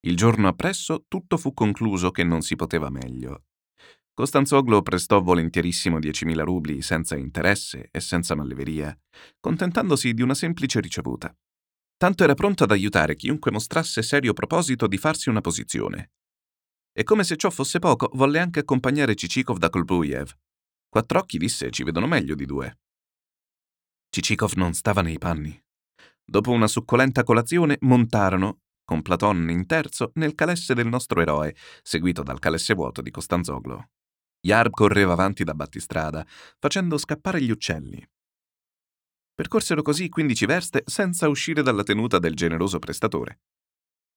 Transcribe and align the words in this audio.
Il 0.00 0.16
giorno 0.16 0.48
appresso 0.48 1.04
tutto 1.08 1.36
fu 1.36 1.52
concluso 1.52 2.10
che 2.10 2.22
non 2.24 2.42
si 2.42 2.56
poteva 2.56 2.90
meglio. 2.90 3.44
Costanzoglo 4.12 4.80
prestò 4.80 5.20
volentierissimo 5.20 5.98
10.000 5.98 6.42
rubli 6.42 6.80
senza 6.80 7.16
interesse 7.16 7.88
e 7.90 8.00
senza 8.00 8.34
malleveria, 8.34 8.98
contentandosi 9.38 10.14
di 10.14 10.22
una 10.22 10.34
semplice 10.34 10.80
ricevuta. 10.80 11.36
Tanto 11.98 12.24
era 12.24 12.34
pronto 12.34 12.64
ad 12.64 12.70
aiutare 12.70 13.16
chiunque 13.16 13.50
mostrasse 13.50 14.02
serio 14.02 14.32
proposito 14.32 14.86
di 14.86 14.96
farsi 14.96 15.28
una 15.28 15.40
posizione. 15.40 16.12
E 16.92 17.04
come 17.04 17.24
se 17.24 17.36
ciò 17.36 17.50
fosse 17.50 17.78
poco, 17.78 18.10
volle 18.14 18.38
anche 18.38 18.60
accompagnare 18.60 19.14
Cicikov 19.14 19.58
da 19.58 19.68
Kolbuyev. 19.68 20.34
Quattr'occhi 20.88 21.36
disse 21.36 21.70
ci 21.70 21.84
vedono 21.84 22.06
meglio 22.06 22.34
di 22.34 22.46
due. 22.46 22.78
Cicikov 24.08 24.52
non 24.54 24.72
stava 24.72 25.02
nei 25.02 25.18
panni. 25.18 25.62
Dopo 26.24 26.52
una 26.52 26.68
succolenta 26.68 27.22
colazione 27.22 27.76
montarono, 27.80 28.60
con 28.86 29.02
Platon 29.02 29.50
in 29.50 29.66
terzo, 29.66 30.12
nel 30.14 30.34
calesse 30.34 30.72
del 30.72 30.86
nostro 30.86 31.20
eroe, 31.20 31.54
seguito 31.82 32.22
dal 32.22 32.38
calesse 32.38 32.72
vuoto 32.72 33.02
di 33.02 33.10
Costanzoglo. 33.10 33.90
Yarb 34.40 34.70
correva 34.70 35.12
avanti 35.12 35.44
da 35.44 35.52
battistrada, 35.52 36.24
facendo 36.58 36.96
scappare 36.96 37.42
gli 37.42 37.50
uccelli. 37.50 38.02
Percorsero 39.34 39.82
così 39.82 40.08
quindici 40.08 40.46
verste 40.46 40.82
senza 40.86 41.28
uscire 41.28 41.62
dalla 41.62 41.82
tenuta 41.82 42.18
del 42.18 42.34
generoso 42.34 42.78
prestatore. 42.78 43.40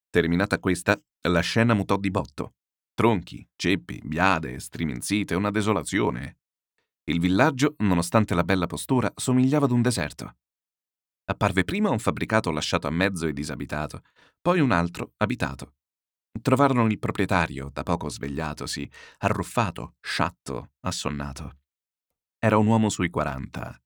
Terminata 0.09 0.59
questa, 0.59 0.97
la 1.27 1.41
scena 1.41 1.73
mutò 1.73 1.97
di 1.97 2.11
botto. 2.11 2.53
Tronchi, 2.93 3.45
ceppi, 3.55 4.01
biade, 4.03 4.59
striminzite, 4.59 5.35
una 5.35 5.51
desolazione. 5.51 6.37
Il 7.05 7.19
villaggio, 7.19 7.75
nonostante 7.79 8.35
la 8.35 8.43
bella 8.43 8.67
postura, 8.67 9.11
somigliava 9.15 9.65
ad 9.65 9.71
un 9.71 9.81
deserto. 9.81 10.35
Apparve 11.25 11.63
prima 11.63 11.89
un 11.89 11.99
fabbricato 11.99 12.49
lasciato 12.51 12.87
a 12.87 12.91
mezzo 12.91 13.27
e 13.27 13.33
disabitato, 13.33 14.01
poi 14.41 14.59
un 14.59 14.71
altro 14.71 15.13
abitato. 15.17 15.75
Trovarono 16.41 16.85
il 16.85 16.99
proprietario, 16.99 17.69
da 17.73 17.83
poco 17.83 18.09
svegliatosi, 18.09 18.89
arruffato, 19.19 19.95
sciatto, 19.99 20.71
assonnato. 20.81 21.58
Era 22.37 22.58
un 22.58 22.67
uomo 22.67 22.89
sui 22.89 23.09
quaranta. 23.09 23.77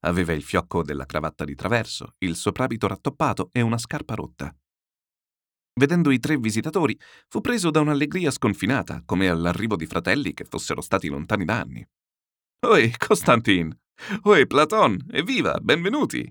Aveva 0.00 0.32
il 0.32 0.42
fiocco 0.42 0.82
della 0.82 1.06
cravatta 1.06 1.44
di 1.44 1.54
traverso, 1.54 2.14
il 2.18 2.34
soprabito 2.34 2.86
rattoppato 2.86 3.50
e 3.52 3.60
una 3.60 3.78
scarpa 3.78 4.14
rotta. 4.14 4.54
Vedendo 5.78 6.10
i 6.10 6.18
tre 6.18 6.36
visitatori, 6.36 6.98
fu 7.28 7.40
preso 7.40 7.70
da 7.70 7.80
un'allegria 7.80 8.30
sconfinata, 8.30 9.02
come 9.04 9.28
all'arrivo 9.28 9.76
di 9.76 9.86
fratelli 9.86 10.34
che 10.34 10.44
fossero 10.44 10.80
stati 10.80 11.08
lontani 11.08 11.44
da 11.44 11.60
anni. 11.60 11.86
Oi, 12.66 12.92
Costantin! 12.98 13.74
Oi, 14.22 14.46
Platon! 14.46 15.06
Evviva! 15.10 15.58
Benvenuti! 15.60 16.30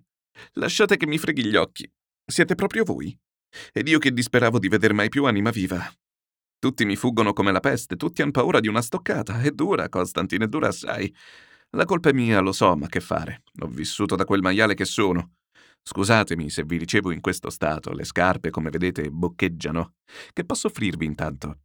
Lasciate 0.54 0.98
che 0.98 1.08
mi 1.08 1.18
freghi 1.18 1.46
gli 1.46 1.56
occhi. 1.56 1.90
Siete 2.26 2.56
proprio 2.56 2.84
voi? 2.84 3.18
Ed 3.72 3.88
io 3.88 4.00
che 4.00 4.12
disperavo 4.12 4.60
di 4.60 4.68
veder 4.68 4.94
mai 4.94 5.10
più 5.10 5.26
anima 5.26 5.50
viva. 5.50 5.92
Tutti 6.60 6.86
mi 6.86 6.96
fuggono 6.96 7.34
come 7.34 7.52
la 7.52 7.62
peste, 7.62 7.96
tutti 7.96 8.22
han 8.22 8.32
paura 8.32 8.60
di 8.60 8.68
una 8.68 8.82
stoccata. 8.82 9.42
È 9.42 9.52
dura, 9.52 9.88
Costantin, 9.88 10.42
è 10.42 10.48
dura 10.48 10.68
assai. 10.68 11.14
La 11.72 11.86
colpa 11.86 12.10
è 12.10 12.14
mia, 12.14 12.40
lo 12.40 12.52
so, 12.52 12.76
ma 12.76 12.88
che 12.88 13.00
fare? 13.00 13.44
Ho 13.62 13.68
vissuto 13.68 14.16
da 14.16 14.26
quel 14.26 14.42
maiale 14.42 14.74
che 14.74 14.86
sono. 14.86 15.36
Scusatemi 15.82 16.50
se 16.50 16.64
vi 16.64 16.78
ricevo 16.78 17.12
in 17.12 17.22
questo 17.22 17.50
stato, 17.50 17.94
le 17.94 18.04
scarpe, 18.04 18.50
come 18.50 18.70
vedete, 18.70 19.10
boccheggiano. 19.10 19.96
Che 20.34 20.46
posso 20.46 20.68
offrirvi 20.68 21.06
intanto? 21.06 21.60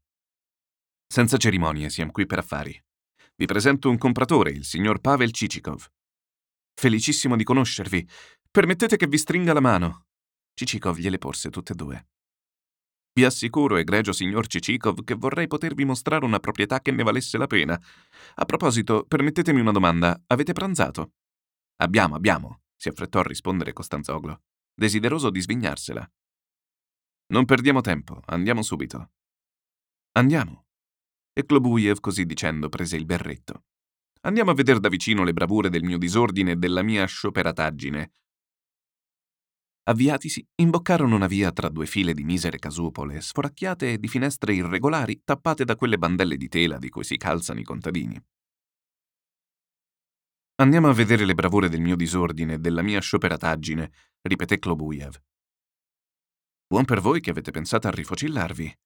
Senza 1.06 1.36
cerimonie, 1.36 1.90
siamo 1.90 2.12
qui 2.12 2.26
per 2.26 2.38
affari. 2.38 2.80
Vi 3.36 3.46
presento 3.46 3.90
un 3.90 3.98
compratore, 3.98 4.50
il 4.50 4.64
signor 4.64 5.00
Pavel 5.00 5.32
Cicikov. 5.32 5.86
Felicissimo 6.74 7.36
di 7.36 7.44
conoscervi. 7.44 8.08
Permettete 8.50 8.96
che 8.96 9.06
vi 9.06 9.18
stringa 9.18 9.52
la 9.52 9.60
mano. 9.60 10.06
Cicikov 10.54 10.96
gliele 10.98 11.18
porse 11.18 11.50
tutte 11.50 11.72
e 11.72 11.76
due. 11.76 12.08
Vi 13.12 13.24
assicuro, 13.24 13.76
egregio 13.76 14.12
signor 14.12 14.46
Cicikov, 14.46 15.04
che 15.04 15.14
vorrei 15.14 15.46
potervi 15.46 15.84
mostrare 15.84 16.24
una 16.24 16.40
proprietà 16.40 16.80
che 16.80 16.90
ne 16.90 17.02
valesse 17.04 17.38
la 17.38 17.46
pena. 17.46 17.80
A 18.34 18.44
proposito, 18.44 19.04
permettetemi 19.04 19.60
una 19.60 19.70
domanda. 19.70 20.20
Avete 20.26 20.52
pranzato? 20.52 21.12
Abbiamo, 21.76 22.16
abbiamo, 22.16 22.62
si 22.74 22.88
affrettò 22.88 23.20
a 23.20 23.24
rispondere 23.24 23.72
Costanzoglo, 23.72 24.42
desideroso 24.74 25.30
di 25.30 25.40
svignarsela. 25.40 26.10
Non 27.26 27.44
perdiamo 27.44 27.80
tempo, 27.80 28.20
andiamo 28.26 28.62
subito. 28.62 29.12
Andiamo. 30.12 30.66
E 31.32 31.44
Klobuyev, 31.44 32.00
così 32.00 32.26
dicendo, 32.26 32.68
prese 32.68 32.96
il 32.96 33.06
berretto. 33.06 33.64
Andiamo 34.22 34.50
a 34.50 34.54
vedere 34.54 34.80
da 34.80 34.88
vicino 34.88 35.22
le 35.22 35.32
bravure 35.32 35.68
del 35.68 35.84
mio 35.84 35.98
disordine 35.98 36.52
e 36.52 36.56
della 36.56 36.82
mia 36.82 37.04
scioperataggine. 37.04 38.12
Avviatisi, 39.86 40.46
imboccarono 40.62 41.14
una 41.14 41.26
via 41.26 41.52
tra 41.52 41.68
due 41.68 41.84
file 41.84 42.14
di 42.14 42.24
misere 42.24 42.58
casupole, 42.58 43.20
sforacchiate 43.20 43.98
di 43.98 44.08
finestre 44.08 44.54
irregolari 44.54 45.20
tappate 45.22 45.64
da 45.64 45.76
quelle 45.76 45.98
bandelle 45.98 46.38
di 46.38 46.48
tela 46.48 46.78
di 46.78 46.88
cui 46.88 47.04
si 47.04 47.18
calzano 47.18 47.60
i 47.60 47.64
contadini. 47.64 48.18
Andiamo 50.62 50.88
a 50.88 50.94
vedere 50.94 51.26
le 51.26 51.34
bravure 51.34 51.68
del 51.68 51.82
mio 51.82 51.96
disordine 51.96 52.54
e 52.54 52.58
della 52.58 52.80
mia 52.80 53.00
scioperataggine, 53.00 53.92
ripeté 54.22 54.58
Klobuyev. 54.58 55.20
Buon 56.66 56.86
per 56.86 57.00
voi 57.00 57.20
che 57.20 57.30
avete 57.30 57.50
pensato 57.50 57.86
a 57.86 57.90
rifocillarvi. 57.90 58.78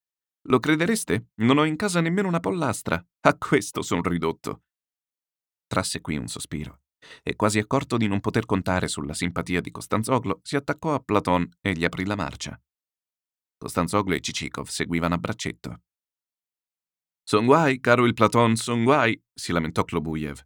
Lo 0.48 0.58
credereste? 0.58 1.28
Non 1.36 1.58
ho 1.58 1.64
in 1.64 1.76
casa 1.76 2.00
nemmeno 2.00 2.26
una 2.26 2.40
pollastra. 2.40 3.00
A 3.20 3.36
questo 3.36 3.82
son 3.82 4.02
ridotto. 4.02 4.62
Trasse 5.68 6.00
qui 6.00 6.16
un 6.16 6.26
sospiro 6.26 6.80
e, 7.22 7.36
quasi 7.36 7.58
accorto 7.58 7.96
di 7.96 8.06
non 8.06 8.20
poter 8.20 8.44
contare 8.44 8.88
sulla 8.88 9.14
simpatia 9.14 9.60
di 9.60 9.70
Costanzoglo, 9.70 10.40
si 10.42 10.56
attaccò 10.56 10.94
a 10.94 11.00
Platon 11.00 11.48
e 11.60 11.72
gli 11.72 11.84
aprì 11.84 12.04
la 12.04 12.16
marcia. 12.16 12.60
Costanzoglo 13.56 14.14
e 14.14 14.20
Cicikov 14.20 14.68
seguivano 14.68 15.14
a 15.14 15.18
braccetto. 15.18 15.82
Son 17.22 17.44
guai, 17.44 17.80
caro 17.80 18.06
il 18.06 18.14
Platon, 18.14 18.56
son 18.56 18.84
guai, 18.84 19.20
si 19.34 19.52
lamentò 19.52 19.84
Klobuyev. 19.84 20.40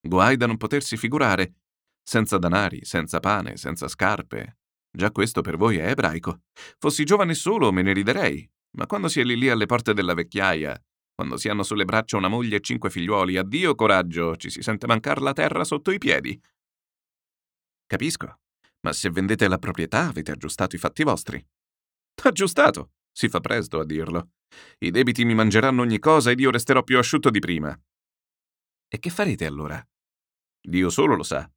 Guai 0.00 0.36
da 0.36 0.46
non 0.46 0.56
potersi 0.56 0.96
figurare. 0.96 1.54
Senza 2.02 2.38
danari, 2.38 2.84
senza 2.84 3.20
pane, 3.20 3.56
senza 3.56 3.88
scarpe. 3.88 4.58
Già 4.90 5.10
questo 5.10 5.40
per 5.40 5.56
voi 5.56 5.78
è 5.78 5.88
ebraico. 5.88 6.42
Fossi 6.78 7.04
giovane 7.04 7.34
solo 7.34 7.72
me 7.72 7.82
ne 7.82 7.92
riderei, 7.92 8.48
ma 8.76 8.86
quando 8.86 9.08
si 9.08 9.20
è 9.20 9.24
lì 9.24 9.36
lì 9.36 9.48
alle 9.48 9.66
porte 9.66 9.92
della 9.92 10.14
vecchiaia, 10.14 10.80
quando 11.18 11.36
si 11.36 11.48
hanno 11.48 11.64
sulle 11.64 11.84
braccia 11.84 12.16
una 12.16 12.28
moglie 12.28 12.58
e 12.58 12.60
cinque 12.60 12.90
figliuoli, 12.90 13.36
addio 13.36 13.74
coraggio, 13.74 14.36
ci 14.36 14.50
si 14.50 14.62
sente 14.62 14.86
mancar 14.86 15.20
la 15.20 15.32
terra 15.32 15.64
sotto 15.64 15.90
i 15.90 15.98
piedi. 15.98 16.40
Capisco, 17.86 18.38
ma 18.82 18.92
se 18.92 19.10
vendete 19.10 19.48
la 19.48 19.58
proprietà 19.58 20.06
avete 20.06 20.30
aggiustato 20.30 20.76
i 20.76 20.78
fatti 20.78 21.02
vostri. 21.02 21.44
Aggiustato? 22.22 22.92
Si 23.10 23.28
fa 23.28 23.40
presto 23.40 23.80
a 23.80 23.84
dirlo. 23.84 24.30
I 24.78 24.92
debiti 24.92 25.24
mi 25.24 25.34
mangeranno 25.34 25.82
ogni 25.82 25.98
cosa 25.98 26.30
ed 26.30 26.38
io 26.38 26.52
resterò 26.52 26.84
più 26.84 26.98
asciutto 26.98 27.30
di 27.30 27.40
prima. 27.40 27.76
E 28.86 28.98
che 29.00 29.10
farete 29.10 29.44
allora? 29.44 29.84
Dio 30.60 30.88
solo 30.88 31.16
lo 31.16 31.24
sa. 31.24 31.50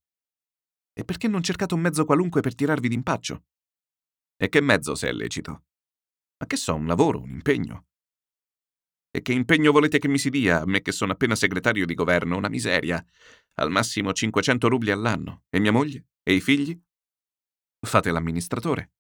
E 0.92 1.06
perché 1.06 1.28
non 1.28 1.44
cercate 1.44 1.76
un 1.76 1.82
mezzo 1.82 2.04
qualunque 2.04 2.42
per 2.42 2.56
tirarvi 2.56 2.88
d'impaccio? 2.88 3.44
E 4.38 4.50
che 4.50 4.60
mezzo 4.60 4.96
se 4.96 5.10
è 5.10 5.12
lecito? 5.12 5.66
Ma 6.40 6.48
che 6.48 6.58
so, 6.58 6.74
un 6.74 6.88
lavoro, 6.88 7.22
un 7.22 7.30
impegno. 7.30 7.90
E 9.14 9.22
che 9.22 9.34
impegno 9.34 9.74
volete 9.74 10.00
che 10.00 10.08
mi 10.08 10.18
si 10.18 10.30
dia, 10.30 10.62
a 10.62 10.66
me 10.66 10.82
che 10.82 10.94
sono 10.94 11.12
appena 11.12 11.36
segretario 11.36 11.86
di 11.86 11.94
governo? 11.94 12.38
Una 12.38 12.48
miseria. 12.48 13.04
Al 13.56 13.70
massimo 13.70 14.14
500 14.14 14.70
rubli 14.70 14.90
all'anno. 14.90 15.44
E 15.50 15.60
mia 15.60 15.74
moglie? 15.74 16.08
E 16.24 16.34
i 16.34 16.40
figli? 16.40 16.80
Fate 17.86 18.12
l'amministratore. 18.12 18.94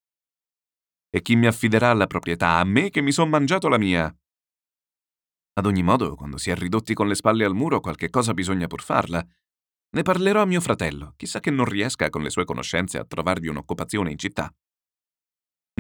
E 1.10 1.22
chi 1.22 1.36
mi 1.36 1.48
affiderà 1.48 1.92
alla 1.92 2.08
proprietà? 2.08 2.58
A 2.58 2.64
me 2.66 2.90
che 2.90 3.00
mi 3.00 3.14
son 3.14 3.30
mangiato 3.30 3.70
la 3.70 3.78
mia. 3.78 4.14
Ad 5.54 5.66
ogni 5.66 5.84
modo, 5.84 6.16
quando 6.16 6.38
si 6.38 6.50
è 6.50 6.56
ridotti 6.56 6.94
con 6.94 7.08
le 7.08 7.16
spalle 7.16 7.46
al 7.46 7.56
muro, 7.56 7.80
qualche 7.80 8.10
cosa 8.10 8.34
bisogna 8.34 8.68
pur 8.68 8.82
farla. 8.82 9.26
Ne 9.94 10.02
parlerò 10.04 10.42
a 10.42 10.46
mio 10.46 10.62
fratello, 10.62 11.14
chissà 11.16 11.40
che 11.40 11.52
non 11.52 11.66
riesca 11.66 12.10
con 12.10 12.22
le 12.22 12.30
sue 12.30 12.46
conoscenze 12.46 12.98
a 12.98 13.06
trovarvi 13.06 13.48
un'occupazione 13.48 14.12
in 14.12 14.18
città. 14.18 14.54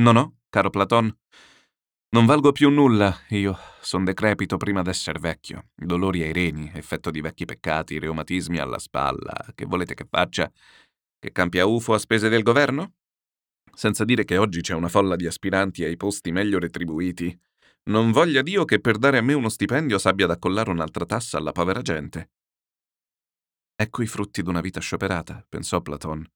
No, 0.01 0.11
no, 0.11 0.39
caro 0.49 0.69
Platon, 0.69 1.17
non 2.13 2.25
valgo 2.25 2.51
più 2.51 2.69
nulla, 2.69 3.17
io. 3.29 3.57
Son 3.81 4.03
decrepito 4.03 4.57
prima 4.57 4.81
d'esser 4.81 5.19
vecchio. 5.19 5.69
Dolori 5.73 6.21
ai 6.21 6.33
reni, 6.33 6.69
effetto 6.73 7.09
di 7.09 7.21
vecchi 7.21 7.45
peccati, 7.45 7.99
reumatismi 7.99 8.57
alla 8.57 8.79
spalla. 8.79 9.33
Che 9.55 9.65
volete 9.65 9.93
che 9.93 10.05
faccia? 10.09 10.51
Che 11.19 11.31
campi 11.31 11.59
a 11.59 11.65
UFO 11.65 11.93
a 11.93 11.97
spese 11.97 12.29
del 12.29 12.43
governo? 12.43 12.95
Senza 13.73 14.03
dire 14.03 14.25
che 14.25 14.37
oggi 14.37 14.61
c'è 14.61 14.73
una 14.73 14.89
folla 14.89 15.15
di 15.15 15.25
aspiranti 15.25 15.83
ai 15.83 15.95
posti 15.95 16.31
meglio 16.31 16.59
retribuiti. 16.59 17.39
Non 17.83 18.11
voglia 18.11 18.41
Dio 18.41 18.65
che 18.65 18.79
per 18.79 18.97
dare 18.97 19.17
a 19.17 19.21
me 19.21 19.33
uno 19.33 19.49
stipendio 19.49 19.97
s'abbia 19.97 20.27
da 20.27 20.33
accollare 20.33 20.69
un'altra 20.69 21.05
tassa 21.05 21.37
alla 21.37 21.51
povera 21.51 21.81
gente. 21.81 22.31
Ecco 23.75 24.03
i 24.03 24.07
frutti 24.07 24.43
d'una 24.43 24.61
vita 24.61 24.79
scioperata, 24.79 25.43
pensò 25.47 25.81
Platon. 25.81 26.29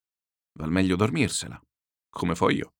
Val 0.54 0.72
meglio 0.72 0.96
dormirsela, 0.96 1.62
come 2.10 2.34
fo 2.34 2.50
io. 2.50 2.74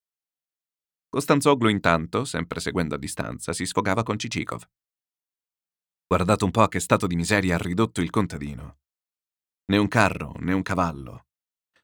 Costanzoglu 1.10 1.70
intanto, 1.70 2.26
sempre 2.26 2.60
seguendo 2.60 2.96
a 2.96 2.98
distanza, 2.98 3.54
si 3.54 3.66
sfogava 3.66 4.04
con 4.04 4.18
Cicikov. 4.18 4.68
Guardate 6.08 6.44
un 6.44 6.52
po' 6.52 6.62
a 6.62 6.68
che 6.68 6.80
stato 6.80 7.08
di 7.08 7.16
miseria 7.16 7.56
ha 7.56 7.58
ridotto 7.58 8.02
il 8.02 8.10
contadino. 8.10 8.78
Né 9.68 9.78
un 9.78 9.88
carro, 9.88 10.34
né 10.40 10.54
un 10.54 10.62
cavallo. 10.62 11.26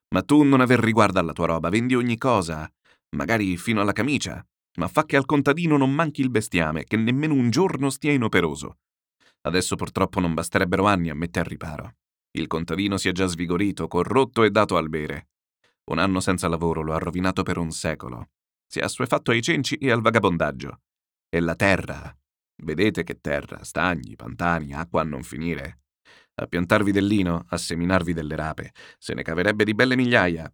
Ma 0.09 0.21
tu 0.21 0.43
non 0.43 0.61
aver 0.61 0.79
riguardo 0.79 1.19
alla 1.19 1.33
tua 1.33 1.47
roba, 1.47 1.69
vendi 1.69 1.95
ogni 1.95 2.17
cosa, 2.17 2.71
magari 3.15 3.57
fino 3.57 3.81
alla 3.81 3.93
camicia, 3.93 4.45
ma 4.77 4.87
fa 4.87 5.05
che 5.05 5.15
al 5.15 5.25
contadino 5.25 5.77
non 5.77 5.93
manchi 5.93 6.21
il 6.21 6.29
bestiame, 6.29 6.83
che 6.83 6.97
nemmeno 6.97 7.33
un 7.33 7.49
giorno 7.49 7.89
stia 7.89 8.11
inoperoso. 8.11 8.77
Adesso 9.41 9.75
purtroppo 9.75 10.19
non 10.19 10.33
basterebbero 10.33 10.85
anni 10.85 11.09
a 11.09 11.15
mettere 11.15 11.49
riparo. 11.49 11.95
Il 12.31 12.47
contadino 12.47 12.97
si 12.97 13.09
è 13.09 13.11
già 13.11 13.25
svigorito, 13.25 13.87
corrotto 13.87 14.43
e 14.43 14.51
dato 14.51 14.77
al 14.77 14.89
bere. 14.89 15.29
Un 15.85 15.97
anno 15.97 16.19
senza 16.19 16.47
lavoro 16.47 16.81
lo 16.81 16.93
ha 16.93 16.99
rovinato 16.99 17.43
per 17.43 17.57
un 17.57 17.71
secolo 17.71 18.29
si 18.71 18.79
è 18.79 18.83
assuefatto 18.83 19.31
ai 19.31 19.41
cenci 19.41 19.75
e 19.75 19.91
al 19.91 19.99
vagabondaggio. 19.99 20.79
E 21.27 21.41
la 21.41 21.55
terra. 21.55 22.17
Vedete 22.63 23.03
che 23.03 23.19
terra, 23.19 23.65
stagni, 23.65 24.15
pantani, 24.15 24.73
acqua 24.73 25.01
a 25.01 25.03
non 25.03 25.23
finire. 25.23 25.81
A 26.35 26.47
piantarvi 26.47 26.93
del 26.93 27.05
lino, 27.05 27.43
a 27.49 27.57
seminarvi 27.57 28.13
delle 28.13 28.37
rape, 28.37 28.71
se 28.97 29.13
ne 29.13 29.23
caverebbe 29.23 29.65
di 29.65 29.73
belle 29.73 29.97
migliaia. 29.97 30.49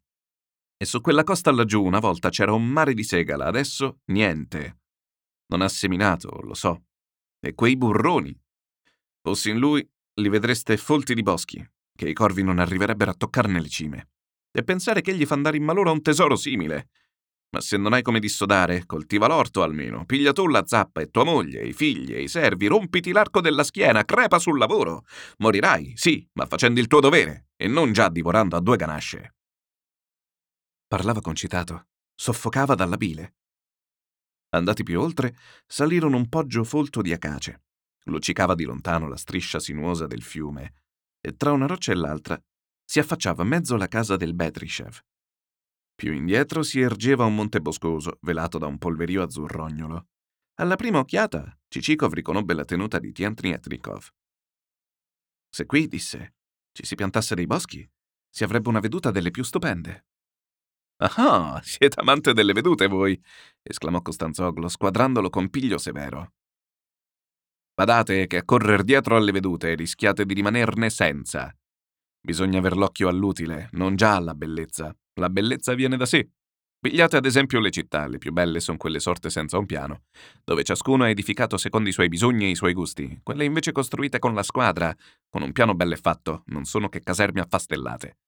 E 0.75 0.85
su 0.85 0.99
quella 0.99 1.23
costa 1.23 1.51
laggiù 1.51 1.83
una 1.83 1.99
volta 1.99 2.29
c'era 2.29 2.53
un 2.53 2.67
mare 2.67 2.95
di 2.95 3.03
segala, 3.03 3.45
adesso 3.45 3.99
niente. 4.05 4.79
Non 5.51 5.61
ha 5.61 5.69
seminato, 5.69 6.41
lo 6.41 6.55
so. 6.55 6.85
E 7.39 7.53
quei 7.53 7.77
burroni. 7.77 8.35
Fossi 9.21 9.51
in 9.51 9.59
lui, 9.59 9.87
li 10.15 10.29
vedreste 10.29 10.75
folti 10.77 11.13
di 11.13 11.21
boschi, 11.21 11.63
che 11.95 12.09
i 12.09 12.13
corvi 12.13 12.41
non 12.41 12.57
arriverebbero 12.57 13.11
a 13.11 13.15
toccarne 13.15 13.61
le 13.61 13.69
cime. 13.69 14.09
E 14.51 14.63
pensare 14.63 15.01
che 15.01 15.11
egli 15.11 15.27
fa 15.27 15.35
andare 15.35 15.57
in 15.57 15.63
malora 15.63 15.91
un 15.91 16.01
tesoro 16.01 16.35
simile, 16.35 16.89
ma 17.49 17.61
se 17.61 17.77
non 17.77 17.93
hai 17.93 18.01
come 18.01 18.19
dissodare, 18.19 18.85
coltiva 18.85 19.27
l'orto 19.27 19.63
almeno. 19.63 20.05
Piglia 20.05 20.33
tu 20.33 20.47
la 20.47 20.65
zappa 20.65 21.01
e 21.01 21.09
tua 21.09 21.23
moglie, 21.23 21.65
i 21.65 21.73
figli 21.73 22.13
e 22.13 22.23
i 22.23 22.27
servi, 22.27 22.67
rompiti 22.67 23.11
l'arco 23.11 23.41
della 23.41 23.63
schiena, 23.63 24.03
crepa 24.03 24.39
sul 24.39 24.57
lavoro. 24.57 25.05
Morirai, 25.37 25.93
sì, 25.95 26.27
ma 26.33 26.45
facendo 26.45 26.79
il 26.79 26.87
tuo 26.87 26.99
dovere, 26.99 27.47
e 27.55 27.67
non 27.67 27.93
già 27.93 28.09
divorando 28.09 28.55
a 28.57 28.61
due 28.61 28.75
ganasce. 28.75 29.35
Parlava 30.87 31.21
concitato, 31.21 31.87
soffocava 32.15 32.75
dalla 32.75 32.97
bile. 32.97 33.35
Andati 34.49 34.83
più 34.83 34.99
oltre, 34.99 35.35
salirono 35.65 36.17
un 36.17 36.29
poggio 36.29 36.63
folto 36.63 37.01
di 37.01 37.11
acace. 37.11 37.63
Luccicava 38.05 38.55
di 38.55 38.63
lontano 38.63 39.07
la 39.07 39.17
striscia 39.17 39.59
sinuosa 39.59 40.07
del 40.07 40.21
fiume, 40.21 40.73
e 41.19 41.35
tra 41.35 41.51
una 41.51 41.65
roccia 41.65 41.91
e 41.91 41.95
l'altra 41.95 42.41
si 42.85 42.99
affacciava 42.99 43.43
mezzo 43.43 43.75
la 43.75 43.89
casa 43.89 44.15
del 44.15 44.33
Betrishev, 44.33 44.97
più 45.97 46.13
indietro 46.13 46.61
si 46.61 46.79
ergeva 46.79 47.25
un 47.25 47.33
monte 47.33 47.59
boscoso, 47.59 48.19
velato 48.21 48.59
da 48.59 48.67
un 48.67 48.77
polverio 48.77 49.23
azzurrognolo. 49.23 50.09
Alla 50.59 50.75
prima 50.75 50.99
occhiata, 50.99 51.57
Cicikov 51.67 52.13
riconobbe 52.13 52.53
la 52.53 52.65
tenuta 52.65 52.99
di 52.99 53.11
Tiantnietnikov. 53.11 54.07
Se 55.49 55.65
qui, 55.65 55.87
disse, 55.87 56.35
ci 56.71 56.85
si 56.85 56.93
piantasse 56.93 57.33
dei 57.33 57.47
boschi, 57.47 57.89
si 58.29 58.43
avrebbe 58.43 58.69
una 58.69 58.79
veduta 58.79 59.09
delle 59.09 59.31
più 59.31 59.43
stupende. 59.43 60.05
Ah, 60.97 61.59
siete 61.63 61.99
amante 61.99 62.33
delle 62.33 62.53
vedute 62.53 62.85
voi, 62.85 63.19
esclamò 63.63 64.03
Costanzoglo, 64.03 64.67
squadrandolo 64.67 65.31
con 65.31 65.49
piglio 65.49 65.79
severo. 65.79 66.33
Badate 67.73 68.27
che 68.27 68.37
a 68.37 68.45
correr 68.45 68.83
dietro 68.83 69.15
alle 69.15 69.31
vedute 69.31 69.73
rischiate 69.73 70.25
di 70.25 70.35
rimanerne 70.35 70.91
senza. 70.91 71.51
Bisogna 72.19 72.59
aver 72.59 72.75
l'occhio 72.75 73.07
all'utile, 73.07 73.69
non 73.71 73.95
già 73.95 74.15
alla 74.15 74.33
bellezza. 74.33 74.95
La 75.19 75.29
bellezza 75.29 75.73
viene 75.73 75.97
da 75.97 76.05
sé. 76.05 76.29
Pigliate 76.79 77.17
ad 77.17 77.25
esempio 77.25 77.59
le 77.59 77.71
città, 77.71 78.05
le 78.07 78.19
più 78.19 78.31
belle 78.31 78.59
sono 78.59 78.77
quelle 78.77 78.99
sorte 78.99 79.29
senza 79.31 79.57
un 79.57 79.65
piano, 79.65 80.03
dove 80.43 80.63
ciascuno 80.63 81.05
è 81.05 81.09
edificato 81.09 81.57
secondo 81.57 81.89
i 81.89 81.91
suoi 81.91 82.07
bisogni 82.07 82.45
e 82.45 82.49
i 82.49 82.55
suoi 82.55 82.73
gusti. 82.73 83.19
Quelle 83.23 83.45
invece 83.45 83.71
costruite 83.71 84.19
con 84.19 84.35
la 84.35 84.43
squadra, 84.43 84.95
con 85.27 85.41
un 85.41 85.51
piano 85.51 85.73
belle 85.73 85.97
fatto, 85.97 86.43
non 86.47 86.65
sono 86.65 86.87
che 86.87 87.01
caserme 87.01 87.41
affastellate. 87.41 88.19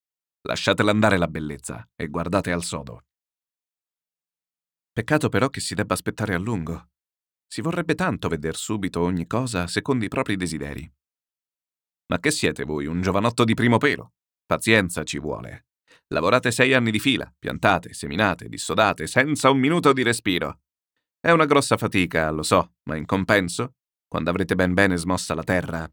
Lasciatela 0.41 0.89
andare 0.89 1.18
la 1.18 1.27
bellezza 1.27 1.88
e 1.95 2.07
guardate 2.07 2.51
al 2.51 2.63
sodo. 2.63 3.03
Peccato 4.91 5.30
però 5.30 5.50
che 5.50 5.59
si 5.59 5.75
debba 5.75 5.94
aspettare 5.94 6.33
a 6.33 6.39
lungo. 6.39 6.89
Si 7.47 7.62
vorrebbe 7.62 7.94
tanto 7.95 8.27
veder 8.30 8.56
subito 8.56 9.01
ogni 9.01 9.27
cosa 9.27 9.68
secondo 9.68 10.06
i 10.06 10.09
propri 10.09 10.36
desideri. 10.36 10.91
Ma 12.12 12.20
che 12.20 12.32
siete 12.32 12.64
voi, 12.64 12.86
un 12.86 13.02
giovanotto 13.02 13.44
di 13.44 13.54
primo 13.54 13.78
pelo? 13.78 14.14
Pazienza 14.46 15.04
ci 15.04 15.20
vuole. 15.20 15.68
Lavorate 16.08 16.52
sei 16.52 16.74
anni 16.74 16.92
di 16.92 17.00
fila, 17.00 17.32
piantate, 17.38 17.94
seminate, 17.94 18.50
dissodate, 18.50 19.08
senza 19.08 19.50
un 19.50 19.60
minuto 19.60 19.94
di 19.94 20.04
respiro. 20.04 20.62
È 21.20 21.32
una 21.32 21.46
grossa 21.46 21.78
fatica, 21.78 22.32
lo 22.32 22.44
so, 22.44 22.74
ma 22.84 22.96
in 22.96 23.06
compenso, 23.06 23.76
quando 24.08 24.30
avrete 24.30 24.56
ben 24.56 24.74
bene 24.74 24.98
smossa 24.98 25.36
la 25.36 25.44
terra 25.44 25.90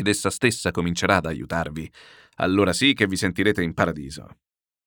ed 0.00 0.08
essa 0.08 0.30
stessa 0.30 0.70
comincerà 0.70 1.16
ad 1.16 1.26
aiutarvi, 1.26 1.90
allora 2.36 2.72
sì 2.72 2.94
che 2.94 3.06
vi 3.06 3.16
sentirete 3.16 3.62
in 3.62 3.74
paradiso. 3.74 4.38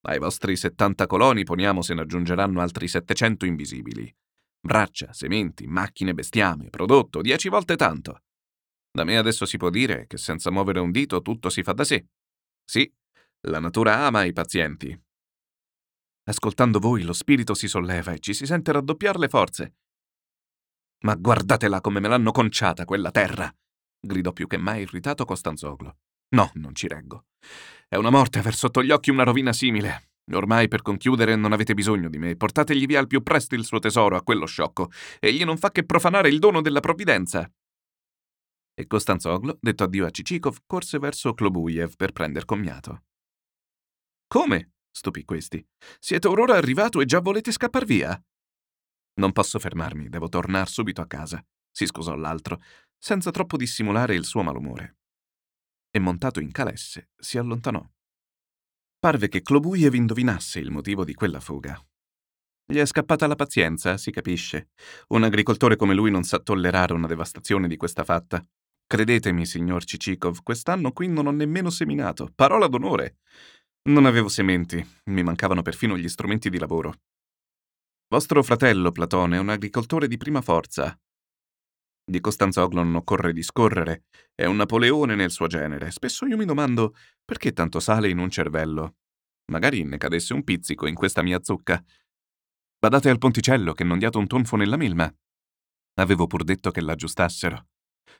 Ai 0.06 0.18
vostri 0.18 0.56
70 0.56 1.06
coloni 1.06 1.44
poniamo 1.44 1.80
se 1.80 1.94
ne 1.94 2.02
aggiungeranno 2.02 2.60
altri 2.60 2.88
700 2.88 3.46
invisibili. 3.46 4.12
Braccia, 4.60 5.12
sementi, 5.12 5.66
macchine, 5.66 6.14
bestiame, 6.14 6.68
prodotto, 6.68 7.20
dieci 7.22 7.48
volte 7.48 7.76
tanto. 7.76 8.23
Da 8.96 9.02
me 9.02 9.16
adesso 9.16 9.44
si 9.44 9.56
può 9.56 9.70
dire 9.70 10.06
che 10.06 10.16
senza 10.16 10.52
muovere 10.52 10.78
un 10.78 10.92
dito 10.92 11.20
tutto 11.20 11.50
si 11.50 11.64
fa 11.64 11.72
da 11.72 11.82
sé. 11.82 12.06
Sì, 12.64 12.88
la 13.48 13.58
natura 13.58 14.06
ama 14.06 14.22
i 14.22 14.32
pazienti. 14.32 14.96
Ascoltando 16.26 16.78
voi 16.78 17.02
lo 17.02 17.12
spirito 17.12 17.54
si 17.54 17.66
solleva 17.66 18.12
e 18.12 18.20
ci 18.20 18.32
si 18.32 18.46
sente 18.46 18.70
raddoppiar 18.70 19.18
le 19.18 19.28
forze. 19.28 19.74
Ma 21.04 21.16
guardatela 21.16 21.80
come 21.80 21.98
me 21.98 22.06
l'hanno 22.06 22.30
conciata 22.30 22.84
quella 22.84 23.10
terra! 23.10 23.52
gridò 23.98 24.32
più 24.32 24.46
che 24.46 24.58
mai 24.58 24.82
irritato 24.82 25.24
Costanzoglo. 25.24 25.96
No, 26.36 26.52
non 26.54 26.72
ci 26.76 26.86
reggo. 26.86 27.24
È 27.88 27.96
una 27.96 28.10
morte 28.10 28.38
aver 28.38 28.54
sotto 28.54 28.80
gli 28.80 28.92
occhi 28.92 29.10
una 29.10 29.24
rovina 29.24 29.52
simile. 29.52 30.10
Ormai 30.32 30.68
per 30.68 30.82
conchiudere 30.82 31.34
non 31.34 31.52
avete 31.52 31.74
bisogno 31.74 32.08
di 32.08 32.18
me. 32.18 32.36
Portategli 32.36 32.86
via 32.86 33.00
al 33.00 33.08
più 33.08 33.24
presto 33.24 33.56
il 33.56 33.64
suo 33.64 33.80
tesoro 33.80 34.14
a 34.14 34.22
quello 34.22 34.46
sciocco. 34.46 34.90
Egli 35.18 35.44
non 35.44 35.58
fa 35.58 35.72
che 35.72 35.84
profanare 35.84 36.28
il 36.28 36.38
dono 36.38 36.60
della 36.62 36.80
provvidenza. 36.80 37.50
E 38.76 38.86
Costanzoglo, 38.88 39.56
detto 39.60 39.84
addio 39.84 40.04
a 40.04 40.10
Cicikov, 40.10 40.58
corse 40.66 40.98
verso 40.98 41.32
Klobuyev 41.32 41.94
per 41.96 42.12
prender 42.12 42.44
commiato. 42.44 43.04
Come? 44.26 44.72
stupì 44.90 45.24
questi. 45.24 45.64
Siete 45.98 46.28
orora 46.28 46.56
arrivato 46.56 47.00
e 47.00 47.04
già 47.04 47.20
volete 47.20 47.52
scappar 47.52 47.84
via? 47.84 48.20
Non 49.14 49.32
posso 49.32 49.58
fermarmi, 49.58 50.08
devo 50.08 50.28
tornar 50.28 50.68
subito 50.68 51.00
a 51.00 51.06
casa, 51.06 51.44
si 51.70 51.86
scusò 51.86 52.14
l'altro, 52.14 52.60
senza 52.98 53.30
troppo 53.30 53.56
dissimulare 53.56 54.14
il 54.14 54.24
suo 54.24 54.42
malumore. 54.42 54.96
E 55.90 55.98
montato 56.00 56.40
in 56.40 56.50
calesse, 56.50 57.10
si 57.16 57.38
allontanò. 57.38 57.84
Parve 58.98 59.28
che 59.28 59.42
Klobuyev 59.42 59.94
indovinasse 59.94 60.58
il 60.58 60.70
motivo 60.70 61.04
di 61.04 61.14
quella 61.14 61.38
fuga. 61.38 61.80
Gli 62.66 62.78
è 62.78 62.86
scappata 62.86 63.26
la 63.26 63.34
pazienza, 63.34 63.98
si 63.98 64.10
capisce. 64.10 64.70
Un 65.08 65.22
agricoltore 65.22 65.76
come 65.76 65.94
lui 65.94 66.10
non 66.10 66.24
sa 66.24 66.38
tollerare 66.38 66.94
una 66.94 67.06
devastazione 67.06 67.68
di 67.68 67.76
questa 67.76 68.02
fatta. 68.02 68.44
Credetemi, 68.86 69.46
signor 69.46 69.84
Cicikov, 69.84 70.42
quest'anno 70.42 70.92
qui 70.92 71.08
non 71.08 71.26
ho 71.26 71.30
nemmeno 71.30 71.70
seminato. 71.70 72.30
Parola 72.34 72.66
d'onore. 72.66 73.18
Non 73.88 74.06
avevo 74.06 74.28
sementi, 74.28 74.84
mi 75.06 75.22
mancavano 75.22 75.62
perfino 75.62 75.96
gli 75.96 76.08
strumenti 76.08 76.50
di 76.50 76.58
lavoro. 76.58 77.00
Vostro 78.08 78.42
fratello, 78.42 78.92
Platone, 78.92 79.36
è 79.36 79.40
un 79.40 79.48
agricoltore 79.48 80.06
di 80.06 80.16
prima 80.16 80.40
forza. 80.40 80.98
Di 82.06 82.20
Costanzoglo 82.20 82.82
non 82.82 82.94
occorre 82.96 83.32
discorrere, 83.32 84.04
è 84.34 84.44
un 84.44 84.56
Napoleone 84.56 85.14
nel 85.14 85.30
suo 85.30 85.46
genere. 85.46 85.90
Spesso 85.90 86.26
io 86.26 86.36
mi 86.36 86.44
domando 86.44 86.94
perché 87.24 87.52
tanto 87.52 87.80
sale 87.80 88.10
in 88.10 88.18
un 88.18 88.28
cervello. 88.28 88.96
Magari 89.50 89.84
ne 89.84 89.96
cadesse 89.96 90.34
un 90.34 90.44
pizzico 90.44 90.86
in 90.86 90.94
questa 90.94 91.22
mia 91.22 91.42
zucca. 91.42 91.82
Badate 92.78 93.08
al 93.08 93.18
ponticello 93.18 93.72
che 93.72 93.84
non 93.84 93.98
diate 93.98 94.18
un 94.18 94.26
tonfo 94.26 94.56
nella 94.56 94.76
melma. 94.76 95.12
Avevo 95.94 96.26
pur 96.26 96.44
detto 96.44 96.70
che 96.70 96.82
l'aggiustassero. 96.82 97.68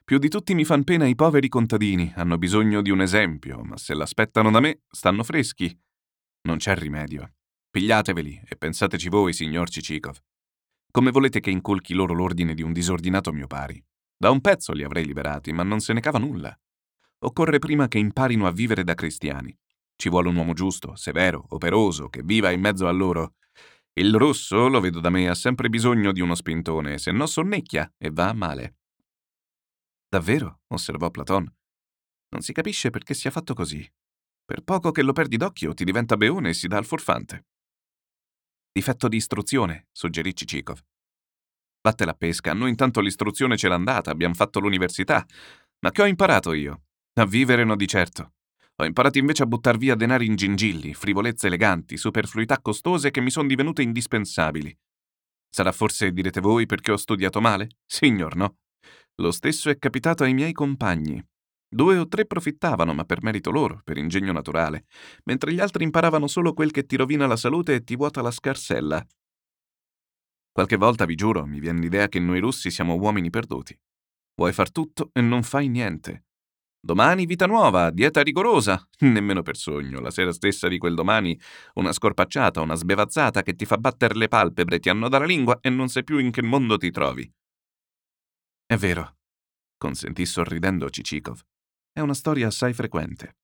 Più 0.05 0.19
di 0.19 0.29
tutti 0.29 0.55
mi 0.55 0.65
fan 0.65 0.85
pena 0.85 1.07
i 1.07 1.15
poveri 1.15 1.49
contadini, 1.49 2.13
hanno 2.17 2.37
bisogno 2.37 2.83
di 2.83 2.91
un 2.91 3.01
esempio, 3.01 3.63
ma 3.63 3.79
se 3.79 3.95
l'aspettano 3.95 4.51
da 4.51 4.61
me, 4.61 4.83
stanno 4.91 5.23
freschi. 5.23 5.75
Non 6.43 6.59
c'è 6.59 6.75
rimedio. 6.75 7.37
Pigliateveli 7.71 8.43
e 8.47 8.57
pensateci 8.57 9.09
voi, 9.09 9.33
signor 9.33 9.71
Cicikov. 9.71 10.19
Come 10.91 11.11
volete 11.11 11.41
che 11.41 11.51
incolchi 11.51 11.95
loro 11.95 12.13
l'ordine 12.13 12.55
di 12.55 12.63
un 12.63 12.73
disordinato 12.73 13.33
mio 13.33 13.47
pari? 13.47 13.83
Da 14.17 14.31
un 14.31 14.41
pezzo 14.41 14.73
li 14.73 14.85
avrei 14.85 15.07
liberati, 15.07 15.53
ma 15.53 15.63
non 15.63 15.81
se 15.81 15.93
ne 15.93 16.01
cava 16.01 16.19
nulla. 16.19 16.55
Occorre 17.21 17.59
prima 17.59 17.89
che 17.89 17.99
imparino 17.99 18.47
a 18.47 18.53
vivere 18.53 18.85
da 18.85 18.95
cristiani. 18.95 19.57
Ci 19.97 20.09
vuole 20.09 20.29
un 20.29 20.37
uomo 20.37 20.53
giusto, 20.53 20.95
severo, 20.97 21.47
operoso, 21.49 22.09
che 22.09 22.23
viva 22.23 22.51
in 22.51 22.61
mezzo 22.61 22.87
a 22.87 22.93
loro. 22.93 23.37
Il 23.95 24.15
rosso, 24.15 24.69
lo 24.69 24.81
vedo 24.81 25.01
da 25.01 25.09
me, 25.09 25.29
ha 25.29 25.35
sempre 25.35 25.69
bisogno 25.69 26.13
di 26.13 26.21
uno 26.21 26.35
spintone, 26.35 26.99
se 26.99 27.11
no 27.11 27.27
sonnecchia 27.27 27.93
e 27.97 28.11
va 28.11 28.29
a 28.29 28.35
male. 28.35 28.77
Davvero? 30.15 30.61
osservò 30.69 31.11
Platon. 31.11 31.53
Non 32.29 32.41
si 32.41 32.53
capisce 32.53 32.91
perché 32.91 33.15
sia 33.15 33.33
fatto 33.33 33.53
così. 33.53 33.85
Per 34.45 34.63
poco 34.63 34.93
che 34.93 35.03
lo 35.03 35.13
perdi 35.13 35.37
d'occhio 35.37 35.75
ti 35.75 35.83
diventa 35.83 36.17
beone 36.17 36.51
e 36.51 36.55
si 36.55 36.69
dà 36.69 36.77
al 36.77 36.85
forfante. 36.85 37.47
Difetto 38.71 39.09
di 39.09 39.17
istruzione, 39.17 39.89
suggerì 39.91 40.33
Cicikov. 40.37 40.81
Vatte 41.83 42.05
la 42.05 42.15
pesca, 42.15 42.55
noi 42.55 42.71
intanto 42.71 43.01
l'istruzione 43.01 43.57
ce 43.57 43.67
l'ha 43.67 43.75
andata, 43.75 44.13
abbiamo 44.13 44.35
fatto 44.35 44.61
l'università. 44.61 45.27
Ma 45.81 45.91
che 45.91 46.03
ho 46.03 46.07
imparato 46.07 46.53
io? 46.53 46.85
A 47.15 47.27
vivere 47.27 47.65
no 47.65 47.75
di 47.75 47.89
certo. 47.89 48.35
Ho 48.77 48.85
imparato 48.85 49.19
invece 49.19 49.43
a 49.43 49.47
buttar 49.47 49.77
via 49.79 49.97
denari 49.97 50.27
in 50.27 50.37
gingilli, 50.37 50.95
frivolezze 50.95 51.49
eleganti, 51.49 51.97
superfluità 51.97 52.61
costose 52.61 53.11
che 53.11 53.21
mi 53.21 53.31
sono 53.33 53.49
divenute 53.49 53.83
indispensabili. 53.83 54.79
Sarà 55.51 55.73
forse, 55.73 56.13
direte 56.13 56.41
voi, 56.41 56.67
perché 56.67 56.93
ho 56.93 56.97
studiato 56.97 57.41
male? 57.41 57.79
Signor, 57.85 58.37
no. 58.37 58.59
Lo 59.19 59.31
stesso 59.31 59.71
è 59.71 59.79
capitato 59.79 60.25
ai 60.25 60.35
miei 60.35 60.53
compagni. 60.53 61.25
Due 61.69 61.99
o 61.99 62.09
tre 62.09 62.27
profittavano, 62.27 62.93
ma 62.95 63.05
per 63.05 63.23
merito 63.23 63.53
loro, 63.53 63.81
per 63.85 63.97
ingegno 63.97 64.33
naturale, 64.33 64.87
mentre 65.25 65.53
gli 65.53 65.61
altri 65.61 65.85
imparavano 65.85 66.27
solo 66.27 66.53
quel 66.53 66.73
che 66.73 66.85
ti 66.85 66.97
rovina 66.97 67.27
la 67.29 67.37
salute 67.37 67.75
e 67.75 67.85
ti 67.85 67.95
vuota 67.95 68.23
la 68.23 68.33
scarsella. 68.33 69.07
Qualche 70.51 70.77
volta, 70.77 71.05
vi 71.05 71.15
giuro, 71.15 71.47
mi 71.47 71.61
viene 71.61 71.81
l'idea 71.81 72.09
che 72.09 72.19
noi 72.19 72.41
russi 72.41 72.71
siamo 72.71 72.97
uomini 72.97 73.31
perduti. 73.31 73.79
Vuoi 74.35 74.53
far 74.53 74.73
tutto 74.73 75.11
e 75.13 75.21
non 75.21 75.45
fai 75.45 75.69
niente. 75.69 76.25
Domani 76.81 77.25
vita 77.25 77.47
nuova, 77.47 77.91
dieta 77.91 78.21
rigorosa, 78.21 78.85
nemmeno 79.01 79.43
per 79.43 79.57
sogno, 79.57 80.01
la 80.01 80.11
sera 80.11 80.33
stessa 80.33 80.67
di 80.67 80.79
quel 80.79 80.95
domani 80.95 81.39
una 81.75 81.93
scorpacciata, 81.93 82.61
una 82.61 82.75
sbevazzata 82.75 83.43
che 83.43 83.55
ti 83.55 83.65
fa 83.65 83.79
battere 83.79 84.15
le 84.15 84.29
palpebre, 84.29 84.81
ti 84.81 84.91
annoda 84.91 85.19
la 85.19 85.25
lingua 85.25 85.59
e 85.61 85.71
non 85.71 85.89
sai 85.89 86.03
più 86.03 86.19
in 86.19 86.33
che 86.33 86.43
mondo 86.43 86.77
ti 86.77 86.91
trovi. 86.91 87.33
È 88.67 88.77
vero, 88.77 89.19
consentì 89.77 90.25
sorridendo 90.25 90.89
Cicikov. 90.89 91.39
È 91.93 92.01
una 92.01 92.15
storia 92.15 92.47
assai 92.47 92.73
frequente. 92.73 93.37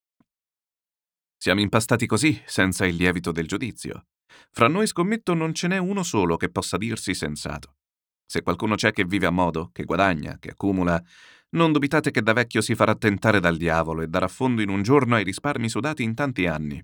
Siamo 1.37 1.61
impastati 1.61 2.07
così, 2.07 2.41
senza 2.45 2.85
il 2.85 2.95
lievito 2.95 3.31
del 3.31 3.47
giudizio. 3.47 4.07
Fra 4.49 4.67
noi 4.67 4.87
scommetto 4.87 5.33
non 5.33 5.53
ce 5.53 5.67
n'è 5.67 5.77
uno 5.77 6.01
solo 6.03 6.37
che 6.37 6.49
possa 6.49 6.77
dirsi 6.77 7.13
sensato. 7.13 7.77
Se 8.25 8.41
qualcuno 8.41 8.75
c'è 8.75 8.91
che 8.91 9.05
vive 9.05 9.27
a 9.27 9.31
modo, 9.31 9.69
che 9.71 9.83
guadagna, 9.83 10.37
che 10.39 10.51
accumula, 10.51 11.01
non 11.49 11.71
dubitate 11.71 12.11
che 12.11 12.21
da 12.21 12.33
vecchio 12.33 12.61
si 12.61 12.75
farà 12.75 12.95
tentare 12.95 13.39
dal 13.39 13.57
diavolo 13.57 14.01
e 14.01 14.07
darà 14.07 14.27
fondo 14.27 14.61
in 14.61 14.69
un 14.69 14.81
giorno 14.81 15.15
ai 15.15 15.23
risparmi 15.23 15.69
sudati 15.69 16.01
in 16.01 16.15
tanti 16.15 16.47
anni. 16.47 16.83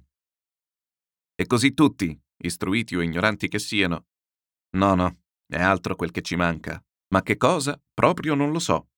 E 1.33 1.45
così 1.45 1.73
tutti, 1.73 2.19
istruiti 2.43 2.95
o 2.95 3.01
ignoranti 3.01 3.47
che 3.47 3.59
siano. 3.59 4.07
No, 4.71 4.93
no, 4.93 5.21
è 5.47 5.59
altro 5.61 5.95
quel 5.95 6.11
che 6.11 6.21
ci 6.21 6.35
manca. 6.35 6.83
Ma 7.09 7.21
che 7.21 7.37
cosa? 7.37 7.81
Proprio 7.93 8.35
non 8.35 8.51
lo 8.51 8.59
so. 8.59 8.89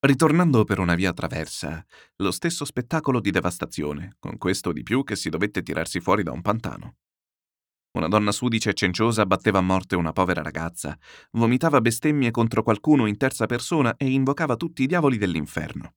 Ritornando 0.00 0.64
per 0.64 0.78
una 0.78 0.94
via 0.94 1.12
traversa, 1.12 1.84
lo 2.16 2.30
stesso 2.30 2.64
spettacolo 2.64 3.20
di 3.20 3.30
devastazione, 3.30 4.16
con 4.18 4.38
questo 4.38 4.72
di 4.72 4.82
più 4.82 5.04
che 5.04 5.14
si 5.14 5.28
dovette 5.28 5.62
tirarsi 5.62 6.00
fuori 6.00 6.22
da 6.22 6.32
un 6.32 6.40
pantano. 6.40 6.96
Una 7.92 8.08
donna 8.08 8.32
sudice 8.32 8.70
e 8.70 8.74
cenciosa 8.74 9.26
batteva 9.26 9.58
a 9.58 9.62
morte 9.62 9.96
una 9.96 10.12
povera 10.12 10.42
ragazza, 10.42 10.96
vomitava 11.32 11.80
bestemmie 11.80 12.30
contro 12.30 12.62
qualcuno 12.62 13.06
in 13.06 13.16
terza 13.16 13.46
persona 13.46 13.96
e 13.96 14.08
invocava 14.10 14.56
tutti 14.56 14.84
i 14.84 14.86
diavoli 14.86 15.18
dell'inferno. 15.18 15.96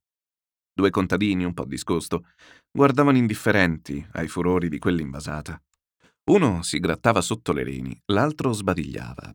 Due 0.74 0.90
contadini, 0.90 1.46
un 1.46 1.54
po' 1.54 1.66
discosto, 1.66 2.26
guardavano 2.72 3.18
indifferenti 3.18 4.06
ai 4.14 4.28
furori 4.28 4.70
di 4.70 4.80
quell'invasata. 4.80 5.62
Uno 6.32 6.62
si 6.64 6.80
grattava 6.80 7.22
sotto 7.22 7.54
le 7.54 7.64
reni, 7.64 8.02
l'altro 8.08 8.52
sbadigliava. 8.54 9.34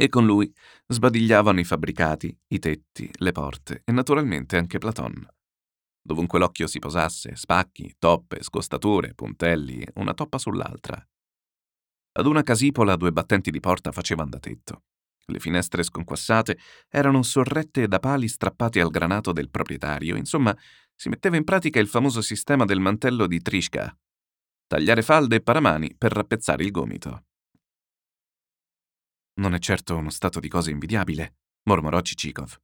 E 0.00 0.08
con 0.08 0.24
lui 0.24 0.50
sbadigliavano 0.86 1.60
i 1.60 1.64
fabbricati, 1.64 2.34
i 2.48 2.58
tetti, 2.58 3.10
le 3.18 3.32
porte 3.32 3.82
e 3.84 3.92
naturalmente 3.92 4.56
anche 4.56 4.78
Platon. 4.78 5.28
Dovunque 6.00 6.38
l'occhio 6.38 6.66
si 6.66 6.78
posasse, 6.78 7.36
spacchi, 7.36 7.96
toppe, 7.98 8.42
scostature, 8.42 9.12
puntelli, 9.12 9.86
una 9.96 10.14
toppa 10.14 10.38
sull'altra. 10.38 11.06
Ad 12.12 12.24
una 12.24 12.42
casipola 12.42 12.96
due 12.96 13.12
battenti 13.12 13.50
di 13.50 13.60
porta 13.60 13.92
facevano 13.92 14.30
da 14.30 14.38
tetto. 14.38 14.84
Le 15.26 15.38
finestre 15.38 15.82
sconquassate 15.82 16.56
erano 16.88 17.22
sorrette 17.22 17.86
da 17.86 17.98
pali 17.98 18.26
strappati 18.26 18.80
al 18.80 18.88
granato 18.88 19.32
del 19.32 19.50
proprietario, 19.50 20.16
insomma, 20.16 20.56
si 20.94 21.10
metteva 21.10 21.36
in 21.36 21.44
pratica 21.44 21.78
il 21.78 21.88
famoso 21.88 22.22
sistema 22.22 22.64
del 22.64 22.80
mantello 22.80 23.26
di 23.26 23.42
Trishka. 23.42 23.94
Tagliare 24.66 25.02
falde 25.02 25.36
e 25.36 25.42
paramani 25.42 25.94
per 25.94 26.12
rappezzare 26.12 26.64
il 26.64 26.70
gomito. 26.70 27.26
Non 29.34 29.54
è 29.54 29.58
certo 29.58 29.96
uno 29.96 30.10
stato 30.10 30.40
di 30.40 30.48
cose 30.48 30.70
invidiabile, 30.70 31.36
mormorò 31.64 32.00
Cicikov. 32.00 32.60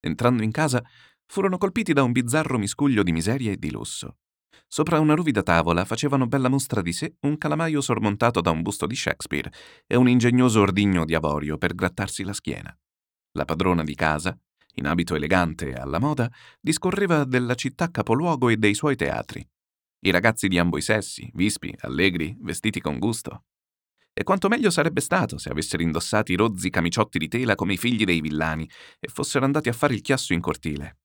Entrando 0.00 0.42
in 0.42 0.50
casa, 0.50 0.82
furono 1.26 1.58
colpiti 1.58 1.92
da 1.92 2.02
un 2.02 2.12
bizzarro 2.12 2.58
miscuglio 2.58 3.02
di 3.02 3.12
miseria 3.12 3.52
e 3.52 3.56
di 3.56 3.70
lusso. 3.70 4.18
Sopra 4.66 5.00
una 5.00 5.14
ruvida 5.14 5.42
tavola 5.42 5.84
facevano 5.84 6.26
bella 6.26 6.48
mostra 6.48 6.80
di 6.80 6.92
sé 6.92 7.16
un 7.20 7.36
calamaio 7.36 7.80
sormontato 7.80 8.40
da 8.40 8.50
un 8.50 8.62
busto 8.62 8.86
di 8.86 8.94
Shakespeare 8.94 9.52
e 9.86 9.96
un 9.96 10.08
ingegnoso 10.08 10.60
ordigno 10.60 11.04
di 11.04 11.14
avorio 11.14 11.58
per 11.58 11.74
grattarsi 11.74 12.22
la 12.22 12.32
schiena. 12.32 12.76
La 13.32 13.44
padrona 13.44 13.82
di 13.82 13.94
casa, 13.94 14.36
in 14.74 14.86
abito 14.86 15.14
elegante 15.14 15.70
e 15.70 15.74
alla 15.74 15.98
moda, 15.98 16.30
discorreva 16.60 17.24
della 17.24 17.54
città 17.54 17.90
capoluogo 17.90 18.48
e 18.48 18.56
dei 18.56 18.74
suoi 18.74 18.96
teatri. 18.96 19.46
I 20.02 20.10
ragazzi 20.10 20.48
di 20.48 20.58
ambo 20.58 20.78
i 20.78 20.82
sessi, 20.82 21.30
vispi, 21.34 21.74
allegri, 21.80 22.36
vestiti 22.40 22.80
con 22.80 22.98
gusto. 22.98 23.44
E 24.20 24.22
quanto 24.22 24.48
meglio 24.48 24.68
sarebbe 24.68 25.00
stato 25.00 25.38
se 25.38 25.48
avessero 25.48 25.82
indossati 25.82 26.32
i 26.32 26.36
rozzi 26.36 26.68
camiciotti 26.68 27.16
di 27.16 27.26
tela 27.26 27.54
come 27.54 27.72
i 27.72 27.78
figli 27.78 28.04
dei 28.04 28.20
villani 28.20 28.68
e 28.98 29.08
fossero 29.08 29.46
andati 29.46 29.70
a 29.70 29.72
fare 29.72 29.94
il 29.94 30.02
chiasso 30.02 30.34
in 30.34 30.42
cortile. 30.42 30.98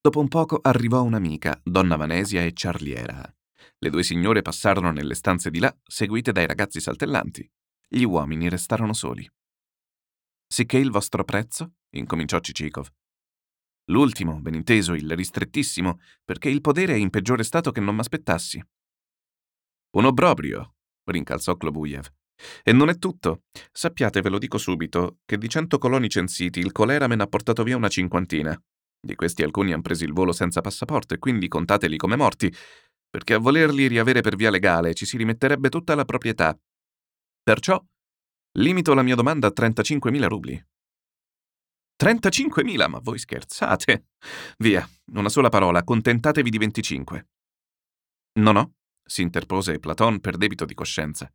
Dopo 0.00 0.18
un 0.18 0.26
poco 0.26 0.58
arrivò 0.60 1.04
un'amica, 1.04 1.60
donna 1.62 1.94
Vanesia 1.94 2.42
e 2.42 2.50
Charliera. 2.52 3.32
Le 3.78 3.90
due 3.90 4.02
signore 4.02 4.42
passarono 4.42 4.90
nelle 4.90 5.14
stanze 5.14 5.50
di 5.50 5.60
là, 5.60 5.72
seguite 5.84 6.32
dai 6.32 6.48
ragazzi 6.48 6.80
saltellanti. 6.80 7.48
Gli 7.86 8.02
uomini 8.02 8.48
restarono 8.48 8.92
soli. 8.92 9.30
Sicché 10.48 10.78
il 10.78 10.90
vostro 10.90 11.22
prezzo? 11.22 11.74
incominciò 11.90 12.40
Cicikov. 12.40 12.88
L'ultimo, 13.90 14.40
ben 14.40 14.54
inteso, 14.54 14.94
il 14.94 15.14
ristrettissimo, 15.14 16.00
perché 16.24 16.48
il 16.48 16.60
podere 16.60 16.94
è 16.94 16.96
in 16.96 17.10
peggiore 17.10 17.44
stato 17.44 17.70
che 17.70 17.80
non 17.80 17.94
m'aspettassi. 17.94 18.60
Un 19.90 20.06
obbrobrio, 20.06 20.73
rincalzò 21.04 21.56
Klobuyev. 21.56 22.06
E 22.62 22.72
non 22.72 22.88
è 22.88 22.98
tutto. 22.98 23.42
Sappiate, 23.72 24.20
ve 24.20 24.28
lo 24.28 24.38
dico 24.38 24.58
subito, 24.58 25.18
che 25.24 25.38
di 25.38 25.48
cento 25.48 25.78
coloni 25.78 26.08
censiti 26.08 26.60
il 26.60 26.72
colera 26.72 27.06
me 27.06 27.14
ne 27.14 27.22
ha 27.22 27.26
portato 27.26 27.62
via 27.62 27.76
una 27.76 27.88
cinquantina. 27.88 28.60
Di 29.00 29.14
questi 29.14 29.42
alcuni 29.42 29.72
han 29.72 29.82
preso 29.82 30.04
il 30.04 30.12
volo 30.12 30.32
senza 30.32 30.60
passaporto 30.60 31.14
e 31.14 31.18
quindi 31.18 31.48
contateli 31.48 31.96
come 31.96 32.16
morti, 32.16 32.52
perché 33.08 33.34
a 33.34 33.38
volerli 33.38 33.86
riavere 33.86 34.22
per 34.22 34.34
via 34.34 34.50
legale 34.50 34.94
ci 34.94 35.06
si 35.06 35.16
rimetterebbe 35.16 35.68
tutta 35.68 35.94
la 35.94 36.04
proprietà. 36.04 36.58
Perciò 37.42 37.82
limito 38.58 38.94
la 38.94 39.02
mia 39.02 39.14
domanda 39.14 39.48
a 39.48 39.52
35.000 39.54 40.26
rubli. 40.26 40.66
35.000? 42.02 42.88
Ma 42.88 42.98
voi 43.00 43.18
scherzate? 43.18 44.06
Via, 44.58 44.88
una 45.12 45.28
sola 45.28 45.48
parola, 45.48 45.78
accontentatevi 45.80 46.50
di 46.50 46.58
25. 46.58 47.28
No, 48.40 48.50
no, 48.50 48.72
si 49.04 49.22
interpose 49.22 49.78
Platon 49.78 50.20
per 50.20 50.36
debito 50.36 50.64
di 50.64 50.74
coscienza. 50.74 51.32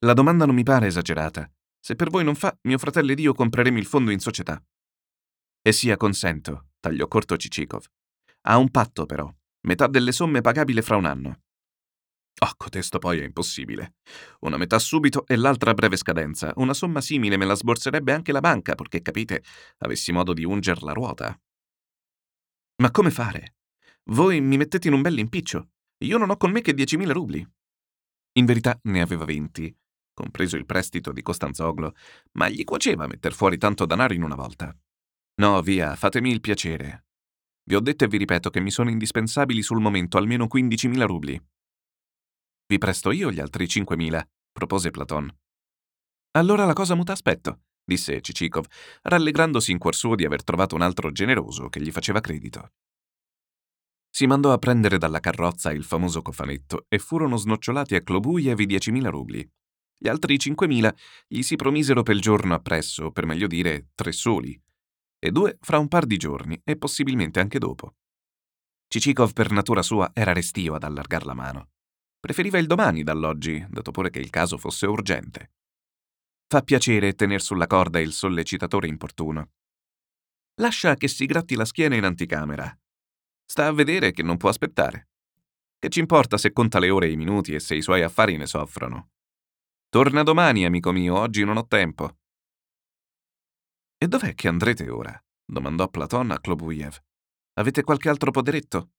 La 0.00 0.12
domanda 0.12 0.46
non 0.46 0.54
mi 0.54 0.62
pare 0.62 0.86
esagerata. 0.86 1.50
Se 1.80 1.94
per 1.94 2.10
voi 2.10 2.24
non 2.24 2.34
fa, 2.34 2.56
mio 2.62 2.78
fratello 2.78 3.12
ed 3.12 3.18
io 3.18 3.32
compreremo 3.32 3.78
il 3.78 3.86
fondo 3.86 4.10
in 4.10 4.20
società. 4.20 4.62
E 5.60 5.72
sia 5.72 5.96
consento, 5.96 6.68
tagliò 6.80 7.06
corto 7.08 7.36
Cicikov. 7.36 7.84
Ha 8.42 8.56
un 8.56 8.70
patto, 8.70 9.06
però. 9.06 9.32
Metà 9.66 9.86
delle 9.86 10.12
somme 10.12 10.40
pagabile 10.40 10.82
fra 10.82 10.96
un 10.96 11.04
anno. 11.04 11.40
Oh, 12.40 12.52
cotesto 12.56 12.98
poi 12.98 13.18
è 13.18 13.24
impossibile. 13.24 13.96
Una 14.40 14.56
metà 14.56 14.78
subito 14.78 15.26
e 15.26 15.34
l'altra 15.36 15.72
a 15.72 15.74
breve 15.74 15.96
scadenza. 15.96 16.52
Una 16.56 16.72
somma 16.72 17.00
simile 17.00 17.36
me 17.36 17.44
la 17.44 17.54
sborserebbe 17.54 18.12
anche 18.12 18.30
la 18.30 18.40
banca, 18.40 18.76
perché, 18.76 19.02
capite, 19.02 19.42
avessi 19.78 20.12
modo 20.12 20.32
di 20.32 20.44
unger 20.44 20.82
la 20.82 20.92
ruota. 20.92 21.38
Ma 22.76 22.90
come 22.92 23.10
fare? 23.10 23.56
Voi 24.10 24.40
mi 24.40 24.56
mettete 24.56 24.86
in 24.86 24.94
un 24.94 25.02
bel 25.02 25.18
impiccio. 25.18 25.70
Io 26.04 26.16
non 26.16 26.30
ho 26.30 26.36
con 26.36 26.50
me 26.52 26.60
che 26.60 26.72
10.000 26.72 27.10
rubli. 27.10 27.46
In 28.38 28.44
verità 28.44 28.78
ne 28.84 29.00
aveva 29.00 29.24
20, 29.24 29.76
compreso 30.14 30.56
il 30.56 30.66
prestito 30.66 31.10
di 31.10 31.22
Costanzoglo, 31.22 31.94
ma 32.32 32.48
gli 32.48 32.62
cuoceva 32.64 33.06
metter 33.06 33.32
fuori 33.32 33.58
tanto 33.58 33.84
denaro 33.84 34.14
in 34.14 34.22
una 34.22 34.36
volta. 34.36 34.76
No, 35.40 35.60
via, 35.62 35.96
fatemi 35.96 36.30
il 36.30 36.40
piacere. 36.40 37.06
Vi 37.64 37.74
ho 37.74 37.80
detto 37.80 38.04
e 38.04 38.08
vi 38.08 38.16
ripeto 38.16 38.48
che 38.50 38.60
mi 38.60 38.70
sono 38.70 38.90
indispensabili 38.90 39.62
sul 39.62 39.80
momento 39.80 40.18
almeno 40.18 40.46
15.000 40.46 41.04
rubli. 41.04 41.40
Vi 42.66 42.78
presto 42.78 43.10
io 43.10 43.30
gli 43.30 43.40
altri 43.40 43.64
5.000, 43.66 44.22
propose 44.52 44.90
Platon. 44.90 45.36
Allora 46.32 46.64
la 46.64 46.74
cosa 46.74 46.94
muta 46.94 47.12
aspetto, 47.12 47.62
disse 47.84 48.20
Cicikov, 48.20 48.66
rallegrandosi 49.02 49.72
in 49.72 49.78
cuor 49.78 49.94
suo 49.94 50.14
di 50.14 50.24
aver 50.24 50.44
trovato 50.44 50.74
un 50.74 50.82
altro 50.82 51.10
generoso 51.10 51.68
che 51.68 51.80
gli 51.80 51.90
faceva 51.90 52.20
credito. 52.20 52.72
Si 54.10 54.26
mandò 54.26 54.52
a 54.52 54.58
prendere 54.58 54.98
dalla 54.98 55.20
carrozza 55.20 55.70
il 55.70 55.84
famoso 55.84 56.22
cofanetto 56.22 56.86
e 56.88 56.98
furono 56.98 57.36
snocciolati 57.36 57.94
a 57.94 58.02
Klobujev 58.02 58.58
i 58.60 58.66
10.000 58.66 59.08
rubli. 59.10 59.50
Gli 60.00 60.08
altri 60.08 60.36
5.000 60.36 60.94
gli 61.26 61.42
si 61.42 61.56
promisero 61.56 62.02
per 62.02 62.14
il 62.14 62.20
giorno 62.20 62.54
appresso, 62.54 63.10
per 63.10 63.26
meglio 63.26 63.46
dire 63.46 63.88
tre 63.94 64.12
soli, 64.12 64.60
e 65.18 65.30
due 65.30 65.58
fra 65.60 65.78
un 65.78 65.88
par 65.88 66.06
di 66.06 66.16
giorni 66.16 66.60
e 66.64 66.76
possibilmente 66.76 67.40
anche 67.40 67.58
dopo. 67.58 67.94
Cicikov 68.86 69.32
per 69.32 69.50
natura 69.50 69.82
sua 69.82 70.10
era 70.14 70.32
restio 70.32 70.74
ad 70.74 70.84
allargar 70.84 71.26
la 71.26 71.34
mano. 71.34 71.70
Preferiva 72.20 72.58
il 72.58 72.66
domani 72.66 73.02
dall'oggi, 73.02 73.64
dato 73.68 73.90
pure 73.90 74.10
che 74.10 74.18
il 74.18 74.30
caso 74.30 74.56
fosse 74.56 74.86
urgente. 74.86 75.52
Fa 76.46 76.62
piacere 76.62 77.14
tener 77.14 77.42
sulla 77.42 77.66
corda 77.66 78.00
il 78.00 78.12
sollecitatore 78.12 78.88
importuno. 78.88 79.50
Lascia 80.60 80.94
che 80.94 81.06
si 81.06 81.26
gratti 81.26 81.54
la 81.54 81.64
schiena 81.64 81.94
in 81.94 82.04
anticamera. 82.04 82.76
Sta 83.50 83.66
a 83.66 83.72
vedere 83.72 84.10
che 84.12 84.22
non 84.22 84.36
può 84.36 84.50
aspettare. 84.50 85.08
Che 85.78 85.88
ci 85.88 86.00
importa 86.00 86.36
se 86.36 86.52
conta 86.52 86.78
le 86.78 86.90
ore 86.90 87.06
e 87.06 87.12
i 87.12 87.16
minuti 87.16 87.54
e 87.54 87.60
se 87.60 87.74
i 87.74 87.80
suoi 87.80 88.02
affari 88.02 88.36
ne 88.36 88.46
soffrono? 88.46 89.12
Torna 89.88 90.22
domani, 90.22 90.66
amico 90.66 90.92
mio, 90.92 91.18
oggi 91.18 91.44
non 91.44 91.56
ho 91.56 91.66
tempo. 91.66 92.18
E 93.96 94.06
dov'è 94.06 94.34
che 94.34 94.48
andrete 94.48 94.90
ora? 94.90 95.18
domandò 95.46 95.88
Platon 95.88 96.30
a 96.30 96.38
Klobujev. 96.38 96.98
Avete 97.54 97.82
qualche 97.82 98.10
altro 98.10 98.30
poderetto? 98.30 98.90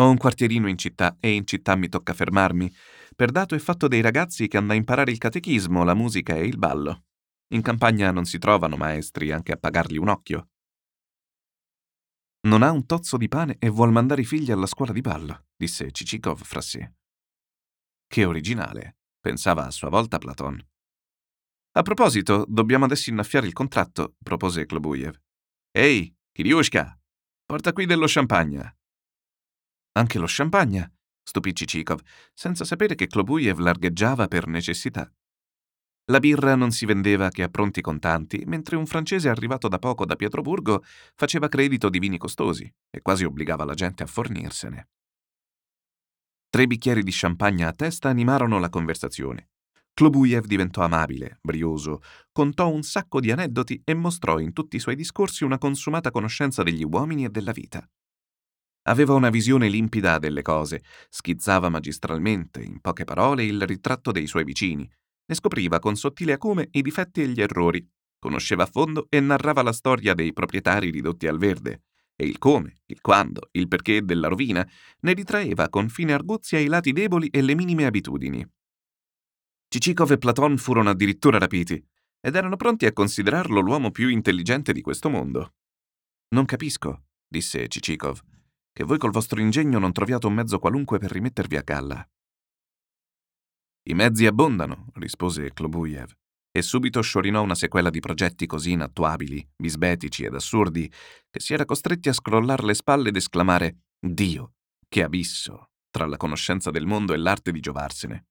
Ho 0.00 0.08
un 0.08 0.16
quartierino 0.16 0.66
in 0.66 0.78
città 0.78 1.18
e 1.20 1.34
in 1.34 1.46
città 1.46 1.76
mi 1.76 1.90
tocca 1.90 2.14
fermarmi, 2.14 2.72
per 3.14 3.32
dato 3.32 3.54
e 3.54 3.58
fatto 3.58 3.86
dei 3.86 4.00
ragazzi 4.00 4.48
che 4.48 4.56
hanno 4.56 4.72
a 4.72 4.76
imparare 4.76 5.10
il 5.10 5.18
catechismo, 5.18 5.84
la 5.84 5.94
musica 5.94 6.36
e 6.36 6.46
il 6.46 6.56
ballo. 6.56 7.04
In 7.48 7.60
campagna 7.60 8.10
non 8.12 8.24
si 8.24 8.38
trovano 8.38 8.76
maestri 8.76 9.30
anche 9.30 9.52
a 9.52 9.58
pagargli 9.58 9.98
un 9.98 10.08
occhio. 10.08 10.48
Non 12.42 12.62
ha 12.62 12.70
un 12.70 12.86
tozzo 12.86 13.18
di 13.18 13.28
pane 13.28 13.56
e 13.58 13.68
vuol 13.68 13.92
mandare 13.92 14.22
i 14.22 14.24
figli 14.24 14.50
alla 14.50 14.66
scuola 14.66 14.92
di 14.92 15.02
ballo, 15.02 15.48
disse 15.54 15.90
Cicikov 15.90 16.42
fra 16.42 16.62
sé. 16.62 16.94
Che 18.06 18.24
originale, 18.24 18.96
pensava 19.20 19.66
a 19.66 19.70
sua 19.70 19.90
volta 19.90 20.16
Platon. 20.16 20.58
A 21.72 21.82
proposito, 21.82 22.46
dobbiamo 22.48 22.86
adesso 22.86 23.10
innaffiare 23.10 23.46
il 23.46 23.52
contratto, 23.52 24.16
propose 24.22 24.64
Klobujev. 24.64 25.20
Ehi, 25.70 26.12
Kiriushka, 26.32 26.98
porta 27.44 27.72
qui 27.72 27.84
dello 27.84 28.06
champagne. 28.08 28.78
Anche 29.92 30.18
lo 30.18 30.26
champagne, 30.26 30.98
stupì 31.22 31.54
Cicikov, 31.54 32.00
senza 32.32 32.64
sapere 32.64 32.94
che 32.94 33.06
Klobujev 33.06 33.58
largheggiava 33.58 34.28
per 34.28 34.46
necessità. 34.46 35.12
La 36.10 36.18
birra 36.18 36.56
non 36.56 36.72
si 36.72 36.86
vendeva 36.86 37.28
che 37.28 37.44
a 37.44 37.48
pronti 37.48 37.80
contanti, 37.80 38.42
mentre 38.44 38.74
un 38.74 38.84
francese 38.84 39.28
arrivato 39.28 39.68
da 39.68 39.78
poco 39.78 40.04
da 40.04 40.16
Pietroburgo 40.16 40.82
faceva 41.14 41.46
credito 41.46 41.88
di 41.88 42.00
vini 42.00 42.18
costosi 42.18 42.68
e 42.90 43.00
quasi 43.00 43.24
obbligava 43.24 43.64
la 43.64 43.74
gente 43.74 44.02
a 44.02 44.06
fornirsene. 44.06 44.88
Tre 46.50 46.66
bicchieri 46.66 47.04
di 47.04 47.12
champagne 47.14 47.64
a 47.64 47.72
testa 47.72 48.08
animarono 48.08 48.58
la 48.58 48.68
conversazione. 48.68 49.50
Klobujev 49.94 50.46
diventò 50.46 50.82
amabile, 50.82 51.38
brioso, 51.40 52.02
contò 52.32 52.68
un 52.68 52.82
sacco 52.82 53.20
di 53.20 53.30
aneddoti 53.30 53.80
e 53.84 53.94
mostrò 53.94 54.40
in 54.40 54.52
tutti 54.52 54.74
i 54.74 54.80
suoi 54.80 54.96
discorsi 54.96 55.44
una 55.44 55.58
consumata 55.58 56.10
conoscenza 56.10 56.64
degli 56.64 56.82
uomini 56.82 57.24
e 57.24 57.30
della 57.30 57.52
vita. 57.52 57.88
Aveva 58.88 59.14
una 59.14 59.30
visione 59.30 59.68
limpida 59.68 60.18
delle 60.18 60.42
cose, 60.42 60.82
schizzava 61.08 61.68
magistralmente, 61.68 62.60
in 62.60 62.80
poche 62.80 63.04
parole, 63.04 63.44
il 63.44 63.64
ritratto 63.64 64.10
dei 64.10 64.26
suoi 64.26 64.42
vicini, 64.42 64.90
ne 65.30 65.36
scopriva 65.36 65.78
con 65.78 65.94
sottile 65.94 66.32
acume 66.32 66.68
i 66.72 66.82
difetti 66.82 67.22
e 67.22 67.28
gli 67.28 67.40
errori, 67.40 67.88
conosceva 68.18 68.64
a 68.64 68.66
fondo 68.66 69.06
e 69.08 69.20
narrava 69.20 69.62
la 69.62 69.72
storia 69.72 70.12
dei 70.12 70.32
proprietari 70.32 70.90
ridotti 70.90 71.28
al 71.28 71.38
verde, 71.38 71.84
e 72.16 72.26
il 72.26 72.36
come, 72.38 72.80
il 72.86 73.00
quando, 73.00 73.48
il 73.52 73.68
perché 73.68 74.04
della 74.04 74.26
rovina, 74.26 74.68
ne 75.02 75.12
ritraeva 75.12 75.68
con 75.68 75.88
fine 75.88 76.12
arguzia 76.12 76.58
i 76.58 76.66
lati 76.66 76.92
deboli 76.92 77.28
e 77.28 77.42
le 77.42 77.54
minime 77.54 77.86
abitudini. 77.86 78.44
Cicikov 79.68 80.10
e 80.10 80.18
Platon 80.18 80.58
furono 80.58 80.90
addirittura 80.90 81.38
rapiti, 81.38 81.80
ed 82.20 82.34
erano 82.34 82.56
pronti 82.56 82.86
a 82.86 82.92
considerarlo 82.92 83.60
l'uomo 83.60 83.92
più 83.92 84.08
intelligente 84.08 84.72
di 84.72 84.80
questo 84.80 85.08
mondo. 85.08 85.54
Non 86.34 86.44
capisco, 86.44 87.04
disse 87.24 87.68
Cicikov, 87.68 88.20
che 88.72 88.82
voi 88.82 88.98
col 88.98 89.12
vostro 89.12 89.40
ingegno 89.40 89.78
non 89.78 89.92
troviate 89.92 90.26
un 90.26 90.34
mezzo 90.34 90.58
qualunque 90.58 90.98
per 90.98 91.12
rimettervi 91.12 91.56
a 91.56 91.62
galla. 91.62 92.04
I 93.82 93.94
mezzi 93.94 94.26
abbondano, 94.26 94.86
rispose 94.94 95.52
Klobujev, 95.52 96.12
e 96.52 96.62
subito 96.62 97.00
sciorinò 97.00 97.42
una 97.42 97.54
sequela 97.54 97.90
di 97.90 98.00
progetti 98.00 98.46
così 98.46 98.72
inattuabili, 98.72 99.48
bisbetici 99.56 100.24
ed 100.24 100.34
assurdi, 100.34 100.90
che 101.30 101.40
si 101.40 101.54
era 101.54 101.64
costretti 101.64 102.08
a 102.08 102.12
scrollar 102.12 102.62
le 102.62 102.74
spalle 102.74 103.08
ed 103.08 103.16
esclamare 103.16 103.84
Dio, 103.98 104.54
che 104.88 105.02
abisso 105.02 105.70
tra 105.90 106.06
la 106.06 106.16
conoscenza 106.16 106.70
del 106.70 106.86
mondo 106.86 107.12
e 107.14 107.16
l'arte 107.16 107.52
di 107.52 107.60
giovarsene. 107.60 108.26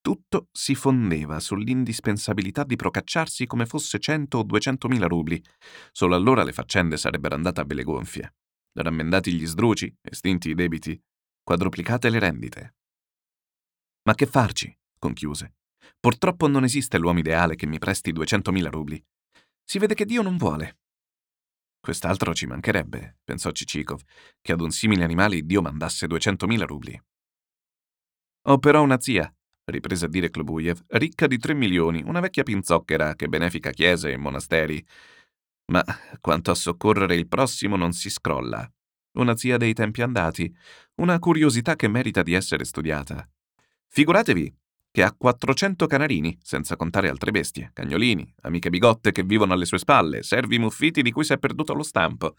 Tutto 0.00 0.48
si 0.52 0.74
fondeva 0.74 1.40
sull'indispensabilità 1.40 2.62
di 2.62 2.76
procacciarsi 2.76 3.46
come 3.46 3.66
fosse 3.66 3.98
cento 3.98 4.38
o 4.38 4.42
duecentomila 4.44 5.06
rubli. 5.06 5.42
Solo 5.90 6.14
allora 6.14 6.44
le 6.44 6.52
faccende 6.52 6.96
sarebbero 6.96 7.34
andate 7.34 7.60
a 7.60 7.64
belle 7.64 7.82
gonfie. 7.82 8.34
Rammendati 8.72 9.32
gli 9.32 9.46
sdruci, 9.46 9.92
estinti 10.00 10.50
i 10.50 10.54
debiti, 10.54 11.00
quadruplicate 11.42 12.08
le 12.08 12.18
rendite. 12.20 12.74
Ma 14.06 14.14
che 14.14 14.26
farci? 14.26 14.74
conchiuse. 14.98 15.54
Purtroppo 16.00 16.46
non 16.46 16.64
esiste 16.64 16.98
l'uomo 16.98 17.18
ideale 17.18 17.56
che 17.56 17.66
mi 17.66 17.78
presti 17.78 18.12
200.000 18.12 18.70
rubli. 18.70 19.04
Si 19.64 19.78
vede 19.78 19.94
che 19.94 20.04
Dio 20.04 20.22
non 20.22 20.36
vuole. 20.36 20.78
Quest'altro 21.80 22.34
ci 22.34 22.46
mancherebbe, 22.46 23.18
pensò 23.22 23.50
Cicikov, 23.50 24.00
che 24.40 24.52
ad 24.52 24.60
un 24.60 24.70
simile 24.70 25.04
animale 25.04 25.42
Dio 25.42 25.62
mandasse 25.62 26.06
200.000 26.06 26.64
rubli. 26.64 27.00
Ho 28.48 28.58
però 28.58 28.82
una 28.82 29.00
zia, 29.00 29.32
riprese 29.64 30.06
a 30.06 30.08
dire 30.08 30.30
Klobujev, 30.30 30.84
ricca 30.88 31.26
di 31.26 31.38
3 31.38 31.54
milioni, 31.54 32.02
una 32.04 32.20
vecchia 32.20 32.44
pinzocchera 32.44 33.14
che 33.14 33.28
benefica 33.28 33.70
chiese 33.70 34.12
e 34.12 34.16
monasteri. 34.16 34.84
Ma 35.72 35.84
quanto 36.20 36.52
a 36.52 36.54
soccorrere 36.54 37.16
il 37.16 37.26
prossimo 37.26 37.76
non 37.76 37.92
si 37.92 38.08
scrolla. 38.08 38.68
Una 39.18 39.36
zia 39.36 39.56
dei 39.56 39.72
tempi 39.72 40.02
andati, 40.02 40.54
una 40.96 41.18
curiosità 41.18 41.74
che 41.74 41.88
merita 41.88 42.22
di 42.22 42.34
essere 42.34 42.64
studiata. 42.64 43.28
Figuratevi 43.88 44.54
che 44.96 45.02
ha 45.02 45.12
400 45.12 45.86
canarini, 45.86 46.38
senza 46.42 46.74
contare 46.74 47.10
altre 47.10 47.30
bestie, 47.30 47.70
cagnolini, 47.74 48.34
amiche 48.44 48.70
bigotte 48.70 49.12
che 49.12 49.24
vivono 49.24 49.52
alle 49.52 49.66
sue 49.66 49.76
spalle, 49.76 50.22
servi 50.22 50.58
muffiti 50.58 51.02
di 51.02 51.12
cui 51.12 51.22
si 51.22 51.34
è 51.34 51.38
perduto 51.38 51.74
lo 51.74 51.82
stampo. 51.82 52.36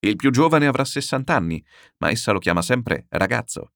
Il 0.00 0.16
più 0.16 0.30
giovane 0.30 0.66
avrà 0.66 0.84
60 0.84 1.34
anni, 1.34 1.64
ma 2.00 2.10
essa 2.10 2.32
lo 2.32 2.38
chiama 2.40 2.60
sempre 2.60 3.06
ragazzo. 3.08 3.72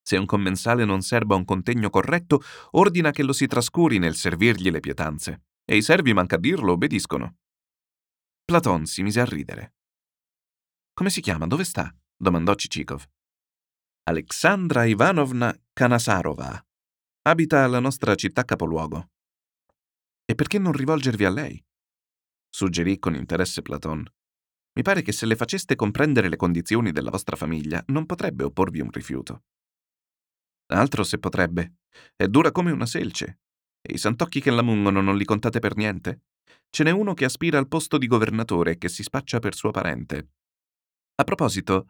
Se 0.00 0.16
un 0.16 0.26
commensale 0.26 0.84
non 0.84 1.02
serba 1.02 1.34
un 1.34 1.44
contegno 1.44 1.90
corretto, 1.90 2.40
ordina 2.70 3.10
che 3.10 3.24
lo 3.24 3.32
si 3.32 3.48
trascuri 3.48 3.98
nel 3.98 4.14
servirgli 4.14 4.70
le 4.70 4.78
pietanze, 4.78 5.42
e 5.64 5.76
i 5.76 5.82
servi, 5.82 6.12
manca 6.12 6.36
a 6.36 6.38
dirlo, 6.38 6.74
obbediscono. 6.74 7.38
Platon 8.44 8.86
si 8.86 9.02
mise 9.02 9.20
a 9.20 9.24
ridere. 9.24 9.74
Come 10.92 11.10
si 11.10 11.20
chiama? 11.20 11.48
Dove 11.48 11.64
sta? 11.64 11.92
domandò 12.16 12.54
Cicikov. 12.54 13.04
Alexandra 14.10 14.86
Ivanovna 14.86 15.56
Kanasarova. 15.72 16.60
Abita 17.28 17.62
alla 17.62 17.78
nostra 17.78 18.16
città 18.16 18.44
capoluogo. 18.44 19.10
E 20.24 20.34
perché 20.34 20.58
non 20.58 20.72
rivolgervi 20.72 21.24
a 21.24 21.30
lei? 21.30 21.64
Suggerì 22.48 22.98
con 22.98 23.14
interesse 23.14 23.62
Platon. 23.62 24.04
Mi 24.72 24.82
pare 24.82 25.02
che 25.02 25.12
se 25.12 25.26
le 25.26 25.36
faceste 25.36 25.76
comprendere 25.76 26.28
le 26.28 26.34
condizioni 26.34 26.90
della 26.90 27.10
vostra 27.10 27.36
famiglia, 27.36 27.80
non 27.86 28.04
potrebbe 28.04 28.42
opporvi 28.42 28.80
un 28.80 28.90
rifiuto. 28.90 29.44
Altro 30.72 31.04
se 31.04 31.20
potrebbe. 31.20 31.74
È 32.16 32.26
dura 32.26 32.50
come 32.50 32.72
una 32.72 32.86
selce. 32.86 33.42
E 33.80 33.94
i 33.94 33.98
santocchi 33.98 34.40
che 34.40 34.50
la 34.50 34.62
mungono 34.62 35.00
non 35.00 35.16
li 35.16 35.24
contate 35.24 35.60
per 35.60 35.76
niente? 35.76 36.22
Ce 36.68 36.82
n'è 36.82 36.90
uno 36.90 37.14
che 37.14 37.26
aspira 37.26 37.58
al 37.58 37.68
posto 37.68 37.96
di 37.96 38.08
governatore 38.08 38.72
e 38.72 38.78
che 38.78 38.88
si 38.88 39.04
spaccia 39.04 39.38
per 39.38 39.54
suo 39.54 39.70
parente. 39.70 40.30
A 41.14 41.22
proposito, 41.22 41.88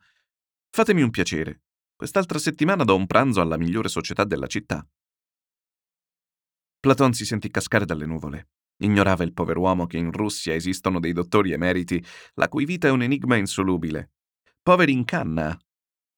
fatemi 0.68 1.00
un 1.00 1.08
piacere. 1.08 1.62
Quest'altra 2.00 2.38
settimana 2.38 2.82
do 2.82 2.96
un 2.96 3.04
pranzo 3.06 3.42
alla 3.42 3.58
migliore 3.58 3.90
società 3.90 4.24
della 4.24 4.46
città. 4.46 4.82
Platon 6.80 7.12
si 7.12 7.26
sentì 7.26 7.50
cascare 7.50 7.84
dalle 7.84 8.06
nuvole. 8.06 8.52
Ignorava 8.78 9.22
il 9.22 9.34
pover'uomo 9.34 9.86
che 9.86 9.98
in 9.98 10.10
Russia 10.10 10.54
esistono 10.54 10.98
dei 10.98 11.12
dottori 11.12 11.52
emeriti, 11.52 12.02
la 12.36 12.48
cui 12.48 12.64
vita 12.64 12.88
è 12.88 12.90
un 12.90 13.02
enigma 13.02 13.36
insolubile. 13.36 14.12
Poveri 14.62 14.92
in 14.92 15.04
canna. 15.04 15.54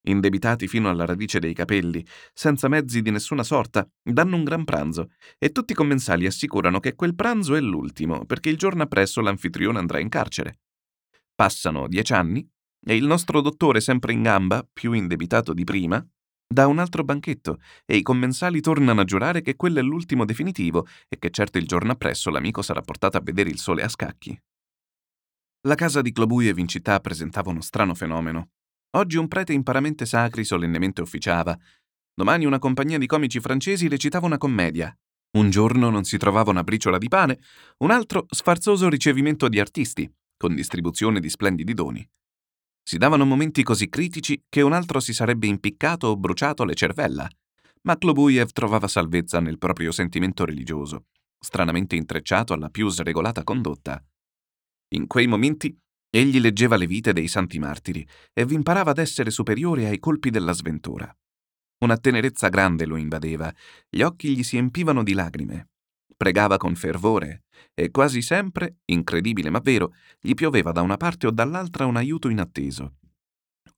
indebitati 0.03 0.69
fino 0.69 0.89
alla 0.89 1.05
radice 1.05 1.41
dei 1.41 1.53
capelli, 1.53 2.07
senza 2.33 2.69
mezzi 2.69 3.03
di 3.03 3.11
nessuna 3.11 3.43
sorta, 3.43 3.85
danno 4.01 4.37
un 4.37 4.45
gran 4.45 4.63
pranzo 4.63 5.11
e 5.37 5.51
tutti 5.51 5.73
i 5.73 5.75
commensali 5.75 6.27
assicurano 6.27 6.79
che 6.79 6.95
quel 6.95 7.17
pranzo 7.17 7.57
è 7.57 7.61
l'ultimo, 7.61 8.25
perché 8.25 8.51
il 8.51 8.57
giorno 8.57 8.85
appresso 8.85 9.21
l'anfitrione 9.21 9.81
andrà 9.81 9.99
in 9.99 10.09
carcere. 10.09 10.61
Passano 11.35 11.89
dieci 11.89 12.13
anni 12.13 12.49
e 12.85 12.97
il 12.97 13.05
nostro 13.05 13.41
dottore, 13.41 13.81
sempre 13.81 14.13
in 14.13 14.23
gamba, 14.23 14.67
più 14.71 14.93
indebitato 14.93 15.53
di 15.53 15.65
prima, 15.65 16.05
dà 16.53 16.67
un 16.67 16.79
altro 16.79 17.05
banchetto 17.05 17.59
e 17.87 17.97
i 17.97 18.03
commensali 18.03 18.61
tornano 18.61 19.01
a 19.01 19.05
giurare 19.05 19.41
che 19.41 19.57
quello 19.57 19.79
è 19.79 19.83
l'ultimo 19.83 20.25
definitivo 20.25 20.87
e 21.09 21.19
che 21.19 21.31
certo 21.31 21.59
il 21.59 21.67
giorno 21.67 21.93
appresso 21.93 22.31
l'amico 22.31 22.63
sarà 22.63 22.81
portato 22.83 23.17
a 23.17 23.23
vedere 23.23 23.51
il 23.51 23.59
sole 23.59 23.83
a 23.83 23.89
scacchi. 23.89 24.39
La 25.63 25.75
casa 25.77 26.03
di 26.03 26.13
Clobuiev 26.13 26.59
in 26.59 26.69
città 26.69 26.99
presentava 27.01 27.51
uno 27.51 27.61
strano 27.61 27.95
fenomeno. 27.95 28.51
Oggi 28.97 29.17
un 29.17 29.29
prete 29.29 29.53
in 29.53 29.63
paramente 29.63 30.05
sacri 30.05 30.45
solennemente 30.45 31.01
officiava. 31.01 31.57
Domani 32.15 32.45
una 32.45 32.59
compagnia 32.59 32.99
di 32.99 33.07
comici 33.07 33.41
francesi 33.41 33.89
recitava 33.89 34.27
una 34.27 34.39
commedia. 34.39 34.95
Un 35.39 35.49
giorno 35.51 35.89
non 35.89 36.05
si 36.05 36.19
trovava 36.19 36.51
una 36.51 36.65
briciola 36.65 36.99
di 36.99 37.09
pane, 37.09 37.39
un 37.79 37.91
altro 37.91 38.27
sfarzoso 38.29 38.91
ricevimento 38.91 39.49
di 39.49 39.61
artisti, 39.61 40.13
con 40.37 40.55
distribuzione 40.55 41.21
di 41.21 41.31
splendidi 41.31 41.73
doni. 41.73 42.07
Si 42.83 42.99
davano 42.99 43.25
momenti 43.25 43.63
così 43.63 43.89
critici 43.89 44.43
che 44.49 44.63
un 44.63 44.73
altro 44.73 45.01
si 45.01 45.13
sarebbe 45.13 45.47
impiccato 45.47 46.09
o 46.09 46.17
bruciato 46.17 46.65
le 46.65 46.75
cervella, 46.75 47.29
ma 47.83 47.97
Klobuyev 47.97 48.51
trovava 48.51 48.89
salvezza 48.89 49.41
nel 49.41 49.59
proprio 49.59 49.93
sentimento 49.93 50.45
religioso, 50.45 51.07
stranamente 51.39 51.97
intrecciato 51.97 52.53
alla 52.53 52.69
più 52.69 52.89
sregolata 52.89 53.45
condotta. 53.45 54.03
In 54.95 55.07
quei 55.07 55.27
momenti 55.27 55.77
egli 56.11 56.39
leggeva 56.41 56.77
le 56.77 56.87
vite 56.87 57.13
dei 57.13 57.29
santi 57.29 57.59
martiri 57.59 58.07
e 58.33 58.45
vi 58.45 58.55
imparava 58.55 58.91
ad 58.91 58.99
essere 58.99 59.31
superiore 59.31 59.87
ai 59.87 59.99
colpi 59.99 60.31
della 60.31 60.53
sventura. 60.53 61.11
Una 61.83 61.97
tenerezza 61.97 62.49
grande 62.49 62.87
lo 62.87 62.97
invadeva, 62.97 63.53
gli 63.89 64.03
occhi 64.03 64.37
gli 64.37 64.43
si 64.43 64.57
empivano 64.57 65.03
di 65.03 65.15
lagrime. 65.15 65.72
Pregava 66.23 66.57
con 66.57 66.77
fervore 66.77 67.47
e 67.75 67.91
quasi 67.91 68.23
sempre, 68.23 68.77
incredibile 68.85 69.51
ma 69.51 69.59
vero, 69.59 69.93
gli 70.21 70.35
pioveva 70.35 70.71
da 70.71 70.81
una 70.81 70.97
parte 70.97 71.27
o 71.27 71.33
dall'altra 71.33 71.85
un 71.85 71.97
aiuto 71.97 72.29
inatteso. 72.29 72.99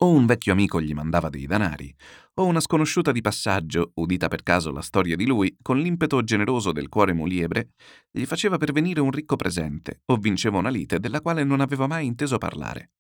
O 0.01 0.11
un 0.11 0.27
vecchio 0.27 0.53
amico 0.53 0.79
gli 0.79 0.93
mandava 0.93 1.31
dei 1.31 1.47
danari, 1.47 1.91
o 2.35 2.45
una 2.45 2.61
sconosciuta 2.61 3.13
di 3.13 3.23
passaggio, 3.23 3.93
udita 3.95 4.29
per 4.29 4.43
caso 4.43 4.73
la 4.73 4.83
storia 4.83 5.17
di 5.17 5.25
lui, 5.25 5.57
con 5.63 5.79
l'impeto 5.79 6.23
generoso 6.23 6.71
del 6.71 6.91
cuore 6.91 7.15
muliebre, 7.15 7.71
gli 8.11 8.27
faceva 8.27 8.59
pervenire 8.59 9.01
un 9.01 9.11
ricco 9.11 9.37
presente 9.37 10.03
o 10.05 10.17
vinceva 10.17 10.59
una 10.59 10.69
lite 10.69 11.01
della 11.01 11.23
quale 11.23 11.45
non 11.45 11.63
aveva 11.63 11.87
mai 11.87 12.05
inteso 12.05 12.37
parlare. 12.37 12.91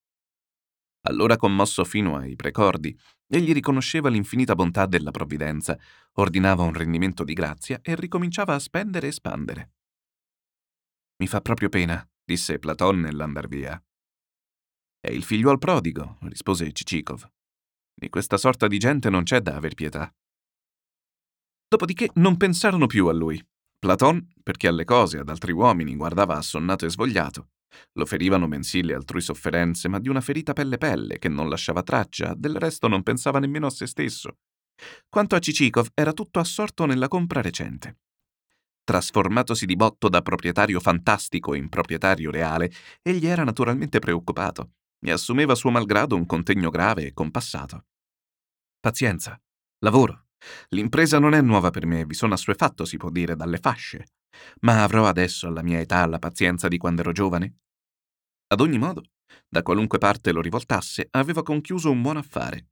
Allora 1.06 1.36
commosso 1.36 1.84
fino 1.84 2.16
ai 2.16 2.34
precordi, 2.34 2.98
egli 3.26 3.52
riconosceva 3.52 4.08
l'infinita 4.08 4.54
bontà 4.54 4.86
della 4.86 5.10
provvidenza, 5.10 5.78
ordinava 6.14 6.62
un 6.62 6.72
rendimento 6.72 7.24
di 7.24 7.34
grazia 7.34 7.78
e 7.82 7.94
ricominciava 7.94 8.54
a 8.54 8.58
spendere 8.58 9.08
e 9.08 9.12
spandere. 9.12 9.72
Mi 11.18 11.26
fa 11.26 11.40
proprio 11.40 11.68
pena, 11.68 12.06
disse 12.24 12.58
Platon 12.58 13.00
nell'andar 13.00 13.48
via. 13.48 13.80
È 14.98 15.10
il 15.10 15.22
figliuol 15.22 15.58
prodigo, 15.58 16.16
rispose 16.22 16.72
Cicikov. 16.72 17.30
Di 17.94 18.08
questa 18.08 18.38
sorta 18.38 18.66
di 18.66 18.78
gente 18.78 19.10
non 19.10 19.24
c'è 19.24 19.40
da 19.40 19.56
aver 19.56 19.74
pietà. 19.74 20.12
Dopodiché 21.68 22.10
non 22.14 22.38
pensarono 22.38 22.86
più 22.86 23.08
a 23.08 23.12
lui. 23.12 23.42
Platon, 23.78 24.32
perché 24.42 24.68
alle 24.68 24.84
cose, 24.84 25.18
ad 25.18 25.28
altri 25.28 25.52
uomini, 25.52 25.94
guardava 25.94 26.36
assonnato 26.36 26.86
e 26.86 26.90
svogliato, 26.90 27.50
lo 27.92 28.06
ferivano 28.06 28.46
mensili 28.46 28.92
altrui 28.92 29.20
sofferenze, 29.20 29.88
ma 29.88 29.98
di 29.98 30.08
una 30.08 30.20
ferita 30.20 30.52
pelle 30.52 30.78
pelle, 30.78 31.18
che 31.18 31.28
non 31.28 31.48
lasciava 31.48 31.82
traccia, 31.82 32.34
del 32.36 32.56
resto 32.56 32.88
non 32.88 33.02
pensava 33.02 33.38
nemmeno 33.38 33.66
a 33.66 33.70
se 33.70 33.86
stesso. 33.86 34.38
Quanto 35.08 35.36
a 35.36 35.38
Cicikov, 35.38 35.88
era 35.94 36.12
tutto 36.12 36.40
assorto 36.40 36.86
nella 36.86 37.08
compra 37.08 37.40
recente. 37.40 37.98
Trasformatosi 38.84 39.64
di 39.64 39.76
botto 39.76 40.08
da 40.08 40.20
proprietario 40.20 40.78
fantastico 40.78 41.54
in 41.54 41.68
proprietario 41.68 42.30
reale, 42.30 42.70
egli 43.00 43.26
era 43.26 43.44
naturalmente 43.44 43.98
preoccupato 43.98 44.72
e 45.00 45.10
assumeva 45.10 45.54
suo 45.54 45.70
malgrado 45.70 46.16
un 46.16 46.26
contegno 46.26 46.70
grave 46.70 47.06
e 47.06 47.12
compassato. 47.12 47.86
Pazienza, 48.80 49.40
lavoro. 49.78 50.26
L'impresa 50.68 51.18
non 51.18 51.32
è 51.32 51.40
nuova 51.40 51.70
per 51.70 51.86
me, 51.86 52.04
vi 52.04 52.12
sono 52.12 52.34
assuefatto, 52.34 52.84
si 52.84 52.98
può 52.98 53.08
dire, 53.08 53.36
dalle 53.36 53.56
fasce. 53.56 54.06
Ma 54.60 54.82
avrò 54.82 55.06
adesso, 55.06 55.46
alla 55.46 55.62
mia 55.62 55.80
età, 55.80 56.04
la 56.06 56.18
pazienza 56.18 56.68
di 56.68 56.76
quando 56.76 57.00
ero 57.00 57.12
giovane? 57.12 57.60
Ad 58.48 58.60
ogni 58.60 58.78
modo, 58.78 59.02
da 59.48 59.62
qualunque 59.62 59.98
parte 59.98 60.32
lo 60.32 60.40
rivoltasse, 60.40 61.08
aveva 61.10 61.42
conchiuso 61.42 61.90
un 61.90 62.02
buon 62.02 62.16
affare. 62.16 62.68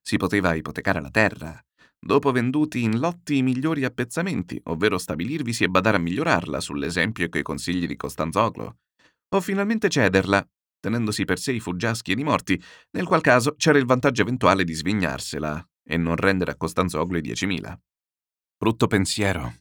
Si 0.00 0.16
poteva 0.16 0.54
ipotecare 0.54 1.00
la 1.00 1.10
terra, 1.10 1.60
dopo 1.98 2.30
venduti 2.30 2.82
in 2.82 2.98
lotti 2.98 3.38
i 3.38 3.42
migliori 3.42 3.84
appezzamenti, 3.84 4.60
ovvero 4.64 4.98
stabilirvisi 4.98 5.64
e 5.64 5.68
badare 5.68 5.96
a 5.96 6.00
migliorarla 6.00 6.60
sull'esempio 6.60 7.24
e 7.24 7.28
coi 7.28 7.42
consigli 7.42 7.86
di 7.86 7.96
Costanzoglo, 7.96 8.78
o 9.34 9.40
finalmente 9.40 9.88
cederla, 9.88 10.46
tenendosi 10.78 11.24
per 11.24 11.38
sé 11.38 11.52
i 11.52 11.60
fuggiaschi 11.60 12.12
ed 12.12 12.20
i 12.20 12.24
morti, 12.24 12.62
nel 12.92 13.06
qual 13.06 13.20
caso 13.20 13.54
c'era 13.56 13.78
il 13.78 13.86
vantaggio 13.86 14.22
eventuale 14.22 14.62
di 14.62 14.74
svignarsela 14.74 15.68
e 15.82 15.96
non 15.96 16.16
rendere 16.16 16.52
a 16.52 16.56
Costanzoglo 16.56 17.18
i 17.18 17.22
diecimila. 17.22 17.78
Brutto 18.56 18.86
pensiero, 18.86 19.52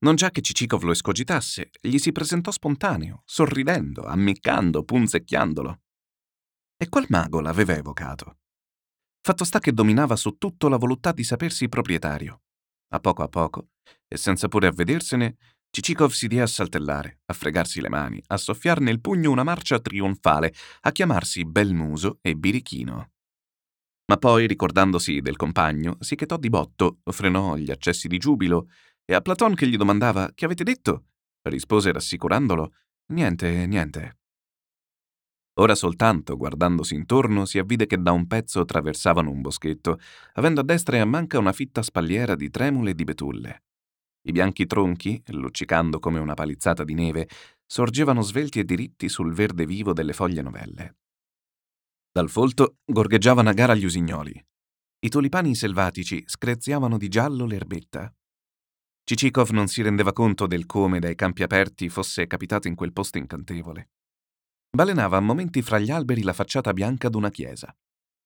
non 0.00 0.14
già 0.14 0.30
che 0.30 0.42
Cicikov 0.42 0.82
lo 0.82 0.92
escogitasse, 0.92 1.70
gli 1.80 1.98
si 1.98 2.12
presentò 2.12 2.50
spontaneo, 2.50 3.22
sorridendo, 3.24 4.04
ammiccando, 4.04 4.84
punzecchiandolo. 4.84 5.80
E 6.76 6.88
quel 6.88 7.06
mago 7.08 7.40
l'aveva 7.40 7.74
evocato. 7.74 8.38
Fatto 9.20 9.44
sta 9.44 9.60
che 9.60 9.72
dominava 9.72 10.16
su 10.16 10.36
tutto 10.36 10.68
la 10.68 10.76
volontà 10.76 11.12
di 11.12 11.22
sapersi 11.22 11.68
proprietario. 11.68 12.42
A 12.88 13.00
poco 13.00 13.22
a 13.22 13.28
poco, 13.28 13.68
e 14.08 14.16
senza 14.16 14.48
pure 14.48 14.66
avvedersene, 14.66 15.36
Cicikov 15.70 16.10
si 16.10 16.26
diè 16.26 16.40
a 16.40 16.46
saltellare, 16.46 17.20
a 17.24 17.32
fregarsi 17.32 17.80
le 17.80 17.88
mani, 17.88 18.22
a 18.26 18.36
soffiar 18.36 18.80
nel 18.80 19.00
pugno 19.00 19.30
una 19.30 19.42
marcia 19.42 19.80
trionfale, 19.80 20.52
a 20.80 20.92
chiamarsi 20.92 21.46
Belmuso 21.46 22.18
e 22.20 22.34
Birichino. 22.34 23.12
Ma 24.06 24.18
poi, 24.18 24.46
ricordandosi 24.46 25.20
del 25.20 25.36
compagno, 25.36 25.96
si 26.00 26.16
chetò 26.16 26.36
di 26.36 26.50
botto, 26.50 26.98
frenò 27.04 27.56
gli 27.56 27.70
accessi 27.70 28.08
di 28.08 28.18
giubilo 28.18 28.68
e 29.12 29.14
a 29.14 29.20
Platon 29.20 29.54
che 29.54 29.68
gli 29.68 29.76
domandava 29.76 30.30
Che 30.34 30.46
avete 30.46 30.64
detto? 30.64 31.04
rispose 31.42 31.92
rassicurandolo 31.92 32.72
Niente, 33.12 33.66
niente. 33.66 34.20
Ora 35.60 35.74
soltanto, 35.74 36.34
guardandosi 36.38 36.94
intorno, 36.94 37.44
si 37.44 37.58
avvide 37.58 37.84
che 37.84 38.00
da 38.00 38.12
un 38.12 38.26
pezzo 38.26 38.64
traversavano 38.64 39.30
un 39.30 39.42
boschetto, 39.42 39.98
avendo 40.34 40.62
a 40.62 40.64
destra 40.64 40.96
e 40.96 41.00
a 41.00 41.04
manca 41.04 41.38
una 41.38 41.52
fitta 41.52 41.82
spalliera 41.82 42.34
di 42.36 42.48
tremule 42.48 42.90
e 42.90 42.94
di 42.94 43.04
betulle. 43.04 43.64
I 44.22 44.32
bianchi 44.32 44.64
tronchi, 44.64 45.22
luccicando 45.26 45.98
come 45.98 46.20
una 46.20 46.32
palizzata 46.32 46.84
di 46.84 46.94
neve, 46.94 47.28
sorgevano 47.66 48.22
svelti 48.22 48.60
e 48.60 48.64
diritti 48.64 49.10
sul 49.10 49.34
verde 49.34 49.66
vivo 49.66 49.92
delle 49.92 50.14
foglie 50.14 50.40
novelle. 50.40 50.96
Dal 52.10 52.30
folto 52.30 52.78
gorgheggiavano 52.86 53.50
a 53.50 53.52
gara 53.52 53.74
gli 53.74 53.84
usignoli. 53.84 54.42
I 55.00 55.08
tulipani 55.10 55.54
selvatici 55.54 56.22
screziavano 56.26 56.96
di 56.96 57.08
giallo 57.08 57.44
l'erbetta. 57.44 58.10
Cicikov 59.04 59.50
non 59.50 59.66
si 59.66 59.82
rendeva 59.82 60.12
conto 60.12 60.46
del 60.46 60.64
come 60.64 61.00
dai 61.00 61.14
campi 61.14 61.42
aperti 61.42 61.88
fosse 61.88 62.26
capitato 62.26 62.68
in 62.68 62.74
quel 62.74 62.92
posto 62.92 63.18
incantevole. 63.18 63.90
Balenava 64.70 65.16
a 65.16 65.20
momenti 65.20 65.60
fra 65.60 65.78
gli 65.78 65.90
alberi 65.90 66.22
la 66.22 66.32
facciata 66.32 66.72
bianca 66.72 67.08
d'una 67.08 67.30
chiesa. 67.30 67.74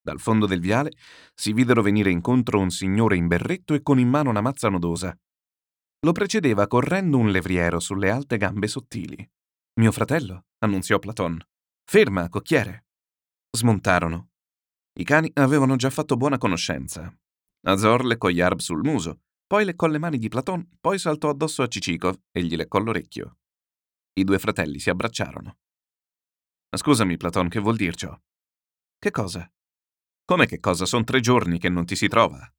Dal 0.00 0.20
fondo 0.20 0.46
del 0.46 0.60
viale 0.60 0.92
si 1.34 1.52
videro 1.52 1.82
venire 1.82 2.10
incontro 2.10 2.60
un 2.60 2.70
signore 2.70 3.16
in 3.16 3.26
berretto 3.26 3.74
e 3.74 3.82
con 3.82 3.98
in 3.98 4.08
mano 4.08 4.30
una 4.30 4.40
mazza 4.40 4.68
nodosa. 4.68 5.18
Lo 6.00 6.12
precedeva 6.12 6.68
correndo 6.68 7.18
un 7.18 7.30
levriero 7.30 7.80
sulle 7.80 8.10
alte 8.10 8.36
gambe 8.36 8.68
sottili. 8.68 9.28
Mio 9.80 9.90
fratello, 9.90 10.44
annunziò 10.58 10.98
Platon. 10.98 11.40
Ferma, 11.84 12.28
cocchiere. 12.28 12.86
Smontarono. 13.50 14.28
I 14.98 15.04
cani 15.04 15.30
avevano 15.34 15.76
già 15.76 15.90
fatto 15.90 16.16
buona 16.16 16.38
conoscenza. 16.38 17.12
Azor 17.66 18.04
leccò 18.04 18.28
Yarb 18.28 18.60
sul 18.60 18.84
muso, 18.84 19.22
poi 19.46 19.64
leccò 19.64 19.86
le 19.86 19.98
mani 19.98 20.18
di 20.18 20.28
Platon, 20.28 20.76
poi 20.80 20.98
saltò 20.98 21.28
addosso 21.28 21.62
a 21.62 21.68
Cicikov 21.68 22.20
e 22.32 22.42
gli 22.42 22.56
leccò 22.56 22.78
l'orecchio. 22.78 23.38
I 24.14 24.24
due 24.24 24.38
fratelli 24.38 24.78
si 24.78 24.90
abbracciarono. 24.90 25.58
Scusami, 26.76 27.16
Platon, 27.16 27.48
che 27.48 27.60
vuol 27.60 27.76
dir 27.76 27.94
ciò? 27.94 28.18
Che 28.98 29.10
cosa? 29.10 29.50
Come 30.24 30.46
che 30.46 30.58
cosa? 30.58 30.84
Sono 30.84 31.04
tre 31.04 31.20
giorni 31.20 31.58
che 31.58 31.68
non 31.68 31.84
ti 31.84 31.94
si 31.94 32.08
trova. 32.08 32.50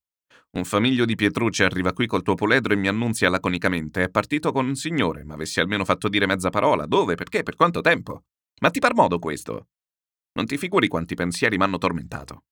Un 0.52 0.64
famiglio 0.64 1.04
di 1.04 1.16
Pietrucci 1.16 1.64
arriva 1.64 1.92
qui 1.92 2.08
col 2.08 2.24
tuo 2.24 2.36
poledro 2.36 2.74
e 2.74 2.78
mi 2.78 2.88
annunzia 2.88 3.30
laconicamente: 3.30 4.04
è 4.04 4.10
partito 4.10 4.52
con 4.52 4.66
un 4.66 4.76
signore, 4.76 5.26
ma 5.26 5.34
avessi 5.34 5.60
almeno 5.60 5.84
fatto 5.84 6.08
dire 6.08 6.26
mezza 6.26 6.50
parola. 6.50 6.86
Dove? 6.86 7.16
Perché? 7.16 7.44
Per 7.44 7.56
quanto 7.56 7.82
tempo? 7.82 8.24
Ma 8.62 8.70
ti 8.70 8.80
par 8.80 8.96
modo 8.96 9.20
questo? 9.20 9.68
Non 10.34 10.46
ti 10.46 10.58
figuri 10.58 10.88
quanti 10.88 11.16
pensieri 11.16 11.58
m'hanno 11.58 11.78
tormentato. 11.78 12.46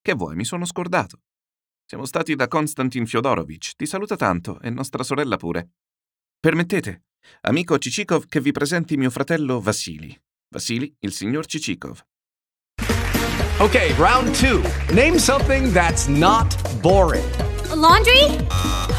Che 0.00 0.12
vuoi? 0.12 0.36
Mi 0.36 0.44
sono 0.44 0.66
scordato. 0.66 1.22
Siamo 1.86 2.06
stati 2.06 2.34
da 2.34 2.48
Konstantin 2.48 3.06
Fyodorovich, 3.06 3.72
ti 3.76 3.84
saluta 3.84 4.16
tanto, 4.16 4.58
e 4.60 4.70
nostra 4.70 5.02
sorella 5.02 5.36
pure. 5.36 5.72
Permettete, 6.40 7.04
amico 7.42 7.76
Cicikov, 7.76 8.24
che 8.26 8.40
vi 8.40 8.52
presenti 8.52 8.96
mio 8.96 9.10
fratello 9.10 9.60
Vasili. 9.60 10.18
Vasili, 10.48 10.96
il 11.00 11.12
signor 11.12 11.44
Cicikov. 11.44 12.02
Okay, 13.58 13.92
round 13.98 14.34
two. 14.34 14.62
Name 14.94 15.18
something 15.18 15.72
that's 15.72 16.06
not 16.06 16.56
boring. 16.80 17.24
A 17.70 17.74
laundry? 17.74 18.24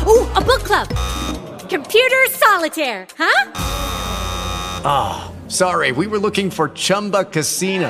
Ooh, 0.06 0.30
a 0.36 0.42
book 0.42 0.62
club. 0.64 0.88
Computer 1.68 2.30
solitaire, 2.30 3.08
huh? 3.18 3.52
Ah, 4.84 5.26
oh, 5.26 5.50
sorry, 5.50 5.92
we 5.92 6.06
were 6.06 6.20
looking 6.20 6.52
for 6.52 6.70
Chumba 6.70 7.26
Casino. 7.26 7.90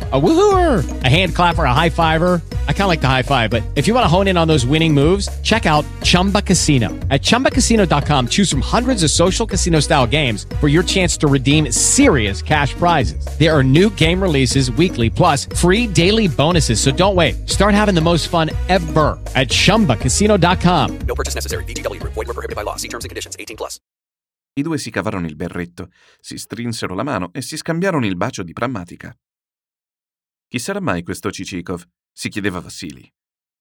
A 0.11 0.19
woohooer, 0.19 1.03
a 1.03 1.07
hand 1.07 1.35
clapper, 1.35 1.63
a 1.63 1.73
high 1.73 1.89
fiver. 1.89 2.41
I 2.67 2.73
kind 2.73 2.81
of 2.83 2.87
like 2.87 3.01
the 3.01 3.07
high 3.07 3.21
five, 3.21 3.51
but 3.51 3.61
if 3.75 3.87
you 3.87 3.93
want 3.93 4.03
to 4.03 4.07
hone 4.07 4.27
in 4.27 4.35
on 4.35 4.47
those 4.47 4.65
winning 4.65 4.93
moves, 4.93 5.29
check 5.41 5.65
out 5.65 5.85
Chumba 6.01 6.41
Casino. 6.41 6.89
At 7.09 7.21
ChumbaCasino.com, 7.21 8.27
choose 8.27 8.49
from 8.49 8.61
hundreds 8.61 9.03
of 9.03 9.11
social 9.11 9.45
casino 9.45 9.79
style 9.79 10.07
games 10.07 10.47
for 10.59 10.67
your 10.67 10.81
chance 10.81 11.15
to 11.17 11.27
redeem 11.27 11.71
serious 11.71 12.41
cash 12.41 12.73
prizes. 12.73 13.23
There 13.37 13.55
are 13.55 13.63
new 13.63 13.89
game 13.91 14.19
releases 14.21 14.71
weekly, 14.71 15.09
plus 15.09 15.45
free 15.45 15.85
daily 15.85 16.27
bonuses. 16.27 16.81
So 16.81 16.91
don't 16.91 17.15
wait. 17.15 17.47
Start 17.47 17.73
having 17.73 17.95
the 17.95 18.01
most 18.01 18.27
fun 18.27 18.49
ever 18.67 19.19
at 19.35 19.47
ChumbaCasino.com. 19.49 20.97
No 21.07 21.15
purchase 21.15 21.35
necessary. 21.35 21.63
BGW. 21.65 22.03
Void 22.03 22.15
were 22.15 22.25
prohibited 22.25 22.55
by 22.55 22.63
law. 22.63 22.75
See 22.75 22.89
terms 22.89 23.05
and 23.05 23.09
conditions. 23.09 23.35
18 23.39 23.55
plus. 23.55 23.79
I 24.53 24.63
due 24.63 24.77
si 24.77 24.91
cavarono 24.91 25.27
il 25.27 25.37
berretto, 25.37 25.87
si 26.19 26.37
strinsero 26.37 26.93
la 26.93 27.03
mano 27.03 27.29
e 27.31 27.41
si 27.41 27.55
scambiarono 27.55 28.05
il 28.05 28.17
bacio 28.17 28.43
di 28.43 28.51
prammatica. 28.51 29.15
Chi 30.51 30.59
sarà 30.59 30.81
mai 30.81 31.01
questo 31.01 31.31
Cicikov? 31.31 31.81
si 32.11 32.27
chiedeva 32.27 32.59
Vassili. 32.59 33.09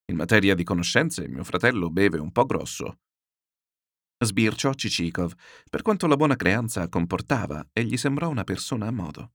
In 0.06 0.16
materia 0.16 0.56
di 0.56 0.64
conoscenze, 0.64 1.28
mio 1.28 1.44
fratello 1.44 1.88
beve 1.88 2.18
un 2.18 2.32
po' 2.32 2.44
grosso. 2.44 2.98
Sbirciò 4.18 4.74
Cicikov, 4.74 5.32
per 5.70 5.82
quanto 5.82 6.08
la 6.08 6.16
buona 6.16 6.34
creanza 6.34 6.88
comportava 6.88 7.64
e 7.72 7.84
gli 7.84 7.96
sembrò 7.96 8.28
una 8.28 8.42
persona 8.42 8.88
a 8.88 8.90
modo. 8.90 9.34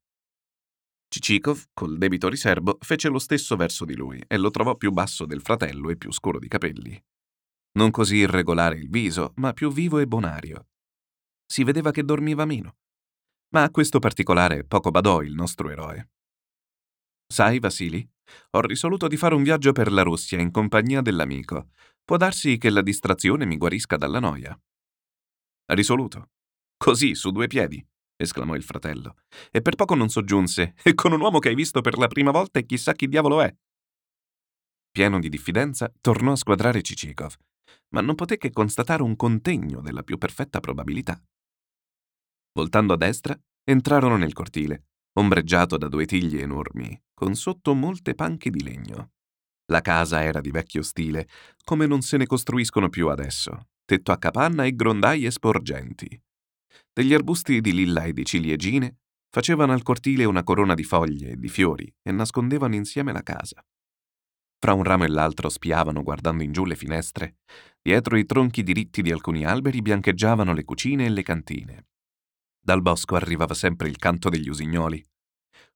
Cicikov, 1.08 1.68
col 1.72 1.98
debito 1.98 2.28
riservo, 2.28 2.78
fece 2.82 3.08
lo 3.08 3.20
stesso 3.20 3.56
verso 3.56 3.86
di 3.86 3.96
lui 3.96 4.22
e 4.28 4.36
lo 4.36 4.52
trovò 4.52 4.76
più 4.76 4.92
basso 4.92 5.26
del 5.26 5.40
fratello 5.40 5.90
e 5.90 5.96
più 5.96 6.12
scuro 6.12 6.40
di 6.40 6.50
capelli. 6.50 7.02
Non 7.78 7.90
così 7.90 8.18
irregolare 8.18 8.76
il 8.76 8.90
viso, 8.90 9.32
ma 9.38 9.54
più 9.54 9.72
vivo 9.72 10.00
e 10.00 10.08
bonario. 10.08 10.68
Si 11.46 11.64
vedeva 11.64 11.92
che 11.92 12.04
dormiva 12.04 12.44
meno. 12.44 12.76
Ma 13.54 13.64
a 13.64 13.72
questo 13.72 14.00
particolare 14.00 14.66
poco 14.66 14.92
badò 14.92 15.22
il 15.22 15.34
nostro 15.34 15.70
eroe. 15.70 16.10
Sai, 17.28 17.60
Vasili, 17.60 18.08
ho 18.52 18.62
risoluto 18.62 19.08
di 19.08 19.18
fare 19.18 19.36
un 19.36 19.44
viaggio 19.44 19.72
per 19.72 19.92
la 19.92 20.04
Russia 20.04 20.40
in 20.40 20.52
compagnia 20.52 21.02
dell'amico. 21.02 21.70
Può 22.04 22.18
darsi 22.18 22.58
che 22.58 22.70
la 22.70 22.82
distrazione 22.82 23.46
mi 23.46 23.58
guarisca 23.58 23.98
dalla 23.98 24.20
noia. 24.20 24.58
Risoluto. 25.74 26.30
Così, 26.78 27.16
su 27.16 27.32
due 27.32 27.48
piedi, 27.48 27.84
esclamò 28.16 28.56
il 28.56 28.64
fratello. 28.64 29.18
E 29.52 29.62
per 29.62 29.76
poco 29.76 29.96
non 29.96 30.10
soggiunse, 30.10 30.76
e 30.84 30.94
con 30.94 31.14
un 31.14 31.22
uomo 31.22 31.40
che 31.40 31.50
hai 31.50 31.56
visto 31.56 31.82
per 31.82 31.98
la 31.98 32.08
prima 32.08 32.32
volta 32.32 32.60
e 32.60 32.66
chissà 32.66 32.94
chi 32.94 33.08
diavolo 33.08 33.42
è. 33.42 33.54
Pieno 34.92 35.20
di 35.20 35.30
diffidenza, 35.30 35.92
tornò 36.00 36.34
a 36.34 36.38
squadrare 36.38 36.82
Cicikov, 36.82 37.36
ma 37.90 38.02
non 38.02 38.16
poté 38.16 38.38
che 38.38 38.52
constatare 38.52 39.02
un 39.02 39.16
contegno 39.16 39.82
della 39.82 40.04
più 40.04 40.18
perfetta 40.18 40.60
probabilità. 40.60 41.22
Voltando 42.54 42.94
a 42.94 42.98
destra, 42.98 43.38
entrarono 43.64 44.16
nel 44.16 44.32
cortile 44.32 44.86
ombreggiato 45.18 45.78
da 45.78 45.88
due 45.88 46.06
tigli 46.06 46.38
enormi, 46.38 47.00
con 47.14 47.36
sotto 47.36 47.74
molte 47.74 48.16
panche 48.16 48.50
di 48.50 48.64
legno. 48.64 49.12
La 49.72 49.82
casa 49.82 50.24
era 50.24 50.42
di 50.42 50.52
vecchio 50.52 50.82
stile, 50.84 51.28
come 51.64 51.88
non 51.88 52.02
se 52.02 52.18
ne 52.18 52.26
costruiscono 52.26 52.90
più 52.90 53.10
adesso, 53.10 53.68
tetto 53.84 54.12
a 54.12 54.18
capanna 54.18 54.66
e 54.66 54.76
grondaie 54.76 55.32
sporgenti. 55.32 56.22
Degli 56.94 57.14
arbusti 57.14 57.62
di 57.62 57.74
lilla 57.74 58.04
e 58.04 58.14
di 58.14 58.26
ciliegine 58.26 58.98
facevano 59.30 59.74
al 59.74 59.84
cortile 59.84 60.24
una 60.26 60.44
corona 60.44 60.76
di 60.76 60.84
foglie 60.84 61.32
e 61.32 61.36
di 61.36 61.50
fiori 61.50 61.92
e 62.02 62.12
nascondevano 62.12 62.76
insieme 62.76 63.12
la 63.12 63.24
casa. 63.24 63.66
Fra 64.60 64.74
un 64.74 64.84
ramo 64.84 65.04
e 65.04 65.10
l'altro 65.10 65.50
spiavano 65.50 66.04
guardando 66.04 66.44
in 66.44 66.52
giù 66.52 66.66
le 66.66 66.76
finestre. 66.76 67.38
Dietro 67.82 68.18
i 68.18 68.26
tronchi 68.26 68.64
diritti 68.64 69.02
di 69.02 69.12
alcuni 69.12 69.46
alberi 69.46 69.82
biancheggiavano 69.82 70.54
le 70.54 70.64
cucine 70.64 71.06
e 71.06 71.10
le 71.10 71.24
cantine. 71.24 71.88
Dal 72.66 72.82
bosco 72.82 73.16
arrivava 73.16 73.54
sempre 73.54 73.90
il 73.90 73.98
canto 73.98 74.28
degli 74.28 74.50
usignoli. 74.50 75.00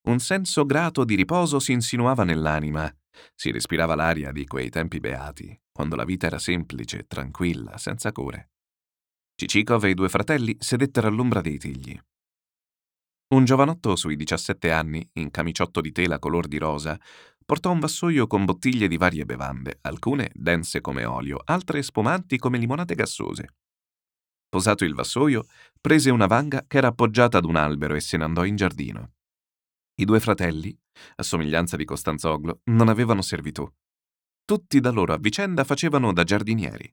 Un 0.07 0.17
senso 0.17 0.65
grato 0.65 1.03
di 1.03 1.13
riposo 1.13 1.59
si 1.59 1.71
insinuava 1.71 2.23
nell'anima. 2.23 2.91
Si 3.35 3.51
respirava 3.51 3.93
l'aria 3.93 4.31
di 4.31 4.47
quei 4.47 4.71
tempi 4.71 4.99
beati, 4.99 5.55
quando 5.71 5.95
la 5.95 6.03
vita 6.03 6.25
era 6.25 6.39
semplice, 6.39 7.05
tranquilla, 7.05 7.77
senza 7.77 8.11
cure. 8.11 8.53
Cicikov 9.35 9.83
e 9.83 9.89
i 9.89 9.93
due 9.93 10.09
fratelli 10.09 10.57
sedettero 10.59 11.07
all'ombra 11.07 11.41
dei 11.41 11.59
tigli. 11.59 11.95
Un 13.35 13.45
giovanotto 13.45 13.95
sui 13.95 14.15
17 14.15 14.71
anni, 14.71 15.07
in 15.13 15.29
camiciotto 15.29 15.81
di 15.81 15.91
tela 15.91 16.17
color 16.17 16.47
di 16.47 16.57
rosa, 16.57 16.99
portò 17.45 17.69
un 17.71 17.79
vassoio 17.79 18.25
con 18.25 18.45
bottiglie 18.45 18.87
di 18.87 18.97
varie 18.97 19.25
bevande, 19.25 19.77
alcune 19.81 20.31
dense 20.33 20.81
come 20.81 21.05
olio, 21.05 21.39
altre 21.45 21.83
spumanti 21.83 22.39
come 22.39 22.57
limonate 22.57 22.95
gassose. 22.95 23.47
Posato 24.49 24.83
il 24.83 24.95
vassoio, 24.95 25.45
prese 25.79 26.09
una 26.09 26.25
vanga 26.25 26.65
che 26.67 26.77
era 26.77 26.87
appoggiata 26.87 27.37
ad 27.37 27.45
un 27.45 27.55
albero 27.55 27.93
e 27.93 27.99
se 27.99 28.17
ne 28.17 28.23
andò 28.23 28.43
in 28.45 28.55
giardino. 28.55 29.13
I 29.99 30.05
due 30.05 30.19
fratelli, 30.19 30.75
a 31.17 31.23
somiglianza 31.23 31.77
di 31.77 31.85
Costanzoglo, 31.85 32.61
non 32.65 32.89
avevano 32.89 33.21
servitù. 33.21 33.71
Tutti 34.43 34.79
da 34.79 34.89
loro 34.89 35.13
a 35.13 35.19
vicenda 35.19 35.63
facevano 35.63 36.11
da 36.13 36.23
giardinieri. 36.23 36.91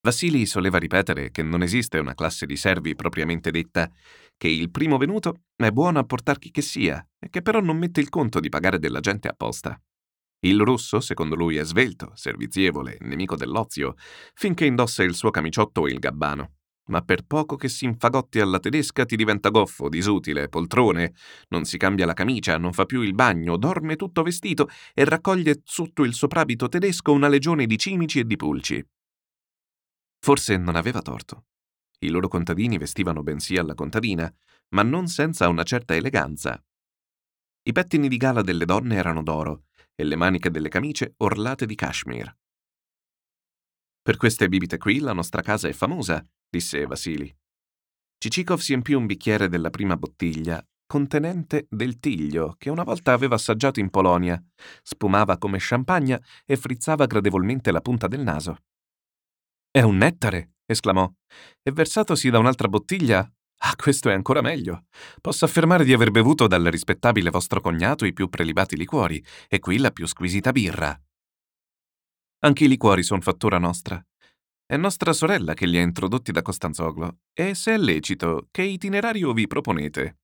Vassili 0.00 0.46
soleva 0.46 0.78
ripetere 0.78 1.30
che 1.30 1.42
non 1.42 1.62
esiste 1.62 1.98
una 1.98 2.14
classe 2.14 2.46
di 2.46 2.56
servi 2.56 2.94
propriamente 2.94 3.50
detta, 3.50 3.90
che 4.38 4.48
il 4.48 4.70
primo 4.70 4.96
venuto 4.96 5.42
è 5.56 5.70
buono 5.70 5.98
a 5.98 6.04
portar 6.04 6.38
chi 6.38 6.50
che 6.50 6.62
sia, 6.62 7.06
e 7.18 7.28
che 7.28 7.42
però 7.42 7.60
non 7.60 7.76
mette 7.76 8.00
il 8.00 8.08
conto 8.08 8.40
di 8.40 8.48
pagare 8.48 8.78
della 8.78 9.00
gente 9.00 9.28
apposta. 9.28 9.78
Il 10.40 10.60
russo, 10.60 11.00
secondo 11.00 11.34
lui, 11.34 11.56
è 11.56 11.64
svelto, 11.64 12.12
servizievole, 12.14 12.98
nemico 13.00 13.36
dell'ozio, 13.36 13.94
finché 14.34 14.64
indossa 14.66 15.02
il 15.02 15.14
suo 15.14 15.30
camiciotto 15.30 15.82
o 15.82 15.88
il 15.88 15.98
gabbano. 15.98 16.52
Ma 16.88 17.00
per 17.02 17.24
poco 17.26 17.56
che 17.56 17.68
si 17.68 17.84
infagotti 17.84 18.38
alla 18.38 18.60
tedesca 18.60 19.04
ti 19.04 19.16
diventa 19.16 19.48
goffo, 19.48 19.88
disutile, 19.88 20.48
poltrone, 20.48 21.14
non 21.48 21.64
si 21.64 21.78
cambia 21.78 22.06
la 22.06 22.12
camicia, 22.12 22.58
non 22.58 22.72
fa 22.72 22.84
più 22.84 23.02
il 23.02 23.14
bagno, 23.14 23.56
dorme 23.56 23.96
tutto 23.96 24.22
vestito 24.22 24.68
e 24.94 25.04
raccoglie 25.04 25.62
sotto 25.64 26.04
il 26.04 26.14
soprabito 26.14 26.68
tedesco 26.68 27.12
una 27.12 27.28
legione 27.28 27.66
di 27.66 27.76
cimici 27.76 28.20
e 28.20 28.24
di 28.24 28.36
pulci. 28.36 28.86
Forse 30.20 30.56
non 30.56 30.76
aveva 30.76 31.02
torto. 31.02 31.46
I 32.00 32.08
loro 32.08 32.28
contadini 32.28 32.78
vestivano 32.78 33.22
bensì 33.22 33.56
alla 33.56 33.74
contadina, 33.74 34.32
ma 34.68 34.82
non 34.82 35.08
senza 35.08 35.48
una 35.48 35.64
certa 35.64 35.96
eleganza. 35.96 36.62
I 37.62 37.72
pettini 37.72 38.06
di 38.06 38.16
gala 38.16 38.42
delle 38.42 38.64
donne 38.64 38.94
erano 38.94 39.24
d'oro, 39.24 39.64
e 39.96 40.04
le 40.04 40.14
maniche 40.14 40.50
delle 40.50 40.68
camicie 40.68 41.14
orlate 41.16 41.66
di 41.66 41.74
cashmere. 41.74 42.38
Per 44.00 44.16
queste 44.16 44.48
bibite 44.48 44.78
qui 44.78 45.00
la 45.00 45.12
nostra 45.12 45.42
casa 45.42 45.66
è 45.66 45.72
famosa, 45.72 46.24
disse 46.48 46.86
Vasili. 46.86 47.34
Cicikov 48.18 48.60
si 48.60 48.72
empì 48.72 48.92
un 48.92 49.06
bicchiere 49.06 49.48
della 49.48 49.70
prima 49.70 49.96
bottiglia, 49.96 50.64
contenente 50.86 51.66
del 51.68 51.98
tiglio, 51.98 52.54
che 52.56 52.70
una 52.70 52.84
volta 52.84 53.12
aveva 53.12 53.34
assaggiato 53.34 53.80
in 53.80 53.90
Polonia, 53.90 54.40
spumava 54.82 55.38
come 55.38 55.58
champagne 55.60 56.22
e 56.44 56.56
frizzava 56.56 57.06
gradevolmente 57.06 57.72
la 57.72 57.80
punta 57.80 58.06
del 58.06 58.20
naso. 58.20 58.58
È 59.70 59.82
un 59.82 59.96
nettare, 59.96 60.52
esclamò, 60.64 61.12
e 61.62 61.72
versatosi 61.72 62.30
da 62.30 62.38
un'altra 62.38 62.68
bottiglia 62.68 63.28
Ah, 63.68 63.74
questo 63.74 64.10
è 64.10 64.12
ancora 64.12 64.42
meglio. 64.42 64.84
Posso 65.20 65.44
affermare 65.44 65.84
di 65.84 65.92
aver 65.92 66.12
bevuto 66.12 66.46
dal 66.46 66.62
rispettabile 66.62 67.30
vostro 67.30 67.60
cognato 67.60 68.04
i 68.04 68.12
più 68.12 68.28
prelibati 68.28 68.76
liquori, 68.76 69.20
e 69.48 69.58
qui 69.58 69.78
la 69.78 69.90
più 69.90 70.06
squisita 70.06 70.52
birra. 70.52 70.96
Anche 72.44 72.64
i 72.64 72.68
liquori 72.68 73.02
sono 73.02 73.20
fattura 73.22 73.58
nostra. 73.58 74.00
È 74.64 74.76
nostra 74.76 75.12
sorella 75.12 75.54
che 75.54 75.66
li 75.66 75.78
ha 75.78 75.82
introdotti 75.82 76.30
da 76.30 76.42
Costanzoglo, 76.42 77.22
e 77.32 77.56
se 77.56 77.74
è 77.74 77.76
lecito, 77.76 78.46
che 78.52 78.62
itinerario 78.62 79.32
vi 79.32 79.48
proponete? 79.48 80.18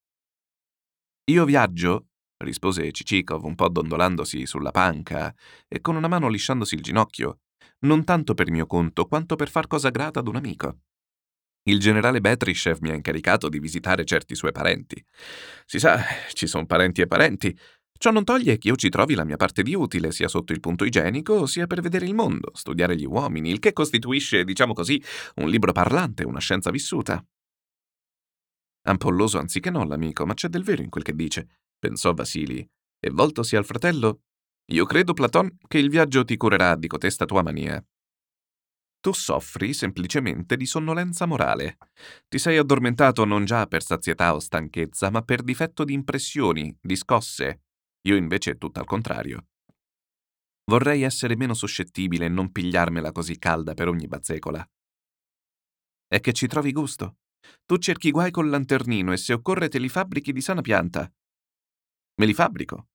Io 1.33 1.45
viaggio, 1.45 2.11
rispose 2.45 2.93
Cicikov 2.93 3.43
un 3.43 3.57
po' 3.57 3.69
dondolandosi 3.69 4.47
sulla 4.47 4.71
panca 4.71 5.35
e 5.67 5.81
con 5.81 5.97
una 5.97 6.07
mano 6.07 6.29
lisciandosi 6.29 6.77
il 6.77 6.83
ginocchio, 6.83 7.41
non 7.81 8.05
tanto 8.05 8.35
per 8.35 8.53
mio 8.53 8.67
conto 8.67 9.07
quanto 9.07 9.35
per 9.35 9.51
far 9.51 9.67
cosa 9.67 9.91
grata 9.91 10.21
ad 10.21 10.29
un 10.29 10.37
amico. 10.37 10.79
Il 11.65 11.79
generale 11.79 12.21
Betryshev 12.21 12.79
mi 12.81 12.91
ha 12.91 12.95
incaricato 12.95 13.49
di 13.49 13.61
visitare 13.61 14.05
certi 14.05 14.35
suoi 14.35 14.53
parenti. 14.53 15.05
Si 15.65 15.79
sa, 15.79 16.01
ci 16.33 16.47
sono 16.47 16.67
parenti 16.67 17.01
e 17.01 17.07
parenti. 17.07 17.57
Ciò 17.97 18.11
non 18.11 18.25
toglie 18.25 18.59
che 18.59 18.69
io 18.69 18.75
ci 18.75 18.89
trovi 18.89 19.15
la 19.15 19.25
mia 19.25 19.37
parte 19.37 19.63
di 19.63 19.75
utile, 19.75 20.11
sia 20.11 20.27
sotto 20.27 20.53
il 20.53 20.59
punto 20.59 20.85
igienico, 20.85 21.47
sia 21.47 21.69
per 21.69 21.81
vedere 21.81 22.05
il 22.05 22.15
mondo, 22.15 22.51
studiare 22.53 22.97
gli 22.97 23.05
uomini, 23.05 23.51
il 23.51 23.61
che 23.61 23.73
costituisce, 23.73 24.43
diciamo 24.43 24.73
così, 24.73 25.01
un 25.37 25.49
libro 25.49 25.71
parlante, 25.71 26.25
una 26.25 26.41
scienza 26.41 26.71
vissuta. 26.71 27.25
Ampolloso 28.85 29.39
anziché 29.39 29.71
no, 29.71 29.85
l'amico, 29.85 30.27
ma 30.27 30.35
c'è 30.35 30.49
del 30.49 30.65
vero 30.65 30.83
in 30.83 30.91
quel 30.91 31.05
che 31.05 31.15
dice, 31.15 31.61
pensò 31.79 32.13
Vasili, 32.13 32.69
e 32.99 33.11
voltosi 33.11 33.55
al 33.55 33.65
fratello, 33.65 34.23
io 34.73 34.85
credo, 34.85 35.13
Platon, 35.13 35.59
che 35.69 35.79
il 35.79 35.89
viaggio 35.89 36.25
ti 36.25 36.37
curerà 36.37 36.75
di 36.75 36.89
cotesta 36.89 37.25
tua 37.25 37.43
mania. 37.43 37.85
Tu 39.03 39.13
soffri 39.13 39.75
semplicemente 39.75 40.57
di 40.57 40.65
sonnolenza 40.65 41.27
morale. 41.27 41.77
Ti 42.29 42.39
sei 42.39 42.57
addormentato 42.57 43.25
non 43.25 43.45
già 43.45 43.67
per 43.67 43.83
sazietà 43.83 44.33
o 44.33 44.39
stanchezza, 44.39 45.11
ma 45.11 45.23
per 45.23 45.43
difetto 45.43 45.83
di 45.83 45.93
impressioni, 45.93 46.73
di 46.81 46.95
scosse. 46.95 47.63
Io 48.03 48.15
invece 48.15 48.59
tutto 48.59 48.79
al 48.79 48.87
contrario. 48.87 49.49
Vorrei 50.67 51.03
essere 51.03 51.35
meno 51.35 51.53
suscettibile 51.53 52.27
e 52.27 52.29
non 52.29 52.53
pigliarmela 52.53 53.11
così 53.11 53.37
calda 53.41 53.75
per 53.75 53.89
ogni 53.89 54.07
bazzecola. 54.07 54.65
È 56.07 56.21
che 56.21 56.33
ci 56.33 56.47
trovi 56.47 56.71
gusto. 56.71 57.17
Tu 57.67 57.79
cerchi 57.79 58.13
guai 58.13 58.31
col 58.31 58.51
lanternino 58.51 59.11
e 59.11 59.17
se 59.17 59.33
occorre 59.33 59.69
te 59.69 59.81
li 59.81 59.89
fabbrichi 59.89 60.33
di 60.33 60.41
sana 60.41 60.61
pianta. 60.61 61.13
Me 62.21 62.27
li 62.27 62.35
fabbrico. 62.35 62.87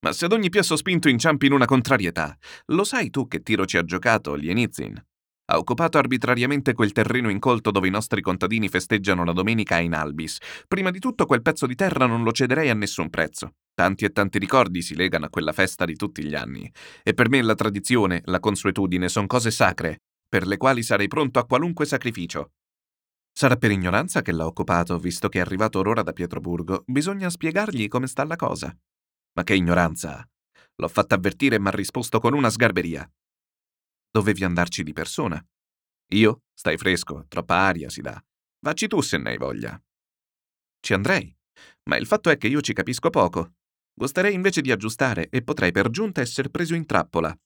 Ma 0.00 0.12
se 0.14 0.24
ad 0.24 0.32
ogni 0.32 0.48
piasso 0.48 0.74
spinto 0.76 1.10
inciampi 1.10 1.44
in 1.44 1.52
una 1.52 1.66
contrarietà, 1.66 2.34
lo 2.68 2.84
sai 2.84 3.10
tu 3.10 3.28
che 3.28 3.42
tiro 3.42 3.66
ci 3.66 3.76
ha 3.76 3.84
giocato 3.84 4.34
Lienizin? 4.34 5.04
Ha 5.52 5.58
occupato 5.58 5.98
arbitrariamente 5.98 6.74
quel 6.74 6.92
terreno 6.92 7.28
incolto 7.28 7.72
dove 7.72 7.88
i 7.88 7.90
nostri 7.90 8.20
contadini 8.20 8.68
festeggiano 8.68 9.24
la 9.24 9.32
domenica 9.32 9.78
in 9.78 9.94
albis. 9.94 10.38
Prima 10.68 10.90
di 10.90 11.00
tutto 11.00 11.26
quel 11.26 11.42
pezzo 11.42 11.66
di 11.66 11.74
terra 11.74 12.06
non 12.06 12.22
lo 12.22 12.30
cederei 12.30 12.70
a 12.70 12.74
nessun 12.74 13.10
prezzo. 13.10 13.54
Tanti 13.74 14.04
e 14.04 14.10
tanti 14.10 14.38
ricordi 14.38 14.80
si 14.80 14.94
legano 14.94 15.24
a 15.24 15.28
quella 15.28 15.52
festa 15.52 15.84
di 15.84 15.96
tutti 15.96 16.24
gli 16.24 16.36
anni. 16.36 16.70
E 17.02 17.14
per 17.14 17.28
me 17.28 17.42
la 17.42 17.56
tradizione, 17.56 18.22
la 18.26 18.38
consuetudine 18.38 19.08
sono 19.08 19.26
cose 19.26 19.50
sacre, 19.50 20.02
per 20.28 20.46
le 20.46 20.56
quali 20.56 20.84
sarei 20.84 21.08
pronto 21.08 21.40
a 21.40 21.46
qualunque 21.46 21.84
sacrificio. 21.84 22.52
Sarà 23.32 23.56
per 23.56 23.72
ignoranza 23.72 24.22
che 24.22 24.30
l'ha 24.30 24.46
occupato, 24.46 24.98
visto 24.98 25.28
che 25.28 25.38
è 25.38 25.40
arrivato 25.40 25.80
ora 25.80 26.02
da 26.02 26.12
Pietroburgo. 26.12 26.84
Bisogna 26.86 27.28
spiegargli 27.28 27.88
come 27.88 28.06
sta 28.06 28.22
la 28.22 28.36
cosa. 28.36 28.72
Ma 29.32 29.42
che 29.42 29.54
ignoranza! 29.54 30.24
L'ho 30.76 30.88
fatta 30.88 31.16
avvertire 31.16 31.56
e 31.56 31.58
m'ha 31.58 31.70
risposto 31.70 32.20
con 32.20 32.34
una 32.34 32.50
sgarberia. 32.50 33.10
Dovevi 34.10 34.44
andarci 34.44 34.82
di 34.82 34.92
persona. 34.92 35.40
Io? 36.12 36.42
Stai 36.52 36.76
fresco, 36.76 37.26
troppa 37.28 37.56
aria 37.56 37.88
si 37.88 38.00
dà. 38.00 38.20
Vacci 38.58 38.88
tu 38.88 39.00
se 39.00 39.16
ne 39.18 39.30
hai 39.30 39.38
voglia. 39.38 39.80
Ci 40.80 40.94
andrei, 40.94 41.34
ma 41.84 41.96
il 41.96 42.06
fatto 42.06 42.28
è 42.28 42.36
che 42.36 42.48
io 42.48 42.60
ci 42.60 42.72
capisco 42.72 43.10
poco. 43.10 43.54
Gusterei 43.92 44.34
invece 44.34 44.60
di 44.60 44.72
aggiustare 44.72 45.28
e 45.28 45.42
potrei 45.42 45.72
per 45.72 45.90
giunta 45.90 46.20
essere 46.20 46.50
preso 46.50 46.74
in 46.74 46.86
trappola. 46.86 47.36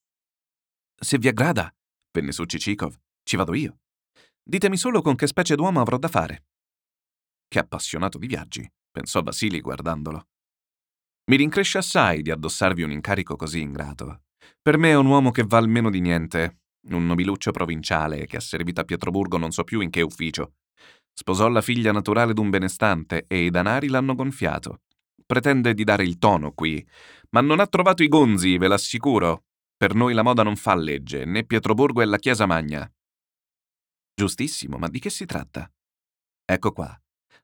Se 0.94 1.18
vi 1.18 1.29
aggrada, 1.29 1.72
venne 2.12 2.33
su 2.33 2.44
Cicikov, 2.44 2.98
ci 3.22 3.37
vado 3.37 3.55
io. 3.55 3.81
Ditemi 4.42 4.77
solo 4.77 5.03
con 5.03 5.16
che 5.16 5.27
specie 5.27 5.57
d'uomo 5.57 5.81
avrò 5.81 5.98
da 5.98 6.09
fare. 6.09 6.46
Che 7.46 7.59
appassionato 7.59 8.18
di 8.18 8.27
viaggi, 8.27 8.70
pensò 8.90 9.22
Vasili 9.22 9.61
guardandolo. 9.61 10.29
Mi 11.31 11.37
rincresce 11.37 11.79
assai 11.79 12.22
di 12.22 12.31
addossarvi 12.31 12.83
un 12.83 12.90
incarico 12.90 13.37
così 13.37 13.61
ingrato. 13.61 14.24
Per 14.61 14.78
me 14.78 14.90
è 14.90 14.96
un 14.96 15.07
uomo 15.07 15.30
che 15.30 15.44
val 15.44 15.68
meno 15.68 15.90
di 15.90 16.00
niente, 16.00 16.61
un 16.88 17.07
nobiluccio 17.07 17.50
provinciale 17.50 18.26
che 18.26 18.37
ha 18.37 18.40
servito 18.40 18.80
a 18.80 18.85
Pietroburgo 18.85 19.38
non 19.38 19.50
so 19.50 19.64
più 19.64 19.80
in 19.80 19.90
che 19.90 20.02
ufficio. 20.02 20.54
Sposò 21.12 21.48
la 21.48 21.62
figlia 21.62 21.92
naturale 21.92 22.35
d'un 22.35 22.50
benestante 22.50 23.24
e 23.28 23.44
i 23.44 23.50
danari 23.50 23.88
l'hanno 23.88 24.14
gonfiato. 24.14 24.80
Pretende 25.24 25.72
di 25.72 25.85
dare 25.85 26.02
il 26.02 26.18
tono 26.18 26.52
qui, 26.52 26.87
ma 27.30 27.40
non 27.40 27.61
ha 27.61 27.66
trovato 27.66 28.02
i 28.02 28.09
gonzi, 28.09 28.59
ve 28.59 28.68
l'assicuro. 28.68 29.44
Per 29.76 29.94
noi 29.94 30.12
la 30.12 30.22
moda 30.22 30.42
non 30.42 30.57
fa 30.57 30.74
legge, 30.74 31.24
né 31.24 31.44
Pietroburgo 31.44 32.02
è 32.02 32.04
la 32.04 32.18
Chiesa 32.18 32.46
Magna. 32.46 32.90
Giustissimo, 34.14 34.76
ma 34.76 34.88
di 34.88 34.98
che 34.98 35.11
si 35.11 35.24
tratta? 35.24 35.70
Ecco 36.44 36.72
qua. 36.72 36.98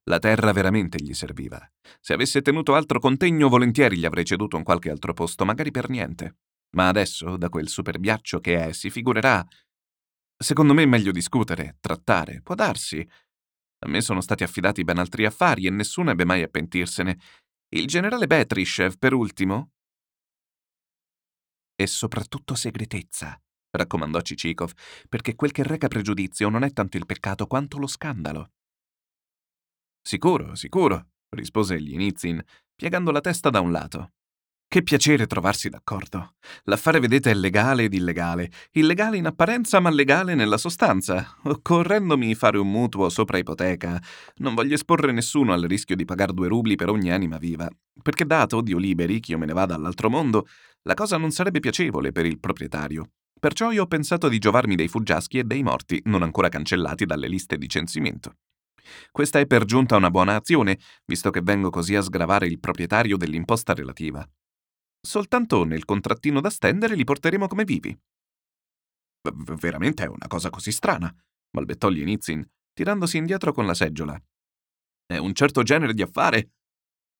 La 0.04 0.18
terra 0.18 0.52
veramente 0.52 1.02
gli 1.02 1.14
serviva. 1.14 1.60
Se 2.00 2.12
avesse 2.12 2.42
tenuto 2.42 2.74
altro 2.74 2.98
contegno, 2.98 3.48
volentieri 3.48 3.96
gli 3.96 4.04
avrei 4.04 4.24
ceduto 4.24 4.56
in 4.56 4.62
qualche 4.62 4.90
altro 4.90 5.12
posto, 5.12 5.44
magari 5.44 5.70
per 5.70 5.88
niente. 5.88 6.36
Ma 6.76 6.88
adesso, 6.88 7.36
da 7.36 7.48
quel 7.48 7.68
superbiaccio 7.68 8.40
che 8.40 8.66
è, 8.66 8.72
si 8.72 8.90
figurerà. 8.90 9.44
Secondo 10.36 10.72
me 10.72 10.84
è 10.84 10.86
meglio 10.86 11.12
discutere, 11.12 11.76
trattare, 11.80 12.40
può 12.42 12.54
darsi. 12.54 13.06
A 13.82 13.88
me 13.88 14.00
sono 14.00 14.20
stati 14.20 14.42
affidati 14.42 14.84
ben 14.84 14.98
altri 14.98 15.24
affari 15.24 15.66
e 15.66 15.70
nessuno 15.70 16.10
ebbe 16.10 16.24
mai 16.24 16.42
a 16.42 16.48
pentirsene. 16.48 17.18
Il 17.68 17.86
generale 17.86 18.26
Betryshev, 18.26 18.96
per 18.98 19.14
ultimo. 19.14 19.72
E 21.74 21.86
soprattutto 21.86 22.54
segretezza, 22.54 23.40
raccomandò 23.70 24.20
Cicikov, 24.20 24.72
perché 25.08 25.34
quel 25.34 25.52
che 25.52 25.62
reca 25.62 25.88
pregiudizio 25.88 26.48
non 26.48 26.62
è 26.62 26.72
tanto 26.72 26.96
il 26.96 27.06
peccato 27.06 27.46
quanto 27.46 27.78
lo 27.78 27.86
scandalo. 27.86 28.52
Sicuro, 30.02 30.54
sicuro, 30.54 31.10
rispose 31.30 31.76
Lienizin, 31.76 32.42
piegando 32.74 33.10
la 33.10 33.20
testa 33.20 33.50
da 33.50 33.60
un 33.60 33.70
lato. 33.70 34.12
Che 34.72 34.84
piacere 34.84 35.26
trovarsi 35.26 35.68
d'accordo. 35.68 36.34
L'affare, 36.66 37.00
vedete, 37.00 37.32
è 37.32 37.34
legale 37.34 37.82
ed 37.82 37.92
illegale. 37.92 38.52
Illegale 38.70 39.16
in 39.16 39.26
apparenza, 39.26 39.80
ma 39.80 39.90
legale 39.90 40.36
nella 40.36 40.58
sostanza. 40.58 41.38
Occorrendomi 41.42 42.36
fare 42.36 42.56
un 42.56 42.70
mutuo 42.70 43.08
sopra 43.08 43.38
ipoteca, 43.38 44.00
non 44.36 44.54
voglio 44.54 44.74
esporre 44.74 45.10
nessuno 45.10 45.52
al 45.52 45.62
rischio 45.62 45.96
di 45.96 46.04
pagare 46.04 46.32
due 46.32 46.46
rubli 46.46 46.76
per 46.76 46.88
ogni 46.88 47.10
anima 47.10 47.36
viva. 47.36 47.68
Perché 48.00 48.24
dato, 48.24 48.60
Dio 48.60 48.78
liberi, 48.78 49.18
che 49.18 49.32
io 49.32 49.38
me 49.38 49.46
ne 49.46 49.54
vada 49.54 49.74
all'altro 49.74 50.08
mondo, 50.08 50.46
la 50.82 50.94
cosa 50.94 51.16
non 51.16 51.32
sarebbe 51.32 51.58
piacevole 51.58 52.12
per 52.12 52.24
il 52.24 52.38
proprietario. 52.38 53.10
Perciò 53.40 53.72
io 53.72 53.82
ho 53.82 53.88
pensato 53.88 54.28
di 54.28 54.38
giovarmi 54.38 54.76
dei 54.76 54.86
fuggiaschi 54.86 55.38
e 55.38 55.42
dei 55.42 55.64
morti, 55.64 56.00
non 56.04 56.22
ancora 56.22 56.48
cancellati 56.48 57.06
dalle 57.06 57.26
liste 57.26 57.58
di 57.58 57.68
censimento. 57.68 58.36
Questa 59.10 59.40
è 59.40 59.46
per 59.48 59.64
giunta 59.64 59.96
una 59.96 60.10
buona 60.10 60.36
azione, 60.36 60.78
visto 61.06 61.30
che 61.30 61.40
vengo 61.42 61.70
così 61.70 61.96
a 61.96 62.02
sgravare 62.02 62.46
il 62.46 62.60
proprietario 62.60 63.16
dell'imposta 63.16 63.74
relativa. 63.74 64.24
Soltanto 65.00 65.64
nel 65.64 65.84
contrattino 65.84 66.40
da 66.40 66.50
stendere 66.50 66.94
li 66.94 67.04
porteremo 67.04 67.46
come 67.46 67.64
vivi. 67.64 67.98
Veramente 69.58 70.04
è 70.04 70.08
una 70.08 70.26
cosa 70.28 70.50
così 70.50 70.72
strana, 70.72 71.14
balbettò 71.50 71.88
Lienizin, 71.88 72.46
tirandosi 72.72 73.16
indietro 73.16 73.52
con 73.52 73.66
la 73.66 73.74
seggiola. 73.74 74.20
È 75.06 75.16
un 75.16 75.34
certo 75.34 75.62
genere 75.62 75.94
di 75.94 76.02
affare. 76.02 76.52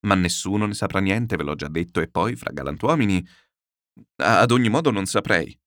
Ma 0.07 0.15
nessuno 0.15 0.67
ne 0.67 0.75
saprà 0.75 1.01
niente, 1.01 1.37
ve 1.37 1.43
l'ho 1.43 1.55
già 1.55 1.69
detto, 1.69 2.01
e 2.01 2.09
poi, 2.09 2.37
fra 2.37 2.53
galantuomini. 2.53 3.27
Ad 4.17 4.51
ogni 4.51 4.69
modo 4.69 4.91
non 4.91 5.05
saprei. 5.07 5.59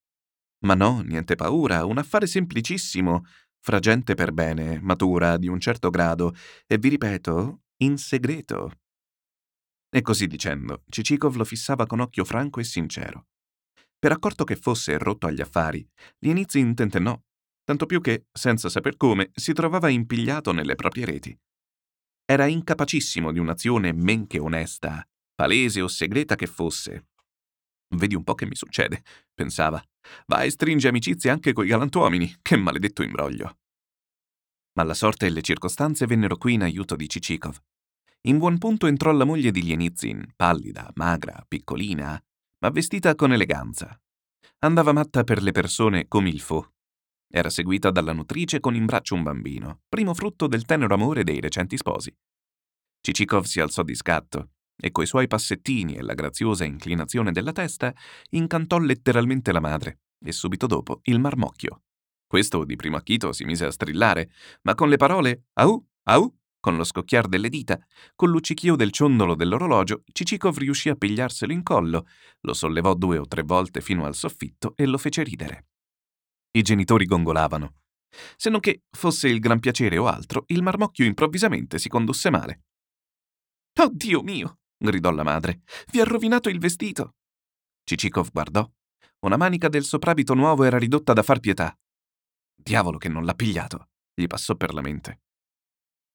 Ma 0.65 0.73
no, 0.73 1.01
niente 1.01 1.35
paura, 1.35 1.85
un 1.85 1.97
affare 1.97 2.25
semplicissimo, 2.25 3.25
fra 3.59 3.79
gente 3.79 4.15
per 4.15 4.31
bene, 4.31 4.79
matura, 4.81 5.37
di 5.37 5.47
un 5.47 5.59
certo 5.59 5.89
grado, 5.89 6.33
e 6.65 6.77
vi 6.77 6.89
ripeto, 6.89 7.61
in 7.83 7.97
segreto. 7.97 8.82
E 9.95 10.01
così 10.01 10.25
dicendo, 10.25 10.81
Cicikov 10.89 11.35
lo 11.35 11.45
fissava 11.45 11.85
con 11.85 11.99
occhio 11.99 12.25
franco 12.25 12.59
e 12.59 12.63
sincero. 12.63 13.27
Per 13.99 14.11
accorto 14.11 14.43
che 14.43 14.55
fosse 14.55 14.97
rotto 14.97 15.27
agli 15.27 15.39
affari, 15.39 15.87
Lienizin 16.17 16.73
tentennò, 16.73 17.15
tanto 17.63 17.85
più 17.85 18.01
che, 18.01 18.25
senza 18.31 18.69
saper 18.69 18.97
come, 18.97 19.29
si 19.35 19.53
trovava 19.53 19.89
impigliato 19.89 20.51
nelle 20.51 20.73
proprie 20.73 21.05
reti. 21.05 21.39
Era 22.25 22.47
incapacissimo 22.47 23.31
di 23.31 23.37
un'azione 23.37 23.93
men 23.93 24.25
che 24.25 24.39
onesta, 24.39 25.07
palese 25.35 25.81
o 25.81 25.87
segreta 25.87 26.33
che 26.33 26.47
fosse. 26.47 27.09
Vedi 27.95 28.15
un 28.15 28.23
po' 28.23 28.33
che 28.33 28.47
mi 28.47 28.55
succede, 28.55 29.03
pensava. 29.31 29.79
Vai, 30.25 30.49
stringe 30.49 30.87
amicizie 30.87 31.29
anche 31.29 31.53
coi 31.53 31.67
galantuomini, 31.67 32.37
che 32.41 32.57
maledetto 32.57 33.03
imbroglio. 33.03 33.59
Ma 34.73 34.81
la 34.81 34.95
sorte 34.95 35.27
e 35.27 35.29
le 35.29 35.43
circostanze 35.43 36.07
vennero 36.07 36.35
qui 36.35 36.53
in 36.53 36.63
aiuto 36.63 36.95
di 36.95 37.07
Cicikov. 37.07 37.61
In 38.25 38.37
buon 38.37 38.57
punto 38.57 38.87
entrò 38.87 39.11
la 39.11 39.25
moglie 39.25 39.51
di 39.51 39.61
Lienizin, 39.61 40.31
pallida, 40.37 40.89
magra, 40.95 41.43
piccolina, 41.45 42.17
ma 42.59 42.69
vestita 42.69 43.15
con 43.15 43.33
eleganza. 43.33 43.99
Andava 44.59 44.93
matta 44.93 45.25
per 45.25 45.43
le 45.43 45.51
persone 45.51 46.07
come 46.07 46.29
il 46.29 46.39
fu. 46.39 46.65
Era 47.27 47.49
seguita 47.49 47.91
dalla 47.91 48.13
nutrice 48.13 48.61
con 48.61 48.75
in 48.75 48.85
braccio 48.85 49.15
un 49.15 49.23
bambino, 49.23 49.81
primo 49.89 50.13
frutto 50.13 50.47
del 50.47 50.63
tenero 50.63 50.93
amore 50.93 51.25
dei 51.25 51.41
recenti 51.41 51.75
sposi. 51.75 52.15
Cicikov 53.01 53.43
si 53.43 53.59
alzò 53.59 53.83
di 53.83 53.93
scatto 53.93 54.51
e 54.77 54.91
coi 54.91 55.05
suoi 55.05 55.27
passettini 55.27 55.95
e 55.95 56.01
la 56.01 56.13
graziosa 56.13 56.63
inclinazione 56.63 57.33
della 57.33 57.51
testa 57.51 57.93
incantò 58.29 58.77
letteralmente 58.77 59.51
la 59.51 59.59
madre 59.59 59.99
e 60.23 60.31
subito 60.31 60.65
dopo 60.65 61.01
il 61.03 61.19
marmocchio. 61.19 61.81
Questo 62.25 62.63
di 62.63 62.77
primo 62.77 62.95
acchito 62.95 63.33
si 63.33 63.43
mise 63.43 63.65
a 63.65 63.71
strillare, 63.71 64.31
ma 64.61 64.75
con 64.75 64.87
le 64.87 64.95
parole 64.95 65.47
au, 65.55 65.85
au 66.03 66.33
con 66.63 66.77
lo 66.77 66.85
scocchiar 66.85 67.27
delle 67.27 67.49
dita, 67.49 67.77
con 68.15 68.29
luccichio 68.29 68.77
del 68.77 68.93
ciondolo 68.93 69.35
dell'orologio, 69.35 70.03
Cicikov 70.09 70.55
riuscì 70.59 70.87
a 70.87 70.95
pigliarselo 70.95 71.51
in 71.51 71.61
collo, 71.61 72.07
lo 72.39 72.53
sollevò 72.53 72.93
due 72.93 73.17
o 73.17 73.27
tre 73.27 73.41
volte 73.41 73.81
fino 73.81 74.05
al 74.05 74.15
soffitto 74.15 74.71
e 74.77 74.85
lo 74.85 74.97
fece 74.97 75.23
ridere. 75.23 75.65
I 76.51 76.61
genitori 76.61 77.03
gongolavano. 77.03 77.73
Se 78.37 78.49
non 78.49 78.61
che 78.61 78.83
fosse 78.89 79.27
il 79.27 79.39
gran 79.39 79.59
piacere 79.59 79.97
o 79.97 80.07
altro, 80.07 80.45
il 80.47 80.61
marmocchio 80.61 81.03
improvvisamente 81.03 81.79
si 81.79 81.89
condusse 81.89 82.29
male. 82.29 82.61
Oh 83.81 83.89
Dio 83.91 84.21
mio! 84.21 84.59
gridò 84.77 85.11
la 85.11 85.23
madre. 85.23 85.63
Vi 85.91 85.99
ha 85.99 86.05
rovinato 86.05 86.47
il 86.47 86.59
vestito. 86.59 87.15
Cicikov 87.83 88.31
guardò. 88.31 88.65
Una 89.25 89.35
manica 89.35 89.67
del 89.67 89.83
soprabito 89.83 90.33
nuovo 90.33 90.63
era 90.63 90.77
ridotta 90.77 91.11
da 91.11 91.23
far 91.23 91.41
pietà. 91.41 91.77
Diavolo 92.55 92.97
che 92.97 93.09
non 93.09 93.25
l'ha 93.25 93.33
pigliato, 93.33 93.89
gli 94.13 94.27
passò 94.27 94.55
per 94.55 94.73
la 94.73 94.79
mente. 94.79 95.23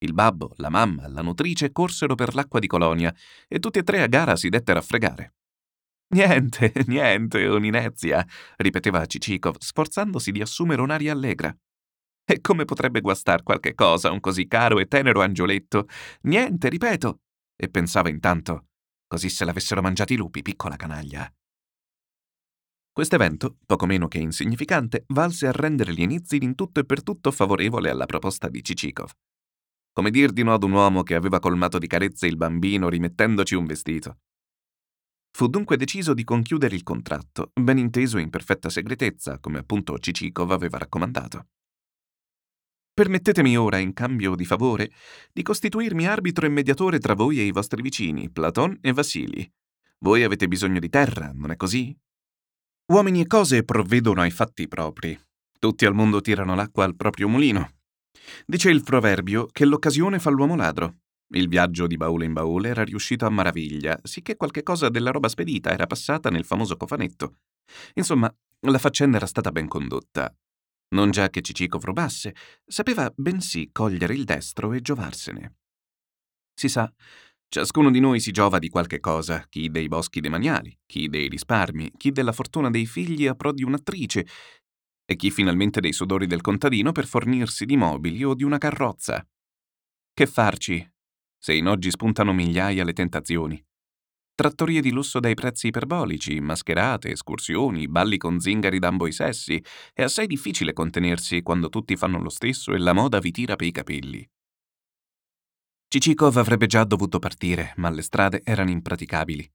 Il 0.01 0.13
babbo, 0.13 0.53
la 0.57 0.69
mamma, 0.69 1.07
la 1.07 1.21
nutrice 1.21 1.71
corsero 1.71 2.15
per 2.15 2.33
l'acqua 2.33 2.59
di 2.59 2.67
colonia 2.67 3.13
e 3.47 3.59
tutti 3.59 3.79
e 3.79 3.83
tre 3.83 4.01
a 4.01 4.07
gara 4.07 4.35
si 4.35 4.47
dettero 4.47 4.79
a 4.79 4.81
fregare. 4.81 5.33
Niente, 6.11 6.71
niente, 6.87 7.45
un'inezia, 7.45 8.25
ripeteva 8.57 9.05
Cicikov, 9.05 9.57
sforzandosi 9.59 10.31
di 10.31 10.41
assumere 10.41 10.81
un'aria 10.81 11.11
allegra. 11.11 11.55
E 12.25 12.41
come 12.41 12.65
potrebbe 12.65 13.01
guastar 13.01 13.43
qualche 13.43 13.73
cosa 13.73 14.11
un 14.11 14.19
così 14.19 14.47
caro 14.47 14.79
e 14.79 14.87
tenero 14.87 15.21
angioletto? 15.21 15.87
Niente, 16.21 16.69
ripeto. 16.69 17.19
E 17.55 17.69
pensava 17.69 18.09
intanto, 18.09 18.67
così 19.07 19.29
se 19.29 19.43
l'avessero 19.43 19.81
mangiati 19.81 20.13
i 20.13 20.17
lupi, 20.17 20.41
piccola 20.41 20.75
canaglia. 20.75 21.31
Quest'evento, 22.91 23.57
poco 23.65 23.85
meno 23.85 24.07
che 24.07 24.19
insignificante, 24.19 25.03
valse 25.07 25.47
a 25.47 25.51
rendere 25.51 25.93
gli 25.93 26.01
inizi 26.01 26.37
in 26.41 26.55
tutto 26.55 26.79
e 26.79 26.85
per 26.85 27.03
tutto 27.03 27.31
favorevole 27.31 27.89
alla 27.89 28.05
proposta 28.05 28.49
di 28.49 28.63
Cicikov. 28.63 29.11
Come 29.93 30.11
dir 30.11 30.31
di 30.31 30.43
no 30.43 30.53
ad 30.53 30.63
un 30.63 30.71
uomo 30.71 31.03
che 31.03 31.15
aveva 31.15 31.39
colmato 31.39 31.77
di 31.77 31.87
carezze 31.87 32.27
il 32.27 32.37
bambino 32.37 32.89
rimettendoci 32.89 33.55
un 33.55 33.65
vestito. 33.65 34.19
Fu 35.31 35.47
dunque 35.47 35.77
deciso 35.77 36.13
di 36.13 36.23
conchiudere 36.23 36.75
il 36.75 36.83
contratto, 36.83 37.51
ben 37.53 37.77
inteso 37.77 38.17
in 38.17 38.29
perfetta 38.29 38.69
segretezza, 38.69 39.39
come 39.39 39.59
appunto 39.59 39.97
Cicikov 39.97 40.51
aveva 40.51 40.77
raccomandato. 40.77 41.47
Permettetemi 42.93 43.57
ora, 43.57 43.77
in 43.77 43.93
cambio 43.93 44.35
di 44.35 44.43
favore, 44.43 44.91
di 45.31 45.41
costituirmi 45.41 46.05
arbitro 46.05 46.45
e 46.45 46.49
mediatore 46.49 46.99
tra 46.99 47.13
voi 47.13 47.39
e 47.39 47.43
i 47.43 47.51
vostri 47.51 47.81
vicini, 47.81 48.29
Platon 48.29 48.77
e 48.81 48.91
Vassili. 48.91 49.49
Voi 49.99 50.23
avete 50.23 50.47
bisogno 50.47 50.79
di 50.79 50.89
terra, 50.89 51.31
non 51.33 51.51
è 51.51 51.55
così? 51.55 51.97
Uomini 52.87 53.21
e 53.21 53.27
cose 53.27 53.63
provvedono 53.63 54.21
ai 54.21 54.31
fatti 54.31 54.67
propri. 54.67 55.17
Tutti 55.59 55.85
al 55.85 55.93
mondo 55.93 56.19
tirano 56.19 56.55
l'acqua 56.55 56.83
al 56.83 56.95
proprio 56.95 57.29
mulino. 57.29 57.78
Dice 58.45 58.69
il 58.69 58.83
proverbio 58.83 59.47
che 59.47 59.65
l'occasione 59.65 60.19
fa 60.19 60.29
l'uomo 60.29 60.55
ladro. 60.55 60.99
Il 61.31 61.47
viaggio 61.47 61.85
di 61.85 61.97
baule 61.97 62.25
in 62.25 62.33
baule 62.33 62.69
era 62.69 62.83
riuscito 62.83 63.25
a 63.25 63.29
maraviglia, 63.29 63.99
sicché 64.03 64.35
qualche 64.35 64.63
cosa 64.63 64.89
della 64.89 65.11
roba 65.11 65.27
spedita 65.27 65.71
era 65.71 65.85
passata 65.85 66.29
nel 66.29 66.45
famoso 66.45 66.75
cofanetto. 66.75 67.35
Insomma, 67.93 68.33
la 68.61 68.77
faccenda 68.79 69.17
era 69.17 69.27
stata 69.27 69.51
ben 69.51 69.67
condotta. 69.67 70.33
Non 70.95 71.11
già 71.11 71.29
che 71.29 71.41
Cicicov 71.41 71.83
rubasse, 71.83 72.33
sapeva 72.65 73.11
bensì 73.15 73.69
cogliere 73.71 74.15
il 74.15 74.23
destro 74.23 74.73
e 74.73 74.81
giovarsene. 74.81 75.57
Si 76.55 76.67
sa, 76.67 76.91
ciascuno 77.47 77.91
di 77.91 77.99
noi 77.99 78.19
si 78.19 78.31
giova 78.31 78.57
di 78.57 78.69
qualche 78.69 78.99
cosa, 78.99 79.45
chi 79.47 79.69
dei 79.69 79.87
boschi 79.87 80.19
demaniali, 80.19 80.75
chi 80.87 81.07
dei 81.07 81.29
risparmi, 81.29 81.91
chi 81.95 82.11
della 82.11 82.31
fortuna 82.31 82.71
dei 82.71 82.87
figli 82.87 83.27
a 83.27 83.35
pro 83.35 83.53
di 83.53 83.63
un'attrice, 83.63 84.25
e 85.09 85.15
chi 85.15 85.31
finalmente 85.31 85.79
dei 85.79 85.91
sudori 85.91 86.27
del 86.27 86.41
contadino 86.41 86.91
per 86.91 87.07
fornirsi 87.07 87.65
di 87.65 87.75
mobili 87.75 88.23
o 88.23 88.35
di 88.35 88.43
una 88.43 88.59
carrozza. 88.59 89.27
Che 90.13 90.25
farci, 90.27 90.87
se 91.35 91.55
in 91.55 91.65
oggi 91.65 91.89
spuntano 91.89 92.31
migliaia 92.31 92.83
le 92.83 92.93
tentazioni. 92.93 93.59
Trattorie 94.35 94.81
di 94.81 94.91
lusso 94.91 95.19
dai 95.19 95.33
prezzi 95.33 95.67
iperbolici, 95.67 96.39
mascherate, 96.39 97.09
escursioni, 97.09 97.87
balli 97.87 98.17
con 98.17 98.39
zingari 98.39 98.77
d'ambo 98.77 99.07
i 99.07 99.11
sessi, 99.11 99.59
è 99.93 100.03
assai 100.03 100.27
difficile 100.27 100.73
contenersi 100.73 101.41
quando 101.41 101.69
tutti 101.69 101.95
fanno 101.95 102.21
lo 102.21 102.29
stesso 102.29 102.71
e 102.73 102.77
la 102.77 102.93
moda 102.93 103.17
vi 103.17 103.31
tira 103.31 103.55
per 103.55 103.65
i 103.65 103.71
capelli. 103.71 104.29
Cicikov 105.87 106.37
avrebbe 106.37 106.67
già 106.67 106.83
dovuto 106.83 107.17
partire, 107.17 107.73
ma 107.77 107.89
le 107.89 108.03
strade 108.03 108.41
erano 108.43 108.69
impraticabili. 108.69 109.49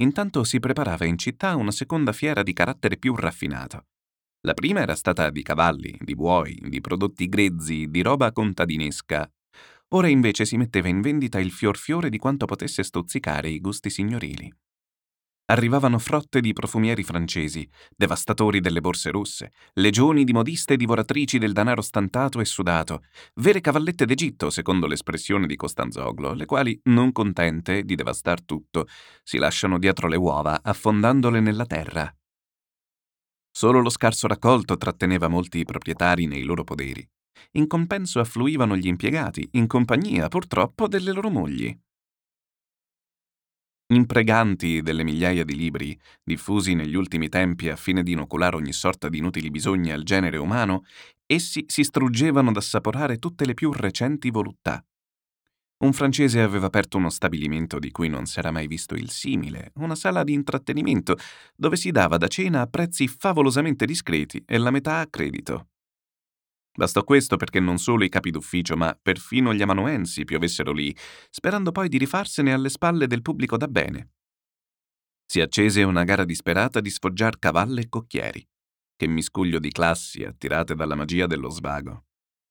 Intanto 0.00 0.44
si 0.44 0.60
preparava 0.60 1.06
in 1.06 1.16
città 1.16 1.56
una 1.56 1.70
seconda 1.70 2.12
fiera 2.12 2.42
di 2.42 2.52
carattere 2.52 2.98
più 2.98 3.16
raffinato. 3.16 3.86
La 4.42 4.54
prima 4.54 4.80
era 4.80 4.94
stata 4.94 5.30
di 5.30 5.42
cavalli, 5.42 5.96
di 6.00 6.14
buoi, 6.14 6.58
di 6.60 6.80
prodotti 6.80 7.28
grezzi, 7.28 7.88
di 7.88 8.02
roba 8.02 8.32
contadinesca, 8.32 9.30
Ora 9.94 10.08
invece 10.08 10.46
si 10.46 10.56
metteva 10.56 10.88
in 10.88 11.02
vendita 11.02 11.38
il 11.38 11.50
fior 11.50 11.76
fiore 11.76 12.08
di 12.08 12.16
quanto 12.16 12.46
potesse 12.46 12.82
stuzzicare 12.82 13.50
i 13.50 13.60
gusti 13.60 13.90
signorili. 13.90 14.50
Arrivavano 15.46 15.98
frotte 15.98 16.40
di 16.40 16.54
profumieri 16.54 17.02
francesi, 17.02 17.68
devastatori 17.94 18.60
delle 18.60 18.80
borse 18.80 19.10
russe, 19.10 19.52
legioni 19.74 20.24
di 20.24 20.32
modiste 20.32 20.76
divoratrici 20.76 21.36
del 21.36 21.52
danaro 21.52 21.82
stantato 21.82 22.40
e 22.40 22.46
sudato, 22.46 23.02
vere 23.34 23.60
cavallette 23.60 24.06
d'Egitto, 24.06 24.48
secondo 24.48 24.86
l'espressione 24.86 25.46
di 25.46 25.56
Costanzoglo, 25.56 26.32
le 26.32 26.46
quali, 26.46 26.80
non 26.84 27.12
contente 27.12 27.82
di 27.82 27.94
devastar 27.94 28.42
tutto, 28.42 28.86
si 29.22 29.36
lasciano 29.36 29.78
dietro 29.78 30.08
le 30.08 30.16
uova, 30.16 30.60
affondandole 30.62 31.40
nella 31.40 31.66
terra. 31.66 32.10
Solo 33.62 33.78
lo 33.78 33.90
scarso 33.90 34.26
raccolto 34.26 34.76
tratteneva 34.76 35.28
molti 35.28 35.62
proprietari 35.64 36.26
nei 36.26 36.42
loro 36.42 36.64
poderi. 36.64 37.08
In 37.52 37.68
compenso 37.68 38.18
affluivano 38.18 38.76
gli 38.76 38.88
impiegati, 38.88 39.50
in 39.52 39.68
compagnia, 39.68 40.26
purtroppo, 40.26 40.88
delle 40.88 41.12
loro 41.12 41.30
mogli. 41.30 41.72
Impreganti 43.94 44.82
delle 44.82 45.04
migliaia 45.04 45.44
di 45.44 45.54
libri, 45.54 45.96
diffusi 46.24 46.74
negli 46.74 46.96
ultimi 46.96 47.28
tempi 47.28 47.68
a 47.68 47.76
fine 47.76 48.02
di 48.02 48.10
inoculare 48.10 48.56
ogni 48.56 48.72
sorta 48.72 49.08
di 49.08 49.18
inutili 49.18 49.48
bisogni 49.48 49.92
al 49.92 50.02
genere 50.02 50.38
umano, 50.38 50.82
essi 51.24 51.64
si 51.68 51.84
struggevano 51.84 52.48
ad 52.50 52.56
assaporare 52.56 53.18
tutte 53.18 53.46
le 53.46 53.54
più 53.54 53.70
recenti 53.70 54.30
voluttà. 54.30 54.84
Un 55.82 55.92
francese 55.92 56.40
aveva 56.40 56.66
aperto 56.66 56.96
uno 56.96 57.10
stabilimento 57.10 57.80
di 57.80 57.90
cui 57.90 58.08
non 58.08 58.26
s'era 58.26 58.52
mai 58.52 58.68
visto 58.68 58.94
il 58.94 59.10
simile, 59.10 59.72
una 59.76 59.96
sala 59.96 60.22
di 60.22 60.32
intrattenimento, 60.32 61.16
dove 61.56 61.74
si 61.74 61.90
dava 61.90 62.18
da 62.18 62.28
cena 62.28 62.60
a 62.60 62.68
prezzi 62.68 63.08
favolosamente 63.08 63.84
discreti 63.84 64.44
e 64.46 64.58
la 64.58 64.70
metà 64.70 65.00
a 65.00 65.08
credito. 65.08 65.70
Bastò 66.72 67.02
questo 67.02 67.36
perché 67.36 67.58
non 67.58 67.78
solo 67.78 68.04
i 68.04 68.08
capi 68.08 68.30
d'ufficio, 68.30 68.76
ma 68.76 68.96
perfino 69.00 69.52
gli 69.52 69.60
amanuensi 69.60 70.24
piovessero 70.24 70.70
lì, 70.70 70.96
sperando 71.30 71.72
poi 71.72 71.88
di 71.88 71.98
rifarsene 71.98 72.52
alle 72.52 72.68
spalle 72.68 73.08
del 73.08 73.20
pubblico 73.20 73.56
da 73.56 73.66
bene. 73.66 74.12
Si 75.26 75.40
accese 75.40 75.82
una 75.82 76.04
gara 76.04 76.24
disperata 76.24 76.80
di 76.80 76.90
sfoggiar 76.90 77.40
cavalle 77.40 77.80
e 77.80 77.88
cocchieri. 77.88 78.46
Che 78.94 79.06
miscuglio 79.08 79.58
di 79.58 79.72
classi 79.72 80.22
attirate 80.22 80.76
dalla 80.76 80.94
magia 80.94 81.26
dello 81.26 81.48
svago. 81.48 82.04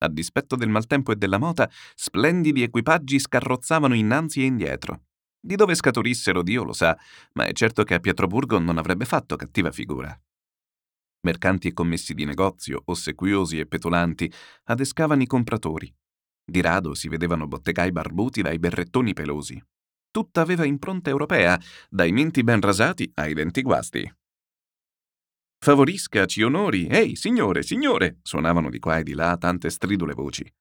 A 0.04 0.08
dispetto 0.08 0.56
del 0.56 0.70
maltempo 0.70 1.12
e 1.12 1.16
della 1.16 1.38
mota, 1.38 1.70
splendidi 1.96 2.64
equipaggi 2.64 3.20
scarrozzavano 3.20 3.94
innanzi 3.94 4.42
e 4.42 4.46
indietro. 4.46 5.04
Di 5.40 5.56
dove 5.56 5.76
scaturissero 5.76 6.42
Dio 6.42 6.64
lo 6.64 6.74
sa, 6.74 6.98
ma 7.34 7.46
è 7.46 7.52
certo 7.54 7.84
che 7.84 7.94
a 7.94 8.00
Pietroburgo 8.00 8.58
non 8.60 8.78
avrebbe 8.78 9.06
fatto 9.06 9.36
cattiva 9.36 9.72
figura. 9.72 10.20
Mercanti 11.22 11.68
e 11.68 11.74
commessi 11.74 12.16
di 12.16 12.26
negozio, 12.26 12.82
ossequiosi 12.86 13.60
e 13.60 13.68
petulanti, 13.68 14.32
adescavano 14.66 15.22
i 15.22 15.28
compratori. 15.28 15.94
Di 16.44 16.62
rado 16.62 16.96
si 16.96 17.08
vedevano 17.08 17.48
bottegai 17.48 17.92
barbuti 17.92 18.42
dai 18.42 18.58
berrettoni 18.58 19.14
pelosi. 19.14 19.64
Tutta 20.10 20.42
aveva 20.42 20.66
impronta 20.66 21.12
europea, 21.12 21.60
dai 21.90 22.12
menti 22.12 22.44
ben 22.44 22.60
rasati 22.60 23.10
ai 23.16 23.34
denti 23.34 23.62
guasti. 23.62 24.12
Favorisca, 25.64 26.26
ci 26.26 26.42
onori, 26.42 26.88
ehi, 26.88 27.16
signore, 27.16 27.62
signore, 27.62 28.18
suonavano 28.24 28.68
di 28.72 28.80
qua 28.80 28.98
e 28.98 29.04
di 29.04 29.14
là 29.14 29.38
tante 29.38 29.70
stridule 29.70 30.14
voci. 30.14 30.52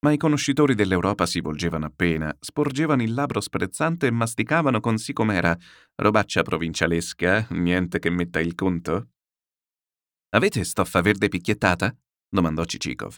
Ma 0.00 0.12
i 0.12 0.18
conoscitori 0.18 0.74
dell'Europa 0.74 1.24
si 1.24 1.40
volgevano 1.40 1.86
appena, 1.86 2.36
sporgevano 2.38 3.02
il 3.02 3.14
labbro 3.14 3.40
sprezzante 3.40 4.06
e 4.06 4.10
masticavano 4.10 4.80
con 4.80 4.98
sì 4.98 5.14
com'era. 5.14 5.56
Robaccia 5.94 6.42
provincialesca, 6.42 7.46
niente 7.52 7.98
che 7.98 8.10
metta 8.10 8.40
il 8.40 8.54
conto. 8.54 9.08
Avete 10.34 10.64
stoffa 10.64 11.00
verde 11.00 11.28
picchiettata? 11.28 11.96
domandò 12.28 12.62
Cicikov. 12.64 13.16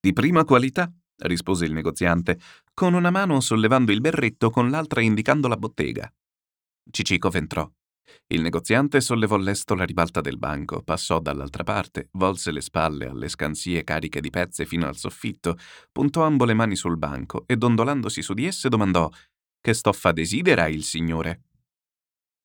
Di 0.00 0.12
prima 0.12 0.44
qualità, 0.44 0.92
rispose 1.18 1.64
il 1.64 1.72
negoziante, 1.72 2.40
con 2.74 2.94
una 2.94 3.10
mano 3.10 3.38
sollevando 3.38 3.92
il 3.92 4.00
berretto, 4.00 4.50
con 4.50 4.68
l'altra 4.68 5.00
indicando 5.00 5.46
la 5.46 5.56
bottega. 5.56 6.12
Cicikov 6.90 7.36
entrò. 7.36 7.70
Il 8.28 8.42
negoziante 8.42 9.00
sollevò 9.00 9.36
lesto 9.36 9.74
la 9.74 9.84
ribalta 9.84 10.20
del 10.20 10.38
banco, 10.38 10.82
passò 10.82 11.20
dall'altra 11.20 11.62
parte, 11.64 12.08
volse 12.12 12.50
le 12.50 12.60
spalle 12.60 13.06
alle 13.06 13.28
scansie 13.28 13.84
cariche 13.84 14.20
di 14.20 14.30
pezze 14.30 14.64
fino 14.66 14.86
al 14.86 14.96
soffitto, 14.96 15.56
puntò 15.92 16.24
ambo 16.24 16.44
le 16.44 16.54
mani 16.54 16.76
sul 16.76 16.98
banco 16.98 17.44
e, 17.46 17.56
dondolandosi 17.56 18.22
su 18.22 18.34
di 18.34 18.46
esse, 18.46 18.68
domandò: 18.68 19.08
Che 19.60 19.74
stoffa 19.74 20.12
desidera 20.12 20.66
il 20.66 20.82
signore? 20.82 21.42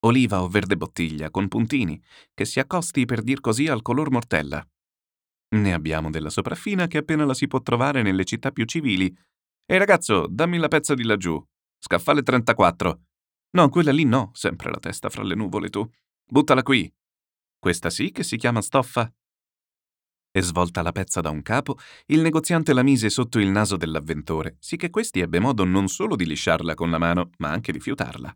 oliva 0.03 0.41
o 0.41 0.47
verde 0.47 0.77
bottiglia, 0.77 1.29
con 1.29 1.47
puntini, 1.47 2.01
che 2.33 2.45
si 2.45 2.59
accosti 2.59 3.05
per 3.05 3.21
dir 3.21 3.39
così 3.39 3.67
al 3.67 3.81
color 3.81 4.09
mortella. 4.11 4.65
Ne 5.55 5.73
abbiamo 5.73 6.09
della 6.09 6.29
sopraffina 6.29 6.87
che 6.87 6.99
appena 6.99 7.25
la 7.25 7.33
si 7.33 7.47
può 7.47 7.61
trovare 7.61 8.01
nelle 8.01 8.23
città 8.23 8.51
più 8.51 8.65
civili. 8.65 9.13
Ehi 9.65 9.77
ragazzo, 9.77 10.27
dammi 10.27 10.57
la 10.57 10.69
pezza 10.69 10.93
di 10.93 11.03
laggiù. 11.03 11.41
Scaffale 11.77 12.23
34. 12.23 13.01
No, 13.53 13.67
quella 13.69 13.91
lì 13.91 14.05
no, 14.05 14.31
sempre 14.33 14.69
la 14.69 14.79
testa 14.79 15.09
fra 15.09 15.23
le 15.23 15.35
nuvole 15.35 15.69
tu. 15.69 15.85
Buttala 16.25 16.63
qui. 16.63 16.91
Questa 17.59 17.89
sì 17.89 18.11
che 18.11 18.23
si 18.23 18.37
chiama 18.37 18.61
stoffa? 18.61 19.13
E 20.33 20.41
svolta 20.41 20.81
la 20.81 20.93
pezza 20.93 21.19
da 21.19 21.29
un 21.29 21.41
capo, 21.41 21.77
il 22.07 22.21
negoziante 22.21 22.71
la 22.73 22.83
mise 22.83 23.09
sotto 23.09 23.39
il 23.39 23.49
naso 23.49 23.75
dell'avventore, 23.75 24.55
sì 24.59 24.77
che 24.77 24.89
questi 24.89 25.19
ebbe 25.19 25.39
modo 25.39 25.65
non 25.65 25.89
solo 25.89 26.15
di 26.15 26.25
lisciarla 26.25 26.73
con 26.73 26.89
la 26.89 26.97
mano, 26.97 27.31
ma 27.39 27.49
anche 27.49 27.73
di 27.73 27.81
fiutarla. 27.81 28.33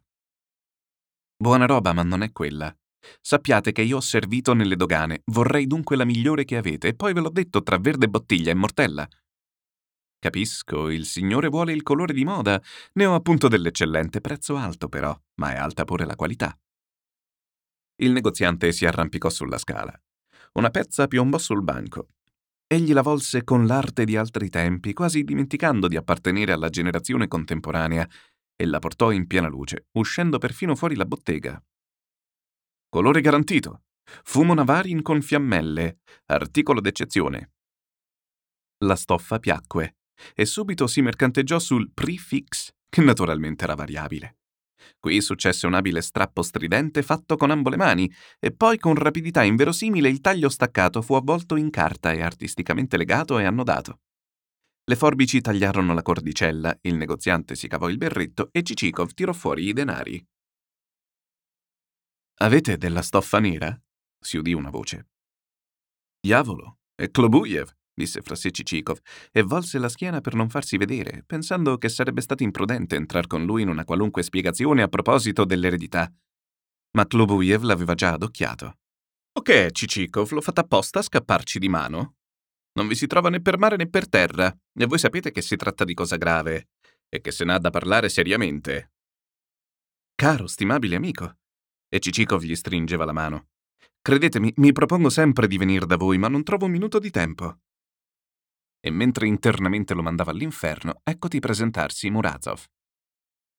Buona 1.37 1.65
roba, 1.65 1.93
ma 1.93 2.03
non 2.03 2.21
è 2.21 2.33
quella. 2.33 2.75
Sappiate 3.21 3.71
che 3.71 3.83
io 3.83 3.97
ho 3.97 4.01
servito 4.01 4.53
nelle 4.53 4.75
dogane, 4.75 5.21
vorrei 5.25 5.67
dunque 5.67 5.95
la 5.95 6.03
migliore 6.03 6.43
che 6.43 6.57
avete, 6.57 6.89
e 6.89 6.95
poi 6.95 7.13
ve 7.13 7.21
l'ho 7.21 7.29
detto 7.29 7.63
tra 7.63 7.77
verde 7.77 8.09
bottiglia 8.09 8.51
e 8.51 8.55
mortella. 8.55 9.07
Capisco, 10.25 10.89
il 10.89 11.05
signore 11.05 11.49
vuole 11.49 11.71
il 11.71 11.83
colore 11.83 12.11
di 12.11 12.23
moda, 12.23 12.59
ne 12.93 13.05
ho 13.05 13.13
appunto 13.13 13.47
dell'eccellente, 13.47 14.21
prezzo 14.21 14.55
alto 14.55 14.89
però, 14.89 15.15
ma 15.35 15.53
è 15.53 15.55
alta 15.55 15.85
pure 15.85 16.03
la 16.03 16.15
qualità. 16.15 16.59
Il 17.97 18.11
negoziante 18.11 18.71
si 18.71 18.87
arrampicò 18.87 19.29
sulla 19.29 19.59
scala. 19.59 19.95
Una 20.53 20.71
pezza 20.71 21.05
piombò 21.05 21.37
sul 21.37 21.61
banco. 21.61 22.07
Egli 22.65 22.91
la 22.91 23.03
volse 23.03 23.43
con 23.43 23.67
l'arte 23.67 24.03
di 24.03 24.17
altri 24.17 24.49
tempi, 24.49 24.93
quasi 24.93 25.23
dimenticando 25.23 25.87
di 25.87 25.95
appartenere 25.95 26.53
alla 26.53 26.69
generazione 26.69 27.27
contemporanea, 27.27 28.09
e 28.55 28.65
la 28.65 28.79
portò 28.79 29.11
in 29.11 29.27
piena 29.27 29.47
luce, 29.47 29.89
uscendo 29.91 30.39
perfino 30.39 30.75
fuori 30.75 30.95
la 30.95 31.05
bottega. 31.05 31.63
Colore 32.89 33.21
garantito. 33.21 33.83
Fumo 34.23 34.55
Navarin 34.55 35.03
con 35.03 35.21
fiammelle. 35.21 35.99
Articolo 36.25 36.81
d'eccezione. 36.81 37.51
La 38.79 38.95
stoffa 38.95 39.37
piacque 39.37 39.97
e 40.33 40.45
subito 40.45 40.87
si 40.87 41.01
mercanteggiò 41.01 41.59
sul 41.59 41.91
prefix, 41.93 42.73
che 42.89 43.01
naturalmente 43.01 43.63
era 43.63 43.75
variabile. 43.75 44.37
Qui 44.99 45.21
successe 45.21 45.65
un 45.67 45.73
abile 45.73 46.01
strappo 46.01 46.41
stridente 46.41 47.01
fatto 47.01 47.37
con 47.37 47.51
ambo 47.51 47.69
le 47.69 47.77
mani, 47.77 48.11
e 48.39 48.51
poi 48.51 48.77
con 48.77 48.95
rapidità 48.95 49.43
inverosimile 49.43 50.09
il 50.09 50.21
taglio 50.21 50.49
staccato 50.49 51.01
fu 51.01 51.15
avvolto 51.15 51.55
in 51.55 51.69
carta 51.69 52.11
e 52.11 52.21
artisticamente 52.21 52.97
legato 52.97 53.39
e 53.39 53.45
annodato. 53.45 53.99
Le 54.87 54.95
forbici 54.95 55.41
tagliarono 55.41 55.93
la 55.93 56.03
cordicella, 56.03 56.77
il 56.81 56.95
negoziante 56.95 57.55
si 57.55 57.67
cavò 57.67 57.89
il 57.89 57.97
berretto 57.97 58.49
e 58.51 58.61
Cicikov 58.61 59.13
tirò 59.13 59.33
fuori 59.33 59.67
i 59.67 59.73
denari. 59.73 60.23
Avete 62.39 62.77
della 62.77 63.01
stoffa 63.01 63.39
nera? 63.39 63.79
si 64.19 64.37
udì 64.37 64.53
una 64.53 64.69
voce. 64.69 65.07
Diavolo, 66.19 66.79
è 66.95 67.09
Klobuyev, 67.09 67.71
disse 67.95 68.21
fra 68.21 68.35
sé 68.35 68.51
Cicikov, 68.51 68.99
e 69.31 69.41
volse 69.41 69.79
la 69.79 69.89
schiena 69.89 70.21
per 70.21 70.35
non 70.35 70.49
farsi 70.49 70.77
vedere, 70.77 71.23
pensando 71.25 71.77
che 71.77 71.89
sarebbe 71.89 72.21
stato 72.21 72.43
imprudente 72.43 72.95
entrar 72.95 73.25
con 73.25 73.45
lui 73.45 73.61
in 73.61 73.69
una 73.69 73.85
qualunque 73.85 74.21
spiegazione 74.21 74.83
a 74.83 74.87
proposito 74.87 75.45
dell'eredità. 75.45 76.11
Ma 76.91 77.05
Klobuyev 77.07 77.63
l'aveva 77.63 77.95
già 77.95 78.13
adocchiato. 78.13 78.77
Ok, 79.37 79.71
Cicikov, 79.71 80.31
l'ho 80.31 80.41
fatta 80.41 80.61
apposta 80.61 80.99
a 80.99 81.03
scapparci 81.03 81.57
di 81.57 81.69
mano. 81.69 82.15
Non 82.73 82.87
vi 82.87 82.95
si 82.95 83.07
trova 83.07 83.29
né 83.29 83.41
per 83.41 83.57
mare 83.57 83.77
né 83.77 83.87
per 83.87 84.07
terra, 84.07 84.53
e 84.73 84.85
voi 84.85 84.99
sapete 84.99 85.31
che 85.31 85.41
si 85.41 85.55
tratta 85.55 85.85
di 85.85 85.93
cosa 85.93 86.17
grave, 86.17 86.67
e 87.09 87.21
che 87.21 87.31
se 87.31 87.45
n'ha 87.45 87.57
da 87.57 87.69
parlare 87.69 88.09
seriamente. 88.09 88.91
Caro, 90.13 90.47
stimabile 90.47 90.95
amico. 90.95 91.37
E 91.89 91.99
Cicikov 91.99 92.43
gli 92.43 92.55
stringeva 92.55 93.05
la 93.05 93.13
mano. 93.13 93.47
Credetemi, 94.01 94.53
mi 94.57 94.71
propongo 94.71 95.09
sempre 95.09 95.47
di 95.47 95.57
venire 95.57 95.85
da 95.85 95.97
voi, 95.97 96.17
ma 96.17 96.27
non 96.27 96.43
trovo 96.43 96.65
un 96.65 96.71
minuto 96.71 96.99
di 96.99 97.09
tempo 97.09 97.59
e 98.85 98.91
mentre 98.91 99.25
internamente 99.25 99.95
lo 99.95 100.03
mandava 100.03 100.29
all'inferno, 100.29 101.01
eccoti 101.03 101.39
presentarsi 101.39 102.11
Murazov. 102.11 102.63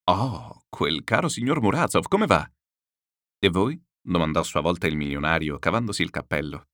Oh, 0.05 0.63
quel 0.69 1.03
caro 1.03 1.29
signor 1.29 1.61
Murazov, 1.61 2.07
come 2.07 2.27
va? 2.27 2.49
E 3.37 3.49
voi? 3.49 3.77
domandò 4.01 4.39
a 4.39 4.45
sua 4.45 4.61
volta 4.61 4.87
il 4.87 4.97
milionario, 4.97 5.59
cavandosi 5.59 6.03
il 6.03 6.11
cappello. 6.11 6.69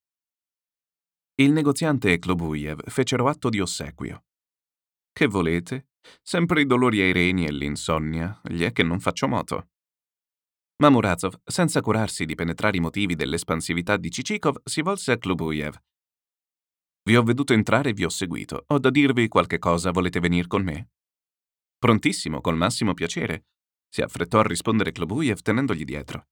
Il 1.37 1.53
negoziante 1.53 2.13
e 2.13 2.19
Klobuyev 2.19 2.91
fecero 2.91 3.27
atto 3.27 3.49
di 3.49 3.59
ossequio. 3.59 4.27
Che 5.11 5.27
volete? 5.29 5.89
Sempre 6.21 6.61
i 6.61 6.67
dolori 6.67 7.01
ai 7.01 7.13
reni 7.13 7.47
e 7.47 7.53
l'insonnia, 7.53 8.39
gli 8.45 8.65
è 8.65 8.73
che 8.73 8.83
non 8.83 9.01
faccio 9.01 9.29
moto. 9.29 9.71
Ma 10.83 10.91
Murazov, 10.91 11.41
senza 11.43 11.81
curarsi 11.81 12.27
di 12.27 12.35
penetrare 12.35 12.77
i 12.77 12.81
motivi 12.81 13.15
dell'espansività 13.15 13.97
di 13.97 14.11
Cicikov, 14.11 14.61
si 14.65 14.83
volse 14.83 15.13
a 15.13 15.17
Klobuyev 15.17 15.75
vi 17.05 17.17
ho 17.17 17.23
veduto 17.23 17.53
entrare 17.53 17.91
e 17.91 17.93
vi 17.93 18.05
ho 18.05 18.09
seguito. 18.09 18.65
Ho 18.69 18.79
da 18.79 18.91
dirvi 18.91 19.29
qualche 19.29 19.59
cosa, 19.59 19.91
volete 19.91 20.21
venire 20.21 20.47
con 20.47 20.63
me? 20.63 20.91
Prontissimo, 21.79 22.41
col 22.41 22.57
massimo 22.57 22.95
piacere. 22.95 23.47
Si 23.89 24.03
affrettò 24.03 24.39
a 24.39 24.45
rispondere 24.45 24.93
Klobuyev 24.93 25.41
tenendogli 25.41 25.85
dietro. 25.85 26.29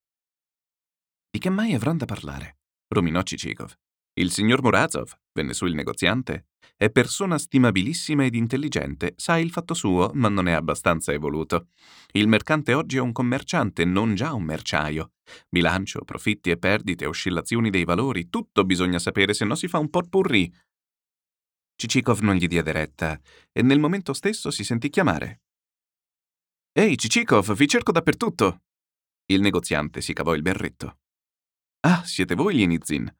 Di 1.28 1.38
che 1.38 1.50
mai 1.50 1.74
avranno 1.74 1.98
da 1.98 2.06
parlare? 2.06 2.58
ruminò 2.88 3.22
Cicikov. 3.22 3.76
Il 4.14 4.30
signor 4.30 4.62
Murazov, 4.62 5.12
venne 5.32 5.54
su 5.54 5.66
il 5.66 5.74
negoziante, 5.74 6.46
è 6.76 6.90
persona 6.90 7.38
stimabilissima 7.38 8.24
ed 8.24 8.34
intelligente, 8.34 9.12
sa 9.16 9.36
il 9.36 9.50
fatto 9.50 9.74
suo, 9.74 10.10
ma 10.14 10.28
non 10.28 10.48
è 10.48 10.52
abbastanza 10.52 11.12
evoluto. 11.12 11.68
Il 12.12 12.26
mercante 12.26 12.72
oggi 12.74 12.96
è 12.96 13.00
un 13.00 13.12
commerciante, 13.12 13.84
non 13.84 14.14
già 14.14 14.32
un 14.32 14.44
merciaio. 14.44 15.12
Bilancio, 15.48 16.04
profitti 16.04 16.50
e 16.50 16.56
perdite, 16.56 17.06
oscillazioni 17.06 17.68
dei 17.68 17.84
valori, 17.84 18.30
tutto 18.30 18.64
bisogna 18.64 18.98
sapere, 18.98 19.34
se 19.34 19.44
no 19.44 19.54
si 19.54 19.68
fa 19.68 19.78
un 19.78 19.90
potpourri. 19.90 20.50
Cicikov 21.76 22.20
non 22.20 22.36
gli 22.36 22.46
diede 22.46 22.72
retta 22.72 23.20
e 23.52 23.62
nel 23.62 23.78
momento 23.78 24.12
stesso 24.12 24.50
si 24.50 24.64
sentì 24.64 24.90
chiamare. 24.90 25.42
Ehi, 26.72 26.96
Cicikov, 26.96 27.54
vi 27.54 27.68
cerco 27.68 27.92
dappertutto! 27.92 28.62
Il 29.26 29.40
negoziante 29.40 30.00
si 30.00 30.12
cavò 30.12 30.34
il 30.34 30.42
berretto. 30.42 30.98
Ah, 31.80 32.04
siete 32.04 32.34
voi 32.34 32.56
gli 32.56 32.60
Inizin. 32.60 33.10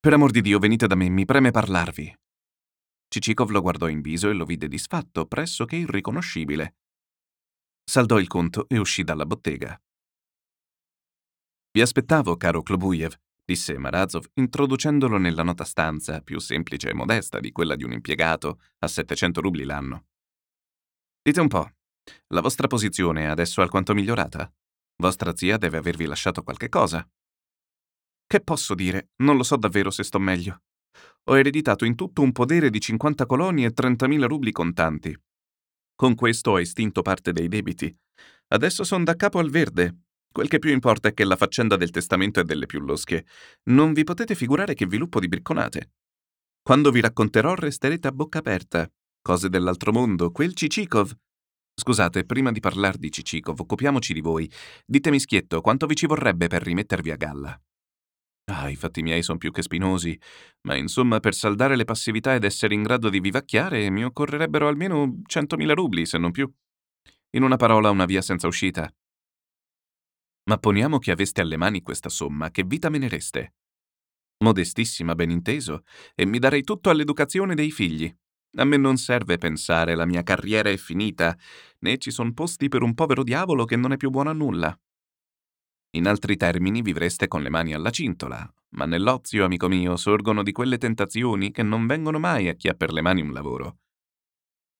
Per 0.00 0.14
amor 0.14 0.30
di 0.30 0.40
Dio, 0.40 0.58
venite 0.58 0.86
da 0.86 0.94
me, 0.94 1.10
mi 1.10 1.26
preme 1.26 1.50
parlarvi. 1.50 2.18
Cicikov 3.06 3.50
lo 3.50 3.60
guardò 3.60 3.86
in 3.86 4.00
viso 4.00 4.30
e 4.30 4.32
lo 4.32 4.46
vide 4.46 4.66
disfatto, 4.66 5.26
pressoché 5.26 5.76
irriconoscibile. 5.76 6.76
Saldò 7.84 8.18
il 8.18 8.26
conto 8.26 8.66
e 8.66 8.78
uscì 8.78 9.02
dalla 9.02 9.26
bottega. 9.26 9.78
Vi 11.72 11.82
aspettavo, 11.82 12.38
caro 12.38 12.62
Klobuyev, 12.62 13.14
disse 13.44 13.76
Marazov, 13.76 14.24
introducendolo 14.36 15.18
nella 15.18 15.42
nota 15.42 15.64
stanza, 15.64 16.22
più 16.22 16.38
semplice 16.38 16.88
e 16.88 16.94
modesta 16.94 17.38
di 17.38 17.52
quella 17.52 17.76
di 17.76 17.84
un 17.84 17.92
impiegato, 17.92 18.58
a 18.78 18.88
700 18.88 19.42
rubli 19.42 19.64
l'anno. 19.64 20.06
Dite 21.20 21.40
un 21.40 21.48
po', 21.48 21.70
la 22.28 22.40
vostra 22.40 22.68
posizione 22.68 23.24
è 23.24 23.26
adesso 23.26 23.60
alquanto 23.60 23.92
migliorata? 23.92 24.50
Vostra 24.96 25.36
zia 25.36 25.58
deve 25.58 25.76
avervi 25.76 26.06
lasciato 26.06 26.42
qualche 26.42 26.70
cosa. 26.70 27.06
Che 28.30 28.40
posso 28.40 28.76
dire? 28.76 29.08
Non 29.22 29.36
lo 29.36 29.42
so 29.42 29.56
davvero 29.56 29.90
se 29.90 30.04
sto 30.04 30.20
meglio. 30.20 30.62
Ho 31.24 31.36
ereditato 31.36 31.84
in 31.84 31.96
tutto 31.96 32.22
un 32.22 32.30
podere 32.30 32.70
di 32.70 32.78
50 32.78 33.26
coloni 33.26 33.64
e 33.64 33.72
30.000 33.72 34.26
rubli 34.28 34.52
contanti. 34.52 35.20
Con 35.96 36.14
questo 36.14 36.52
ho 36.52 36.60
estinto 36.60 37.02
parte 37.02 37.32
dei 37.32 37.48
debiti. 37.48 37.92
Adesso 38.52 38.84
sono 38.84 39.02
da 39.02 39.16
capo 39.16 39.40
al 39.40 39.50
verde, 39.50 40.02
Quel 40.32 40.46
che 40.46 40.60
più 40.60 40.70
importa 40.70 41.08
è 41.08 41.12
che 41.12 41.24
la 41.24 41.34
faccenda 41.34 41.74
del 41.74 41.90
testamento 41.90 42.38
è 42.38 42.44
delle 42.44 42.66
più 42.66 42.78
losche. 42.78 43.26
Non 43.64 43.92
vi 43.92 44.04
potete 44.04 44.36
figurare 44.36 44.74
che 44.74 44.86
viluppo 44.86 45.18
di 45.18 45.26
bricconate. 45.26 45.94
Quando 46.62 46.92
vi 46.92 47.00
racconterò 47.00 47.54
resterete 47.54 48.06
a 48.06 48.12
bocca 48.12 48.38
aperta. 48.38 48.88
Cose 49.20 49.48
dell'altro 49.48 49.90
mondo, 49.90 50.30
quel 50.30 50.54
Cicikov. 50.54 51.12
Scusate, 51.74 52.24
prima 52.24 52.52
di 52.52 52.60
parlare 52.60 52.98
di 52.98 53.10
Cicikov, 53.10 53.58
occupiamoci 53.58 54.12
di 54.12 54.20
voi. 54.20 54.48
Ditemi 54.86 55.18
schietto, 55.18 55.60
quanto 55.60 55.86
vi 55.86 55.96
ci 55.96 56.06
vorrebbe 56.06 56.46
per 56.46 56.62
rimettervi 56.62 57.10
a 57.10 57.16
galla? 57.16 57.60
Ah, 58.52 58.68
i 58.68 58.74
fatti 58.74 59.02
miei 59.02 59.22
sono 59.22 59.38
più 59.38 59.52
che 59.52 59.62
spinosi, 59.62 60.18
ma 60.62 60.74
insomma 60.74 61.20
per 61.20 61.34
saldare 61.34 61.76
le 61.76 61.84
passività 61.84 62.34
ed 62.34 62.42
essere 62.42 62.74
in 62.74 62.82
grado 62.82 63.08
di 63.08 63.20
vivacchiare 63.20 63.88
mi 63.90 64.04
occorrerebbero 64.04 64.66
almeno 64.66 65.20
100.000 65.24 65.72
rubli, 65.72 66.04
se 66.04 66.18
non 66.18 66.32
più. 66.32 66.52
In 67.30 67.44
una 67.44 67.54
parola, 67.54 67.90
una 67.90 68.06
via 68.06 68.22
senza 68.22 68.48
uscita. 68.48 68.92
Ma 70.50 70.58
poniamo 70.58 70.98
che 70.98 71.12
aveste 71.12 71.40
alle 71.40 71.56
mani 71.56 71.80
questa 71.80 72.08
somma, 72.08 72.50
che 72.50 72.64
vita 72.64 72.88
me 72.88 72.98
ne 72.98 73.08
reste? 73.08 73.54
Modestissima, 74.38 75.14
ben 75.14 75.30
inteso, 75.30 75.84
e 76.16 76.24
mi 76.26 76.40
darei 76.40 76.64
tutto 76.64 76.90
all'educazione 76.90 77.54
dei 77.54 77.70
figli. 77.70 78.12
A 78.56 78.64
me 78.64 78.78
non 78.78 78.96
serve 78.96 79.38
pensare, 79.38 79.94
la 79.94 80.06
mia 80.06 80.24
carriera 80.24 80.70
è 80.70 80.76
finita, 80.76 81.38
né 81.80 81.98
ci 81.98 82.10
son 82.10 82.34
posti 82.34 82.66
per 82.66 82.82
un 82.82 82.94
povero 82.94 83.22
diavolo 83.22 83.64
che 83.64 83.76
non 83.76 83.92
è 83.92 83.96
più 83.96 84.10
buono 84.10 84.30
a 84.30 84.32
nulla. 84.32 84.76
In 85.92 86.06
altri 86.06 86.36
termini 86.36 86.82
vivreste 86.82 87.26
con 87.26 87.42
le 87.42 87.50
mani 87.50 87.74
alla 87.74 87.90
cintola, 87.90 88.48
ma 88.70 88.84
nell'ozio, 88.84 89.44
amico 89.44 89.66
mio, 89.66 89.96
sorgono 89.96 90.44
di 90.44 90.52
quelle 90.52 90.78
tentazioni 90.78 91.50
che 91.50 91.64
non 91.64 91.86
vengono 91.88 92.20
mai 92.20 92.48
a 92.48 92.54
chi 92.54 92.68
ha 92.68 92.74
per 92.74 92.92
le 92.92 93.00
mani 93.00 93.22
un 93.22 93.32
lavoro. 93.32 93.78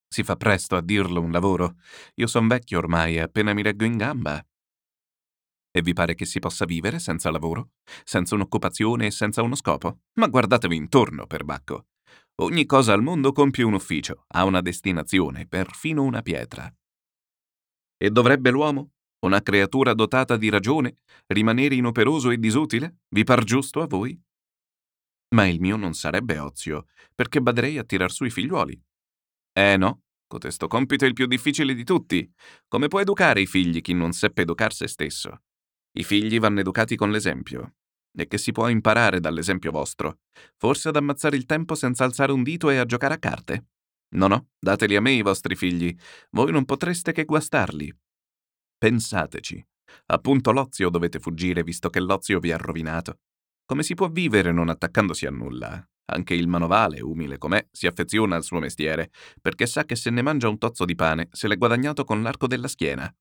Si 0.08 0.22
fa 0.22 0.36
presto 0.36 0.76
a 0.76 0.82
dirlo 0.82 1.20
un 1.20 1.32
lavoro. 1.32 1.76
Io 2.14 2.28
son 2.28 2.46
vecchio 2.46 2.78
ormai 2.78 3.16
e 3.16 3.20
appena 3.20 3.52
mi 3.54 3.62
reggo 3.62 3.84
in 3.84 3.96
gamba. 3.96 4.44
E 5.72 5.82
vi 5.82 5.92
pare 5.92 6.14
che 6.14 6.26
si 6.26 6.38
possa 6.38 6.64
vivere 6.64 6.98
senza 7.00 7.30
lavoro? 7.30 7.70
Senza 8.04 8.34
un'occupazione 8.36 9.06
e 9.06 9.11
senza 9.11 9.42
uno 9.42 9.54
scopo? 9.56 10.02
Ma 10.14 10.28
guardatevi 10.28 10.76
intorno, 10.76 11.26
perbacco. 11.26 11.86
Ogni 12.36 12.66
cosa 12.66 12.92
al 12.92 13.02
mondo 13.02 13.32
compie 13.32 13.64
un 13.64 13.74
ufficio, 13.74 14.24
ha 14.28 14.44
una 14.44 14.61
destinazione, 14.61 15.46
perfino 15.46 16.02
una 16.02 16.22
pietra. 16.22 16.72
E 17.96 18.11
dovrebbe 18.11 18.50
l'uomo, 18.50 18.92
una 19.20 19.42
creatura 19.42 19.94
dotata 19.94 20.36
di 20.36 20.48
ragione, 20.48 20.96
rimanere 21.26 21.74
inoperoso 21.74 22.30
e 22.30 22.38
disutile? 22.38 23.00
Vi 23.08 23.24
par 23.24 23.44
giusto 23.44 23.82
a 23.82 23.86
voi? 23.86 24.18
Ma 25.34 25.46
il 25.46 25.60
mio 25.60 25.76
non 25.76 25.94
sarebbe 25.94 26.38
ozio, 26.38 26.86
perché 27.14 27.40
baderei 27.40 27.78
a 27.78 27.84
tirar 27.84 28.10
su 28.10 28.24
i 28.24 28.30
figliuoli. 28.30 28.80
Eh 29.52 29.76
no, 29.76 30.02
cotesto 30.26 30.66
compito 30.66 31.04
è 31.04 31.08
il 31.08 31.14
più 31.14 31.26
difficile 31.26 31.74
di 31.74 31.84
tutti. 31.84 32.32
Come 32.66 32.88
può 32.88 33.00
educare 33.00 33.40
i 33.40 33.46
figli 33.46 33.80
chi 33.80 33.92
non 33.92 34.12
seppe 34.12 34.42
educar 34.42 34.72
se 34.72 34.88
stesso? 34.88 35.42
I 35.92 36.04
figli 36.04 36.38
vanno 36.38 36.60
educati 36.60 36.96
con 36.96 37.10
l'esempio. 37.10 37.74
E 38.16 38.26
che 38.26 38.38
si 38.38 38.52
può 38.52 38.68
imparare 38.68 39.20
dall'esempio 39.20 39.70
vostro? 39.70 40.20
Forse 40.56 40.88
ad 40.88 40.96
ammazzare 40.96 41.36
il 41.36 41.46
tempo 41.46 41.74
senza 41.74 42.04
alzare 42.04 42.32
un 42.32 42.42
dito 42.42 42.70
e 42.70 42.78
a 42.78 42.84
giocare 42.84 43.14
a 43.14 43.18
carte? 43.18 43.66
No, 44.16 44.26
no, 44.26 44.48
dateli 44.58 44.96
a 44.96 45.00
me 45.00 45.12
i 45.12 45.22
vostri 45.22 45.54
figli. 45.54 45.94
Voi 46.30 46.50
non 46.50 46.64
potreste 46.64 47.12
che 47.12 47.24
guastarli. 47.24 47.96
Pensateci. 48.80 49.62
Appunto 50.06 50.52
l'ozio 50.52 50.88
dovete 50.88 51.18
fuggire 51.18 51.62
visto 51.62 51.90
che 51.90 52.00
l'ozio 52.00 52.38
vi 52.38 52.50
ha 52.50 52.56
rovinato. 52.56 53.18
Come 53.66 53.82
si 53.82 53.92
può 53.92 54.08
vivere 54.08 54.52
non 54.52 54.70
attaccandosi 54.70 55.26
a 55.26 55.30
nulla? 55.30 55.86
Anche 56.12 56.32
il 56.32 56.48
manovale, 56.48 57.02
umile 57.02 57.36
com'è, 57.36 57.68
si 57.70 57.86
affeziona 57.86 58.36
al 58.36 58.42
suo 58.42 58.58
mestiere, 58.58 59.10
perché 59.42 59.66
sa 59.66 59.84
che 59.84 59.96
se 59.96 60.08
ne 60.08 60.22
mangia 60.22 60.48
un 60.48 60.56
tozzo 60.56 60.86
di 60.86 60.94
pane 60.94 61.28
se 61.30 61.46
l'è 61.46 61.58
guadagnato 61.58 62.04
con 62.04 62.22
l'arco 62.22 62.46
della 62.46 62.68
schiena. 62.68 63.14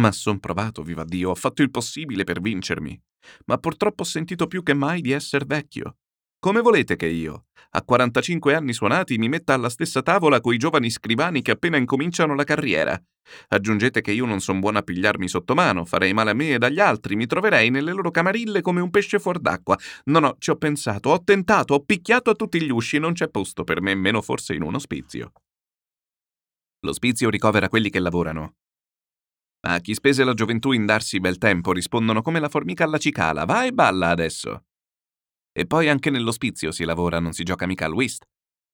Ma 0.00 0.10
son 0.10 0.40
provato, 0.40 0.82
viva 0.82 1.04
Dio, 1.04 1.30
ho 1.30 1.36
fatto 1.36 1.62
il 1.62 1.70
possibile 1.70 2.24
per 2.24 2.40
vincermi, 2.40 3.00
ma 3.46 3.58
purtroppo 3.58 4.02
ho 4.02 4.06
sentito 4.06 4.48
più 4.48 4.64
che 4.64 4.74
mai 4.74 5.02
di 5.02 5.12
esser 5.12 5.46
vecchio. 5.46 5.98
Come 6.42 6.62
volete 6.62 6.96
che 6.96 7.04
io, 7.04 7.48
a 7.72 7.82
45 7.82 8.54
anni 8.54 8.72
suonati, 8.72 9.18
mi 9.18 9.28
metta 9.28 9.52
alla 9.52 9.68
stessa 9.68 10.00
tavola 10.00 10.40
coi 10.40 10.56
giovani 10.56 10.88
scrivani 10.88 11.42
che 11.42 11.50
appena 11.50 11.76
incominciano 11.76 12.34
la 12.34 12.44
carriera? 12.44 12.98
Aggiungete 13.48 14.00
che 14.00 14.12
io 14.12 14.24
non 14.24 14.40
son 14.40 14.58
buona 14.58 14.78
a 14.78 14.82
pigliarmi 14.82 15.28
sotto 15.28 15.52
mano, 15.52 15.84
farei 15.84 16.14
male 16.14 16.30
a 16.30 16.32
me 16.34 16.54
ed 16.54 16.62
agli 16.62 16.80
altri, 16.80 17.14
mi 17.14 17.26
troverei 17.26 17.68
nelle 17.68 17.92
loro 17.92 18.10
camarille 18.10 18.62
come 18.62 18.80
un 18.80 18.88
pesce 18.88 19.18
fuor 19.18 19.38
d'acqua. 19.38 19.78
No, 20.04 20.18
no, 20.18 20.36
ci 20.38 20.48
ho 20.48 20.56
pensato, 20.56 21.10
ho 21.10 21.22
tentato, 21.22 21.74
ho 21.74 21.84
picchiato 21.84 22.30
a 22.30 22.34
tutti 22.34 22.62
gli 22.62 22.70
usci 22.70 22.98
non 22.98 23.12
c'è 23.12 23.28
posto 23.28 23.62
per 23.62 23.82
me, 23.82 23.94
meno 23.94 24.22
forse 24.22 24.54
in 24.54 24.62
un 24.62 24.76
ospizio. 24.76 25.32
L'ospizio 26.86 27.28
ricovera 27.28 27.68
quelli 27.68 27.90
che 27.90 28.00
lavorano. 28.00 28.54
A 29.66 29.78
chi 29.80 29.92
spese 29.92 30.24
la 30.24 30.32
gioventù 30.32 30.72
in 30.72 30.86
darsi 30.86 31.20
bel 31.20 31.36
tempo 31.36 31.72
rispondono 31.72 32.22
come 32.22 32.40
la 32.40 32.48
formica 32.48 32.84
alla 32.84 32.96
cicala, 32.96 33.44
va 33.44 33.66
e 33.66 33.72
balla 33.72 34.08
adesso. 34.08 34.64
E 35.52 35.66
poi 35.66 35.88
anche 35.88 36.10
nell'ospizio 36.10 36.70
si 36.70 36.84
lavora, 36.84 37.18
non 37.18 37.32
si 37.32 37.42
gioca 37.42 37.66
mica 37.66 37.86
al 37.86 37.92
whist. 37.92 38.24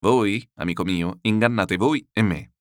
Voi, 0.00 0.48
amico 0.56 0.84
mio, 0.84 1.18
ingannate 1.22 1.76
voi 1.76 2.06
e 2.12 2.22
me. 2.22 2.52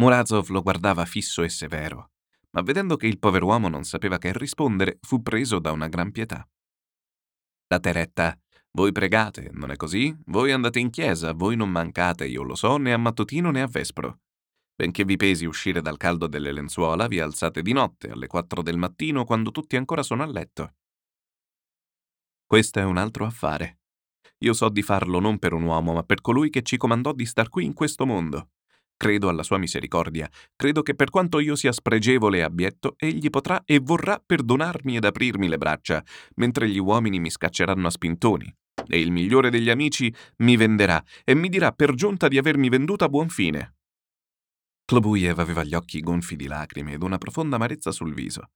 Murazov 0.00 0.48
lo 0.50 0.62
guardava 0.62 1.04
fisso 1.04 1.42
e 1.42 1.48
severo, 1.48 2.12
ma 2.50 2.62
vedendo 2.62 2.96
che 2.96 3.08
il 3.08 3.18
pover'uomo 3.18 3.68
non 3.68 3.82
sapeva 3.82 4.18
che 4.18 4.32
rispondere, 4.32 4.98
fu 5.02 5.22
preso 5.22 5.58
da 5.58 5.72
una 5.72 5.88
gran 5.88 6.12
pietà. 6.12 6.48
La 7.66 7.80
Teretta, 7.80 8.38
voi 8.70 8.92
pregate, 8.92 9.50
non 9.52 9.72
è 9.72 9.76
così? 9.76 10.16
Voi 10.26 10.52
andate 10.52 10.78
in 10.78 10.90
chiesa, 10.90 11.32
voi 11.32 11.56
non 11.56 11.68
mancate, 11.68 12.26
io 12.26 12.44
lo 12.44 12.54
so, 12.54 12.76
né 12.76 12.92
a 12.92 12.96
mattutino 12.96 13.50
né 13.50 13.60
a 13.60 13.66
vespro. 13.66 14.20
Benché 14.76 15.04
vi 15.04 15.16
pesi 15.16 15.46
uscire 15.46 15.80
dal 15.80 15.96
caldo 15.96 16.28
delle 16.28 16.52
lenzuola, 16.52 17.08
vi 17.08 17.18
alzate 17.18 17.60
di 17.60 17.72
notte, 17.72 18.10
alle 18.10 18.28
quattro 18.28 18.62
del 18.62 18.76
mattino, 18.76 19.24
quando 19.24 19.50
tutti 19.50 19.74
ancora 19.74 20.04
sono 20.04 20.22
a 20.22 20.26
letto. 20.26 20.74
Questo 22.48 22.78
è 22.78 22.82
un 22.82 22.96
altro 22.96 23.26
affare. 23.26 23.80
Io 24.38 24.54
so 24.54 24.70
di 24.70 24.80
farlo 24.80 25.20
non 25.20 25.38
per 25.38 25.52
un 25.52 25.64
uomo, 25.64 25.92
ma 25.92 26.02
per 26.02 26.22
colui 26.22 26.48
che 26.48 26.62
ci 26.62 26.78
comandò 26.78 27.12
di 27.12 27.26
star 27.26 27.50
qui 27.50 27.66
in 27.66 27.74
questo 27.74 28.06
mondo. 28.06 28.52
Credo 28.96 29.28
alla 29.28 29.42
sua 29.42 29.58
misericordia, 29.58 30.26
credo 30.56 30.80
che 30.80 30.94
per 30.94 31.10
quanto 31.10 31.40
io 31.40 31.54
sia 31.56 31.72
spregevole 31.72 32.38
e 32.38 32.40
abietto, 32.40 32.94
egli 32.96 33.28
potrà 33.28 33.64
e 33.66 33.80
vorrà 33.80 34.18
perdonarmi 34.24 34.96
ed 34.96 35.04
aprirmi 35.04 35.46
le 35.46 35.58
braccia, 35.58 36.02
mentre 36.36 36.70
gli 36.70 36.78
uomini 36.78 37.20
mi 37.20 37.28
scacceranno 37.28 37.86
a 37.86 37.90
spintoni. 37.90 38.50
E 38.86 38.98
il 38.98 39.12
migliore 39.12 39.50
degli 39.50 39.68
amici 39.68 40.10
mi 40.38 40.56
venderà 40.56 41.04
e 41.24 41.34
mi 41.34 41.50
dirà 41.50 41.72
per 41.72 41.92
giunta 41.92 42.28
di 42.28 42.38
avermi 42.38 42.70
venduto 42.70 43.04
a 43.04 43.10
buon 43.10 43.28
fine. 43.28 43.76
Klobuyev 44.86 45.38
aveva 45.38 45.64
gli 45.64 45.74
occhi 45.74 46.00
gonfi 46.00 46.34
di 46.34 46.46
lacrime 46.46 46.94
ed 46.94 47.02
una 47.02 47.18
profonda 47.18 47.56
amarezza 47.56 47.90
sul 47.90 48.14
viso. 48.14 48.52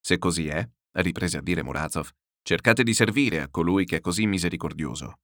Se 0.00 0.16
così 0.16 0.48
è, 0.48 0.66
riprese 0.92 1.36
a 1.36 1.42
dire 1.42 1.62
Murazov, 1.62 2.10
Cercate 2.42 2.82
di 2.82 2.94
servire 2.94 3.40
a 3.40 3.48
colui 3.48 3.84
che 3.84 3.96
è 3.96 4.00
così 4.00 4.26
misericordioso. 4.26 5.20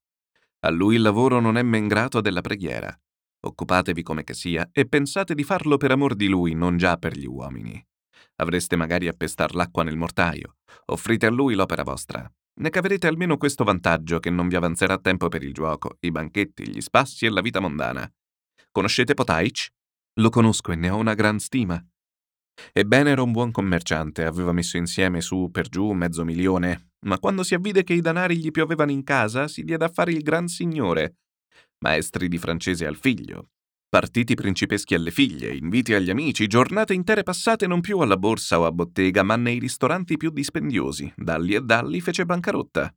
A 0.60 0.70
lui 0.70 0.96
il 0.96 1.02
lavoro 1.02 1.40
non 1.40 1.56
è 1.56 1.62
men 1.62 1.88
grato 1.88 2.20
della 2.20 2.40
preghiera. 2.40 2.96
Occupatevi 3.40 4.02
come 4.02 4.24
che 4.24 4.34
sia 4.34 4.68
e 4.72 4.86
pensate 4.86 5.34
di 5.34 5.44
farlo 5.44 5.76
per 5.76 5.90
amor 5.90 6.14
di 6.14 6.28
lui, 6.28 6.54
non 6.54 6.76
già 6.76 6.96
per 6.96 7.16
gli 7.16 7.26
uomini. 7.26 7.84
Avreste 8.36 8.76
magari 8.76 9.06
a 9.08 9.12
pestar 9.12 9.54
l'acqua 9.54 9.82
nel 9.82 9.96
mortaio. 9.96 10.56
Offrite 10.86 11.26
a 11.26 11.30
lui 11.30 11.54
l'opera 11.54 11.82
vostra. 11.82 12.30
Ne 12.56 12.70
caverete 12.70 13.06
almeno 13.06 13.36
questo 13.36 13.64
vantaggio 13.64 14.20
che 14.20 14.30
non 14.30 14.48
vi 14.48 14.56
avanzerà 14.56 14.98
tempo 14.98 15.28
per 15.28 15.42
il 15.42 15.52
gioco, 15.52 15.96
i 16.00 16.10
banchetti, 16.10 16.68
gli 16.68 16.80
spassi 16.80 17.26
e 17.26 17.30
la 17.30 17.40
vita 17.40 17.60
mondana. 17.60 18.10
Conoscete 18.70 19.14
Potaic? 19.14 19.68
Lo 20.20 20.30
conosco 20.30 20.72
e 20.72 20.76
ne 20.76 20.90
ho 20.90 20.96
una 20.96 21.14
gran 21.14 21.38
stima. 21.40 21.84
Ebbene 22.72 23.10
era 23.10 23.22
un 23.22 23.32
buon 23.32 23.50
commerciante, 23.50 24.24
aveva 24.24 24.52
messo 24.52 24.76
insieme 24.76 25.20
su 25.20 25.50
per 25.50 25.68
giù 25.68 25.90
mezzo 25.92 26.24
milione, 26.24 26.92
ma 27.04 27.18
quando 27.18 27.42
si 27.42 27.54
avvide 27.54 27.84
che 27.84 27.94
i 27.94 28.00
danari 28.00 28.36
gli 28.36 28.50
piovevano 28.50 28.90
in 28.90 29.02
casa, 29.04 29.48
si 29.48 29.62
diede 29.62 29.84
a 29.84 29.88
fare 29.88 30.12
il 30.12 30.22
gran 30.22 30.48
signore. 30.48 31.16
Maestri 31.78 32.28
di 32.28 32.38
francese 32.38 32.86
al 32.86 32.96
figlio, 32.96 33.50
partiti 33.88 34.34
principeschi 34.34 34.94
alle 34.94 35.12
figlie, 35.12 35.54
inviti 35.54 35.94
agli 35.94 36.10
amici, 36.10 36.48
giornate 36.48 36.94
intere 36.94 37.22
passate 37.22 37.68
non 37.68 37.80
più 37.80 38.00
alla 38.00 38.16
borsa 38.16 38.58
o 38.58 38.66
a 38.66 38.72
bottega, 38.72 39.22
ma 39.22 39.36
nei 39.36 39.60
ristoranti 39.60 40.16
più 40.16 40.30
dispendiosi. 40.30 41.12
Dalli 41.16 41.54
e 41.54 41.60
dalli 41.60 42.00
fece 42.00 42.24
bancarotta. 42.26 42.92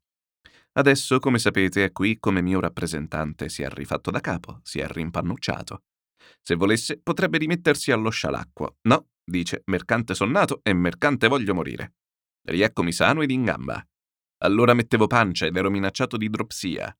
Adesso, 0.74 1.20
come 1.20 1.38
sapete, 1.38 1.84
è 1.84 1.91
qui 1.91 2.18
come 2.20 2.41
mio 2.41 2.60
rappresentante, 2.60 3.49
si 3.49 3.62
è 3.62 3.70
rifatto 3.70 4.10
da 4.10 4.22
capo, 4.22 4.60
si 4.64 4.80
è 4.80 4.88
rimpannucciato. 4.88 5.84
Se 6.41 6.55
volesse, 6.55 6.99
potrebbe 7.01 7.38
rimettersi 7.38 7.91
allo 7.91 8.10
scialacquo. 8.10 8.78
No, 8.88 9.08
dice, 9.24 9.62
mercante 9.66 10.16
sonnato 10.16 10.62
e 10.64 10.74
mercante 10.74 11.28
voglio 11.28 11.53
morire. 11.53 11.93
Rieccomi 12.47 12.91
sano 12.91 13.22
ed 13.22 13.30
in 13.30 13.43
gamba. 13.43 13.86
Allora 14.39 14.73
mettevo 14.73 15.07
pancia 15.07 15.45
ed 15.45 15.55
ero 15.55 15.69
minacciato 15.69 16.17
di 16.17 16.25
idropsia. 16.25 16.95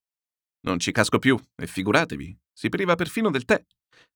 Non 0.61 0.79
ci 0.79 0.91
casco 0.91 1.19
più, 1.19 1.38
e 1.55 1.67
figuratevi, 1.67 2.38
si 2.51 2.69
priva 2.69 2.95
perfino 2.95 3.29
del 3.29 3.45
tè. 3.45 3.63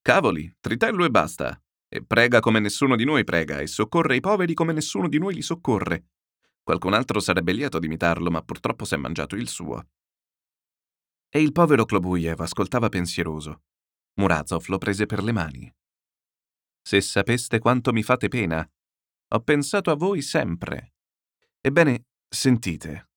Cavoli, 0.01 0.51
tritello 0.59 1.05
e 1.05 1.09
basta. 1.09 1.61
E 1.87 2.03
prega 2.03 2.39
come 2.39 2.59
nessuno 2.59 2.95
di 2.95 3.03
noi 3.03 3.23
prega, 3.23 3.59
e 3.59 3.67
soccorre 3.67 4.15
i 4.15 4.21
poveri 4.21 4.53
come 4.53 4.73
nessuno 4.73 5.07
di 5.07 5.19
noi 5.19 5.35
li 5.35 5.41
soccorre. 5.41 6.05
Qualcun 6.63 6.93
altro 6.93 7.19
sarebbe 7.19 7.51
lieto 7.51 7.79
di 7.79 7.87
imitarlo, 7.87 8.31
ma 8.31 8.41
purtroppo 8.41 8.85
si 8.85 8.93
è 8.93 8.97
mangiato 8.97 9.35
il 9.35 9.47
suo. 9.47 9.89
E 11.29 11.41
il 11.41 11.51
povero 11.51 11.85
Klobuyev 11.85 12.39
ascoltava 12.39 12.89
pensieroso. 12.89 13.63
Murazov 14.15 14.65
lo 14.67 14.77
prese 14.77 15.05
per 15.05 15.23
le 15.23 15.31
mani. 15.31 15.73
Se 16.81 16.99
sapeste 17.01 17.59
quanto 17.59 17.91
mi 17.93 18.03
fate 18.03 18.27
pena, 18.27 18.67
ho 19.33 19.39
pensato 19.41 19.91
a 19.91 19.95
voi 19.95 20.21
sempre. 20.21 20.93
Ebbene, 21.61 22.05
sentite. 22.27 23.10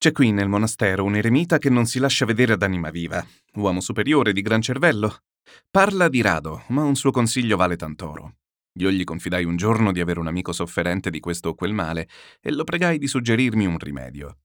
C'è 0.00 0.12
qui 0.12 0.32
nel 0.32 0.48
monastero 0.48 1.04
un 1.04 1.14
eremita 1.14 1.58
che 1.58 1.68
non 1.68 1.84
si 1.84 1.98
lascia 1.98 2.24
vedere 2.24 2.54
ad 2.54 2.62
anima 2.62 2.88
viva, 2.88 3.22
uomo 3.56 3.82
superiore 3.82 4.32
di 4.32 4.40
gran 4.40 4.62
cervello. 4.62 5.24
Parla 5.70 6.08
di 6.08 6.22
rado, 6.22 6.62
ma 6.68 6.84
un 6.84 6.94
suo 6.94 7.10
consiglio 7.10 7.58
vale 7.58 7.76
tant'oro. 7.76 8.36
Io 8.78 8.90
gli 8.90 9.04
confidai 9.04 9.44
un 9.44 9.56
giorno 9.56 9.92
di 9.92 10.00
avere 10.00 10.18
un 10.18 10.26
amico 10.26 10.52
sofferente 10.52 11.10
di 11.10 11.20
questo 11.20 11.50
o 11.50 11.54
quel 11.54 11.74
male 11.74 12.08
e 12.40 12.50
lo 12.50 12.64
pregai 12.64 12.96
di 12.96 13.06
suggerirmi 13.06 13.66
un 13.66 13.76
rimedio. 13.76 14.38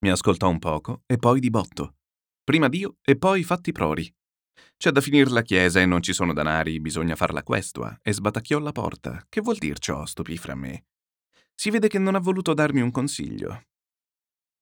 Mi 0.00 0.10
ascoltò 0.10 0.48
un 0.48 0.58
poco 0.58 1.02
e 1.06 1.16
poi 1.16 1.38
di 1.38 1.50
botto. 1.50 1.98
Prima 2.42 2.66
Dio 2.66 2.96
e 3.04 3.16
poi 3.16 3.44
fatti 3.44 3.70
prori. 3.70 4.12
C'è 4.76 4.90
da 4.90 5.00
finire 5.00 5.30
la 5.30 5.42
chiesa 5.42 5.80
e 5.80 5.86
non 5.86 6.02
ci 6.02 6.12
sono 6.12 6.32
danari, 6.32 6.80
bisogna 6.80 7.14
farla 7.14 7.44
questua, 7.44 7.96
e 8.02 8.12
sbatacchiò 8.12 8.58
la 8.58 8.72
porta. 8.72 9.24
Che 9.28 9.42
vuol 9.42 9.58
dir 9.58 9.78
ciò? 9.78 10.04
stupì 10.06 10.36
fra 10.36 10.56
me. 10.56 10.86
Si 11.54 11.70
vede 11.70 11.86
che 11.86 12.00
non 12.00 12.16
ha 12.16 12.20
voluto 12.20 12.52
darmi 12.52 12.80
un 12.80 12.90
consiglio. 12.90 13.66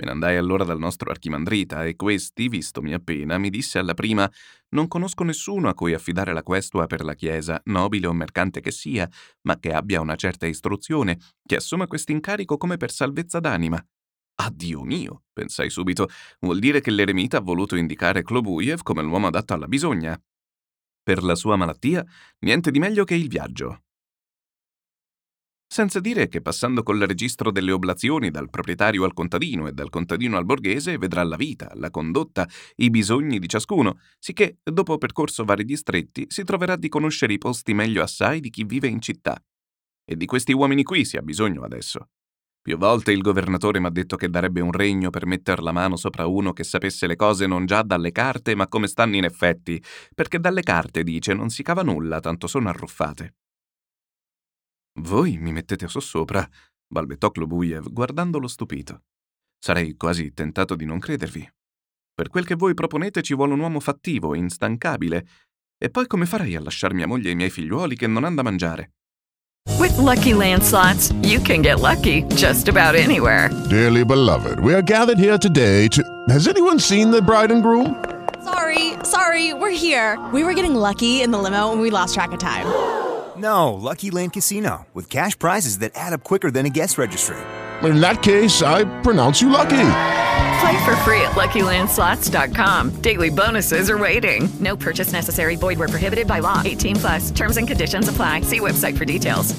Me 0.01 0.07
ne 0.07 0.13
andai 0.13 0.37
allora 0.37 0.65
dal 0.65 0.79
nostro 0.79 1.11
archimandrita 1.11 1.85
e 1.85 1.95
questi, 1.95 2.49
vistomi 2.49 2.95
appena, 2.95 3.37
mi 3.37 3.51
disse 3.51 3.79
alla 3.79 3.93
prima 3.93 4.31
non 4.71 4.89
conosco 4.89 5.25
nessuno 5.25 5.69
a 5.69 5.75
cui 5.75 5.93
affidare 5.93 6.33
la 6.33 6.43
questua 6.43 6.87
per 6.87 7.05
la 7.05 7.13
Chiesa, 7.13 7.61
nobile 7.65 8.07
o 8.07 8.15
mercante 8.15 8.63
che 8.63 8.71
sia, 8.71 9.07
ma 9.43 9.59
che 9.59 9.75
abbia 9.75 10.01
una 10.01 10.15
certa 10.15 10.47
istruzione, 10.47 11.19
che 11.45 11.57
assuma 11.57 11.87
quest'incarico 11.87 12.57
come 12.57 12.79
per 12.79 12.91
salvezza 12.91 13.41
d'anima. 13.41 13.77
Ah, 14.37 14.51
Dio 14.51 14.85
mio, 14.85 15.25
pensai 15.35 15.69
subito, 15.69 16.09
vuol 16.39 16.61
dire 16.61 16.81
che 16.81 16.91
l'eremita 16.91 17.37
ha 17.37 17.43
voluto 17.43 17.77
indicare 17.77 18.23
Klobuyev 18.23 18.81
come 18.81 19.03
l'uomo 19.03 19.27
adatto 19.27 19.53
alla 19.53 19.69
bisogna. 19.69 20.19
Per 21.03 21.23
la 21.23 21.35
sua 21.35 21.57
malattia, 21.57 22.03
niente 22.39 22.71
di 22.71 22.79
meglio 22.79 23.05
che 23.05 23.17
il 23.17 23.29
viaggio. 23.29 23.83
Senza 25.73 26.01
dire 26.01 26.27
che 26.27 26.43
passando 26.43 26.83
col 26.83 26.99
registro 26.99 27.53
delle 27.53 27.71
oblazioni 27.71 28.33
dal 28.33 28.51
proprietario 28.51 29.05
al 29.05 29.13
contadino 29.13 29.69
e 29.69 29.73
dal 29.73 29.89
contadino 29.89 30.37
al 30.37 30.45
borghese 30.45 30.99
vedrà 30.99 31.23
la 31.23 31.37
vita, 31.37 31.71
la 31.75 31.91
condotta, 31.91 32.45
i 32.79 32.91
bisogni 32.91 33.39
di 33.39 33.49
ciascuno, 33.49 34.01
sicché, 34.19 34.59
dopo 34.65 34.99
percorso 34.99 35.45
vari 35.45 35.65
distretti, 35.65 36.25
si 36.27 36.43
troverà 36.43 36.75
di 36.75 36.89
conoscere 36.89 37.35
i 37.35 37.39
posti 37.39 37.73
meglio 37.73 38.03
assai 38.03 38.41
di 38.41 38.51
chi 38.51 38.65
vive 38.65 38.89
in 38.89 39.01
città. 39.01 39.41
E 40.05 40.17
di 40.17 40.27
questi 40.27 40.53
uomini 40.53 40.83
qui 40.83 41.05
si 41.05 41.17
ha 41.17 41.23
bisogno 41.23 41.63
adesso. 41.63 42.09
Più 42.61 42.77
volte 42.77 43.13
il 43.13 43.21
governatore 43.21 43.79
m'ha 43.79 43.91
detto 43.91 44.17
che 44.17 44.29
darebbe 44.29 44.61
un 44.61 44.73
regno 44.73 45.11
per 45.11 45.25
metter 45.25 45.63
la 45.63 45.71
mano 45.71 45.95
sopra 45.95 46.27
uno 46.27 46.53
che 46.53 46.65
sapesse 46.65 47.07
le 47.07 47.15
cose 47.15 47.47
non 47.47 47.67
già 47.67 47.83
dalle 47.83 48.11
carte, 48.11 48.57
ma 48.57 48.67
come 48.67 48.89
stanno 48.89 49.15
in 49.15 49.25
effetti, 49.25 49.81
perché 50.17 50.41
dalle 50.41 50.63
carte, 50.63 51.05
dice, 51.05 51.33
non 51.33 51.49
si 51.49 51.63
cava 51.63 51.83
nulla, 51.83 52.19
tanto 52.19 52.49
sono 52.49 52.69
arruffate. 52.69 53.35
Voi 54.99 55.39
mi 55.39 55.53
mettete 55.53 55.87
sossopra, 55.87 56.47
balbettò 56.87 57.31
Klobuyev, 57.31 57.91
guardandolo 57.91 58.49
stupito. 58.49 59.03
Sarei 59.59 59.95
quasi 59.95 60.33
tentato 60.33 60.75
di 60.75 60.85
non 60.85 60.99
credervi. 60.99 61.49
Per 62.15 62.29
quel 62.29 62.45
che 62.45 62.55
voi 62.55 62.75
proponete 62.75 63.23
ci 63.23 63.35
vuole 63.35 63.53
un 63.53 63.61
uomo 63.61 63.81
fattivo, 63.81 64.35
instancabile. 64.35 65.27
E 65.79 65.91
poi 65.91 66.07
come 66.07 66.27
farei 66.27 66.57
a 66.57 66.61
lasciar 66.61 66.93
mia 66.93 67.07
moglie 67.07 67.29
e 67.29 67.33
i 67.33 67.37
miei 67.37 67.51
figliuoli 67.51 67.97
che 67.97 68.07
non 68.07 68.25
hanno 68.25 68.37
da 68.37 68.43
mangiare? 68.43 68.93
With 69.79 69.97
lucky 69.97 70.33
landslots, 70.33 71.15
you 71.23 71.41
can 71.41 71.63
get 71.63 71.79
lucky 71.81 72.25
just 72.35 72.69
about 72.69 72.95
anywhere. 72.95 73.51
Dearly 73.69 74.05
beloved, 74.05 74.59
we 74.59 74.75
are 74.75 74.83
gathered 74.83 75.19
here 75.19 75.39
today 75.39 75.89
to. 75.89 76.03
Has 76.29 76.49
anyone 76.49 76.79
seen 76.79 77.11
the 77.11 77.23
bride 77.23 77.53
and 77.53 77.63
groom? 77.63 78.03
Sorry, 78.43 78.95
sorry, 79.05 79.55
we're 79.55 79.71
here. 79.71 80.19
We 80.33 80.43
were 80.43 80.55
getting 80.55 80.75
lucky 80.75 81.23
in 81.23 81.31
the 81.31 81.39
limo 81.39 81.73
and 81.73 81.81
we 81.81 81.91
lost 81.91 82.15
track 82.15 82.33
of 82.33 82.39
time. 82.39 82.67
No, 83.41 83.73
Lucky 83.73 84.11
Land 84.11 84.35
Casino, 84.35 84.87
with 84.93 85.09
cash 85.09 85.39
prizes 85.39 85.79
that 85.79 85.93
add 85.95 86.13
up 86.13 86.23
quicker 86.23 86.51
than 86.51 86.67
a 86.67 86.69
guest 86.69 86.99
registry. 86.99 87.39
In 87.83 88.01
that 88.01 88.23
case, 88.23 88.63
I 88.63 88.85
pronounce 89.01 89.41
you 89.41 89.49
lucky. 89.49 89.87
Play 90.61 90.85
for 90.85 90.95
free 91.05 91.23
at 91.23 91.33
LuckyLandSlots.com. 91.35 93.01
Daily 93.01 93.31
bonuses 93.31 93.89
are 93.89 93.97
waiting. 93.97 94.49
No 94.61 94.77
purchase 94.77 95.13
necessary. 95.13 95.57
Void 95.57 95.79
where 95.79 95.89
prohibited 95.89 96.27
by 96.27 96.41
law. 96.41 96.61
18 96.65 96.97
plus. 96.97 97.31
Terms 97.31 97.57
and 97.57 97.67
conditions 97.67 98.09
apply. 98.09 98.43
See 98.43 98.61
website 98.61 98.97
for 98.97 99.07
details. 99.07 99.55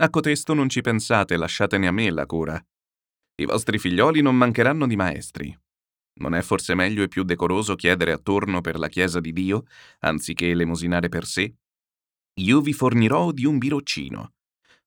A 0.00 0.08
cotesto 0.08 0.52
non 0.54 0.68
ci 0.68 0.80
pensate, 0.80 1.36
lasciatene 1.36 1.86
a 1.86 1.92
me 1.92 2.10
la 2.10 2.26
cura. 2.26 2.60
I 3.36 3.44
vostri 3.44 3.78
figlioli 3.78 4.22
non 4.22 4.34
mancheranno 4.34 4.88
di 4.88 4.96
maestri. 4.96 5.56
Non 6.14 6.34
è 6.34 6.42
forse 6.42 6.74
meglio 6.74 7.04
e 7.04 7.08
più 7.08 7.22
decoroso 7.22 7.76
chiedere 7.76 8.10
attorno 8.10 8.60
per 8.60 8.78
la 8.78 8.88
Chiesa 8.88 9.20
di 9.20 9.32
Dio, 9.32 9.64
anziché 10.00 10.50
elemosinare 10.50 11.08
per 11.08 11.24
sé? 11.24 11.54
Io 12.40 12.60
vi 12.60 12.72
fornirò 12.72 13.30
di 13.30 13.44
un 13.44 13.58
biroccino. 13.58 14.32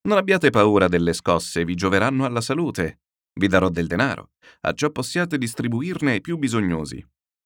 Non 0.07 0.17
abbiate 0.17 0.49
paura 0.49 0.87
delle 0.87 1.13
scosse, 1.13 1.63
vi 1.63 1.75
gioveranno 1.75 2.25
alla 2.25 2.41
salute. 2.41 3.01
Vi 3.33 3.47
darò 3.47 3.69
del 3.69 3.87
denaro, 3.87 4.31
a 4.61 4.73
ciò 4.73 4.89
possiate 4.89 5.37
distribuirne 5.37 6.13
ai 6.13 6.21
più 6.21 6.37
bisognosi. 6.37 7.05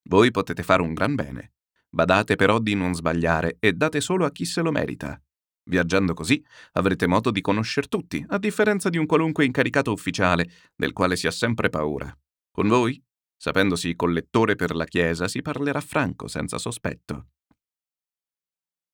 Voi 0.10 0.32
potete 0.32 0.64
fare 0.64 0.82
un 0.82 0.94
gran 0.94 1.16
bene. 1.16 1.54
Badate 1.90 2.36
però 2.36 2.60
di 2.60 2.76
non 2.76 2.94
sbagliare 2.94 3.58
e 3.60 3.74
date 3.74 4.00
solo 4.00 4.26
a 4.26 4.32
chi 4.32 4.46
se 4.46 4.62
lo 4.62 4.72
merita. 4.72 5.20
Viaggiando 5.70 6.14
così 6.14 6.44
avrete 6.74 7.08
modo 7.08 7.32
di 7.32 7.42
conoscer 7.42 7.88
tutti, 7.88 8.24
a 8.30 8.38
differenza 8.38 8.90
di 8.90 8.98
un 8.98 9.06
qualunque 9.06 9.46
incaricato 9.46 9.92
ufficiale, 9.92 10.50
del 10.76 10.94
quale 10.94 11.16
si 11.16 11.28
ha 11.28 11.32
sempre 11.32 11.70
paura. 11.70 12.16
Con 12.52 12.68
voi, 12.68 13.02
sapendosi 13.36 13.96
collettore 13.96 14.56
per 14.56 14.76
la 14.76 14.86
Chiesa, 14.86 15.28
si 15.28 15.42
parlerà 15.42 15.82
franco, 15.82 16.28
senza 16.28 16.58
sospetto. 16.58 17.28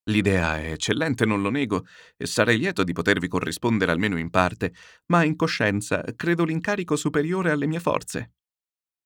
L'idea 0.08 0.60
è 0.60 0.72
eccellente, 0.72 1.26
non 1.26 1.42
lo 1.42 1.50
nego, 1.50 1.86
e 2.16 2.28
sarei 2.28 2.58
lieto 2.58 2.84
di 2.84 2.94
potervi 2.94 3.28
corrispondere 3.28 3.92
almeno 3.92 4.20
in 4.20 4.30
parte, 4.30 4.74
ma 5.08 5.24
in 5.24 5.36
coscienza 5.36 6.04
credo 6.16 6.44
l'incarico 6.44 6.96
superiore 6.96 7.50
alle 7.50 7.66
mie 7.66 7.80
forze. 7.80 8.34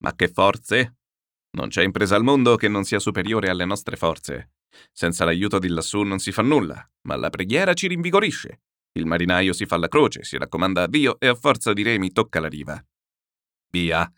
Ma 0.03 0.13
che 0.13 0.27
forze? 0.27 0.97
Non 1.51 1.69
c'è 1.69 1.83
impresa 1.83 2.15
al 2.15 2.23
mondo 2.23 2.55
che 2.57 2.67
non 2.67 2.83
sia 2.83 2.99
superiore 2.99 3.49
alle 3.49 3.65
nostre 3.65 3.95
forze. 3.95 4.51
Senza 4.91 5.25
l'aiuto 5.25 5.57
di 5.57 5.69
lassù 5.69 6.01
non 6.01 6.19
si 6.19 6.31
fa 6.31 6.41
nulla, 6.41 6.87
ma 7.07 7.15
la 7.15 7.29
preghiera 7.29 7.73
ci 7.73 7.87
rinvigorisce. 7.87 8.61
Il 8.91 9.05
marinaio 9.05 9.53
si 9.53 9.65
fa 9.65 9.77
la 9.77 9.87
croce, 9.87 10.23
si 10.23 10.37
raccomanda 10.37 10.83
a 10.83 10.87
Dio 10.87 11.19
e 11.19 11.27
a 11.27 11.35
forza 11.35 11.73
di 11.73 11.81
remi 11.81 12.11
tocca 12.11 12.39
la 12.39 12.47
riva. 12.47 12.83
Via, 13.71 14.11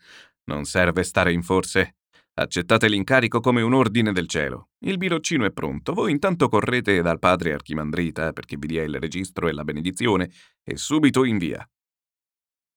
non 0.44 0.64
serve 0.64 1.04
stare 1.04 1.32
in 1.32 1.42
forze. 1.42 1.96
Accettate 2.34 2.88
l'incarico 2.88 3.40
come 3.40 3.60
un 3.60 3.74
ordine 3.74 4.10
del 4.10 4.26
cielo. 4.26 4.70
Il 4.86 4.96
biroccino 4.96 5.44
è 5.44 5.52
pronto, 5.52 5.92
voi 5.92 6.12
intanto 6.12 6.48
correte 6.48 7.02
dal 7.02 7.18
padre 7.18 7.52
Archimandrita 7.52 8.32
perché 8.32 8.56
vi 8.56 8.68
dia 8.68 8.82
il 8.82 8.98
registro 8.98 9.48
e 9.48 9.52
la 9.52 9.64
benedizione 9.64 10.30
e 10.62 10.78
subito 10.78 11.24
in 11.24 11.36
via. 11.36 11.68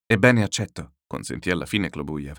Ebbene 0.04 0.42
accetto, 0.42 0.96
consentì 1.06 1.50
alla 1.50 1.64
fine 1.64 1.88
Klobuyev. 1.88 2.36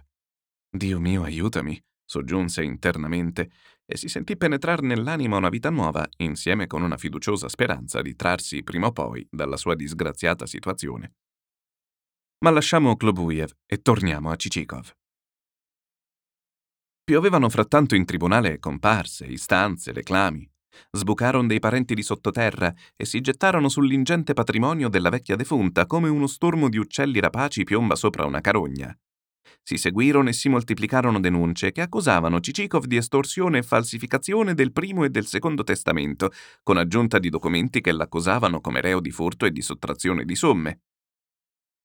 Dio 0.70 1.00
mio, 1.00 1.24
aiutami, 1.24 1.84
soggiunse 2.06 2.64
internamente 2.64 3.50
e 3.84 3.98
si 3.98 4.10
sentì 4.10 4.38
penetrar 4.38 4.82
nell'anima 4.82 5.38
una 5.38 5.50
vita 5.50 5.72
nuova, 5.72 6.08
insieme 6.18 6.68
con 6.68 6.84
una 6.84 6.98
fiduciosa 6.98 7.50
speranza 7.50 8.04
di 8.04 8.16
trarsi 8.16 8.62
prima 8.62 8.88
o 8.88 8.92
poi 8.92 9.28
dalla 9.32 9.58
sua 9.58 9.74
disgraziata 9.74 10.46
situazione. 10.46 11.16
Ma 12.44 12.52
lasciamo 12.52 12.96
Klobuyev 12.96 13.52
e 13.66 13.82
torniamo 13.82 14.30
a 14.30 14.36
Cicikov. 14.36 14.94
Piovevano 17.10 17.48
frattanto 17.48 17.96
in 17.96 18.04
tribunale 18.04 18.60
comparse, 18.60 19.24
istanze, 19.28 19.94
reclami. 19.94 20.46
Sbucarono 20.92 21.48
dei 21.48 21.60
parenti 21.60 21.96
di 21.96 22.04
sottoterra 22.04 22.74
e 22.98 23.06
si 23.06 23.22
gettarono 23.22 23.70
sull'ingente 23.70 24.34
patrimonio 24.34 24.90
della 24.90 25.08
vecchia 25.08 25.38
defunta 25.38 25.86
come 25.86 26.10
uno 26.10 26.28
stormo 26.28 26.68
di 26.68 26.78
uccelli 26.78 27.22
rapaci 27.22 27.64
piomba 27.64 27.96
sopra 27.96 28.26
una 28.26 28.42
carogna. 28.42 28.94
Si 29.64 29.78
seguirono 29.78 30.28
e 30.28 30.34
si 30.34 30.50
moltiplicarono 30.50 31.22
denunce 31.22 31.72
che 31.72 31.80
accusavano 31.80 32.42
Cicikov 32.42 32.84
di 32.84 32.98
estorsione 32.98 33.60
e 33.60 33.64
falsificazione 33.64 34.54
del 34.54 34.74
primo 34.74 35.06
e 35.06 35.10
del 35.10 35.28
secondo 35.28 35.64
testamento, 35.64 36.32
con 36.62 36.76
aggiunta 36.76 37.20
di 37.20 37.30
documenti 37.30 37.80
che 37.80 37.94
l'accusavano 37.94 38.60
come 38.60 38.82
reo 38.82 39.00
di 39.00 39.12
furto 39.12 39.46
e 39.46 39.52
di 39.52 39.62
sottrazione 39.62 40.26
di 40.26 40.36
somme. 40.36 40.82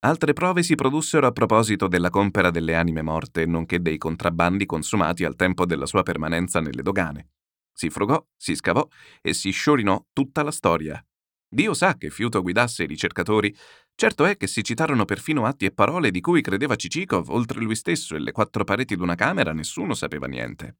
Altre 0.05 0.33
prove 0.33 0.65
si 0.65 0.75
produssero 0.75 1.29
a 1.29 1.31
proposito 1.31 1.87
della 1.87 2.11
compera 2.11 2.51
delle 2.51 2.75
anime 2.75 3.03
morte, 3.03 3.47
nonché 3.47 3.81
dei 3.81 3.99
contrabbandi 3.99 4.67
consumati 4.67 5.25
al 5.25 5.37
tempo 5.37 5.65
della 5.65 5.87
sua 5.87 6.03
permanenza 6.03 6.61
nelle 6.61 6.83
dogane. 6.83 7.29
Si 7.73 7.89
frugò, 7.89 8.21
si 8.37 8.57
scavò 8.57 8.85
e 9.21 9.33
si 9.33 9.51
sciorinò 9.51 10.05
tutta 10.13 10.43
la 10.43 10.51
storia. 10.51 11.05
Dio 11.49 11.73
sa 11.73 11.97
che 11.97 12.11
fiuto 12.11 12.43
guidasse 12.43 12.83
i 12.83 12.87
ricercatori. 12.87 13.55
Certo 13.95 14.25
è 14.25 14.37
che 14.37 14.49
si 14.49 14.65
citarono 14.65 15.05
perfino 15.05 15.45
atti 15.45 15.67
e 15.67 15.73
parole 15.73 16.11
di 16.11 16.21
cui 16.21 16.41
credeva 16.41 16.75
Cicikov, 16.75 17.29
oltre 17.29 17.61
lui 17.61 17.77
stesso 17.77 18.17
e 18.17 18.19
le 18.19 18.33
quattro 18.33 18.65
pareti 18.65 18.97
d'una 18.97 19.15
camera 19.15 19.53
nessuno 19.53 19.95
sapeva 19.95 20.27
niente. 20.27 20.79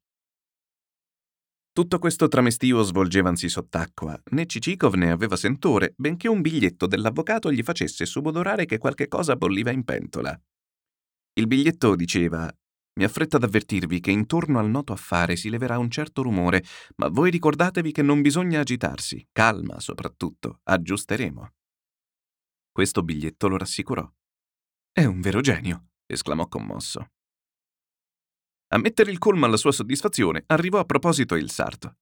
Tutto 1.73 1.97
questo 1.97 2.27
tramestio 2.27 2.83
svolgevansi 2.83 3.49
sott'acqua. 3.49 4.15
Né 4.25 4.45
Cicikov 4.45 4.93
ne 4.93 5.09
aveva 5.09 5.35
sentore, 5.35 5.95
benché 5.97 6.27
un 6.27 6.39
biglietto 6.41 6.85
dell'avvocato 6.85 7.51
gli 7.51 7.63
facesse 7.63 8.05
subodorare 8.05 8.65
che 8.65 8.77
qualche 8.77 9.07
cosa 9.07 9.35
bolliva 9.35 9.71
in 9.71 9.83
pentola. 9.83 10.39
Il 11.33 11.47
biglietto 11.47 11.95
diceva 11.95 12.47
mi 12.95 13.05
affretta 13.05 13.37
ad 13.37 13.43
avvertirvi 13.43 13.99
che 14.01 14.11
intorno 14.11 14.59
al 14.59 14.69
noto 14.69 14.93
affare 14.93 15.35
si 15.35 15.49
leverà 15.49 15.79
un 15.79 15.89
certo 15.89 16.21
rumore, 16.21 16.63
ma 16.97 17.07
voi 17.07 17.31
ricordatevi 17.31 17.91
che 17.91 18.03
non 18.03 18.21
bisogna 18.21 18.59
agitarsi, 18.59 19.27
calma 19.31 19.79
soprattutto, 19.79 20.59
aggiusteremo. 20.61 21.53
Questo 22.71 23.01
biglietto 23.01 23.47
lo 23.47 23.57
rassicurò. 23.57 24.07
È 24.91 25.05
un 25.05 25.21
vero 25.21 25.41
genio, 25.41 25.87
esclamò 26.05 26.47
commosso. 26.47 27.12
A 28.73 28.79
mettere 28.79 29.11
il 29.11 29.19
colmo 29.19 29.45
alla 29.45 29.55
sua 29.55 29.71
soddisfazione 29.71 30.45
arrivò 30.47 30.79
a 30.79 30.83
proposito 30.83 31.35
il 31.35 31.51
sarto. 31.51 31.97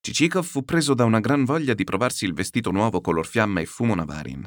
Cicikov 0.00 0.44
fu 0.44 0.64
preso 0.64 0.94
da 0.94 1.04
una 1.04 1.20
gran 1.20 1.44
voglia 1.44 1.74
di 1.74 1.84
provarsi 1.84 2.24
il 2.24 2.34
vestito 2.34 2.72
nuovo 2.72 3.00
color 3.00 3.24
fiamma 3.24 3.60
e 3.60 3.66
fumo 3.66 3.94
navarin. 3.94 4.44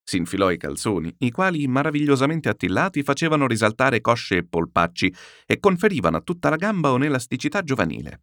Si 0.00 0.16
infilò 0.16 0.48
i 0.52 0.58
calzoni, 0.58 1.12
i 1.18 1.32
quali, 1.32 1.66
maravigliosamente 1.66 2.48
attillati, 2.48 3.02
facevano 3.02 3.48
risaltare 3.48 4.00
cosce 4.00 4.36
e 4.36 4.44
polpacci 4.44 5.12
e 5.44 5.58
conferivano 5.58 6.18
a 6.18 6.20
tutta 6.20 6.48
la 6.48 6.56
gamba 6.56 6.92
un'elasticità 6.92 7.62
giovanile. 7.62 8.22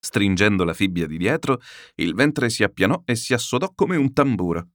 Stringendo 0.00 0.64
la 0.64 0.72
fibbia 0.72 1.06
di 1.06 1.18
dietro, 1.18 1.60
il 1.96 2.14
ventre 2.14 2.48
si 2.48 2.62
appianò 2.62 3.02
e 3.04 3.14
si 3.14 3.34
assodò 3.34 3.74
come 3.74 3.96
un 3.96 4.14
tamburo. 4.14 4.70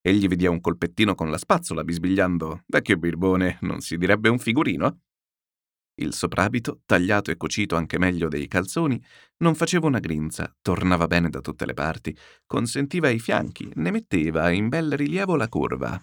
Egli 0.00 0.28
vi 0.28 0.36
diede 0.36 0.54
un 0.54 0.60
colpettino 0.60 1.16
con 1.16 1.28
la 1.28 1.38
spazzola, 1.38 1.82
bisbigliando: 1.82 2.62
Vecchio 2.66 2.96
birbone, 2.98 3.58
non 3.62 3.80
si 3.80 3.96
direbbe 3.96 4.28
un 4.28 4.38
figurino? 4.38 5.00
Il 5.98 6.12
soprabito, 6.12 6.82
tagliato 6.84 7.30
e 7.30 7.36
cucito 7.36 7.74
anche 7.74 7.98
meglio 7.98 8.28
dei 8.28 8.48
calzoni, 8.48 9.02
non 9.38 9.54
faceva 9.54 9.86
una 9.86 9.98
grinza, 9.98 10.54
tornava 10.60 11.06
bene 11.06 11.30
da 11.30 11.40
tutte 11.40 11.64
le 11.64 11.72
parti, 11.72 12.16
consentiva 12.46 13.08
i 13.08 13.18
fianchi, 13.18 13.70
ne 13.76 13.90
metteva 13.90 14.50
in 14.50 14.68
bel 14.68 14.92
rilievo 14.94 15.36
la 15.36 15.48
curva. 15.48 15.98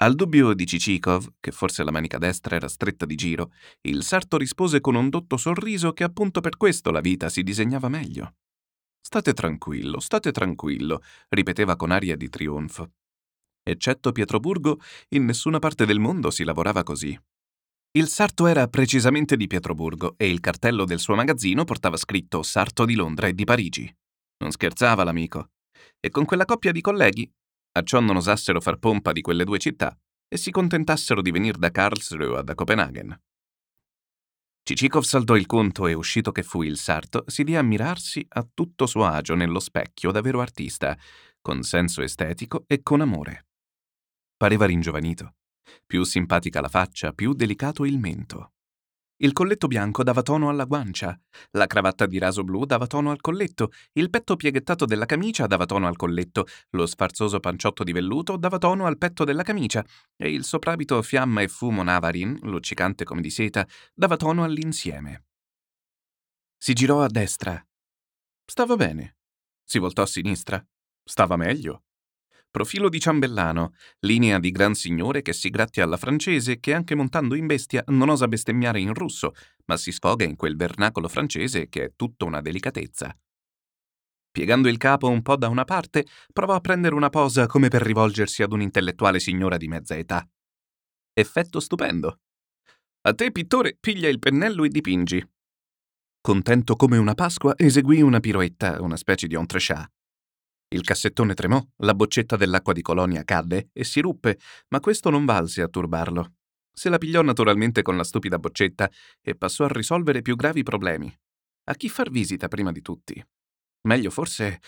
Al 0.00 0.16
dubbio 0.16 0.52
di 0.52 0.66
Cicikov, 0.66 1.34
che 1.38 1.52
forse 1.52 1.84
la 1.84 1.92
manica 1.92 2.18
destra 2.18 2.56
era 2.56 2.66
stretta 2.66 3.06
di 3.06 3.14
giro, 3.14 3.52
il 3.82 4.02
sarto 4.02 4.36
rispose 4.36 4.80
con 4.80 4.96
un 4.96 5.08
dotto 5.08 5.36
sorriso 5.36 5.92
che 5.92 6.02
appunto 6.02 6.40
per 6.40 6.56
questo 6.56 6.90
la 6.90 7.00
vita 7.00 7.28
si 7.28 7.44
disegnava 7.44 7.88
meglio. 7.88 8.34
State 9.00 9.32
tranquillo, 9.32 10.00
state 10.00 10.32
tranquillo, 10.32 11.02
ripeteva 11.28 11.76
con 11.76 11.92
aria 11.92 12.16
di 12.16 12.28
trionfo. 12.28 12.90
Eccetto 13.62 14.10
Pietroburgo, 14.10 14.80
in 15.10 15.24
nessuna 15.24 15.60
parte 15.60 15.86
del 15.86 16.00
mondo 16.00 16.30
si 16.30 16.42
lavorava 16.42 16.82
così. 16.82 17.16
Il 17.94 18.08
sarto 18.08 18.46
era 18.46 18.68
precisamente 18.68 19.36
di 19.36 19.46
Pietroburgo 19.46 20.14
e 20.16 20.26
il 20.26 20.40
cartello 20.40 20.86
del 20.86 20.98
suo 20.98 21.14
magazzino 21.14 21.64
portava 21.64 21.98
scritto 21.98 22.42
Sarto 22.42 22.86
di 22.86 22.94
Londra 22.94 23.26
e 23.26 23.34
di 23.34 23.44
Parigi. 23.44 23.94
Non 24.38 24.50
scherzava 24.50 25.04
l'amico. 25.04 25.50
E 26.00 26.08
con 26.08 26.24
quella 26.24 26.46
coppia 26.46 26.72
di 26.72 26.80
colleghi, 26.80 27.30
a 27.72 27.82
ciò 27.82 28.00
non 28.00 28.16
osassero 28.16 28.62
far 28.62 28.78
pompa 28.78 29.12
di 29.12 29.20
quelle 29.20 29.44
due 29.44 29.58
città, 29.58 29.94
e 30.26 30.38
si 30.38 30.50
contentassero 30.50 31.20
di 31.20 31.30
venire 31.30 31.58
da 31.58 31.70
Karlsruhe 31.70 32.38
a 32.38 32.42
da 32.42 32.54
Copenaghen. 32.54 33.14
Cicikov 34.62 35.02
saldò 35.02 35.36
il 35.36 35.44
conto 35.44 35.86
e, 35.86 35.92
uscito 35.92 36.32
che 36.32 36.42
fu 36.42 36.62
il 36.62 36.78
sarto, 36.78 37.24
si 37.26 37.44
diè 37.44 37.56
a 37.56 37.62
mirarsi 37.62 38.24
a 38.26 38.48
tutto 38.54 38.86
suo 38.86 39.04
agio 39.04 39.34
nello 39.34 39.60
specchio 39.60 40.12
da 40.12 40.22
vero 40.22 40.40
artista, 40.40 40.96
con 41.42 41.62
senso 41.62 42.00
estetico 42.00 42.64
e 42.66 42.82
con 42.82 43.02
amore. 43.02 43.48
Pareva 44.34 44.64
ringiovanito. 44.64 45.34
Più 45.86 46.04
simpatica 46.04 46.60
la 46.60 46.68
faccia, 46.68 47.12
più 47.12 47.32
delicato 47.32 47.84
il 47.84 47.98
mento. 47.98 48.52
Il 49.22 49.32
colletto 49.32 49.68
bianco 49.68 50.02
dava 50.02 50.22
tono 50.22 50.48
alla 50.48 50.64
guancia, 50.64 51.16
la 51.52 51.68
cravatta 51.68 52.06
di 52.06 52.18
raso 52.18 52.42
blu 52.42 52.64
dava 52.64 52.88
tono 52.88 53.12
al 53.12 53.20
colletto, 53.20 53.70
il 53.92 54.10
petto 54.10 54.34
pieghettato 54.34 54.84
della 54.84 55.06
camicia 55.06 55.46
dava 55.46 55.64
tono 55.64 55.86
al 55.86 55.94
colletto, 55.94 56.44
lo 56.70 56.86
sfarzoso 56.86 57.38
panciotto 57.38 57.84
di 57.84 57.92
velluto 57.92 58.36
dava 58.36 58.58
tono 58.58 58.86
al 58.86 58.98
petto 58.98 59.22
della 59.22 59.44
camicia 59.44 59.84
e 60.16 60.32
il 60.32 60.42
soprabito 60.42 61.00
fiamma 61.02 61.40
e 61.40 61.46
fumo 61.46 61.84
navarin, 61.84 62.36
luccicante 62.42 63.04
come 63.04 63.20
di 63.20 63.30
seta, 63.30 63.64
dava 63.94 64.16
tono 64.16 64.42
all'insieme. 64.42 65.26
Si 66.58 66.72
girò 66.72 67.02
a 67.02 67.08
destra. 67.08 67.64
Stava 68.44 68.74
bene. 68.74 69.18
Si 69.62 69.78
voltò 69.78 70.02
a 70.02 70.06
sinistra. 70.06 70.64
Stava 71.04 71.36
meglio. 71.36 71.84
Profilo 72.52 72.90
di 72.90 73.00
ciambellano, 73.00 73.72
linea 74.00 74.38
di 74.38 74.50
gran 74.50 74.74
signore 74.74 75.22
che 75.22 75.32
si 75.32 75.48
grattia 75.48 75.84
alla 75.84 75.96
francese 75.96 76.60
che 76.60 76.74
anche 76.74 76.94
montando 76.94 77.34
in 77.34 77.46
bestia 77.46 77.82
non 77.86 78.10
osa 78.10 78.28
bestemmiare 78.28 78.78
in 78.78 78.92
russo, 78.92 79.32
ma 79.64 79.78
si 79.78 79.90
sfoga 79.90 80.26
in 80.26 80.36
quel 80.36 80.54
vernacolo 80.54 81.08
francese 81.08 81.70
che 81.70 81.84
è 81.84 81.92
tutta 81.96 82.26
una 82.26 82.42
delicatezza. 82.42 83.16
Piegando 84.30 84.68
il 84.68 84.76
capo 84.76 85.08
un 85.08 85.22
po' 85.22 85.36
da 85.36 85.48
una 85.48 85.64
parte, 85.64 86.04
provò 86.30 86.52
a 86.52 86.60
prendere 86.60 86.94
una 86.94 87.08
posa 87.08 87.46
come 87.46 87.68
per 87.68 87.80
rivolgersi 87.80 88.42
ad 88.42 88.52
un'intellettuale 88.52 89.18
signora 89.18 89.56
di 89.56 89.68
mezza 89.68 89.96
età. 89.96 90.22
Effetto 91.14 91.58
stupendo. 91.58 92.20
A 93.00 93.14
te, 93.14 93.32
pittore, 93.32 93.78
piglia 93.80 94.10
il 94.10 94.18
pennello 94.18 94.64
e 94.64 94.68
dipingi. 94.68 95.26
Contento 96.20 96.76
come 96.76 96.98
una 96.98 97.14
Pasqua, 97.14 97.54
eseguì 97.56 98.02
una 98.02 98.20
piroetta, 98.20 98.82
una 98.82 98.98
specie 98.98 99.26
di 99.26 99.36
entrechat. 99.36 99.90
Il 100.72 100.82
cassettone 100.82 101.34
tremò, 101.34 101.62
la 101.78 101.94
boccetta 101.94 102.36
dell'acqua 102.36 102.72
di 102.72 102.80
colonia 102.80 103.24
cadde 103.24 103.68
e 103.74 103.84
si 103.84 104.00
ruppe, 104.00 104.38
ma 104.68 104.80
questo 104.80 105.10
non 105.10 105.26
valse 105.26 105.60
a 105.60 105.68
turbarlo. 105.68 106.36
Se 106.72 106.88
la 106.88 106.96
pigliò 106.96 107.20
naturalmente 107.20 107.82
con 107.82 107.94
la 107.94 108.04
stupida 108.04 108.38
boccetta 108.38 108.90
e 109.20 109.36
passò 109.36 109.64
a 109.64 109.68
risolvere 109.68 110.22
più 110.22 110.34
gravi 110.34 110.62
problemi. 110.62 111.14
A 111.64 111.74
chi 111.74 111.90
far 111.90 112.10
visita 112.10 112.48
prima 112.48 112.72
di 112.72 112.80
tutti? 112.80 113.22
Meglio 113.82 114.10
forse... 114.10 114.60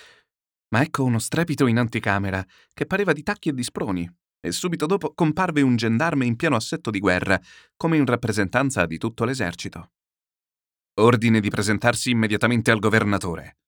Ma 0.75 0.83
ecco 0.83 1.05
uno 1.05 1.19
strepito 1.19 1.67
in 1.67 1.79
anticamera, 1.79 2.45
che 2.75 2.85
pareva 2.85 3.13
di 3.13 3.23
tacchi 3.23 3.49
e 3.49 3.55
di 3.55 3.63
sproni, 3.63 4.11
e 4.41 4.53
subito 4.53 4.87
dopo 4.87 5.15
comparve 5.15 5.63
un 5.63 5.77
gendarme 5.77 6.27
in 6.27 6.37
pieno 6.37 6.57
assetto 6.57 6.91
di 6.91 6.99
guerra, 6.99 7.41
come 7.77 7.97
in 7.97 8.05
rappresentanza 8.05 8.85
di 8.85 8.99
tutto 8.99 9.25
l'esercito. 9.25 9.93
Ordine 11.01 11.41
di 11.41 11.49
presentarsi 11.49 12.11
immediatamente 12.11 12.71
al 12.71 12.81
governatore. 12.81 13.59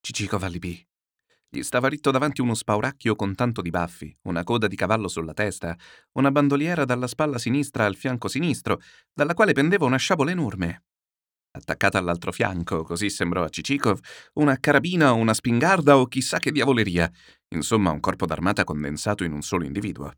Cicico 0.00 0.36
allibì. 0.36 0.85
Gli 1.56 1.62
stava 1.62 1.88
ritto 1.88 2.10
davanti 2.10 2.42
uno 2.42 2.52
spauracchio 2.52 3.16
con 3.16 3.34
tanto 3.34 3.62
di 3.62 3.70
baffi, 3.70 4.14
una 4.24 4.44
coda 4.44 4.66
di 4.66 4.76
cavallo 4.76 5.08
sulla 5.08 5.32
testa, 5.32 5.74
una 6.18 6.30
bandoliera 6.30 6.84
dalla 6.84 7.06
spalla 7.06 7.38
sinistra 7.38 7.86
al 7.86 7.96
fianco 7.96 8.28
sinistro, 8.28 8.78
dalla 9.10 9.32
quale 9.32 9.54
pendeva 9.54 9.86
una 9.86 9.96
sciabola 9.96 10.32
enorme. 10.32 10.84
Attaccata 11.52 11.96
all'altro 11.96 12.30
fianco, 12.30 12.82
così 12.82 13.08
sembrò 13.08 13.42
a 13.42 13.48
Cicikov, 13.48 13.98
una 14.34 14.58
carabina 14.58 15.14
o 15.14 15.16
una 15.16 15.32
spingarda 15.32 15.96
o 15.96 16.04
chissà 16.08 16.38
che 16.38 16.52
diavoleria, 16.52 17.10
insomma 17.54 17.90
un 17.90 18.00
corpo 18.00 18.26
d'armata 18.26 18.62
condensato 18.64 19.24
in 19.24 19.32
un 19.32 19.40
solo 19.40 19.64
individuo. 19.64 20.12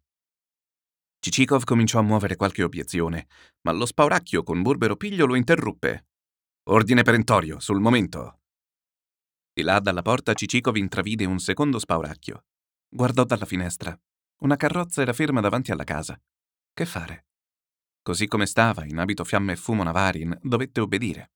Cicikov 1.21 1.63
cominciò 1.63 2.01
a 2.01 2.03
muovere 2.03 2.35
qualche 2.35 2.65
obiezione, 2.65 3.29
ma 3.61 3.71
lo 3.71 3.87
spauracchio 3.87 4.43
con 4.43 4.63
burbero 4.63 4.97
piglio 4.97 5.25
lo 5.25 5.37
interruppe. 5.37 6.07
Ordine 6.71 7.03
perentorio, 7.03 7.61
sul 7.61 7.79
momento. 7.79 8.41
Di 9.59 9.65
là 9.65 9.81
dalla 9.81 10.03
porta 10.03 10.35
Cicikov 10.35 10.77
intravide 10.77 11.25
un 11.25 11.41
secondo 11.41 11.81
spauracchio. 11.81 12.45
Guardò 12.89 13.25
dalla 13.25 13.45
finestra. 13.45 13.93
Una 14.43 14.55
carrozza 14.55 15.03
era 15.03 15.13
ferma 15.13 15.41
davanti 15.41 15.73
alla 15.73 15.83
casa. 15.83 16.17
Che 16.73 16.87
fare? 16.87 17.27
Così 18.01 18.29
come 18.29 18.47
stava, 18.47 18.85
in 18.85 18.99
abito 18.99 19.25
fiamme 19.25 19.55
e 19.55 19.57
fumo 19.57 19.83
Navarin, 19.83 20.39
dovette 20.43 20.81
obbedire. 20.81 21.33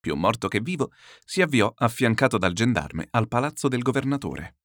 Più 0.00 0.16
morto 0.16 0.48
che 0.48 0.58
vivo, 0.58 0.90
si 1.24 1.42
avviò, 1.42 1.72
affiancato 1.72 2.38
dal 2.38 2.54
gendarme, 2.54 3.06
al 3.10 3.28
palazzo 3.28 3.68
del 3.68 3.82
governatore. 3.82 4.56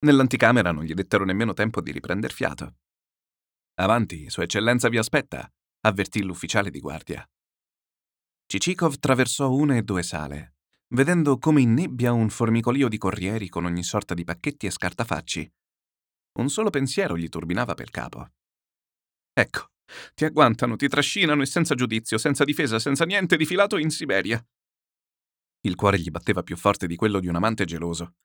Nell'anticamera 0.00 0.72
non 0.72 0.84
gli 0.84 0.92
dettero 0.92 1.24
nemmeno 1.24 1.54
tempo 1.54 1.80
di 1.80 1.90
riprender 1.90 2.32
fiato. 2.32 2.74
Avanti, 3.76 4.28
Sua 4.28 4.42
Eccellenza 4.42 4.90
vi 4.90 4.98
aspetta, 4.98 5.50
avvertì 5.86 6.22
l'ufficiale 6.22 6.68
di 6.68 6.80
guardia. 6.80 7.26
Cicikov 8.44 8.98
traversò 8.98 9.50
una 9.50 9.76
e 9.76 9.82
due 9.82 10.02
sale, 10.02 10.56
vedendo 10.92 11.38
come 11.38 11.60
in 11.60 11.72
nebbia 11.72 12.12
un 12.12 12.28
formicolio 12.28 12.88
di 12.88 12.98
corrieri 12.98 13.48
con 13.48 13.64
ogni 13.64 13.82
sorta 13.82 14.14
di 14.14 14.24
pacchetti 14.24 14.66
e 14.66 14.70
scartafacci. 14.70 15.52
Un 16.38 16.48
solo 16.48 16.70
pensiero 16.70 17.16
gli 17.16 17.28
turbinava 17.28 17.74
per 17.74 17.90
capo. 17.90 18.30
Ecco, 19.32 19.70
ti 20.14 20.24
agguantano, 20.24 20.76
ti 20.76 20.88
trascinano 20.88 21.42
e 21.42 21.46
senza 21.46 21.74
giudizio, 21.74 22.18
senza 22.18 22.44
difesa, 22.44 22.78
senza 22.78 23.04
niente, 23.04 23.36
difilato 23.36 23.78
in 23.78 23.90
Siberia. 23.90 24.44
Il 25.62 25.76
cuore 25.76 25.98
gli 25.98 26.10
batteva 26.10 26.42
più 26.42 26.56
forte 26.56 26.86
di 26.86 26.96
quello 26.96 27.20
di 27.20 27.28
un 27.28 27.36
amante 27.36 27.64
geloso. 27.64 28.16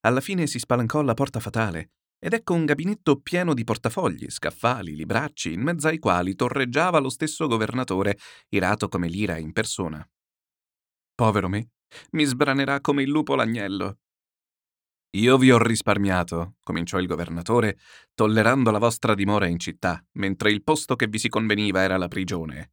Alla 0.00 0.20
fine 0.20 0.46
si 0.46 0.58
spalancò 0.58 1.02
la 1.02 1.14
porta 1.14 1.40
fatale 1.40 1.92
ed 2.18 2.34
ecco 2.34 2.52
un 2.52 2.66
gabinetto 2.66 3.18
pieno 3.20 3.54
di 3.54 3.64
portafogli, 3.64 4.28
scaffali, 4.28 4.94
libracci, 4.94 5.54
in 5.54 5.62
mezzo 5.62 5.88
ai 5.88 5.98
quali 5.98 6.34
torreggiava 6.34 6.98
lo 6.98 7.08
stesso 7.08 7.46
governatore, 7.46 8.18
irato 8.50 8.88
come 8.88 9.08
l'ira 9.08 9.38
in 9.38 9.52
persona. 9.52 10.06
Povero 11.14 11.48
me, 11.48 11.70
mi 12.12 12.24
sbranerà 12.24 12.80
come 12.80 13.02
il 13.02 13.10
lupo 13.10 13.34
l'agnello. 13.34 13.98
Io 15.16 15.38
vi 15.38 15.50
ho 15.50 15.58
risparmiato, 15.58 16.54
cominciò 16.62 16.98
il 16.98 17.06
governatore, 17.06 17.78
tollerando 18.14 18.70
la 18.70 18.78
vostra 18.78 19.14
dimora 19.14 19.46
in 19.46 19.58
città, 19.58 20.04
mentre 20.12 20.52
il 20.52 20.62
posto 20.62 20.94
che 20.94 21.08
vi 21.08 21.18
si 21.18 21.28
conveniva 21.28 21.82
era 21.82 21.96
la 21.96 22.06
prigione. 22.06 22.72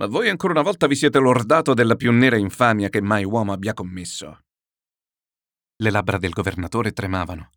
Ma 0.00 0.06
voi 0.06 0.28
ancora 0.28 0.52
una 0.54 0.62
volta 0.62 0.86
vi 0.86 0.96
siete 0.96 1.18
lordato 1.18 1.74
della 1.74 1.94
più 1.94 2.10
nera 2.10 2.36
infamia 2.36 2.88
che 2.88 3.00
mai 3.00 3.24
uomo 3.24 3.52
abbia 3.52 3.74
commesso. 3.74 4.44
Le 5.76 5.90
labbra 5.90 6.18
del 6.18 6.30
governatore 6.30 6.92
tremavano. 6.92 7.50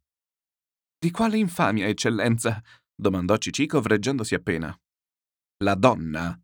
Di 0.99 1.09
quale 1.09 1.37
infamia, 1.37 1.87
eccellenza? 1.87 2.61
domandò 2.95 3.35
Cicikov 3.37 3.87
reggendosi 3.87 4.35
appena. 4.35 4.77
La 5.63 5.75
donna, 5.75 6.39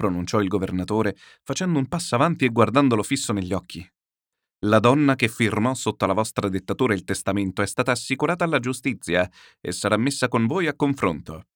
pronunciò 0.00 0.40
il 0.40 0.48
governatore, 0.48 1.14
facendo 1.42 1.78
un 1.78 1.86
passo 1.86 2.14
avanti 2.14 2.46
e 2.46 2.48
guardandolo 2.48 3.02
fisso 3.02 3.34
negli 3.34 3.52
occhi. 3.52 3.86
La 4.64 4.78
donna 4.78 5.14
che 5.14 5.28
firmò 5.28 5.74
sotto 5.74 6.06
la 6.06 6.14
vostra 6.14 6.48
dettatura 6.48 6.94
il 6.94 7.04
testamento 7.04 7.60
è 7.60 7.66
stata 7.66 7.92
assicurata 7.92 8.44
alla 8.44 8.60
giustizia 8.60 9.30
e 9.60 9.72
sarà 9.72 9.98
messa 9.98 10.28
con 10.28 10.46
voi 10.46 10.68
a 10.68 10.74
confronto. 10.74 11.48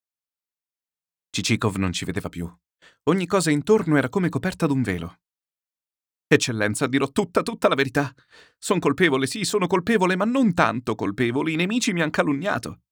Cicikov 1.31 1.77
non 1.77 1.93
ci 1.93 2.05
vedeva 2.05 2.29
più. 2.29 2.47
Ogni 3.05 3.27
cosa 3.27 3.51
intorno 3.51 3.97
era 3.97 4.11
come 4.11 4.29
coperta 4.29 4.67
d'un 4.67 4.83
velo. 4.83 5.21
Eccellenza, 6.27 6.87
dirò 6.87 7.09
tutta, 7.09 7.43
tutta 7.43 7.69
la 7.69 7.75
verità. 7.75 8.13
Sono 8.59 8.79
colpevole, 8.79 9.27
sì, 9.27 9.45
sono 9.45 9.67
colpevole, 9.67 10.17
ma 10.17 10.27
non 10.27 10.53
tanto 10.53 10.95
colpevole. 10.95 11.51
I 11.51 11.57
nemici 11.57 11.95
mi 11.95 12.03
hanno 12.03 12.11
calunniato. 12.11 12.84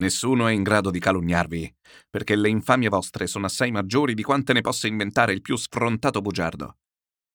Nessuno 0.00 0.46
è 0.46 0.52
in 0.52 0.62
grado 0.62 0.90
di 0.90 0.98
calunniarvi, 0.98 1.74
perché 2.08 2.34
le 2.34 2.48
infamie 2.48 2.88
vostre 2.88 3.26
sono 3.26 3.44
assai 3.44 3.70
maggiori 3.70 4.14
di 4.14 4.22
quante 4.22 4.54
ne 4.54 4.62
possa 4.62 4.86
inventare 4.86 5.34
il 5.34 5.42
più 5.42 5.56
sfrontato 5.56 6.22
bugiardo. 6.22 6.78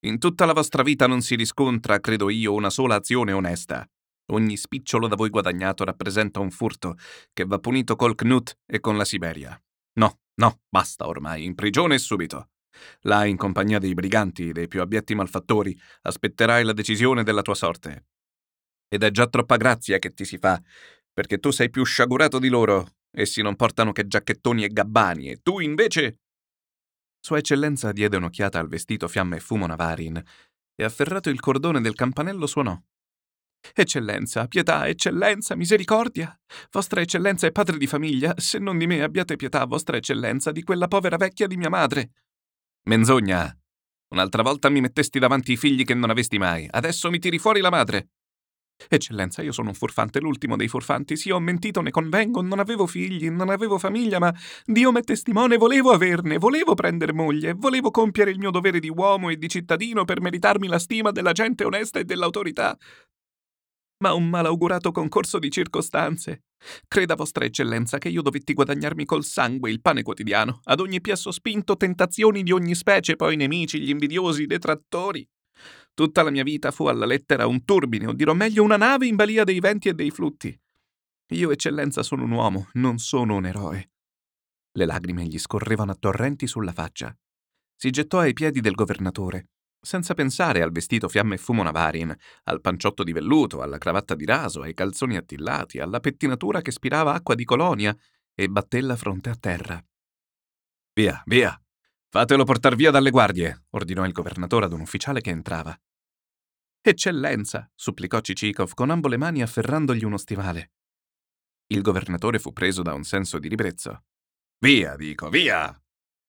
In 0.07 0.17
tutta 0.17 0.45
la 0.45 0.53
vostra 0.53 0.81
vita 0.81 1.05
non 1.05 1.21
si 1.21 1.35
riscontra, 1.35 1.99
credo 1.99 2.27
io, 2.29 2.53
una 2.53 2.71
sola 2.71 2.95
azione 2.95 3.33
onesta. 3.33 3.87
Ogni 4.31 4.57
spicciolo 4.57 5.07
da 5.07 5.15
voi 5.15 5.29
guadagnato 5.29 5.83
rappresenta 5.83 6.39
un 6.39 6.49
furto 6.49 6.97
che 7.33 7.45
va 7.45 7.59
punito 7.59 7.95
col 7.95 8.15
Knut 8.15 8.57
e 8.65 8.79
con 8.79 8.97
la 8.97 9.05
Siberia. 9.05 9.59
No, 9.99 10.21
no, 10.39 10.61
basta 10.67 11.05
ormai, 11.05 11.45
in 11.45 11.53
prigione 11.53 11.95
e 11.95 11.99
subito. 11.99 12.49
Là, 13.01 13.25
in 13.25 13.37
compagnia 13.37 13.77
dei 13.77 13.93
briganti, 13.93 14.51
dei 14.51 14.67
più 14.67 14.81
abietti 14.81 15.13
malfattori, 15.13 15.79
aspetterai 16.01 16.63
la 16.63 16.73
decisione 16.73 17.21
della 17.21 17.43
tua 17.43 17.53
sorte. 17.53 18.07
Ed 18.87 19.03
è 19.03 19.11
già 19.11 19.27
troppa 19.27 19.57
grazia 19.57 19.99
che 19.99 20.13
ti 20.13 20.25
si 20.25 20.39
fa 20.39 20.59
perché 21.15 21.39
tu 21.39 21.51
sei 21.51 21.69
più 21.69 21.85
sciagurato 21.85 22.39
di 22.39 22.49
loro. 22.49 22.97
Essi 23.09 23.41
non 23.41 23.55
portano 23.55 23.93
che 23.93 24.05
giacchettoni 24.05 24.65
e 24.65 24.67
gabbani, 24.67 25.29
e 25.29 25.39
tu 25.41 25.59
invece... 25.59 26.19
Sua 27.21 27.37
Eccellenza 27.37 27.93
diede 27.93 28.17
un'occhiata 28.17 28.59
al 28.59 28.67
vestito 28.67 29.07
fiamme 29.07 29.37
e 29.37 29.39
fumo 29.39 29.65
Navarin 29.65 30.21
e 30.75 30.83
afferrato 30.83 31.29
il 31.29 31.39
cordone 31.39 31.79
del 31.79 31.95
campanello 31.95 32.45
suonò. 32.45 32.77
Eccellenza, 33.73 34.47
pietà, 34.47 34.87
eccellenza, 34.89 35.55
misericordia. 35.55 36.37
Vostra 36.69 36.99
eccellenza 36.99 37.47
è 37.47 37.51
padre 37.53 37.77
di 37.77 37.87
famiglia, 37.87 38.33
se 38.37 38.59
non 38.59 38.77
di 38.77 38.85
me 38.85 39.01
abbiate 39.01 39.37
pietà, 39.37 39.63
vostra 39.65 39.95
eccellenza, 39.95 40.51
di 40.51 40.63
quella 40.63 40.89
povera 40.89 41.15
vecchia 41.15 41.47
di 41.47 41.55
mia 41.55 41.69
madre. 41.69 42.11
Menzogna! 42.89 43.57
Un'altra 44.09 44.43
volta 44.43 44.69
mi 44.69 44.81
mettesti 44.81 45.17
davanti 45.17 45.53
i 45.53 45.57
figli 45.57 45.85
che 45.85 45.95
non 45.95 46.09
avesti 46.09 46.37
mai, 46.37 46.67
adesso 46.69 47.09
mi 47.09 47.19
tiri 47.19 47.39
fuori 47.39 47.61
la 47.61 47.71
madre. 47.71 48.09
Eccellenza, 48.89 49.41
io 49.41 49.51
sono 49.51 49.69
un 49.69 49.73
furfante, 49.73 50.19
l'ultimo 50.19 50.55
dei 50.55 50.67
furfanti. 50.67 51.15
Sì, 51.15 51.31
ho 51.31 51.39
mentito, 51.39 51.81
ne 51.81 51.91
convengo, 51.91 52.41
non 52.41 52.59
avevo 52.59 52.85
figli, 52.85 53.29
non 53.29 53.49
avevo 53.49 53.77
famiglia, 53.77 54.19
ma 54.19 54.33
Dio 54.65 54.91
m'è 54.91 55.01
testimone, 55.01 55.57
volevo 55.57 55.91
averne, 55.91 56.37
volevo 56.37 56.73
prendere 56.75 57.13
moglie, 57.13 57.53
volevo 57.53 57.89
compiere 57.89 58.31
il 58.31 58.37
mio 58.37 58.51
dovere 58.51 58.79
di 58.79 58.89
uomo 58.89 59.29
e 59.29 59.37
di 59.37 59.47
cittadino 59.47 60.03
per 60.05 60.21
meritarmi 60.21 60.67
la 60.67 60.79
stima 60.79 61.11
della 61.11 61.31
gente 61.31 61.63
onesta 61.63 61.99
e 61.99 62.03
dell'autorità. 62.03 62.77
Ma 64.03 64.13
un 64.13 64.29
malaugurato 64.29 64.91
concorso 64.91 65.39
di 65.39 65.49
circostanze. 65.49 66.43
Creda 66.87 67.15
vostra 67.15 67.45
eccellenza 67.45 67.97
che 67.97 68.09
io 68.09 68.21
dovetti 68.21 68.53
guadagnarmi 68.53 69.05
col 69.05 69.23
sangue 69.23 69.71
il 69.71 69.81
pane 69.81 70.03
quotidiano, 70.03 70.59
ad 70.65 70.81
ogni 70.81 70.99
piè 70.99 71.15
sospinto 71.15 71.77
tentazioni 71.77 72.43
di 72.43 72.51
ogni 72.51 72.75
specie, 72.75 73.15
poi 73.15 73.37
nemici, 73.37 73.79
gli 73.79 73.89
invidiosi, 73.89 74.43
i 74.43 74.47
detrattori. 74.47 75.25
Tutta 75.95 76.23
la 76.23 76.29
mia 76.29 76.43
vita 76.43 76.71
fu 76.71 76.87
alla 76.87 77.05
lettera 77.05 77.47
un 77.47 77.63
turbine, 77.63 78.07
o 78.07 78.13
dirò 78.13 78.33
meglio 78.33 78.63
una 78.63 78.75
nave 78.75 79.07
in 79.07 79.15
balia 79.15 79.45
dei 79.45 79.61
venti 79.61 79.87
e 79.87 79.93
dei 79.93 80.11
flutti. 80.11 80.53
Io, 81.29 81.51
eccellenza, 81.51 82.03
sono 82.03 82.25
un 82.25 82.31
uomo, 82.31 82.67
non 82.73 82.97
sono 82.97 83.35
un 83.35 83.45
eroe. 83.45 83.91
Le 84.73 84.85
lagrime 84.85 85.25
gli 85.25 85.39
scorrevano 85.39 85.93
a 85.93 85.97
torrenti 85.97 86.47
sulla 86.47 86.73
faccia. 86.73 87.17
Si 87.77 87.89
gettò 87.91 88.19
ai 88.19 88.33
piedi 88.33 88.59
del 88.59 88.75
governatore, 88.75 89.47
senza 89.79 90.13
pensare 90.13 90.61
al 90.61 90.73
vestito 90.73 91.07
fiamme 91.07 91.35
e 91.35 91.37
fumo 91.37 91.63
Navarin, 91.63 92.13
al 92.43 92.59
panciotto 92.59 93.03
di 93.03 93.13
velluto, 93.13 93.61
alla 93.61 93.77
cravatta 93.77 94.15
di 94.15 94.25
raso, 94.25 94.63
ai 94.63 94.73
calzoni 94.73 95.15
attillati, 95.15 95.79
alla 95.79 96.01
pettinatura 96.01 96.61
che 96.61 96.71
spirava 96.71 97.13
acqua 97.13 97.35
di 97.35 97.45
colonia, 97.45 97.95
e 98.33 98.49
batté 98.49 98.81
la 98.81 98.97
fronte 98.97 99.29
a 99.29 99.35
terra. 99.35 99.81
Via, 100.93 101.23
via, 101.25 101.57
Fatelo 102.15 102.45
portar 102.45 102.77
via 102.77 102.91
dalle 102.91 103.09
guardie, 103.09 103.65
ordinò 103.71 104.05
il 104.05 104.13
governatore 104.13 104.63
ad 104.63 104.71
un 104.71 104.79
ufficiale 104.79 105.19
che 105.19 105.31
entrava. 105.31 105.77
Eccellenza, 106.79 107.69
supplicò 107.75 108.21
Cicikov 108.21 108.73
con 108.73 108.89
ambo 108.89 109.09
le 109.09 109.17
mani 109.17 109.41
afferrandogli 109.41 110.05
uno 110.05 110.15
stivale. 110.15 110.71
Il 111.67 111.81
governatore 111.81 112.39
fu 112.39 112.53
preso 112.53 112.83
da 112.83 112.93
un 112.93 113.03
senso 113.03 113.37
di 113.37 113.49
ribrezzo. 113.49 114.05
Via, 114.59 114.95
dico, 114.95 115.27
via! 115.27 115.77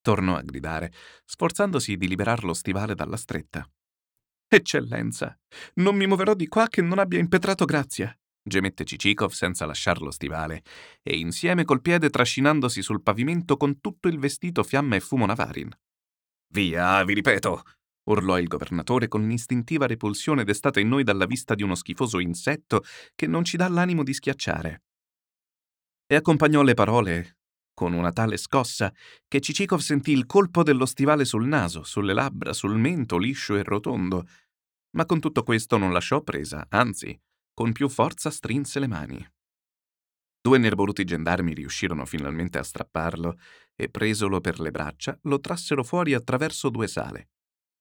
tornò 0.01 0.35
a 0.35 0.43
gridare, 0.43 0.93
sforzandosi 1.25 1.97
di 1.97 2.09
liberar 2.09 2.43
lo 2.43 2.53
stivale 2.53 2.97
dalla 2.97 3.17
stretta. 3.17 3.65
Eccellenza, 4.49 5.39
non 5.75 5.95
mi 5.95 6.09
muoverò 6.09 6.35
di 6.35 6.49
qua 6.49 6.67
che 6.67 6.83
non 6.83 6.99
abbia 6.99 7.21
impetrato 7.21 7.65
grazia, 7.65 8.13
gemette 8.47 8.85
Cicikov 8.85 9.33
senza 9.33 9.67
lasciar 9.67 10.01
lo 10.01 10.11
stivale, 10.11 10.63
e 11.03 11.19
insieme 11.19 11.65
col 11.65 11.83
piede 11.83 12.11
trascinandosi 12.11 12.81
sul 12.81 13.03
pavimento 13.03 13.57
con 13.57 13.81
tutto 13.81 14.09
il 14.09 14.19
vestito 14.19 14.63
fiamma 14.63 14.97
e 14.97 15.01
fumo 15.01 15.27
Navarin. 15.27 15.71
Via, 16.53 17.05
vi 17.05 17.15
ripeto! 17.15 17.63
urlò 18.07 18.39
il 18.39 18.47
governatore 18.47 19.09
con 19.09 19.27
l'istintiva 19.27 19.87
repulsione 19.87 20.45
destata 20.45 20.79
in 20.79 20.89
noi 20.89 21.03
dalla 21.03 21.27
vista 21.27 21.57
di 21.57 21.65
uno 21.65 21.75
schifoso 21.75 22.21
insetto 22.21 22.85
che 23.17 23.27
non 23.27 23.45
ci 23.45 23.57
dà 23.57 23.69
l'animo 23.69 24.05
di 24.05 24.15
schiacciare. 24.15 24.83
E 26.07 26.15
accompagnò 26.15 26.63
le 26.63 26.75
parole 26.75 27.39
con 27.75 27.93
una 27.93 28.13
tale 28.13 28.39
scossa 28.39 28.93
che 29.29 29.41
Cicikov 29.41 29.81
sentì 29.81 30.13
il 30.13 30.25
colpo 30.25 30.63
dello 30.63 30.87
stivale 30.87 31.25
sul 31.25 31.47
naso, 31.47 31.83
sulle 31.83 32.15
labbra, 32.15 32.53
sul 32.53 32.79
mento 32.79 33.19
liscio 33.19 33.57
e 33.57 33.63
rotondo, 33.63 34.25
ma 34.93 35.05
con 35.05 35.21
tutto 35.21 35.43
questo 35.43 35.77
non 35.77 35.93
lasciò 35.93 36.23
presa, 36.23 36.67
anzi, 36.71 37.21
con 37.57 37.73
più 37.73 37.89
forza 37.89 38.31
strinse 38.31 38.79
le 38.79 38.87
mani. 38.87 39.27
Due 40.43 40.59
nerboruti 40.59 41.05
gendarmi 41.05 41.55
riuscirono 41.55 42.05
finalmente 42.05 42.59
a 42.59 42.63
strapparlo 42.63 43.39
e, 43.75 43.89
presolo 43.89 44.43
per 44.43 44.61
le 44.61 44.71
braccia, 44.71 45.19
lo 45.23 45.41
trassero 45.41 45.83
fuori 45.83 46.13
attraverso 46.13 46.69
due 46.69 46.87
sale. 46.87 47.31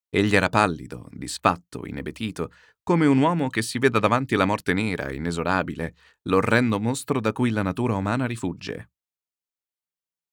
Egli 0.09 0.33
era 0.33 0.47
pallido, 0.47 1.09
disfatto, 1.11 1.85
inebetito, 1.85 2.53
come 2.83 3.05
un 3.05 3.17
uomo 3.17 3.49
che 3.49 3.61
si 3.61 3.77
veda 3.77 3.99
davanti 3.99 4.37
la 4.37 4.45
morte 4.45 4.71
nera, 4.71 5.11
inesorabile, 5.11 5.93
l'orrendo 6.29 6.79
mostro 6.79 7.19
da 7.19 7.33
cui 7.33 7.49
la 7.49 7.61
natura 7.61 7.95
umana 7.95 8.25
rifugge. 8.25 8.91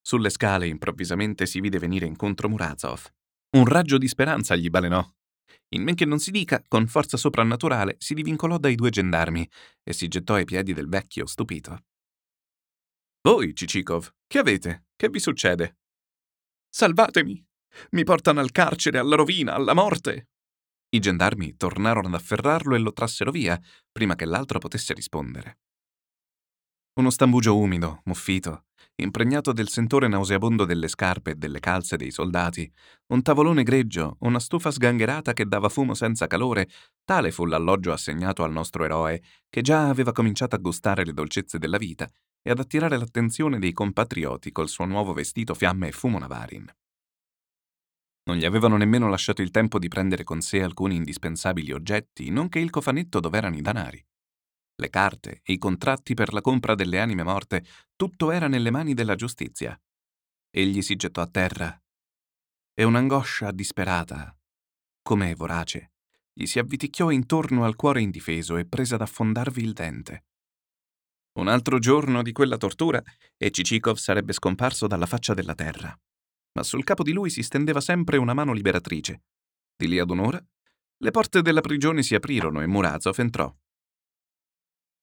Sulle 0.01 0.31
scale 0.31 0.69
improvvisamente 0.69 1.47
si 1.47 1.59
vide 1.59 1.81
venire 1.81 2.07
incontro 2.07 2.49
Murazov. 2.49 3.11
Un 3.57 3.65
raggio 3.65 3.99
di 3.99 4.07
speranza 4.07 4.55
gli 4.55 4.71
balenò 4.71 5.05
in 5.75 5.83
men 5.83 5.95
che 5.95 6.05
non 6.05 6.19
si 6.19 6.31
dica, 6.31 6.63
con 6.69 6.87
forza 6.87 7.17
soprannaturale 7.17 7.97
si 7.99 8.15
divincolò 8.15 8.59
dai 8.59 8.75
due 8.75 8.91
gendarmi 8.91 9.49
e 9.83 9.93
si 9.93 10.09
gettò 10.09 10.35
ai 10.35 10.45
piedi 10.45 10.73
del 10.73 10.89
vecchio, 10.89 11.27
stupito. 11.27 11.85
Voi, 13.23 13.55
Cicikov, 13.55 14.13
che 14.27 14.39
avete? 14.39 14.87
Che 14.97 15.09
vi 15.09 15.21
succede? 15.21 15.79
Salvatemi! 16.69 17.45
Mi 17.91 18.05
portano 18.05 18.41
al 18.41 18.51
carcere, 18.51 18.99
alla 18.99 19.17
rovina, 19.17 19.55
alla 19.55 19.75
morte! 19.75 20.29
I 20.91 20.99
gendarmi 20.99 21.57
tornarono 21.57 22.09
ad 22.09 22.15
afferrarlo 22.15 22.75
e 22.75 22.79
lo 22.79 22.93
trassero 22.93 23.31
via, 23.31 23.59
prima 23.91 24.15
che 24.15 24.27
l'altro 24.27 24.59
potesse 24.59 24.93
rispondere. 24.93 25.61
Uno 26.95 27.09
stambugio 27.09 27.57
umido, 27.57 28.03
muffito, 28.05 28.67
impregnato 28.97 29.53
del 29.53 29.69
sentore 29.69 30.09
nauseabondo 30.09 30.65
delle 30.65 30.89
scarpe 30.89 31.33
e 31.33 31.35
delle 31.35 31.61
calze 31.61 31.97
dei 31.97 32.11
soldati, 32.11 32.71
un 33.09 33.23
tavolone 33.23 33.63
greggio, 33.63 34.17
una 34.21 34.39
stufa 34.39 34.71
sgangherata 34.71 35.33
che 35.33 35.47
dava 35.47 35.69
fumo 35.69 35.95
senza 35.95 36.27
calore, 36.27 36.69
tale 37.05 37.31
fu 37.31 37.45
l'alloggio 37.45 37.93
assegnato 37.93 38.45
al 38.45 38.53
nostro 38.53 38.85
eroe, 38.85 39.23
che 39.49 39.63
già 39.63 39.89
aveva 39.89 40.13
cominciato 40.13 40.55
a 40.55 40.59
gustare 40.59 41.05
le 41.05 41.13
dolcezze 41.13 41.59
della 41.59 41.79
vita 41.79 42.09
e 42.43 42.51
ad 42.51 42.59
attirare 42.59 42.97
l'attenzione 42.97 43.59
dei 43.59 43.73
compatrioti 43.73 44.53
col 44.53 44.69
suo 44.69 44.85
nuovo 44.85 45.13
vestito 45.13 45.55
fiamme 45.55 45.89
e 45.89 45.93
fumo 45.93 46.19
Navarin. 46.19 46.71
Non 48.25 48.37
gli 48.37 48.45
avevano 48.45 48.77
nemmeno 48.77 49.09
lasciato 49.09 49.43
il 49.43 49.51
tempo 49.51 49.79
di 49.79 49.89
prendere 49.89 50.23
con 50.23 50.41
sé 50.41 50.63
alcuni 50.63 50.95
indispensabili 50.97 51.73
oggetti, 51.73 52.31
nonché 52.31 52.61
il 52.61 52.71
cofanetto 52.71 53.19
dove 53.19 53.39
erano 53.39 53.57
i 53.57 53.63
danari 53.63 54.05
le 54.83 54.91
carte, 54.91 55.41
i 55.45 55.59
contratti 55.59 56.13
per 56.13 56.33
la 56.33 56.41
compra 56.41 56.75
delle 56.75 56.99
anime 57.01 57.23
morte, 57.23 57.65
tutto 57.97 58.31
era 58.31 58.49
nelle 58.49 58.71
mani 58.71 58.93
della 58.93 59.15
giustizia. 59.15 59.81
Egli 60.51 60.83
si 60.83 60.97
gettò 60.97 61.23
a 61.23 61.27
terra 61.27 61.83
e 62.75 62.85
un'angoscia 62.85 63.51
disperata, 63.53 64.37
come 65.03 65.35
vorace, 65.35 65.93
gli 66.33 66.47
si 66.47 66.59
avviticchiò 66.59 67.11
intorno 67.11 67.65
al 67.65 67.77
cuore 67.77 68.01
indifeso 68.01 68.57
e 68.57 68.67
prese 68.67 68.95
ad 68.95 69.03
affondarvi 69.03 69.63
il 69.63 69.73
dente. 69.73 70.25
Un 71.39 71.49
altro 71.49 71.79
giorno 71.79 72.23
di 72.23 72.33
quella 72.33 72.57
tortura 72.57 73.03
e 73.37 73.51
Cicikov 73.51 73.97
sarebbe 73.97 74.33
scomparso 74.33 74.87
dalla 74.87 75.07
faccia 75.07 75.35
della 75.35 75.55
terra. 75.55 75.99
Ma 76.55 76.63
sul 76.63 76.85
capo 76.85 77.03
di 77.03 77.13
lui 77.13 77.31
si 77.31 77.43
stendeva 77.43 77.81
sempre 77.81 78.17
una 78.17 78.35
mano 78.35 78.53
liberatrice. 78.53 79.23
Di 79.77 79.89
lì 79.89 79.99
ad 79.99 80.11
un'ora, 80.11 80.43
le 80.99 81.11
porte 81.11 81.43
della 81.43 81.63
prigione 81.63 82.03
si 82.03 82.15
aprirono 82.15 82.61
e 82.61 82.67
Murazov 82.67 83.19
entrò. 83.19 83.53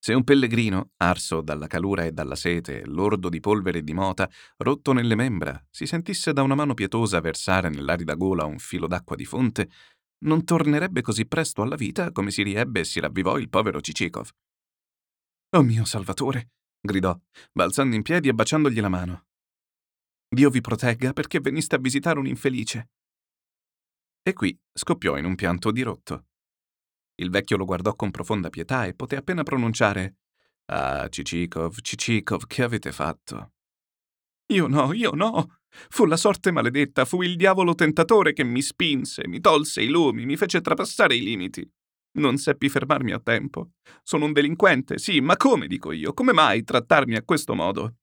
Se 0.02 0.14
un 0.14 0.24
pellegrino, 0.24 0.92
arso 0.96 1.42
dalla 1.42 1.66
calura 1.66 2.04
e 2.04 2.12
dalla 2.12 2.34
sete, 2.34 2.86
lordo 2.86 3.28
di 3.28 3.38
polvere 3.38 3.80
e 3.80 3.82
di 3.84 3.92
mota, 3.92 4.30
rotto 4.56 4.94
nelle 4.94 5.14
membra, 5.14 5.62
si 5.68 5.84
sentisse 5.84 6.32
da 6.32 6.40
una 6.40 6.54
mano 6.54 6.72
pietosa 6.72 7.20
versare 7.20 7.68
nell'arida 7.68 8.14
gola 8.14 8.46
un 8.46 8.58
filo 8.58 8.86
d'acqua 8.86 9.14
di 9.14 9.26
fonte, 9.26 9.68
non 10.24 10.44
tornerebbe 10.44 11.02
così 11.02 11.26
presto 11.26 11.60
alla 11.60 11.76
vita 11.76 12.12
come 12.12 12.30
si 12.30 12.42
riebbe 12.42 12.80
e 12.80 12.84
si 12.84 12.98
ravvivò 12.98 13.36
il 13.36 13.50
povero 13.50 13.82
Cicikov. 13.82 14.30
Oh 15.50 15.62
mio 15.62 15.84
Salvatore! 15.84 16.52
gridò, 16.80 17.14
balzando 17.52 17.94
in 17.94 18.02
piedi 18.02 18.28
e 18.28 18.32
baciandogli 18.32 18.80
la 18.80 18.88
mano. 18.88 19.26
Dio 20.28 20.48
vi 20.48 20.62
protegga 20.62 21.12
perché 21.12 21.40
veniste 21.40 21.74
a 21.74 21.78
visitare 21.78 22.18
un 22.18 22.26
infelice. 22.26 22.88
E 24.22 24.32
qui 24.32 24.58
scoppiò 24.72 25.18
in 25.18 25.26
un 25.26 25.34
pianto 25.34 25.70
dirotto. 25.70 26.29
Il 27.20 27.30
vecchio 27.30 27.56
lo 27.56 27.64
guardò 27.64 27.94
con 27.94 28.10
profonda 28.10 28.48
pietà 28.48 28.86
e 28.86 28.94
poté 28.94 29.16
appena 29.16 29.42
pronunciare 29.42 30.16
Ah, 30.72 31.08
Cicikov, 31.08 31.80
Cicikov, 31.80 32.46
che 32.46 32.62
avete 32.62 32.92
fatto? 32.92 33.54
Io 34.52 34.68
no, 34.68 34.92
io 34.92 35.10
no. 35.12 35.58
Fu 35.88 36.04
la 36.04 36.16
sorte 36.16 36.52
maledetta, 36.52 37.04
fu 37.04 37.22
il 37.22 37.34
diavolo 37.34 37.74
tentatore 37.74 38.32
che 38.32 38.44
mi 38.44 38.62
spinse, 38.62 39.26
mi 39.26 39.40
tolse 39.40 39.82
i 39.82 39.88
lumi, 39.88 40.24
mi 40.26 40.36
fece 40.36 40.60
trapassare 40.60 41.16
i 41.16 41.22
limiti. 41.22 41.68
Non 42.12 42.36
seppi 42.38 42.68
fermarmi 42.68 43.10
a 43.12 43.18
tempo. 43.20 43.70
Sono 44.02 44.26
un 44.26 44.32
delinquente, 44.32 44.98
sì, 44.98 45.20
ma 45.20 45.36
come 45.36 45.66
dico 45.66 45.90
io? 45.90 46.12
Come 46.12 46.32
mai 46.32 46.62
trattarmi 46.62 47.16
a 47.16 47.22
questo 47.24 47.54
modo? 47.54 47.96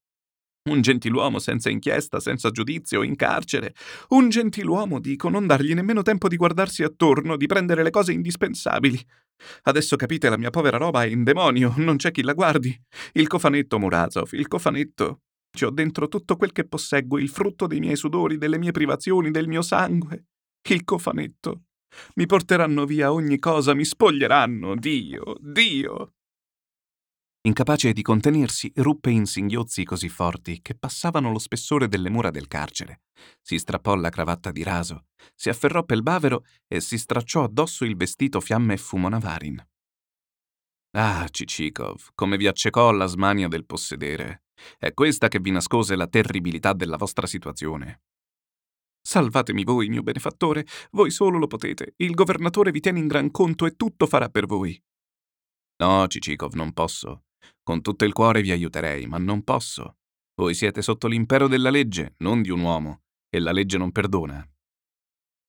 Un 0.68 0.82
gentiluomo 0.82 1.40
senza 1.40 1.70
inchiesta, 1.70 2.20
senza 2.20 2.52
giudizio, 2.52 3.02
in 3.02 3.16
carcere. 3.16 3.74
Un 4.10 4.28
gentiluomo, 4.28 5.00
dico, 5.00 5.30
non 5.30 5.48
dargli 5.48 5.74
nemmeno 5.74 6.02
tempo 6.02 6.28
di 6.28 6.36
guardarsi 6.36 6.84
attorno, 6.84 7.38
di 7.38 7.46
prendere 7.46 7.84
le 7.84 7.90
cose 7.90 8.12
indispensabili. 8.12 9.02
Adesso 9.64 9.96
capite, 9.96 10.30
la 10.30 10.38
mia 10.38 10.50
povera 10.50 10.78
roba 10.78 11.04
è 11.04 11.08
in 11.08 11.24
demonio, 11.24 11.74
non 11.78 11.96
c'è 11.96 12.12
chi 12.12 12.22
la 12.22 12.34
guardi. 12.34 12.78
Il 13.14 13.28
cofanetto, 13.28 13.80
Murazov, 13.80 14.34
il 14.34 14.48
cofanetto. 14.48 15.22
Ci 15.50 15.64
ho 15.64 15.70
dentro 15.70 16.10
tutto 16.10 16.36
quel 16.36 16.52
che 16.52 16.68
posseggo, 16.68 17.18
il 17.18 17.30
frutto 17.30 17.66
dei 17.66 17.80
miei 17.80 17.96
sudori, 17.96 18.38
delle 18.38 18.58
mie 18.58 18.72
privazioni, 18.72 19.32
del 19.32 19.48
mio 19.48 19.62
sangue. 19.62 20.26
Il 20.70 20.84
cofanetto. 20.84 21.62
Mi 22.16 22.26
porteranno 22.26 22.86
via 22.86 23.14
ogni 23.14 23.40
cosa, 23.40 23.74
mi 23.74 23.86
spoglieranno. 23.86 24.76
Dio, 24.76 25.38
Dio. 25.40 26.17
Incapace 27.42 27.94
di 27.94 28.02
contenersi, 28.02 28.72
ruppe 28.76 29.10
in 29.10 29.26
singhiozzi 29.26 29.84
così 29.86 30.10
forti 30.10 30.62
che 30.62 30.76
passavano 30.76 31.32
lo 31.32 31.40
spessore 31.40 31.88
delle 31.88 32.10
mura 32.10 32.30
del 32.30 32.48
carcere. 32.48 33.02
Si 33.42 33.58
strappò 33.58 33.96
la 33.96 34.10
cravatta 34.10 34.52
di 34.52 34.64
raso, 34.64 35.06
si 35.34 35.50
afferrò 35.50 35.84
pel 35.84 36.04
bavero 36.04 36.44
e 36.68 36.82
si 36.82 36.98
stracciò 36.98 37.44
addosso 37.44 37.86
il 37.86 37.96
vestito 37.96 38.42
fiamme 38.42 38.74
e 38.74 38.78
fumo 38.78 39.08
Navarin. 39.08 39.66
Ah, 40.92 41.28
Cicikov, 41.30 42.10
come 42.16 42.38
vi 42.38 42.48
accecò 42.48 42.92
la 42.92 43.06
smania 43.06 43.48
del 43.48 43.66
possedere. 43.66 44.44
È 44.78 44.94
questa 44.94 45.28
che 45.28 45.40
vi 45.40 45.52
nascose 45.52 45.96
la 45.96 46.08
terribilità 46.08 46.74
della 46.74 46.98
vostra 46.98 47.28
situazione. 47.28 48.02
Salvatemi 49.02 49.64
voi, 49.64 49.90
mio 49.90 50.02
benefattore, 50.02 50.66
voi 50.92 51.12
solo 51.12 51.38
lo 51.38 51.48
potete. 51.48 51.94
Il 51.98 52.14
governatore 52.14 52.72
vi 52.72 52.80
tiene 52.80 53.00
in 53.00 53.08
gran 53.08 53.32
conto 53.32 53.66
e 53.66 53.76
tutto 53.76 54.06
farà 54.08 54.28
per 54.30 54.48
voi. 54.48 54.78
No, 55.78 56.08
Cicikov, 56.08 56.54
non 56.56 56.74
posso. 56.74 57.27
Con 57.68 57.82
tutto 57.82 58.06
il 58.06 58.14
cuore 58.14 58.42
vi 58.42 58.52
aiuterei, 58.52 59.08
ma 59.08 59.18
non 59.18 59.44
posso. 59.44 59.98
Voi 60.36 60.54
siete 60.54 60.82
sotto 60.82 61.08
l'impero 61.08 61.50
della 61.50 61.70
legge, 61.70 62.16
non 62.20 62.42
di 62.42 62.50
un 62.50 62.62
uomo, 62.62 63.02
e 63.28 63.40
la 63.40 63.52
legge 63.52 63.78
non 63.78 63.92
perdona. 63.92 64.42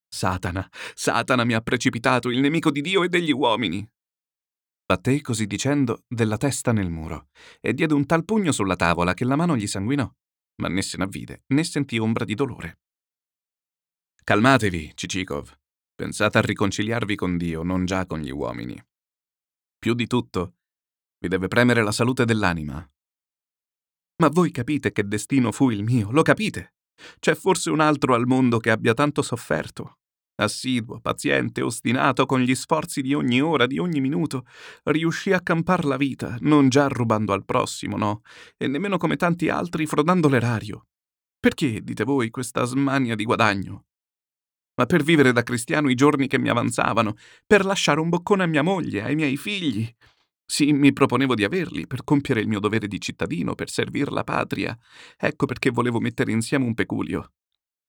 Satana, 0.08 0.68
Satana 0.96 1.44
mi 1.44 1.54
ha 1.54 1.60
precipitato, 1.60 2.28
il 2.28 2.40
nemico 2.40 2.72
di 2.72 2.80
Dio 2.80 3.04
e 3.04 3.08
degli 3.08 3.30
uomini. 3.30 3.88
Batté 4.84 5.20
così 5.20 5.46
dicendo 5.46 6.02
della 6.08 6.36
testa 6.38 6.72
nel 6.72 6.90
muro 6.90 7.28
e 7.60 7.72
diede 7.72 7.94
un 7.94 8.04
tal 8.04 8.24
pugno 8.24 8.50
sulla 8.50 8.74
tavola 8.74 9.14
che 9.14 9.24
la 9.24 9.36
mano 9.36 9.56
gli 9.56 9.68
sanguinò, 9.68 10.12
ma 10.56 10.68
né 10.68 10.82
se 10.82 10.96
n'avvide 10.96 11.44
né 11.46 11.62
sentì 11.62 11.98
ombra 11.98 12.24
di 12.24 12.34
dolore. 12.34 12.80
Calmatevi, 14.24 14.90
Cicikov. 14.96 15.56
Pensate 15.94 16.38
a 16.38 16.40
riconciliarvi 16.40 17.14
con 17.14 17.36
Dio, 17.36 17.62
non 17.62 17.84
già 17.84 18.06
con 18.06 18.18
gli 18.18 18.32
uomini. 18.32 18.76
Più 19.78 19.94
di 19.94 20.08
tutto, 20.08 20.56
vi 21.18 21.28
deve 21.28 21.48
premere 21.48 21.82
la 21.82 21.92
salute 21.92 22.24
dell'anima. 22.24 22.88
Ma 24.20 24.28
voi 24.28 24.50
capite 24.50 24.92
che 24.92 25.06
destino 25.06 25.52
fu 25.52 25.70
il 25.70 25.82
mio, 25.82 26.10
lo 26.10 26.22
capite? 26.22 26.74
C'è 27.20 27.34
forse 27.34 27.70
un 27.70 27.80
altro 27.80 28.14
al 28.14 28.26
mondo 28.26 28.58
che 28.58 28.70
abbia 28.70 28.94
tanto 28.94 29.22
sofferto? 29.22 29.98
Assiduo, 30.40 31.00
paziente, 31.00 31.62
ostinato, 31.62 32.24
con 32.24 32.40
gli 32.40 32.54
sforzi 32.54 33.02
di 33.02 33.12
ogni 33.12 33.40
ora, 33.40 33.66
di 33.66 33.78
ogni 33.78 34.00
minuto, 34.00 34.44
riuscì 34.84 35.32
a 35.32 35.40
campar 35.40 35.84
la 35.84 35.96
vita, 35.96 36.36
non 36.40 36.68
già 36.68 36.86
rubando 36.86 37.32
al 37.32 37.44
prossimo, 37.44 37.96
no, 37.96 38.20
e 38.56 38.68
nemmeno 38.68 38.98
come 38.98 39.16
tanti 39.16 39.48
altri 39.48 39.86
frodando 39.86 40.28
l'erario. 40.28 40.86
Perché, 41.40 41.82
dite 41.82 42.04
voi, 42.04 42.30
questa 42.30 42.64
smania 42.64 43.16
di 43.16 43.24
guadagno? 43.24 43.86
Ma 44.76 44.86
per 44.86 45.02
vivere 45.02 45.32
da 45.32 45.42
cristiano 45.42 45.90
i 45.90 45.96
giorni 45.96 46.28
che 46.28 46.38
mi 46.38 46.48
avanzavano, 46.48 47.14
per 47.44 47.64
lasciare 47.64 47.98
un 47.98 48.08
boccone 48.08 48.44
a 48.44 48.46
mia 48.46 48.62
moglie, 48.62 49.02
ai 49.02 49.16
miei 49.16 49.36
figli, 49.36 49.92
sì, 50.50 50.72
mi 50.72 50.94
proponevo 50.94 51.34
di 51.34 51.44
averli 51.44 51.86
per 51.86 52.04
compiere 52.04 52.40
il 52.40 52.48
mio 52.48 52.58
dovere 52.58 52.88
di 52.88 52.98
cittadino, 52.98 53.54
per 53.54 53.68
servir 53.68 54.10
la 54.10 54.24
patria. 54.24 54.76
Ecco 55.18 55.44
perché 55.44 55.68
volevo 55.70 56.00
mettere 56.00 56.32
insieme 56.32 56.64
un 56.64 56.72
peculio. 56.72 57.32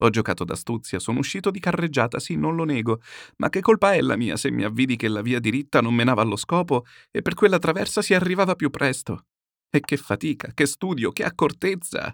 Ho 0.02 0.10
giocato 0.10 0.44
d'astuzia, 0.44 1.00
sono 1.00 1.20
uscito 1.20 1.52
di 1.52 1.60
carreggiata, 1.60 2.20
sì, 2.20 2.36
non 2.36 2.56
lo 2.56 2.66
nego, 2.66 3.02
ma 3.38 3.50
che 3.50 3.62
colpa 3.62 3.94
è 3.94 4.02
la 4.02 4.18
mia 4.18 4.36
se 4.36 4.52
mi 4.52 4.64
avvidi 4.64 4.98
che 4.98 5.08
la 5.08 5.22
via 5.22 5.40
diritta 5.40 5.80
non 5.80 5.96
menava 5.96 6.22
allo 6.22 6.36
scopo 6.36 6.86
e 7.12 7.22
per 7.22 7.34
quella 7.34 7.60
traversa 7.60 8.02
si 8.02 8.14
arrivava 8.14 8.56
più 8.56 8.70
presto? 8.70 9.28
E 9.70 9.80
che 9.80 9.96
fatica, 9.98 10.52
che 10.54 10.66
studio, 10.66 11.12
che 11.12 11.24
accortezza! 11.24 12.14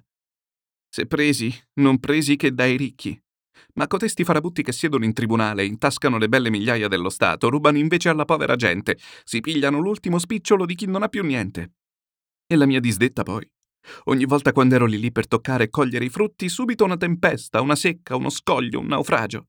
Se 0.89 1.07
presi, 1.07 1.51
non 1.79 1.99
presi 1.99 2.35
che 2.35 2.53
dai 2.53 2.77
ricchi. 2.77 3.19
Ma 3.75 3.87
cotesti 3.87 4.23
farabutti 4.23 4.63
che 4.63 4.71
siedono 4.71 5.05
in 5.05 5.13
tribunale, 5.13 5.65
intascano 5.65 6.17
le 6.17 6.29
belle 6.29 6.49
migliaia 6.49 6.87
dello 6.87 7.09
Stato, 7.09 7.49
rubano 7.49 7.77
invece 7.77 8.09
alla 8.09 8.25
povera 8.25 8.55
gente, 8.55 8.97
si 9.23 9.39
pigliano 9.39 9.79
l'ultimo 9.79 10.19
spicciolo 10.19 10.65
di 10.65 10.75
chi 10.75 10.85
non 10.85 11.03
ha 11.03 11.07
più 11.07 11.23
niente. 11.23 11.73
E 12.47 12.55
la 12.55 12.65
mia 12.65 12.79
disdetta 12.79 13.23
poi. 13.23 13.49
Ogni 14.05 14.25
volta 14.25 14.51
quando 14.51 14.75
ero 14.75 14.85
lì 14.85 14.99
lì 14.99 15.11
per 15.11 15.27
toccare 15.27 15.65
e 15.65 15.69
cogliere 15.69 16.05
i 16.05 16.09
frutti, 16.09 16.49
subito 16.49 16.83
una 16.83 16.97
tempesta, 16.97 17.61
una 17.61 17.75
secca, 17.75 18.15
uno 18.15 18.29
scoglio, 18.29 18.79
un 18.79 18.87
naufragio. 18.87 19.47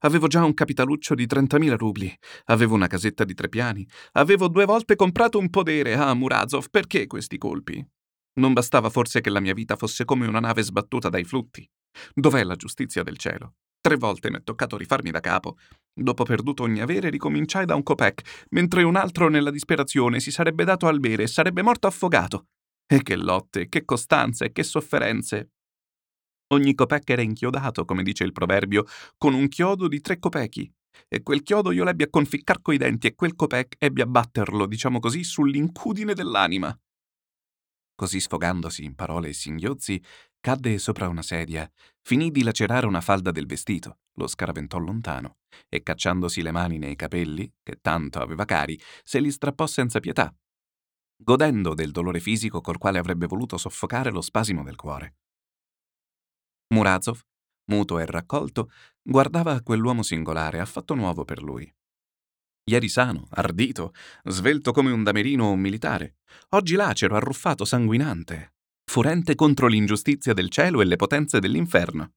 Avevo 0.00 0.26
già 0.26 0.44
un 0.44 0.54
capitaluccio 0.54 1.14
di 1.14 1.26
30.000 1.26 1.76
rubli, 1.76 2.12
avevo 2.46 2.74
una 2.74 2.86
casetta 2.86 3.24
di 3.24 3.34
tre 3.34 3.48
piani, 3.48 3.86
avevo 4.12 4.48
due 4.48 4.64
volte 4.64 4.96
comprato 4.96 5.38
un 5.38 5.50
podere. 5.50 5.94
Ah, 5.94 6.14
Murazov, 6.14 6.66
perché 6.70 7.06
questi 7.06 7.38
colpi? 7.38 7.86
Non 8.34 8.52
bastava 8.52 8.90
forse 8.90 9.20
che 9.20 9.30
la 9.30 9.40
mia 9.40 9.54
vita 9.54 9.76
fosse 9.76 10.04
come 10.04 10.26
una 10.26 10.40
nave 10.40 10.62
sbattuta 10.62 11.08
dai 11.08 11.24
flutti? 11.24 11.68
Dov'è 12.14 12.42
la 12.44 12.56
giustizia 12.56 13.02
del 13.02 13.16
cielo? 13.16 13.54
Tre 13.80 13.96
volte 13.96 14.30
mi 14.30 14.38
è 14.38 14.42
toccato 14.42 14.76
rifarmi 14.76 15.10
da 15.10 15.20
capo. 15.20 15.56
Dopo 15.94 16.24
perduto 16.24 16.64
ogni 16.64 16.80
avere, 16.80 17.10
ricominciai 17.10 17.64
da 17.64 17.74
un 17.74 17.82
copec, 17.82 18.46
mentre 18.50 18.82
un 18.82 18.96
altro 18.96 19.28
nella 19.28 19.50
disperazione 19.50 20.20
si 20.20 20.30
sarebbe 20.30 20.64
dato 20.64 20.86
al 20.86 21.00
bere 21.00 21.24
e 21.24 21.28
sarebbe 21.28 21.62
morto 21.62 21.86
affogato. 21.86 22.48
E 22.86 23.02
che 23.02 23.16
lotte, 23.16 23.68
che 23.68 23.84
costanze, 23.84 24.52
che 24.52 24.62
sofferenze. 24.62 25.50
Ogni 26.48 26.74
copec 26.74 27.08
era 27.10 27.22
inchiodato, 27.22 27.84
come 27.84 28.02
dice 28.02 28.24
il 28.24 28.32
proverbio, 28.32 28.84
con 29.16 29.34
un 29.34 29.48
chiodo 29.48 29.86
di 29.86 30.00
tre 30.00 30.18
copechi. 30.18 30.70
E 31.06 31.22
quel 31.22 31.42
chiodo 31.42 31.70
io 31.70 31.84
l'ebbi 31.84 32.04
a 32.04 32.10
conficcar 32.10 32.60
coi 32.60 32.78
denti 32.78 33.06
e 33.06 33.14
quel 33.14 33.34
copec 33.34 33.76
ebbi 33.78 34.00
a 34.00 34.06
batterlo, 34.06 34.66
diciamo 34.66 34.98
così, 34.98 35.22
sull'incudine 35.22 36.14
dell'anima. 36.14 36.76
Così 37.94 38.20
sfogandosi 38.20 38.84
in 38.84 38.94
parole 38.94 39.28
e 39.28 39.32
singhiozzi, 39.32 40.02
cadde 40.48 40.78
sopra 40.78 41.08
una 41.08 41.20
sedia, 41.20 41.70
finì 42.00 42.30
di 42.30 42.42
lacerare 42.42 42.86
una 42.86 43.02
falda 43.02 43.30
del 43.30 43.44
vestito, 43.44 43.98
lo 44.14 44.26
scaraventò 44.26 44.78
lontano 44.78 45.40
e 45.68 45.82
cacciandosi 45.82 46.40
le 46.40 46.52
mani 46.52 46.78
nei 46.78 46.96
capelli, 46.96 47.52
che 47.62 47.80
tanto 47.82 48.18
aveva 48.20 48.46
cari, 48.46 48.80
se 49.04 49.20
li 49.20 49.30
strappò 49.30 49.66
senza 49.66 50.00
pietà, 50.00 50.34
godendo 51.18 51.74
del 51.74 51.90
dolore 51.90 52.18
fisico 52.18 52.62
col 52.62 52.78
quale 52.78 52.98
avrebbe 52.98 53.26
voluto 53.26 53.58
soffocare 53.58 54.10
lo 54.10 54.22
spasimo 54.22 54.64
del 54.64 54.76
cuore. 54.76 55.16
Murazov, 56.68 57.20
muto 57.66 57.98
e 57.98 58.06
raccolto, 58.06 58.70
guardava 59.02 59.60
quell'uomo 59.60 60.02
singolare, 60.02 60.60
affatto 60.60 60.94
nuovo 60.94 61.26
per 61.26 61.42
lui. 61.42 61.70
Ieri 62.70 62.88
sano, 62.88 63.26
ardito, 63.32 63.92
svelto 64.24 64.72
come 64.72 64.92
un 64.92 65.02
damerino 65.02 65.44
o 65.44 65.50
un 65.50 65.60
militare. 65.60 66.20
Oggi 66.50 66.74
lacero, 66.74 67.16
arruffato, 67.16 67.66
sanguinante, 67.66 68.54
furente 68.88 69.34
contro 69.34 69.66
l'ingiustizia 69.66 70.32
del 70.32 70.48
cielo 70.48 70.80
e 70.80 70.86
le 70.86 70.96
potenze 70.96 71.38
dell'inferno. 71.40 72.14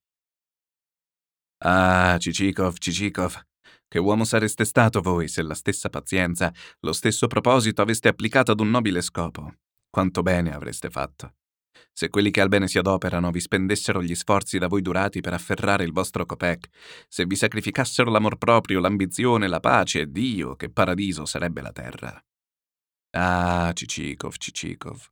Ah, 1.64 2.18
Cicikov, 2.18 2.78
Cicikov, 2.78 3.40
che 3.88 4.00
uomo 4.00 4.24
sareste 4.24 4.64
stato 4.64 5.02
voi 5.02 5.28
se 5.28 5.42
la 5.44 5.54
stessa 5.54 5.90
pazienza, 5.90 6.52
lo 6.80 6.94
stesso 6.94 7.28
proposito 7.28 7.82
aveste 7.82 8.08
applicato 8.08 8.52
ad 8.52 8.62
un 8.62 8.70
nobile 8.70 9.02
scopo. 9.02 9.54
Quanto 9.90 10.22
bene 10.22 10.54
avreste 10.54 10.90
fatto. 10.90 11.36
Se 11.92 12.10
quelli 12.10 12.32
che 12.32 12.40
al 12.40 12.48
bene 12.48 12.70
si 12.70 12.78
adoperano 12.78 13.32
vi 13.32 13.42
spendessero 13.42 14.02
gli 14.02 14.16
sforzi 14.16 14.58
da 14.58 14.68
voi 14.68 14.82
durati 14.82 15.20
per 15.20 15.34
afferrare 15.34 15.84
il 15.84 15.92
vostro 15.92 16.26
copec, 16.26 16.70
se 17.08 17.26
vi 17.26 17.36
sacrificassero 17.36 18.10
l'amor 18.10 18.38
proprio, 18.38 18.80
l'ambizione, 18.80 19.48
la 19.48 19.60
pace 19.60 20.10
Dio, 20.10 20.56
che 20.56 20.70
paradiso 20.70 21.26
sarebbe 21.26 21.62
la 21.62 21.74
terra. 21.74 22.24
Ah, 23.12 23.72
Cicikov, 23.74 24.38
Cicikov. 24.38 25.11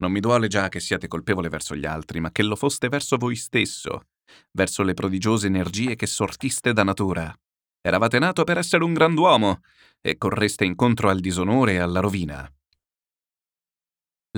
Non 0.00 0.12
mi 0.12 0.20
duole 0.20 0.48
già 0.48 0.68
che 0.68 0.80
siate 0.80 1.08
colpevole 1.08 1.48
verso 1.48 1.76
gli 1.76 1.84
altri, 1.84 2.20
ma 2.20 2.30
che 2.30 2.42
lo 2.42 2.56
foste 2.56 2.88
verso 2.88 3.18
voi 3.18 3.36
stesso, 3.36 4.06
verso 4.52 4.82
le 4.82 4.94
prodigiose 4.94 5.46
energie 5.46 5.94
che 5.94 6.06
sortiste 6.06 6.72
da 6.72 6.84
natura. 6.84 7.34
Eravate 7.82 8.18
nato 8.18 8.44
per 8.44 8.58
essere 8.58 8.84
un 8.84 8.94
grand'uomo 8.94 9.60
e 10.00 10.16
correste 10.16 10.64
incontro 10.64 11.10
al 11.10 11.20
disonore 11.20 11.72
e 11.72 11.78
alla 11.78 12.00
rovina. 12.00 12.50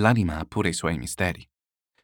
L'anima 0.01 0.39
ha 0.39 0.45
pure 0.45 0.69
i 0.69 0.73
suoi 0.73 0.97
misteri. 0.97 1.47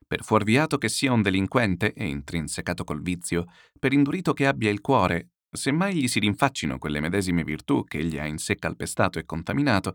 Per 0.07 0.23
fuorviato 0.23 0.77
che 0.77 0.89
sia 0.89 1.11
un 1.11 1.21
delinquente 1.21 1.93
e 1.93 2.05
intrinsecato 2.05 2.83
col 2.83 3.01
vizio, 3.01 3.45
per 3.77 3.93
indurito 3.93 4.33
che 4.33 4.47
abbia 4.47 4.69
il 4.69 4.81
cuore, 4.81 5.31
se 5.51 5.71
mai 5.71 5.95
gli 5.95 6.07
si 6.07 6.19
rinfaccino 6.19 6.77
quelle 6.77 6.99
medesime 6.99 7.43
virtù 7.43 7.83
che 7.83 7.99
egli 7.99 8.19
ha 8.19 8.25
in 8.25 8.37
sé 8.37 8.55
calpestato 8.55 9.19
e 9.19 9.25
contaminato, 9.25 9.93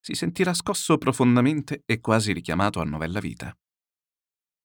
si 0.00 0.14
sentirà 0.14 0.54
scosso 0.54 0.98
profondamente 0.98 1.82
e 1.84 2.00
quasi 2.00 2.32
richiamato 2.32 2.80
a 2.80 2.84
novella 2.84 3.20
vita. 3.20 3.56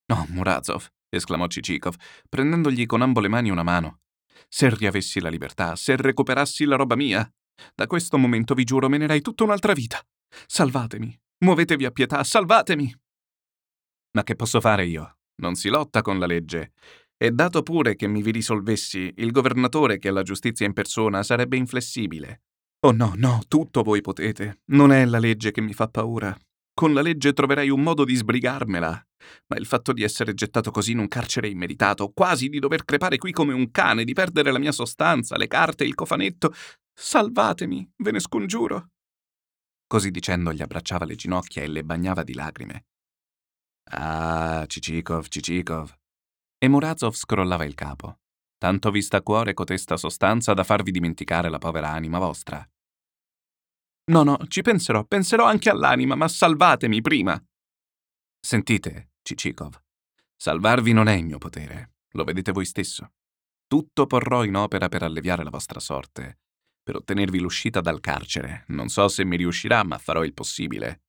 No, 0.05 0.25
Murazov, 0.29 0.87
esclamò 1.09 1.47
Cicikov, 1.47 1.95
prendendogli 2.29 2.85
con 2.85 3.01
ambo 3.01 3.19
le 3.19 3.29
mani 3.29 3.49
una 3.49 3.63
mano. 3.63 4.01
Se 4.49 4.69
riavessi 4.69 5.19
la 5.19 5.29
libertà, 5.29 5.75
se 5.75 5.95
recuperassi 5.95 6.65
la 6.65 6.75
roba 6.75 6.95
mia, 6.95 7.29
da 7.75 7.87
questo 7.87 8.17
momento 8.17 8.53
vi 8.53 8.63
giuro 8.63 8.89
menerei 8.89 9.21
tutta 9.21 9.43
un'altra 9.43 9.73
vita. 9.73 10.01
Salvatemi, 10.47 11.17
Muovetevi 11.43 11.83
a 11.83 11.91
pietà, 11.91 12.23
salvatemi! 12.23 12.95
Ma 14.11 14.23
che 14.23 14.35
posso 14.35 14.61
fare 14.61 14.85
io? 14.85 15.17
Non 15.41 15.55
si 15.55 15.67
lotta 15.67 16.01
con 16.01 16.17
la 16.17 16.25
legge. 16.25 16.71
E 17.17 17.31
dato 17.31 17.63
pure 17.63 17.95
che 17.95 18.07
mi 18.07 18.21
vi 18.21 18.31
risolvessi, 18.31 19.11
il 19.17 19.31
governatore 19.31 19.97
che 19.97 20.07
ha 20.07 20.13
la 20.13 20.23
giustizia 20.23 20.65
in 20.65 20.71
persona 20.71 21.21
sarebbe 21.21 21.57
inflessibile. 21.57 22.43
Oh 22.85 22.91
no, 22.91 23.13
no, 23.15 23.41
tutto 23.47 23.81
voi 23.81 24.01
potete. 24.01 24.61
Non 24.71 24.91
è 24.91 25.05
la 25.05 25.17
legge 25.17 25.51
che 25.51 25.61
mi 25.61 25.73
fa 25.73 25.87
paura. 25.87 26.37
Con 26.73 26.93
la 26.93 27.01
legge 27.01 27.31
troverei 27.31 27.69
un 27.69 27.81
modo 27.81 28.03
di 28.03 28.13
sbrigarmela. 28.13 29.07
Ma 29.47 29.57
il 29.57 29.65
fatto 29.65 29.93
di 29.93 30.03
essere 30.03 30.33
gettato 30.33 30.69
così 30.69 30.91
in 30.91 30.97
un 30.97 31.07
carcere 31.07 31.47
immeritato, 31.47 32.11
quasi 32.13 32.49
di 32.49 32.59
dover 32.59 32.83
crepare 32.83 33.17
qui 33.17 33.31
come 33.31 33.53
un 33.53 33.71
cane, 33.71 34.03
di 34.03 34.11
perdere 34.11 34.51
la 34.51 34.59
mia 34.59 34.73
sostanza, 34.73 35.37
le 35.37 35.47
carte, 35.47 35.85
il 35.85 35.95
cofanetto. 35.95 36.53
Salvatemi, 36.93 37.89
ve 37.97 38.11
ne 38.11 38.19
scongiuro. 38.19 38.89
Così 39.87 40.11
dicendo 40.11 40.51
gli 40.51 40.61
abbracciava 40.61 41.05
le 41.05 41.15
ginocchia 41.15 41.61
e 41.61 41.67
le 41.67 41.85
bagnava 41.85 42.23
di 42.23 42.33
lacrime. 42.33 42.87
Ah, 43.91 44.65
Cicikov, 44.67 45.27
Cicikov. 45.29 45.95
E 46.57 46.67
Murazov 46.67 47.13
scrollava 47.13 47.63
il 47.63 47.75
capo. 47.75 48.17
Tanto 48.57 48.91
vi 48.91 49.01
sta 49.01 49.17
a 49.17 49.21
cuore 49.21 49.53
cotesta 49.53 49.95
sostanza 49.95 50.53
da 50.53 50.65
farvi 50.65 50.91
dimenticare 50.91 51.49
la 51.49 51.59
povera 51.59 51.89
anima 51.91 52.19
vostra. 52.19 52.67
No, 54.05 54.23
no, 54.23 54.37
ci 54.47 54.61
penserò, 54.61 55.05
penserò 55.05 55.45
anche 55.45 55.69
all'anima, 55.69 56.15
ma 56.15 56.27
salvatemi 56.27 57.01
prima. 57.01 57.41
Sentite, 58.39 59.11
Cicikov, 59.21 59.81
salvarvi 60.35 60.91
non 60.91 61.07
è 61.07 61.13
il 61.13 61.23
mio 61.23 61.37
potere, 61.37 61.93
lo 62.11 62.25
vedete 62.25 62.51
voi 62.51 62.65
stesso. 62.65 63.13
Tutto 63.65 64.05
porrò 64.05 64.43
in 64.43 64.55
opera 64.55 64.89
per 64.89 65.03
alleviare 65.03 65.43
la 65.43 65.49
vostra 65.49 65.79
sorte, 65.79 66.39
per 66.83 66.97
ottenervi 66.97 67.39
l'uscita 67.39 67.79
dal 67.79 68.01
carcere. 68.01 68.65
Non 68.67 68.89
so 68.89 69.07
se 69.07 69.23
mi 69.23 69.37
riuscirà, 69.37 69.83
ma 69.83 69.97
farò 69.97 70.25
il 70.25 70.33
possibile. 70.33 71.03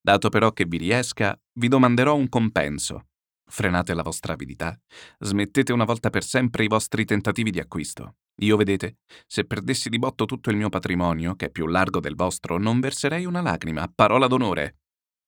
Dato 0.00 0.28
però 0.28 0.52
che 0.52 0.64
vi 0.64 0.78
riesca, 0.78 1.40
vi 1.52 1.68
domanderò 1.68 2.16
un 2.16 2.28
compenso. 2.28 3.06
Frenate 3.48 3.94
la 3.94 4.02
vostra 4.02 4.32
avidità, 4.32 4.78
smettete 5.18 5.72
una 5.72 5.84
volta 5.84 6.10
per 6.10 6.24
sempre 6.24 6.64
i 6.64 6.68
vostri 6.68 7.04
tentativi 7.04 7.50
di 7.50 7.60
acquisto. 7.60 8.16
Io, 8.40 8.56
vedete, 8.56 8.98
se 9.26 9.44
perdessi 9.44 9.88
di 9.88 9.98
botto 9.98 10.24
tutto 10.24 10.50
il 10.50 10.56
mio 10.56 10.68
patrimonio, 10.68 11.34
che 11.34 11.46
è 11.46 11.50
più 11.50 11.66
largo 11.66 12.00
del 12.00 12.14
vostro, 12.14 12.58
non 12.58 12.80
verserei 12.80 13.24
una 13.24 13.40
lacrima, 13.40 13.90
parola 13.94 14.26
d'onore. 14.26 14.78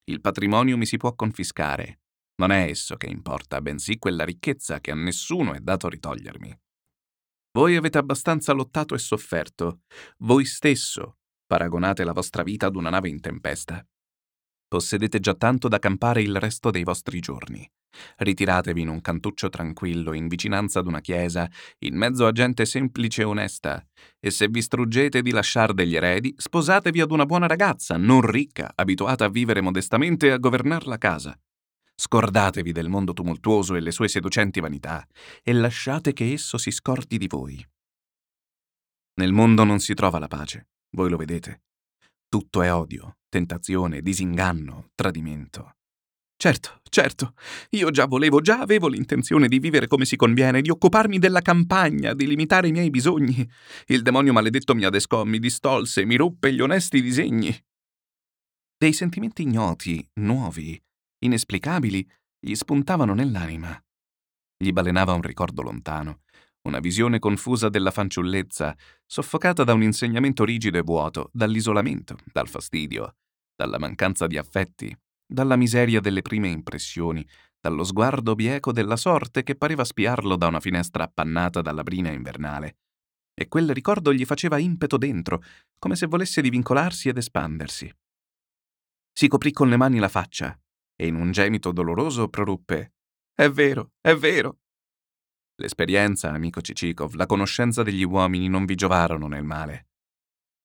Il 0.05 0.21
patrimonio 0.21 0.77
mi 0.77 0.85
si 0.85 0.97
può 0.97 1.13
confiscare. 1.13 2.01
Non 2.37 2.51
è 2.51 2.67
esso 2.67 2.97
che 2.97 3.07
importa, 3.07 3.61
bensì 3.61 3.97
quella 3.97 4.25
ricchezza 4.25 4.79
che 4.79 4.91
a 4.91 4.95
nessuno 4.95 5.53
è 5.53 5.59
dato 5.59 5.87
ritogliermi. 5.87 6.59
Voi 7.51 7.77
avete 7.77 7.97
abbastanza 7.97 8.51
lottato 8.51 8.95
e 8.95 8.97
sofferto. 8.97 9.83
Voi 10.17 10.43
stesso 10.43 11.19
paragonate 11.45 12.03
la 12.03 12.11
vostra 12.11 12.43
vita 12.43 12.65
ad 12.65 12.75
una 12.75 12.89
nave 12.89 13.07
in 13.07 13.21
tempesta. 13.21 13.85
Possedete 14.67 15.19
già 15.19 15.35
tanto 15.35 15.67
da 15.67 15.79
campare 15.79 16.21
il 16.21 16.35
resto 16.37 16.71
dei 16.71 16.83
vostri 16.83 17.19
giorni. 17.19 17.69
Ritiratevi 18.17 18.81
in 18.81 18.89
un 18.89 19.01
cantuccio 19.01 19.49
tranquillo, 19.49 20.13
in 20.13 20.27
vicinanza 20.27 20.79
ad 20.79 20.87
una 20.87 21.01
chiesa, 21.01 21.49
in 21.79 21.95
mezzo 21.95 22.25
a 22.25 22.31
gente 22.31 22.65
semplice 22.65 23.21
e 23.21 23.25
onesta, 23.25 23.85
e 24.19 24.31
se 24.31 24.47
vi 24.47 24.61
struggete 24.61 25.21
di 25.21 25.31
lasciar 25.31 25.73
degli 25.73 25.95
eredi, 25.95 26.33
sposatevi 26.37 26.99
ad 27.01 27.11
una 27.11 27.25
buona 27.25 27.47
ragazza, 27.47 27.95
non 27.97 28.21
ricca, 28.21 28.71
abituata 28.75 29.25
a 29.25 29.29
vivere 29.29 29.61
modestamente 29.61 30.27
e 30.27 30.31
a 30.31 30.37
governar 30.37 30.87
la 30.87 30.97
casa. 30.97 31.39
Scordatevi 31.95 32.73
del 32.73 32.89
mondo 32.89 33.13
tumultuoso 33.13 33.75
e 33.75 33.79
le 33.79 33.91
sue 33.91 34.09
seducenti 34.09 34.59
vanità, 34.59 35.07
e 35.41 35.53
lasciate 35.53 36.11
che 36.11 36.33
esso 36.33 36.57
si 36.57 36.71
scordi 36.71 37.17
di 37.17 37.27
voi. 37.27 37.65
Nel 39.17 39.31
mondo 39.31 39.63
non 39.63 39.79
si 39.79 39.93
trova 39.93 40.19
la 40.19 40.27
pace, 40.27 40.67
voi 40.89 41.09
lo 41.09 41.15
vedete. 41.15 41.64
Tutto 42.35 42.61
è 42.63 42.73
odio, 42.73 43.19
tentazione, 43.29 44.01
disinganno, 44.01 44.89
tradimento. 44.93 45.77
Certo, 46.35 46.81
certo, 46.89 47.33
io 47.69 47.91
già 47.91 48.07
volevo, 48.07 48.41
già 48.41 48.59
avevo 48.59 48.89
l'intenzione 48.89 49.47
di 49.47 49.57
vivere 49.57 49.87
come 49.87 50.03
si 50.03 50.17
conviene, 50.17 50.59
di 50.59 50.69
occuparmi 50.69 51.17
della 51.17 51.39
campagna, 51.39 52.13
di 52.13 52.27
limitare 52.27 52.67
i 52.67 52.73
miei 52.73 52.89
bisogni. 52.89 53.49
Il 53.85 54.01
demonio 54.01 54.33
maledetto 54.33 54.75
mi 54.75 54.83
adescò, 54.83 55.23
mi 55.23 55.39
distolse, 55.39 56.03
mi 56.03 56.17
ruppe 56.17 56.51
gli 56.51 56.59
onesti 56.59 57.01
disegni. 57.01 57.57
Dei 58.77 58.91
sentimenti 58.91 59.43
ignoti, 59.43 60.05
nuovi, 60.15 60.77
inesplicabili, 61.19 62.05
gli 62.37 62.53
spuntavano 62.53 63.13
nell'anima. 63.13 63.81
Gli 64.57 64.73
balenava 64.73 65.13
un 65.13 65.21
ricordo 65.21 65.61
lontano, 65.61 66.23
una 66.65 66.79
visione 66.79 67.19
confusa 67.19 67.69
della 67.69 67.91
fanciullezza, 67.91 68.75
soffocata 69.05 69.63
da 69.63 69.73
un 69.73 69.83
insegnamento 69.83 70.43
rigido 70.43 70.77
e 70.77 70.81
vuoto, 70.81 71.29
dall'isolamento, 71.31 72.17
dal 72.31 72.47
fastidio, 72.47 73.15
dalla 73.55 73.79
mancanza 73.79 74.27
di 74.27 74.37
affetti, 74.37 74.95
dalla 75.25 75.55
miseria 75.55 75.99
delle 75.99 76.21
prime 76.21 76.49
impressioni, 76.49 77.25
dallo 77.59 77.83
sguardo 77.83 78.35
bieco 78.35 78.71
della 78.71 78.95
sorte 78.95 79.43
che 79.43 79.55
pareva 79.55 79.83
spiarlo 79.83 80.35
da 80.35 80.47
una 80.47 80.59
finestra 80.59 81.03
appannata 81.03 81.61
dalla 81.61 81.83
brina 81.83 82.11
invernale. 82.11 82.77
E 83.33 83.47
quel 83.47 83.71
ricordo 83.73 84.13
gli 84.13 84.25
faceva 84.25 84.57
impeto 84.57 84.97
dentro, 84.97 85.41
come 85.79 85.95
se 85.95 86.05
volesse 86.07 86.41
divincolarsi 86.41 87.09
ed 87.09 87.17
espandersi. 87.17 87.91
Si 89.11 89.27
coprì 89.27 89.51
con 89.51 89.69
le 89.69 89.77
mani 89.77 89.99
la 89.99 90.09
faccia 90.09 90.57
e 90.95 91.07
in 91.07 91.15
un 91.15 91.31
gemito 91.31 91.71
doloroso 91.71 92.29
proruppe 92.29 92.93
È 93.33 93.49
vero, 93.49 93.91
è 93.99 94.15
vero. 94.15 94.59
L'esperienza, 95.57 96.31
amico 96.31 96.59
Cicikov, 96.59 97.13
la 97.13 97.25
conoscenza 97.25 97.81
degli 97.81 98.03
uomini 98.03 98.49
non 98.49 98.65
vi 98.65 98.75
giovarono 98.75 99.27
nel 99.27 99.43
male. 99.43 99.87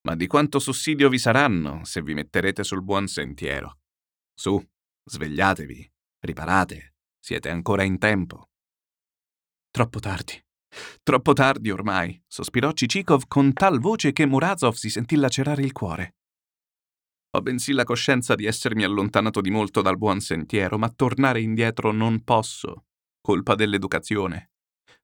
Ma 0.02 0.16
di 0.16 0.26
quanto 0.26 0.58
sussidio 0.58 1.08
vi 1.08 1.18
saranno 1.18 1.84
se 1.84 2.02
vi 2.02 2.14
metterete 2.14 2.64
sul 2.64 2.82
buon 2.82 3.06
sentiero. 3.06 3.78
Su, 4.34 4.60
svegliatevi, 5.04 5.92
riparate, 6.20 6.94
siete 7.20 7.50
ancora 7.50 7.84
in 7.84 7.98
tempo. 7.98 8.48
Troppo 9.70 10.00
tardi. 10.00 10.42
Troppo 11.02 11.32
tardi 11.34 11.70
ormai, 11.70 12.20
sospirò 12.26 12.72
Cicikov 12.72 13.24
con 13.28 13.52
tal 13.52 13.78
voce 13.78 14.12
che 14.12 14.26
Murazov 14.26 14.74
si 14.74 14.90
sentì 14.90 15.16
lacerare 15.16 15.62
il 15.62 15.72
cuore. 15.72 16.16
Ho 17.36 17.42
bensì 17.42 17.72
la 17.72 17.84
coscienza 17.84 18.34
di 18.34 18.46
essermi 18.46 18.82
allontanato 18.82 19.40
di 19.40 19.50
molto 19.50 19.82
dal 19.82 19.96
buon 19.96 20.20
sentiero, 20.20 20.78
ma 20.78 20.88
tornare 20.88 21.40
indietro 21.40 21.92
non 21.92 22.24
posso, 22.24 22.86
colpa 23.20 23.54
dell'educazione. 23.54 24.49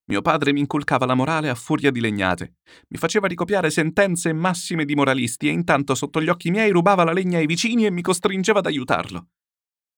Mio 0.09 0.23
padre 0.23 0.53
mi 0.53 0.61
inculcava 0.61 1.07
la 1.07 1.15
morale 1.15 1.49
a 1.49 1.55
furia 1.55 1.91
di 1.91 2.01
legnate, 2.01 2.57
mi 2.89 2.99
faceva 2.99 3.27
ricopiare 3.27 3.71
sentenze 3.71 4.33
massime 4.33 4.85
di 4.85 4.95
moralisti 4.95 5.49
e 5.49 5.53
intanto 5.53 5.95
sotto 5.95 6.23
gli 6.23 6.29
occhi 6.29 6.51
miei 6.51 6.71
rubava 6.71 7.03
la 7.03 7.13
legna 7.13 7.39
ai 7.39 7.47
vicini 7.47 7.87
e 7.87 7.91
mi 7.91 8.03
costringeva 8.03 8.61
ad 8.61 8.67
aiutarlo. 8.67 9.29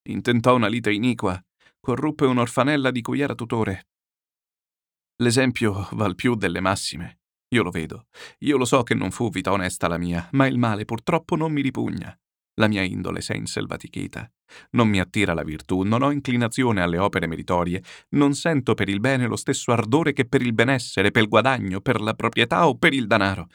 Intentò 0.08 0.54
una 0.54 0.68
lite 0.68 0.92
iniqua, 0.92 1.38
corruppe 1.78 2.24
un'orfanella 2.24 2.90
di 2.90 3.02
cui 3.02 3.20
era 3.20 3.34
tutore. 3.34 3.88
L'esempio 5.16 5.88
val 5.92 6.14
più 6.14 6.34
delle 6.34 6.60
massime. 6.60 7.20
Io 7.48 7.62
lo 7.62 7.70
vedo. 7.70 8.06
Io 8.40 8.56
lo 8.56 8.64
so 8.64 8.82
che 8.82 8.94
non 8.94 9.10
fu 9.10 9.30
vita 9.30 9.52
onesta 9.52 9.88
la 9.88 9.98
mia, 9.98 10.28
ma 10.32 10.46
il 10.46 10.58
male 10.58 10.84
purtroppo 10.84 11.34
non 11.34 11.52
mi 11.52 11.62
ripugna. 11.62 12.16
La 12.54 12.68
mia 12.68 12.82
indole 12.82 13.20
s'è 13.20 13.34
inselvatichita. 13.34 14.30
Non 14.70 14.88
mi 14.88 15.00
attira 15.00 15.34
la 15.34 15.42
virtù, 15.42 15.82
non 15.82 16.02
ho 16.02 16.10
inclinazione 16.10 16.82
alle 16.82 16.98
opere 16.98 17.26
meritorie, 17.26 17.82
non 18.10 18.34
sento 18.34 18.74
per 18.74 18.88
il 18.88 19.00
bene 19.00 19.26
lo 19.26 19.36
stesso 19.36 19.72
ardore 19.72 20.12
che 20.12 20.26
per 20.26 20.42
il 20.42 20.52
benessere, 20.52 21.10
per 21.10 21.22
il 21.22 21.28
guadagno, 21.28 21.80
per 21.80 22.00
la 22.00 22.14
proprietà 22.14 22.68
o 22.68 22.76
per 22.76 22.92
il 22.92 23.06
danaro. 23.06 23.48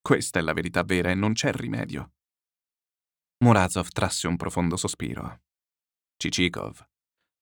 Questa 0.00 0.38
è 0.38 0.42
la 0.42 0.52
verità 0.52 0.82
vera 0.82 1.10
e 1.10 1.14
non 1.14 1.32
c'è 1.32 1.52
rimedio. 1.52 2.12
Murazov 3.44 3.88
trasse 3.88 4.26
un 4.26 4.36
profondo 4.36 4.76
sospiro. 4.76 5.40
Cicikov, 6.16 6.86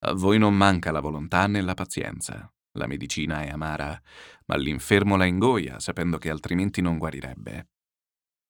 a 0.01 0.13
voi 0.13 0.39
non 0.39 0.57
manca 0.57 0.93
la 0.93 1.01
volontà 1.01 1.47
né 1.47 1.61
la 1.61 1.75
pazienza. 1.75 2.53
La 2.79 2.87
medicina 2.87 3.43
è 3.43 3.49
amara, 3.49 4.01
ma 4.47 4.57
l'infermo 4.57 5.17
la 5.17 5.25
ingoia, 5.25 5.81
sapendo 5.81 6.19
che 6.19 6.31
altrimenti 6.31 6.81
non 6.81 6.99
guarirebbe. 6.99 7.71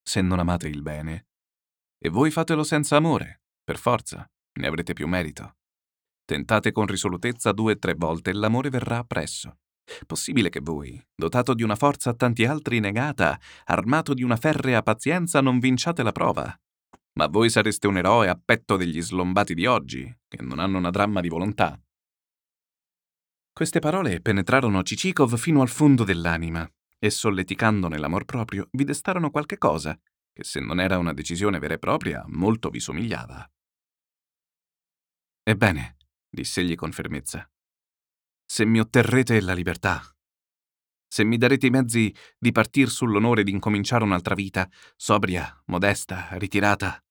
Se 0.03 0.21
non 0.21 0.39
amate 0.39 0.69
il 0.69 0.83
bene, 0.83 1.29
e 1.99 2.11
voi 2.11 2.31
fatelo 2.31 2.63
senza 2.63 2.97
amore, 2.97 3.43
per 3.63 3.79
forza, 3.79 4.31
ne 4.53 4.67
avrete 4.67 4.93
più 4.93 5.07
merito. 5.07 5.57
Tentate 6.25 6.73
con 6.73 6.87
risolutezza 6.87 7.53
due 7.53 7.73
o 7.73 7.79
tre 7.79 7.95
volte 7.95 8.31
e 8.31 8.35
l'amore 8.35 8.71
verrà 8.71 8.99
appresso. 8.99 9.59
Possibile 10.07 10.51
che 10.51 10.61
voi, 10.61 11.03
dotato 11.15 11.55
di 11.55 11.63
una 11.63 11.77
forza 11.77 12.11
a 12.11 12.15
tanti 12.15 12.45
altri 12.45 12.79
negata, 12.81 13.41
armato 13.65 14.13
di 14.13 14.23
una 14.23 14.37
ferrea 14.37 14.83
pazienza, 14.83 15.41
non 15.41 15.59
vinciate 15.59 16.03
la 16.03 16.13
prova. 16.13 16.55
Ma 17.15 17.27
voi 17.27 17.49
sareste 17.49 17.87
un 17.87 17.97
eroe 17.97 18.29
a 18.29 18.39
petto 18.43 18.77
degli 18.77 19.01
slombati 19.01 19.55
di 19.55 19.67
oggi, 19.67 20.05
che 20.29 20.43
non 20.43 20.59
hanno 20.59 20.79
una 20.79 20.91
dramma 20.91 21.21
di 21.21 21.29
volontà. 21.29 21.81
Queste 23.53 23.81
parole 23.81 24.21
penetrarono 24.21 24.83
Cicikov 24.83 25.37
fino 25.37 25.63
al 25.63 25.69
fondo 25.69 26.05
dell'anima 26.05 26.69
e, 26.99 27.11
solleticando 27.11 27.89
nell'amor 27.89 28.25
proprio, 28.25 28.69
vi 28.73 28.85
destarono 28.85 29.31
qualche 29.31 29.59
cosa 29.59 29.99
che 30.39 30.45
se 30.45 30.61
non 30.61 30.79
era 30.79 30.99
una 30.99 31.13
decisione 31.13 31.59
vera 31.59 31.75
e 31.75 31.79
propria, 31.79 32.25
molto 32.29 32.71
vi 32.71 32.79
somigliava. 32.79 33.45
Ebbene, 35.49 35.97
diss'egli 36.29 36.75
con 36.75 36.93
fermezza, 36.93 37.51
se 38.45 38.67
mi 38.67 38.81
otterrete 38.81 39.41
la 39.41 39.55
libertà, 39.55 39.99
se 41.11 41.25
mi 41.25 41.39
darete 41.39 41.69
i 41.69 41.71
mezzi 41.71 42.15
di 42.37 42.53
partir 42.53 42.91
sull'onore 42.91 43.45
di 43.45 43.51
incominciare 43.51 44.05
un'altra 44.05 44.35
vita, 44.35 44.69
sobria, 44.95 45.59
modesta, 45.69 46.29
ritirata, 46.33 47.03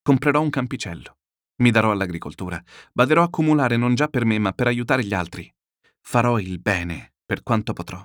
comprerò 0.00 0.40
un 0.40 0.48
campicello, 0.48 1.18
mi 1.56 1.70
darò 1.70 1.90
all'agricoltura, 1.90 2.64
baderò 2.94 3.20
a 3.20 3.24
accumulare 3.26 3.76
non 3.76 3.94
già 3.94 4.08
per 4.08 4.24
me 4.24 4.38
ma 4.38 4.52
per 4.52 4.68
aiutare 4.68 5.04
gli 5.04 5.12
altri, 5.12 5.54
farò 6.00 6.38
il 6.38 6.58
bene 6.60 7.16
per 7.26 7.42
quanto 7.42 7.74
potrò, 7.74 8.02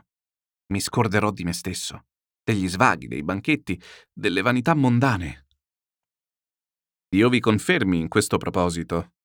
mi 0.74 0.82
scorderò 0.82 1.32
di 1.32 1.46
me 1.46 1.54
stesso, 1.54 2.08
degli 2.44 2.68
svaghi, 2.68 3.08
dei 3.08 3.24
banchetti, 3.24 3.82
delle 4.12 4.42
vanità 4.42 4.74
mondane. 4.74 5.46
Dio 7.14 7.28
vi 7.28 7.42
confermi 7.42 8.00
in 8.00 8.08
questo 8.08 8.38
proposito, 8.38 9.16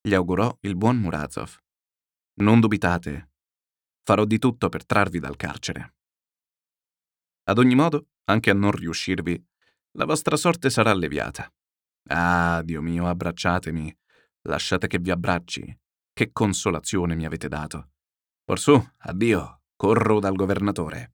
gli 0.00 0.14
augurò 0.14 0.56
il 0.62 0.74
buon 0.74 0.96
Murazov. 0.96 1.54
Non 2.36 2.60
dubitate, 2.60 3.32
farò 4.04 4.24
di 4.24 4.38
tutto 4.38 4.70
per 4.70 4.86
trarvi 4.86 5.18
dal 5.18 5.36
carcere. 5.36 5.96
Ad 7.42 7.58
ogni 7.58 7.74
modo, 7.74 8.08
anche 8.24 8.48
a 8.48 8.54
non 8.54 8.70
riuscirvi, 8.70 9.46
la 9.98 10.06
vostra 10.06 10.36
sorte 10.36 10.70
sarà 10.70 10.92
alleviata. 10.92 11.52
Ah, 12.08 12.62
Dio 12.62 12.80
mio, 12.80 13.06
abbracciatemi, 13.06 13.94
lasciate 14.48 14.86
che 14.86 14.98
vi 14.98 15.10
abbracci. 15.10 15.78
Che 16.10 16.32
consolazione 16.32 17.14
mi 17.14 17.26
avete 17.26 17.48
dato. 17.48 17.90
Orsù, 18.46 18.82
addio, 19.00 19.64
corro 19.76 20.20
dal 20.20 20.36
governatore. 20.36 21.13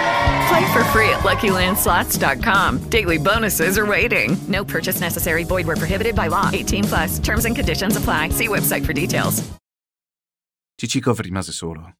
Play 0.51 0.73
for 0.73 0.83
free 0.91 1.09
at 1.09 1.23
LuckyLandSlots.com. 1.23 2.89
Daily 2.89 3.17
bonuses 3.17 3.77
are 3.77 3.85
waiting. 3.85 4.35
No 4.49 4.65
purchase 4.65 4.99
necessary. 4.99 5.45
Void 5.45 5.65
were 5.65 5.77
prohibited 5.77 6.13
by 6.13 6.27
law. 6.27 6.49
18 6.51 6.83
plus. 6.83 7.19
Terms 7.19 7.45
and 7.45 7.55
conditions 7.55 7.95
apply. 7.95 8.29
See 8.31 8.49
website 8.49 8.83
for 8.85 8.93
details. 8.93 9.41
Chichikov 10.77 11.19
rimase 11.19 11.53
solo. 11.53 11.93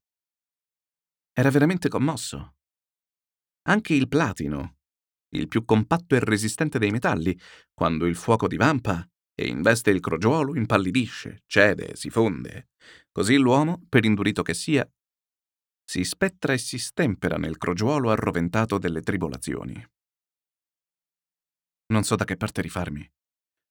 Era 1.34 1.50
veramente 1.50 1.88
commosso. 1.88 2.56
Anche 3.70 3.94
il 3.94 4.08
platino, 4.10 4.76
il 5.36 5.48
più 5.48 5.64
compatto 5.64 6.16
e 6.16 6.20
resistente 6.20 6.78
dei 6.78 6.92
metalli, 6.92 7.40
quando 7.74 8.06
il 8.06 8.16
fuoco 8.16 8.48
divampa 8.48 9.08
e 9.34 9.48
investe 9.48 9.92
il 9.92 10.02
crogiolo, 10.02 10.56
impallidisce, 10.56 11.44
cede, 11.46 11.96
si 11.96 12.10
fonde. 12.10 12.70
Così 13.12 13.38
l'uomo, 13.38 13.82
per 13.88 14.04
indurito 14.04 14.42
che 14.42 14.54
sia, 14.54 14.86
si 15.92 16.06
spettra 16.06 16.54
e 16.54 16.58
si 16.58 16.78
stempera 16.78 17.36
nel 17.36 17.58
crogiuolo 17.58 18.12
arroventato 18.12 18.78
delle 18.78 19.02
tribolazioni. 19.02 19.76
Non 21.88 22.04
so 22.04 22.16
da 22.16 22.24
che 22.24 22.38
parte 22.38 22.62
rifarmi. 22.62 23.06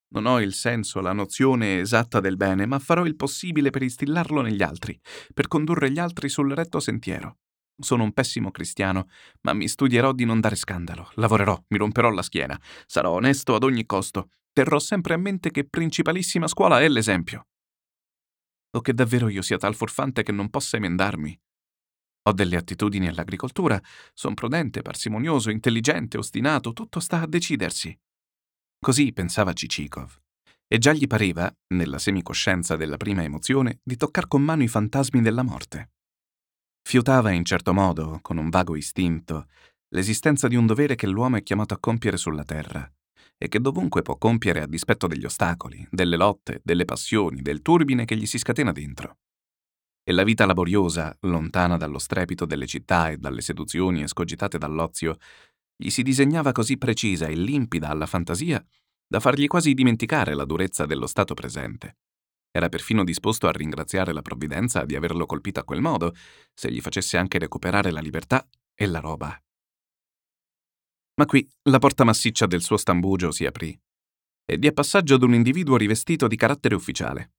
Non 0.08 0.26
ho 0.26 0.38
il 0.38 0.52
senso, 0.52 1.00
la 1.00 1.14
nozione 1.14 1.80
esatta 1.80 2.20
del 2.20 2.36
bene, 2.36 2.66
ma 2.66 2.78
farò 2.78 3.06
il 3.06 3.16
possibile 3.16 3.70
per 3.70 3.82
instillarlo 3.82 4.42
negli 4.42 4.62
altri, 4.62 5.00
per 5.32 5.48
condurre 5.48 5.90
gli 5.90 5.98
altri 5.98 6.28
sul 6.28 6.52
retto 6.52 6.78
sentiero. 6.78 7.38
Sono 7.78 8.02
un 8.02 8.12
pessimo 8.12 8.50
cristiano, 8.50 9.08
ma 9.40 9.54
mi 9.54 9.66
studierò 9.66 10.12
di 10.12 10.26
non 10.26 10.40
dare 10.40 10.56
scandalo, 10.56 11.10
lavorerò, 11.14 11.58
mi 11.68 11.78
romperò 11.78 12.10
la 12.10 12.20
schiena, 12.20 12.60
sarò 12.84 13.12
onesto 13.12 13.54
ad 13.54 13.64
ogni 13.64 13.86
costo, 13.86 14.28
terrò 14.52 14.78
sempre 14.78 15.14
a 15.14 15.16
mente 15.16 15.50
che 15.50 15.66
principalissima 15.66 16.48
scuola 16.48 16.82
è 16.82 16.88
l'esempio. 16.90 17.46
O 18.76 18.82
che 18.82 18.92
davvero 18.92 19.28
io 19.28 19.40
sia 19.40 19.56
tal 19.56 19.74
furfante 19.74 20.22
che 20.22 20.32
non 20.32 20.50
possa 20.50 20.76
emendarmi. 20.76 21.40
Ho 22.24 22.32
delle 22.32 22.56
attitudini 22.56 23.08
all'agricoltura, 23.08 23.80
son 24.12 24.34
prudente, 24.34 24.82
parsimonioso, 24.82 25.50
intelligente, 25.50 26.18
ostinato, 26.18 26.72
tutto 26.72 27.00
sta 27.00 27.22
a 27.22 27.26
decidersi. 27.26 27.98
Così 28.78 29.12
pensava 29.12 29.52
Cicikov. 29.52 30.20
E 30.66 30.78
già 30.78 30.92
gli 30.92 31.06
pareva, 31.06 31.52
nella 31.74 31.98
semicoscienza 31.98 32.76
della 32.76 32.96
prima 32.96 33.22
emozione, 33.22 33.80
di 33.82 33.96
toccar 33.96 34.28
con 34.28 34.42
mano 34.42 34.62
i 34.62 34.68
fantasmi 34.68 35.20
della 35.20 35.42
morte. 35.42 35.92
Fiutava 36.82 37.30
in 37.30 37.44
certo 37.44 37.72
modo, 37.72 38.18
con 38.22 38.36
un 38.36 38.50
vago 38.50 38.76
istinto, 38.76 39.48
l'esistenza 39.88 40.46
di 40.46 40.56
un 40.56 40.66
dovere 40.66 40.94
che 40.94 41.06
l'uomo 41.06 41.36
è 41.36 41.42
chiamato 41.42 41.74
a 41.74 41.78
compiere 41.78 42.16
sulla 42.16 42.44
terra 42.44 42.90
e 43.42 43.48
che 43.48 43.60
dovunque 43.60 44.02
può 44.02 44.16
compiere 44.18 44.60
a 44.60 44.66
dispetto 44.66 45.06
degli 45.06 45.24
ostacoli, 45.24 45.86
delle 45.90 46.16
lotte, 46.16 46.60
delle 46.62 46.84
passioni, 46.84 47.40
del 47.40 47.62
turbine 47.62 48.04
che 48.04 48.14
gli 48.14 48.26
si 48.26 48.38
scatena 48.38 48.70
dentro. 48.70 49.16
E 50.02 50.12
la 50.12 50.24
vita 50.24 50.46
laboriosa, 50.46 51.16
lontana 51.20 51.76
dallo 51.76 51.98
strepito 51.98 52.46
delle 52.46 52.66
città 52.66 53.10
e 53.10 53.18
dalle 53.18 53.40
seduzioni 53.40 54.02
escogitate 54.02 54.58
dall'ozio, 54.58 55.16
gli 55.76 55.90
si 55.90 56.02
disegnava 56.02 56.52
così 56.52 56.76
precisa 56.78 57.26
e 57.26 57.34
limpida 57.34 57.88
alla 57.88 58.06
fantasia 58.06 58.64
da 59.06 59.18
fargli 59.18 59.46
quasi 59.46 59.74
dimenticare 59.74 60.34
la 60.34 60.44
durezza 60.44 60.86
dello 60.86 61.06
stato 61.06 61.34
presente. 61.34 61.96
Era 62.52 62.68
perfino 62.68 63.04
disposto 63.04 63.46
a 63.46 63.52
ringraziare 63.52 64.12
la 64.12 64.22
provvidenza 64.22 64.84
di 64.84 64.94
averlo 64.96 65.26
colpito 65.26 65.60
a 65.60 65.64
quel 65.64 65.80
modo, 65.80 66.14
se 66.52 66.70
gli 66.70 66.80
facesse 66.80 67.16
anche 67.16 67.38
recuperare 67.38 67.90
la 67.90 68.00
libertà 68.00 68.46
e 68.74 68.86
la 68.86 69.00
roba. 69.00 69.40
Ma 71.14 71.26
qui 71.26 71.48
la 71.64 71.78
porta 71.78 72.04
massiccia 72.04 72.46
del 72.46 72.62
suo 72.62 72.76
stambugio 72.76 73.30
si 73.30 73.46
aprì 73.46 73.78
e 74.44 74.58
diè 74.58 74.72
passaggio 74.72 75.14
ad 75.14 75.22
un 75.22 75.34
individuo 75.34 75.76
rivestito 75.76 76.26
di 76.26 76.34
carattere 76.34 76.74
ufficiale. 76.74 77.32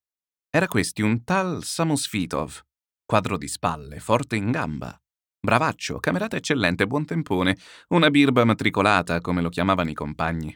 Era 0.54 0.68
questi 0.68 1.02
un 1.02 1.24
tal 1.24 1.64
Samosvitov, 1.64 2.60
quadro 3.06 3.38
di 3.38 3.48
spalle, 3.48 4.02
forte 4.02 4.36
in 4.36 4.52
gamba, 4.52 5.02
bravaccio, 5.40 6.02
camerata 6.02 6.36
eccellente, 6.36 6.88
buon 6.88 7.06
tempone, 7.06 7.58
una 7.92 8.10
birba 8.10 8.44
matricolata, 8.44 9.22
come 9.22 9.42
lo 9.42 9.48
chiamavano 9.48 9.92
i 9.92 9.94
compagni. 9.94 10.54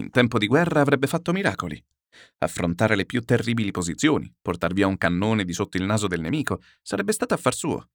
In 0.00 0.08
tempo 0.08 0.38
di 0.38 0.46
guerra 0.46 0.80
avrebbe 0.80 1.06
fatto 1.06 1.32
miracoli. 1.32 1.78
Affrontare 2.38 2.96
le 2.96 3.04
più 3.04 3.22
terribili 3.22 3.70
posizioni, 3.70 4.34
portar 4.40 4.72
via 4.72 4.86
un 4.86 4.96
cannone 4.96 5.44
di 5.44 5.52
sotto 5.52 5.76
il 5.76 5.84
naso 5.84 6.06
del 6.06 6.22
nemico, 6.22 6.62
sarebbe 6.80 7.12
stato 7.12 7.34
affar 7.34 7.54
suo. 7.54 7.90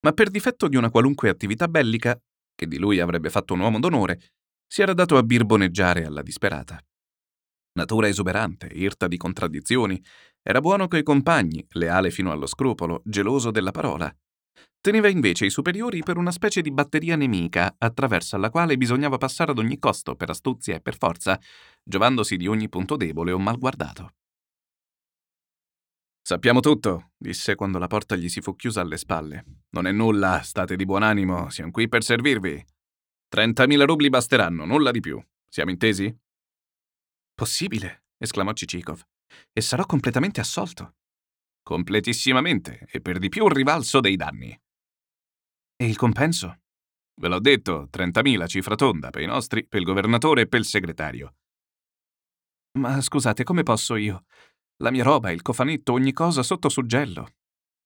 Ma 0.00 0.10
per 0.10 0.30
difetto 0.30 0.66
di 0.66 0.74
una 0.74 0.90
qualunque 0.90 1.28
attività 1.28 1.68
bellica, 1.68 2.20
che 2.56 2.66
di 2.66 2.76
lui 2.76 2.98
avrebbe 2.98 3.30
fatto 3.30 3.54
un 3.54 3.60
uomo 3.60 3.78
d'onore, 3.78 4.32
si 4.66 4.82
era 4.82 4.94
dato 4.94 5.16
a 5.16 5.22
birboneggiare 5.22 6.04
alla 6.04 6.22
disperata. 6.22 6.84
Natura 7.72 8.08
esuberante, 8.08 8.66
irta 8.66 9.06
di 9.06 9.16
contraddizioni, 9.16 10.02
era 10.42 10.60
buono 10.60 10.88
coi 10.88 11.02
compagni, 11.02 11.64
leale 11.72 12.10
fino 12.10 12.32
allo 12.32 12.46
scrupolo, 12.46 13.02
geloso 13.04 13.50
della 13.50 13.70
parola. 13.70 14.14
Teneva 14.80 15.08
invece 15.08 15.44
i 15.44 15.50
superiori 15.50 16.02
per 16.02 16.16
una 16.16 16.30
specie 16.30 16.62
di 16.62 16.70
batteria 16.70 17.14
nemica 17.14 17.74
attraverso 17.76 18.38
la 18.38 18.48
quale 18.48 18.78
bisognava 18.78 19.18
passare 19.18 19.50
ad 19.50 19.58
ogni 19.58 19.78
costo, 19.78 20.16
per 20.16 20.30
astuzia 20.30 20.76
e 20.76 20.80
per 20.80 20.96
forza, 20.96 21.38
giovandosi 21.82 22.36
di 22.36 22.46
ogni 22.46 22.70
punto 22.70 22.96
debole 22.96 23.32
o 23.32 23.38
mal 23.38 23.58
guardato. 23.58 24.14
Sappiamo 26.22 26.60
tutto, 26.60 27.10
disse 27.18 27.54
quando 27.54 27.78
la 27.78 27.88
porta 27.88 28.16
gli 28.16 28.28
si 28.28 28.40
fu 28.40 28.54
chiusa 28.56 28.80
alle 28.80 28.96
spalle. 28.96 29.44
Non 29.70 29.86
è 29.86 29.92
nulla, 29.92 30.40
state 30.42 30.76
di 30.76 30.84
buon 30.86 31.02
animo, 31.02 31.50
siamo 31.50 31.70
qui 31.70 31.88
per 31.88 32.02
servirvi. 32.02 32.64
Trentamila 33.28 33.84
rubli 33.84 34.08
basteranno, 34.08 34.64
nulla 34.64 34.90
di 34.90 35.00
più. 35.00 35.22
Siamo 35.48 35.70
intesi? 35.70 36.14
Possibile, 37.34 38.04
esclamò 38.16 38.52
Cicikov. 38.52 39.02
E 39.52 39.60
sarò 39.60 39.84
completamente 39.86 40.40
assolto. 40.40 40.96
Completissimamente, 41.62 42.86
e 42.90 43.00
per 43.00 43.18
di 43.18 43.28
più 43.28 43.44
un 43.44 43.50
rivalso 43.50 44.00
dei 44.00 44.16
danni. 44.16 44.58
E 45.76 45.86
il 45.86 45.96
compenso? 45.96 46.60
Ve 47.20 47.28
l'ho 47.28 47.40
detto, 47.40 47.88
30.000 47.90 48.46
cifra 48.46 48.74
tonda 48.74 49.10
per 49.10 49.22
i 49.22 49.26
nostri, 49.26 49.66
per 49.66 49.80
il 49.80 49.86
governatore 49.86 50.42
e 50.42 50.46
per 50.48 50.60
il 50.60 50.66
segretario. 50.66 51.34
Ma 52.78 53.00
scusate, 53.00 53.44
come 53.44 53.62
posso 53.62 53.96
io? 53.96 54.24
La 54.82 54.90
mia 54.90 55.02
roba, 55.02 55.30
il 55.30 55.42
cofanetto, 55.42 55.92
ogni 55.92 56.12
cosa 56.12 56.42
sotto 56.42 56.68
suggello. 56.68 57.34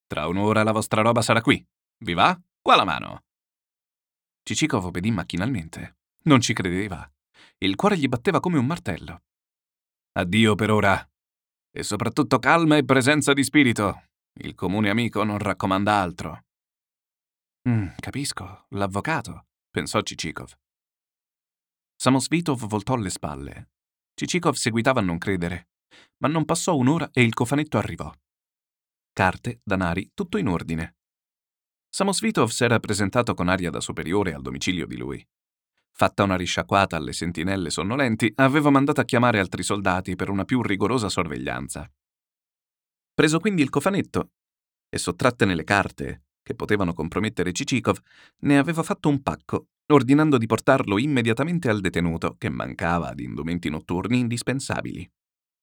Tra 0.07 0.29
un'ora 0.29 0.63
la 0.63 0.73
vostra 0.73 1.03
roba 1.03 1.23
sarà 1.23 1.41
qui. 1.41 1.65
Vi 2.05 2.13
va? 2.13 2.39
Qua 2.61 2.77
la 2.77 2.85
mano. 2.85 3.25
Cicikov 4.43 4.85
obbedì 4.85 5.11
macchinalmente. 5.11 5.99
Non 6.25 6.41
ci 6.41 6.53
credeva. 6.53 7.11
Il 7.59 7.75
cuore 7.77 7.99
gli 7.99 8.09
batteva 8.09 8.41
come 8.41 8.59
un 8.59 8.67
martello. 8.67 9.23
Addio 10.13 10.55
per 10.55 10.71
ora. 10.71 11.09
E 11.77 11.83
soprattutto 11.83 12.39
calma 12.39 12.77
e 12.77 12.85
presenza 12.85 13.33
di 13.33 13.43
spirito. 13.43 14.05
Il 14.35 14.55
comune 14.55 14.91
amico 14.91 15.25
non 15.25 15.39
raccomanda 15.39 15.95
altro. 15.95 16.45
Mm, 17.69 17.89
capisco, 17.97 18.67
l'avvocato, 18.71 19.47
pensò 19.71 20.01
Cicikov. 20.01 20.53
Samosvitov 21.97 22.67
voltò 22.67 22.95
le 22.95 23.11
spalle. 23.11 23.71
Cicikov 24.15 24.55
seguitava 24.55 25.01
a 25.01 25.03
non 25.03 25.19
credere, 25.19 25.71
ma 26.19 26.29
non 26.29 26.45
passò 26.45 26.77
un'ora 26.77 27.11
e 27.11 27.23
il 27.23 27.35
cofanetto 27.35 27.77
arrivò. 27.77 28.13
Carte, 29.13 29.61
danari, 29.65 30.13
tutto 30.15 30.39
in 30.39 30.47
ordine. 30.47 30.97
Samosvitov 31.89 32.51
s'era 32.51 32.79
presentato 32.79 33.35
con 33.35 33.49
aria 33.49 33.71
da 33.71 33.81
superiore 33.81 34.33
al 34.33 34.43
domicilio 34.43 34.87
di 34.87 34.97
lui. 34.97 35.27
Fatta 35.97 36.25
una 36.25 36.37
risciacquata 36.37 36.97
alle 36.97 37.13
sentinelle 37.13 37.71
sonnolenti, 37.71 38.33
aveva 38.37 38.69
mandato 38.71 39.01
a 39.01 39.05
chiamare 39.05 39.39
altri 39.39 39.63
soldati 39.63 40.17
per 40.17 40.29
una 40.29 40.45
più 40.45 40.61
rigorosa 40.61 41.09
sorveglianza. 41.09 41.89
Preso 43.15 43.39
quindi 43.39 43.63
il 43.63 43.71
cofanetto 43.71 44.33
e 44.89 44.99
sottrattene 44.99 45.55
le 45.55 45.63
carte 45.63 46.25
che 46.45 46.55
potevano 46.55 46.93
compromettere 46.93 47.53
Cicikov, 47.53 47.99
ne 48.41 48.59
aveva 48.59 48.83
fatto 48.83 49.09
un 49.09 49.23
pacco, 49.23 49.69
ordinando 49.87 50.37
di 50.37 50.47
portarlo 50.47 50.99
immediatamente 50.99 51.71
al 51.71 51.81
detenuto, 51.81 52.35
che 52.39 52.51
mancava 52.51 53.15
di 53.15 53.25
indumenti 53.25 53.71
notturni 53.71 54.19
indispensabili. 54.19 55.11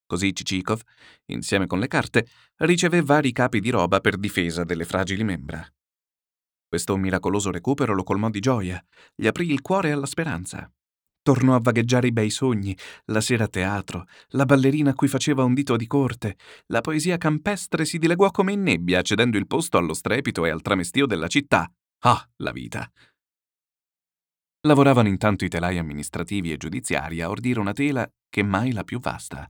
Così 0.07 0.33
Cicikov, 0.33 0.81
insieme 1.27 1.67
con 1.67 1.79
le 1.79 1.87
carte, 1.87 2.27
riceve 2.57 3.01
vari 3.01 3.31
capi 3.31 3.59
di 3.59 3.69
roba 3.69 3.99
per 3.99 4.17
difesa 4.17 4.63
delle 4.63 4.85
fragili 4.85 5.23
membra. 5.23 5.63
Questo 6.71 6.95
miracoloso 6.95 7.51
recupero 7.51 7.93
lo 7.93 8.03
colmò 8.03 8.29
di 8.29 8.39
gioia, 8.39 8.81
gli 9.13 9.27
aprì 9.27 9.51
il 9.51 9.59
cuore 9.59 9.91
alla 9.91 10.05
speranza. 10.05 10.71
Tornò 11.21 11.53
a 11.53 11.59
vagheggiare 11.59 12.07
i 12.07 12.13
bei 12.13 12.29
sogni, 12.29 12.73
la 13.07 13.19
sera 13.19 13.43
a 13.43 13.49
teatro, 13.49 14.05
la 14.29 14.45
ballerina 14.45 14.91
a 14.91 14.93
cui 14.93 15.09
faceva 15.09 15.43
un 15.43 15.53
dito 15.53 15.75
di 15.75 15.85
corte, 15.85 16.37
la 16.67 16.79
poesia 16.79 17.17
campestre 17.17 17.83
si 17.83 17.97
dileguò 17.97 18.31
come 18.31 18.53
in 18.53 18.61
nebbia, 18.61 19.01
cedendo 19.01 19.37
il 19.37 19.47
posto 19.47 19.77
allo 19.77 19.93
strepito 19.93 20.45
e 20.45 20.49
al 20.49 20.61
tramestio 20.61 21.05
della 21.07 21.27
città. 21.27 21.69
Ah, 22.05 22.25
la 22.37 22.53
vita! 22.53 22.89
Lavoravano 24.61 25.09
intanto 25.09 25.43
i 25.43 25.49
telai 25.49 25.77
amministrativi 25.77 26.53
e 26.53 26.57
giudiziari 26.57 27.19
a 27.19 27.29
ordire 27.29 27.59
una 27.59 27.73
tela 27.73 28.09
che 28.29 28.43
mai 28.43 28.71
la 28.71 28.85
più 28.85 29.01
vasta. 29.01 29.45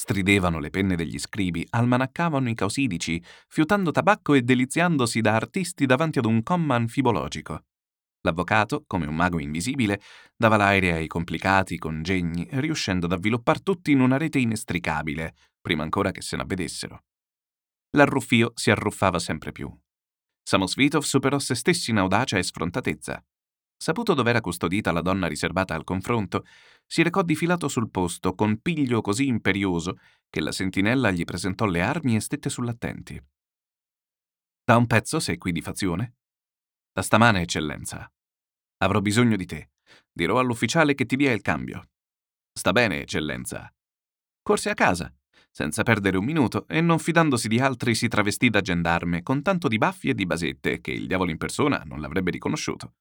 Stridevano 0.00 0.60
le 0.60 0.70
penne 0.70 0.96
degli 0.96 1.18
scribi, 1.18 1.66
almanaccavano 1.68 2.48
i 2.48 2.54
causidici, 2.54 3.22
fiutando 3.48 3.90
tabacco 3.90 4.32
e 4.32 4.40
deliziandosi 4.40 5.20
da 5.20 5.34
artisti 5.34 5.84
davanti 5.84 6.18
ad 6.18 6.24
un 6.24 6.42
comma 6.42 6.74
anfibologico. 6.74 7.66
L'avvocato, 8.22 8.84
come 8.86 9.04
un 9.04 9.14
mago 9.14 9.38
invisibile, 9.38 10.00
dava 10.34 10.56
l'aire 10.56 10.92
ai 10.92 11.06
complicati 11.06 11.76
congegni, 11.76 12.48
riuscendo 12.52 13.04
ad 13.04 13.12
avviluppar 13.12 13.62
tutti 13.62 13.90
in 13.90 14.00
una 14.00 14.16
rete 14.16 14.38
inestricabile, 14.38 15.34
prima 15.60 15.82
ancora 15.82 16.12
che 16.12 16.22
se 16.22 16.34
n'avvedessero. 16.34 17.04
L'arruffio 17.90 18.52
si 18.54 18.70
arruffava 18.70 19.18
sempre 19.18 19.52
più. 19.52 19.70
Samosvitov 20.42 21.02
superò 21.02 21.38
se 21.38 21.54
stesso 21.54 21.90
in 21.90 21.98
audacia 21.98 22.38
e 22.38 22.42
sfrontatezza. 22.42 23.22
Saputo 23.82 24.12
dov'era 24.12 24.42
custodita 24.42 24.92
la 24.92 25.00
donna 25.00 25.26
riservata 25.26 25.74
al 25.74 25.84
confronto, 25.84 26.44
si 26.86 27.02
recò 27.02 27.22
difilato 27.22 27.66
sul 27.66 27.88
posto 27.88 28.34
con 28.34 28.60
piglio 28.60 29.00
così 29.00 29.26
imperioso 29.26 29.98
che 30.28 30.42
la 30.42 30.52
sentinella 30.52 31.10
gli 31.10 31.24
presentò 31.24 31.64
le 31.64 31.80
armi 31.80 32.14
e 32.14 32.20
stette 32.20 32.50
sull'attenti. 32.50 33.18
Da 34.62 34.76
un 34.76 34.86
pezzo 34.86 35.18
sei 35.18 35.38
qui 35.38 35.52
di 35.52 35.62
fazione? 35.62 36.16
Da 36.92 37.00
stamane, 37.00 37.40
eccellenza. 37.40 38.06
Avrò 38.82 39.00
bisogno 39.00 39.36
di 39.36 39.46
te. 39.46 39.70
Dirò 40.12 40.38
all'ufficiale 40.38 40.94
che 40.94 41.06
ti 41.06 41.16
dia 41.16 41.32
il 41.32 41.40
cambio. 41.40 41.88
Sta 42.52 42.72
bene, 42.72 43.00
eccellenza. 43.00 43.74
Corse 44.42 44.68
a 44.68 44.74
casa, 44.74 45.10
senza 45.50 45.84
perdere 45.84 46.18
un 46.18 46.26
minuto 46.26 46.68
e 46.68 46.82
non 46.82 46.98
fidandosi 46.98 47.48
di 47.48 47.58
altri 47.58 47.94
si 47.94 48.08
travestì 48.08 48.50
da 48.50 48.60
gendarme 48.60 49.22
con 49.22 49.40
tanto 49.40 49.68
di 49.68 49.78
baffi 49.78 50.10
e 50.10 50.14
di 50.14 50.26
basette 50.26 50.82
che 50.82 50.90
il 50.90 51.06
diavolo 51.06 51.30
in 51.30 51.38
persona 51.38 51.82
non 51.86 52.02
l'avrebbe 52.02 52.30
riconosciuto. 52.30 52.92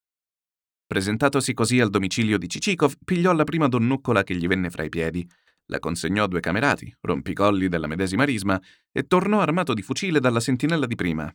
Presentatosi 0.89 1.53
così 1.53 1.79
al 1.79 1.91
domicilio 1.91 2.39
di 2.39 2.49
Cicikov, 2.49 2.95
pigliò 3.05 3.31
la 3.33 3.43
prima 3.43 3.67
donnuccola 3.67 4.23
che 4.23 4.35
gli 4.35 4.47
venne 4.47 4.71
fra 4.71 4.81
i 4.81 4.89
piedi, 4.89 5.23
la 5.67 5.77
consegnò 5.77 6.23
a 6.23 6.27
due 6.27 6.39
camerati, 6.39 6.91
rompicolli 7.01 7.67
della 7.67 7.85
medesima 7.85 8.23
risma, 8.23 8.59
e 8.91 9.03
tornò 9.03 9.39
armato 9.39 9.75
di 9.75 9.83
fucile 9.83 10.19
dalla 10.19 10.39
sentinella 10.39 10.87
di 10.87 10.95
prima. 10.95 11.31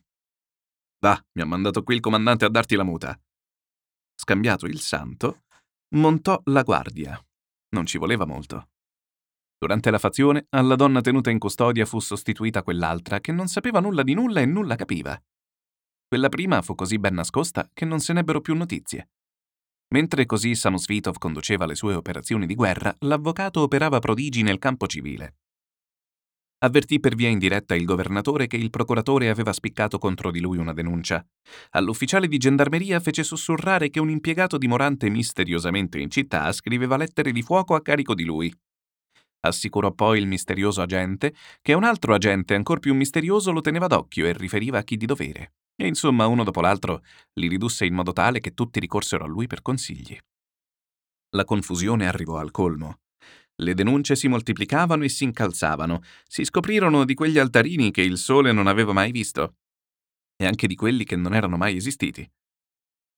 Va, 0.99 1.25
mi 1.35 1.41
ha 1.41 1.45
mandato 1.45 1.83
qui 1.83 1.95
il 1.95 2.01
comandante 2.01 2.43
a 2.43 2.49
darti 2.49 2.75
la 2.75 2.83
muta. 2.83 3.17
Scambiato 4.13 4.65
il 4.65 4.81
santo, 4.81 5.43
montò 5.95 6.37
la 6.47 6.63
guardia. 6.63 7.17
Non 7.69 7.85
ci 7.85 7.97
voleva 7.97 8.25
molto. 8.25 8.71
Durante 9.57 9.89
la 9.89 9.99
fazione, 9.99 10.47
alla 10.49 10.75
donna 10.75 10.99
tenuta 10.99 11.29
in 11.29 11.39
custodia 11.39 11.85
fu 11.85 12.01
sostituita 12.01 12.61
quell'altra 12.61 13.21
che 13.21 13.31
non 13.31 13.47
sapeva 13.47 13.79
nulla 13.79 14.03
di 14.03 14.15
nulla 14.15 14.41
e 14.41 14.45
nulla 14.45 14.75
capiva. 14.75 15.17
Quella 16.09 16.27
prima 16.27 16.61
fu 16.61 16.75
così 16.75 16.99
ben 16.99 17.13
nascosta 17.13 17.69
che 17.73 17.85
non 17.85 18.01
se 18.01 18.11
n'ebbero 18.11 18.41
più 18.41 18.53
notizie. 18.53 19.11
Mentre 19.93 20.25
così 20.25 20.55
Samosvitov 20.55 21.17
conduceva 21.17 21.65
le 21.65 21.75
sue 21.75 21.93
operazioni 21.93 22.45
di 22.45 22.55
guerra, 22.55 22.95
l'avvocato 22.99 23.61
operava 23.61 23.99
prodigi 23.99 24.41
nel 24.41 24.59
campo 24.59 24.87
civile. 24.87 25.35
Avvertì 26.59 26.99
per 26.99 27.15
via 27.15 27.29
indiretta 27.29 27.75
il 27.75 27.85
governatore 27.85 28.47
che 28.47 28.55
il 28.55 28.69
procuratore 28.69 29.29
aveva 29.29 29.53
spiccato 29.53 29.99
contro 29.99 30.31
di 30.31 30.39
lui 30.39 30.57
una 30.57 30.73
denuncia. 30.73 31.23
All'ufficiale 31.71 32.27
di 32.27 32.37
gendarmeria 32.37 32.99
fece 32.99 33.23
sussurrare 33.23 33.89
che 33.89 33.99
un 33.99 34.09
impiegato 34.09 34.57
dimorante 34.57 35.09
misteriosamente 35.09 35.99
in 35.99 36.09
città 36.09 36.51
scriveva 36.51 36.97
lettere 36.97 37.31
di 37.31 37.43
fuoco 37.43 37.75
a 37.75 37.81
carico 37.81 38.15
di 38.15 38.23
lui. 38.23 38.51
Assicurò 39.41 39.91
poi 39.91 40.19
il 40.19 40.25
misterioso 40.25 40.81
agente 40.81 41.35
che 41.61 41.73
un 41.73 41.83
altro 41.83 42.15
agente 42.15 42.55
ancor 42.55 42.79
più 42.79 42.95
misterioso 42.95 43.51
lo 43.51 43.61
teneva 43.61 43.85
d'occhio 43.85 44.25
e 44.25 44.33
riferiva 44.33 44.79
a 44.79 44.83
chi 44.83 44.97
di 44.97 45.05
dovere. 45.05 45.53
E 45.75 45.87
insomma, 45.87 46.27
uno 46.27 46.43
dopo 46.43 46.61
l'altro, 46.61 47.03
li 47.33 47.47
ridusse 47.47 47.85
in 47.85 47.93
modo 47.93 48.13
tale 48.13 48.39
che 48.39 48.53
tutti 48.53 48.79
ricorsero 48.79 49.25
a 49.25 49.27
lui 49.27 49.47
per 49.47 49.61
consigli. 49.61 50.17
La 51.35 51.43
confusione 51.43 52.07
arrivò 52.07 52.37
al 52.37 52.51
colmo. 52.51 53.01
Le 53.57 53.73
denunce 53.73 54.15
si 54.15 54.27
moltiplicavano 54.27 55.03
e 55.03 55.09
si 55.09 55.23
incalzavano. 55.23 56.01
Si 56.27 56.43
scoprirono 56.45 57.05
di 57.05 57.13
quegli 57.13 57.37
altarini 57.37 57.91
che 57.91 58.01
il 58.01 58.17
sole 58.17 58.51
non 58.51 58.67
aveva 58.67 58.93
mai 58.93 59.11
visto. 59.11 59.55
E 60.35 60.45
anche 60.45 60.67
di 60.67 60.75
quelli 60.75 61.03
che 61.03 61.15
non 61.15 61.33
erano 61.33 61.57
mai 61.57 61.75
esistiti. 61.75 62.29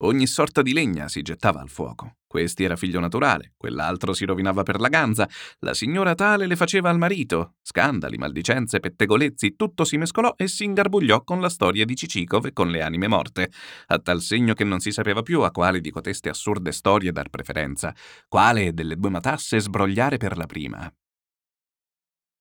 Ogni 0.04 0.28
sorta 0.28 0.62
di 0.62 0.74
legna 0.74 1.08
si 1.08 1.22
gettava 1.22 1.60
al 1.60 1.70
fuoco. 1.70 2.16
Questi 2.28 2.66
era 2.66 2.76
figlio 2.76 2.99
naturale, 2.99 3.54
quell'altro 3.56 4.14
si 4.14 4.26
rovinava 4.26 4.64
per 4.64 4.82
la 4.82 4.90
ganza, 4.90 5.30
la 5.60 5.74
signora 5.74 6.14
tale 6.14 6.45
le 6.45 6.58
faceva 6.58 6.90
al 6.90 6.98
marito. 6.98 7.56
Scandali, 7.62 8.18
maldicenze, 8.18 8.82
pettegolezzi, 8.82 9.56
tutto 9.56 9.86
si 9.86 9.95
mescolò 9.95 10.34
e 10.36 10.49
si 10.49 10.66
ingarbugliò 10.66 11.24
con 11.24 11.40
la 11.40 11.48
storia 11.48 11.86
di 11.86 11.95
Cicikov 11.95 12.48
e 12.48 12.54
con 12.54 12.70
le 12.70 12.82
anime 12.82 13.08
morte, 13.08 13.49
a 13.88 13.99
tal 13.99 14.20
segno 14.22 14.54
che 14.54 14.66
non 14.66 14.82
si 14.82 14.91
sapeva 14.91 15.22
più 15.22 15.41
a 15.41 15.52
quale 15.52 15.80
di 15.80 15.90
coteste 15.90 16.28
assurde 16.28 16.74
storie 16.74 17.14
dar 17.14 17.30
preferenza, 17.30 17.95
quale 18.28 18.74
delle 18.74 18.98
due 18.98 19.10
matasse 19.10 19.60
sbrogliare 19.60 20.18
per 20.18 20.36
la 20.36 20.45
prima. 20.45 20.94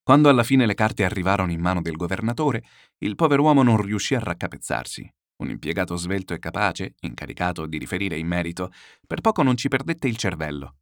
Quando 0.03 0.29
alla 0.29 0.45
fine 0.45 0.67
le 0.67 0.75
carte 0.75 1.05
arrivarono 1.05 1.53
in 1.53 1.61
mano 1.61 1.81
del 1.81 1.97
governatore, 1.97 2.65
il 2.99 3.15
pover'uomo 3.15 3.63
non 3.63 3.81
riuscì 3.81 4.15
a 4.15 4.21
raccapezzarsi. 4.21 5.13
Un 5.39 5.51
impiegato 5.51 5.97
svelto 5.97 6.33
e 6.33 6.39
capace, 6.39 6.95
incaricato 7.01 7.67
di 7.67 7.79
riferire 7.79 8.17
in 8.17 8.27
merito, 8.27 8.73
per 9.07 9.21
poco 9.21 9.43
non 9.43 9.57
ci 9.57 9.69
perdette 9.69 10.09
il 10.09 10.17
cervello. 10.17 10.77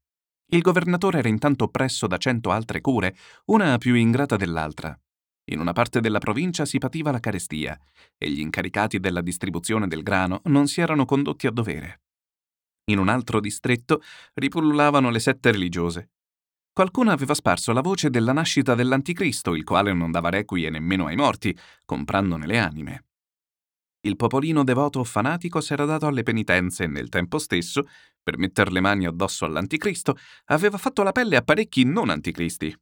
Il 0.52 0.60
governatore 0.60 1.18
era 1.18 1.28
intanto 1.28 1.64
oppresso 1.64 2.06
da 2.06 2.18
cento 2.18 2.50
altre 2.50 2.80
cure, 2.80 3.16
una 3.46 3.78
più 3.78 3.94
ingrata 3.94 4.36
dell'altra. 4.36 4.96
In 5.50 5.58
una 5.58 5.72
parte 5.72 6.00
della 6.00 6.18
provincia 6.18 6.64
si 6.64 6.78
pativa 6.78 7.10
la 7.10 7.20
carestia 7.20 7.78
e 8.16 8.30
gli 8.30 8.40
incaricati 8.40 9.00
della 9.00 9.20
distribuzione 9.20 9.88
del 9.88 10.02
grano 10.02 10.40
non 10.44 10.68
si 10.68 10.80
erano 10.80 11.04
condotti 11.04 11.46
a 11.46 11.50
dovere. 11.50 12.02
In 12.90 12.98
un 12.98 13.08
altro 13.08 13.40
distretto 13.40 14.02
ripullulavano 14.34 15.10
le 15.10 15.18
sette 15.18 15.50
religiose. 15.50 16.10
Qualcuno 16.72 17.10
aveva 17.10 17.34
sparso 17.34 17.72
la 17.72 17.80
voce 17.80 18.10
della 18.10 18.32
nascita 18.32 18.74
dell'anticristo, 18.74 19.54
il 19.54 19.64
quale 19.64 19.92
non 19.92 20.10
dava 20.10 20.28
requie 20.28 20.70
nemmeno 20.70 21.06
ai 21.06 21.16
morti, 21.16 21.56
comprandone 21.84 22.46
le 22.46 22.58
anime. 22.58 23.04
Il 24.06 24.16
popolino 24.16 24.64
devoto 24.64 24.98
o 24.98 25.04
fanatico 25.04 25.62
s'era 25.62 25.86
dato 25.86 26.06
alle 26.06 26.22
penitenze 26.22 26.84
e 26.84 26.86
nel 26.86 27.08
tempo 27.08 27.38
stesso, 27.38 27.88
per 28.22 28.36
metter 28.36 28.70
le 28.70 28.80
mani 28.80 29.06
addosso 29.06 29.46
all'anticristo, 29.46 30.16
aveva 30.46 30.76
fatto 30.76 31.02
la 31.02 31.12
pelle 31.12 31.36
a 31.36 31.42
parecchi 31.42 31.84
non 31.84 32.10
anticristi. 32.10 32.74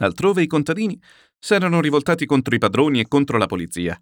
Altrove 0.00 0.42
i 0.42 0.46
contadini 0.46 1.00
s'erano 1.38 1.80
rivoltati 1.80 2.26
contro 2.26 2.54
i 2.54 2.58
padroni 2.58 3.00
e 3.00 3.08
contro 3.08 3.38
la 3.38 3.46
polizia. 3.46 3.98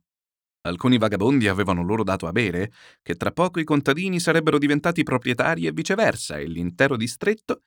Alcuni 0.63 0.99
vagabondi 0.99 1.47
avevano 1.47 1.85
loro 1.85 2.03
dato 2.03 2.27
a 2.27 2.33
bere 2.33 2.73
che 3.03 3.15
tra 3.15 3.31
poco 3.31 3.61
i 3.61 3.65
contadini 3.65 4.19
sarebbero 4.19 4.59
diventati 4.59 5.05
proprietari 5.05 5.67
e 5.67 5.73
viceversa, 5.73 6.39
e 6.39 6.47
l'intero 6.47 6.97
distretto, 6.97 7.63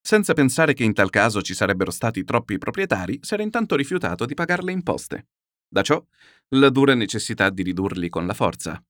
senza 0.00 0.32
pensare 0.32 0.74
che 0.74 0.84
in 0.84 0.92
tal 0.92 1.10
caso 1.10 1.42
ci 1.42 1.54
sarebbero 1.54 1.90
stati 1.90 2.22
troppi 2.22 2.56
proprietari, 2.56 3.18
s'era 3.20 3.42
intanto 3.42 3.74
rifiutato 3.74 4.26
di 4.26 4.34
pagare 4.34 4.62
le 4.62 4.70
imposte. 4.70 5.26
Da 5.68 5.82
ciò 5.82 6.04
la 6.50 6.70
dura 6.70 6.94
necessità 6.94 7.50
di 7.50 7.62
ridurli 7.62 8.08
con 8.08 8.26
la 8.26 8.34
forza. 8.34 8.82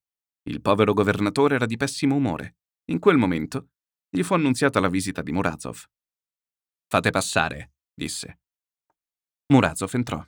Il 0.42 0.60
povero 0.60 0.92
governatore 0.92 1.54
era 1.54 1.66
di 1.66 1.76
pessimo 1.76 2.14
umore. 2.14 2.56
In 2.90 2.98
quel 2.98 3.16
momento 3.16 3.70
gli 4.08 4.22
fu 4.22 4.34
annunziata 4.34 4.78
la 4.80 4.88
visita 4.88 5.22
di 5.22 5.32
Murazov. 5.32 5.84
Fate 6.86 7.10
passare, 7.10 7.72
disse. 7.92 8.40
Murazov 9.46 9.94
entrò. 9.94 10.24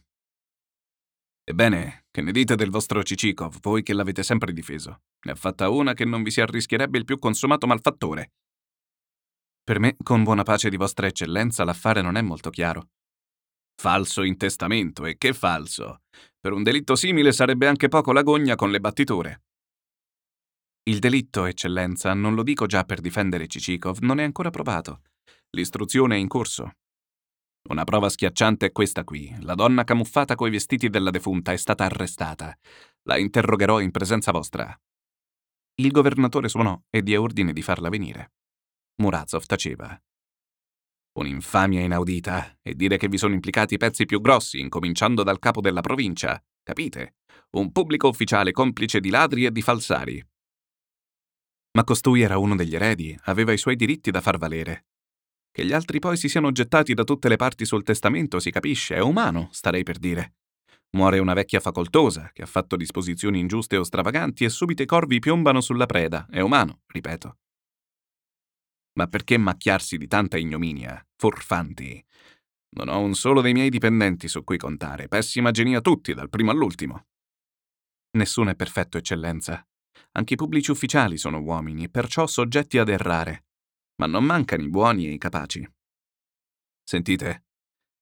Ebbene, 1.45 2.07
che 2.11 2.21
ne 2.21 2.33
dite 2.33 2.57
del 2.57 2.71
vostro 2.71 3.03
Cicikov, 3.03 3.61
voi 3.61 3.83
che 3.83 3.95
l'avete 3.95 4.23
sempre 4.23 4.53
difeso? 4.53 5.03
Ne 5.25 5.33
ha 5.33 5.35
fatta 5.35 5.71
una 5.71 5.95
che 5.95 6.05
non 6.05 6.23
vi 6.23 6.31
si 6.31 6.41
arrischierebbe 6.41 6.99
il 6.99 7.05
più 7.05 7.19
consumato 7.19 7.67
malfattore. 7.67 8.33
Per 9.65 9.79
me, 9.79 9.97
con 10.03 10.25
buona 10.25 10.43
pace 10.43 10.69
di 10.69 10.77
vostra 10.77 11.07
eccellenza, 11.07 11.65
l'affare 11.65 12.03
non 12.03 12.17
è 12.17 12.23
molto 12.23 12.51
chiaro. 12.51 12.89
Falso 13.81 14.25
in 14.25 14.37
testamento, 14.37 15.07
e 15.07 15.17
che 15.17 15.33
falso! 15.33 16.01
Per 16.41 16.53
un 16.53 16.65
delitto 16.65 16.97
simile 16.97 17.31
sarebbe 17.31 17.69
anche 17.69 17.87
poco 17.87 18.13
l'agonia 18.13 18.57
con 18.57 18.73
le 18.73 18.81
battiture. 18.81 19.43
Il 20.83 20.99
delitto, 20.99 21.45
eccellenza, 21.45 22.13
non 22.13 22.35
lo 22.35 22.43
dico 22.43 22.67
già 22.67 22.83
per 22.83 23.01
difendere 23.01 23.47
Cicikov, 23.47 23.99
non 24.01 24.19
è 24.19 24.25
ancora 24.25 24.51
provato. 24.51 25.03
L'istruzione 25.51 26.17
è 26.17 26.19
in 26.19 26.27
corso. 26.27 26.73
Una 27.69 27.85
prova 27.85 28.09
schiacciante 28.09 28.67
è 28.67 28.73
questa 28.73 29.05
qui. 29.05 29.33
La 29.43 29.55
donna 29.55 29.85
camuffata 29.85 30.35
coi 30.35 30.51
vestiti 30.51 30.89
della 30.89 31.11
defunta 31.11 31.53
è 31.53 31.57
stata 31.57 31.85
arrestata. 31.85 32.59
La 33.03 33.17
interrogherò 33.17 33.79
in 33.79 33.93
presenza 33.93 34.33
vostra. 34.33 34.77
Il 35.77 35.93
governatore 35.93 36.49
suonò 36.49 36.83
e 36.91 37.03
diè 37.03 37.17
ordine 37.17 37.53
di 37.53 37.63
farla 37.63 37.91
venire. 37.91 38.33
Murazov 38.97 39.45
taceva. 39.45 39.97
Un'infamia 41.19 41.81
inaudita, 41.81 42.59
e 42.63 42.77
dire 42.77 42.97
che 42.97 43.09
vi 43.09 43.19
sono 43.19 43.35
implicati 43.35 43.75
i 43.75 43.77
pezzi 43.77 44.07
più 44.07 44.21
grossi, 44.21 44.61
incominciando 44.61 45.25
dal 45.25 45.41
capo 45.41 45.61
della 45.61 45.81
provincia. 45.81 46.41
Capite? 46.63 47.17
Un 47.51 47.73
pubblico 47.73 48.07
ufficiale 48.07 48.53
complice 48.53 49.01
di 49.01 49.11
ladri 49.11 49.45
e 49.45 49.51
di 49.51 49.61
falsari. 49.61 50.25
Ma 51.73 51.83
costui 51.83 52.21
era 52.21 52.39
uno 52.39 52.55
degli 52.55 52.77
eredi, 52.77 53.19
aveva 53.25 53.53
i 53.53 53.59
suoi 53.59 53.75
diritti 53.75 54.13
da 54.13 54.21
far 54.21 54.39
valere. 54.39 54.87
Che 55.51 55.65
gli 55.65 55.73
altri 55.73 55.99
poi 55.99 56.17
si 56.17 56.29
siano 56.29 56.53
gettati 56.53 56.95
da 56.95 57.03
tutte 57.03 57.29
le 57.29 57.37
parti 57.37 57.65
sul 57.65 57.83
testamento 57.83 58.39
si 58.39 58.53
capisce, 58.53 58.95
è 58.95 59.01
umano, 59.01 59.49
starei 59.51 59.83
per 59.83 59.99
dire. 59.99 60.35
Muore 60.91 61.19
una 61.19 61.35
vecchia 61.35 61.59
facoltosa 61.59 62.31
che 62.33 62.43
ha 62.43 62.47
fatto 62.47 62.77
disposizioni 62.77 63.41
ingiuste 63.41 63.77
o 63.77 63.83
stravaganti 63.83 64.45
e 64.45 64.51
subito 64.51 64.83
i 64.83 64.87
corvi 64.87 65.19
piombano 65.19 65.61
sulla 65.61 65.87
preda, 65.87 66.29
è 66.31 66.39
umano, 66.41 66.83
ripeto. 66.87 67.39
Ma 68.99 69.07
perché 69.07 69.39
macchiarsi 69.39 69.97
di 69.97 70.09
tanta 70.09 70.39
ignominia? 70.39 71.01
Forfanti. 71.17 72.05
Non 72.71 72.89
ho 72.89 72.99
un 72.99 73.15
solo 73.15 73.41
dei 73.41 73.53
miei 73.53 73.71
dipendenti 73.71 74.27
su 74.27 74.43
cui 74.43 74.59
contare, 74.59 75.07
pessima 75.07 75.53
genia 75.53 75.81
tutti, 75.81 76.15
dal 76.15 76.29
primo 76.29 76.51
all'ultimo. 76.51 77.07
Nessuno 78.17 78.51
è 78.51 78.57
perfetto, 78.57 78.99
eccellenza. 78.99 79.65
Anche 80.13 80.35
i 80.35 80.37
pubblici 80.37 80.73
ufficiali 80.73 81.17
sono 81.17 81.39
uomini 81.39 81.85
e 81.85 81.91
perciò 81.91 82.27
soggetti 82.27 82.77
ad 82.79 82.89
errare. 82.89 83.47
Ma 84.01 84.07
non 84.07 84.25
mancano 84.25 84.65
i 84.65 84.69
buoni 84.69 85.07
e 85.07 85.13
i 85.13 85.19
capaci. 85.19 85.65
Sentite, 86.83 87.47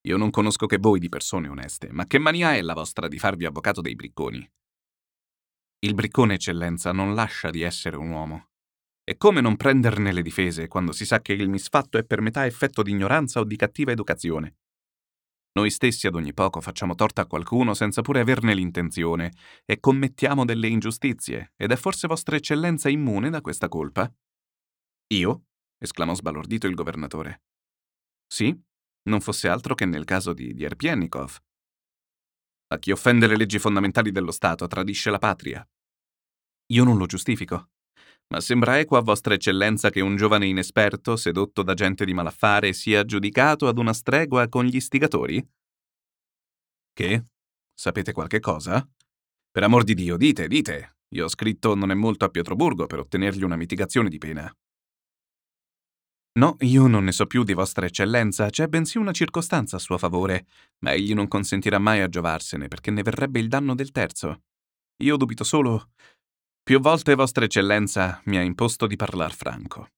io 0.07 0.17
non 0.17 0.31
conosco 0.31 0.65
che 0.65 0.79
voi 0.79 0.99
di 0.99 1.11
persone 1.11 1.49
oneste, 1.49 1.93
ma 1.93 2.07
che 2.07 2.19
mania 2.19 2.55
è 2.55 2.63
la 2.63 2.73
vostra 2.73 3.07
di 3.07 3.19
farvi 3.19 3.45
avvocato 3.45 3.83
dei 3.83 3.95
bricconi? 3.95 4.51
Il 5.81 5.93
briccone, 5.93 6.35
eccellenza, 6.35 6.91
non 6.93 7.15
lascia 7.15 7.51
di 7.51 7.61
essere 7.61 7.97
un 7.97 8.09
uomo. 8.09 8.49
E 9.09 9.17
come 9.17 9.41
non 9.41 9.55
prenderne 9.55 10.13
le 10.13 10.21
difese 10.21 10.67
quando 10.67 10.91
si 10.91 11.07
sa 11.07 11.21
che 11.21 11.33
il 11.33 11.49
misfatto 11.49 11.97
è 11.97 12.03
per 12.03 12.21
metà 12.21 12.45
effetto 12.45 12.83
di 12.83 12.91
ignoranza 12.91 13.39
o 13.39 13.45
di 13.45 13.55
cattiva 13.55 13.93
educazione? 13.93 14.57
Noi 15.53 15.71
stessi 15.71 16.09
ad 16.09 16.17
ogni 16.17 16.35
poco 16.35 16.61
facciamo 16.61 16.97
torta 16.97 17.23
a 17.23 17.27
qualcuno 17.27 17.73
senza 17.73 18.03
pure 18.03 18.19
averne 18.19 18.53
l'intenzione 18.53 19.33
e 19.65 19.79
commettiamo 19.79 20.45
delle 20.45 20.67
ingiustizie, 20.67 21.53
ed 21.55 21.71
è 21.71 21.77
forse 21.77 22.09
vostra 22.09 22.35
eccellenza 22.35 22.89
immune 22.89 23.31
da 23.31 23.41
questa 23.41 23.69
colpa? 23.69 24.13
Io? 25.15 25.45
esclamò 25.79 26.13
sbalordito 26.13 26.67
il 26.67 26.75
governatore. 26.75 27.45
Sì, 28.27 28.61
non 29.05 29.21
fosse 29.21 29.47
altro 29.47 29.77
che 29.77 29.85
nel 29.85 30.05
caso 30.05 30.33
di 30.33 30.53
Dierpiennikov. 30.53 31.39
A 32.73 32.79
chi 32.81 32.91
offende 32.91 33.29
le 33.29 33.37
leggi 33.37 33.61
fondamentali 33.61 34.11
dello 34.11 34.33
Stato 34.33 34.67
tradisce 34.67 35.11
la 35.11 35.19
patria. 35.19 35.65
Io 36.73 36.83
non 36.83 36.99
lo 36.99 37.07
giustifico, 37.07 37.71
ma 38.29 38.41
sembra 38.41 38.79
equo 38.79 38.97
a 38.97 39.03
vostra 39.03 39.35
eccellenza 39.35 39.91
che 39.91 40.01
un 40.01 40.17
giovane 40.17 40.47
inesperto, 40.47 41.17
sedotto 41.17 41.63
da 41.63 41.75
gente 41.75 42.05
di 42.05 42.15
malaffare, 42.15 42.73
sia 42.73 43.05
giudicato 43.05 43.69
ad 43.69 43.79
una 43.79 43.93
stregua 43.93 44.49
con 44.49 44.65
gli 44.65 44.77
istigatori? 44.77 45.47
Che? 46.93 47.25
Sapete 47.73 48.13
qualche 48.13 48.41
cosa? 48.41 48.87
Per 49.51 49.63
amor 49.63 49.85
di 49.85 49.95
Dio, 49.95 50.17
dite, 50.17 50.49
dite. 50.49 50.97
Io 51.15 51.25
ho 51.25 51.29
scritto 51.29 51.75
non 51.75 51.91
è 51.91 51.95
molto 51.95 52.25
a 52.25 52.29
Pietroburgo 52.29 52.87
per 52.87 52.99
ottenergli 52.99 53.45
una 53.45 53.57
mitigazione 53.57 54.09
di 54.09 54.19
pena. 54.19 54.53
No, 56.39 56.57
io 56.61 56.87
non 56.87 57.05
ne 57.05 57.13
so 57.13 57.27
più 57.27 57.45
di 57.45 57.55
vostra 57.55 57.87
eccellenza, 57.87 58.51
c'è 58.51 58.67
bensì 58.67 58.99
una 58.99 59.13
circostanza 59.13 59.77
a 59.77 59.79
suo 59.79 59.97
favore, 59.97 60.47
ma 60.81 60.93
egli 60.93 61.15
non 61.15 61.29
consentirà 61.29 61.79
mai 61.79 62.01
a 62.03 62.09
giovarsene 62.09 62.69
perché 62.69 62.91
ne 62.91 63.03
verrebbe 63.03 63.39
il 63.39 63.49
danno 63.49 63.75
del 63.75 63.91
terzo. 63.91 64.43
Io 65.03 65.17
dubito 65.17 65.45
solo. 65.45 65.93
Più 66.67 66.81
volte 66.81 67.15
vostra 67.15 67.45
eccellenza 67.45 68.21
mi 68.25 68.39
ha 68.39 68.43
imposto 68.43 68.89
di 68.89 68.97
parlar 68.97 69.33
franco. 69.33 69.91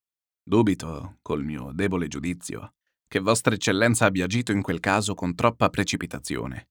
Dubito, 0.42 1.16
col 1.22 1.42
mio 1.42 1.70
debole 1.72 2.08
giudizio, 2.08 2.74
che 3.08 3.20
vostra 3.20 3.54
eccellenza 3.54 4.04
abbia 4.04 4.26
agito 4.26 4.52
in 4.52 4.60
quel 4.60 4.78
caso 4.78 5.14
con 5.14 5.34
troppa 5.34 5.70
precipitazione. 5.70 6.68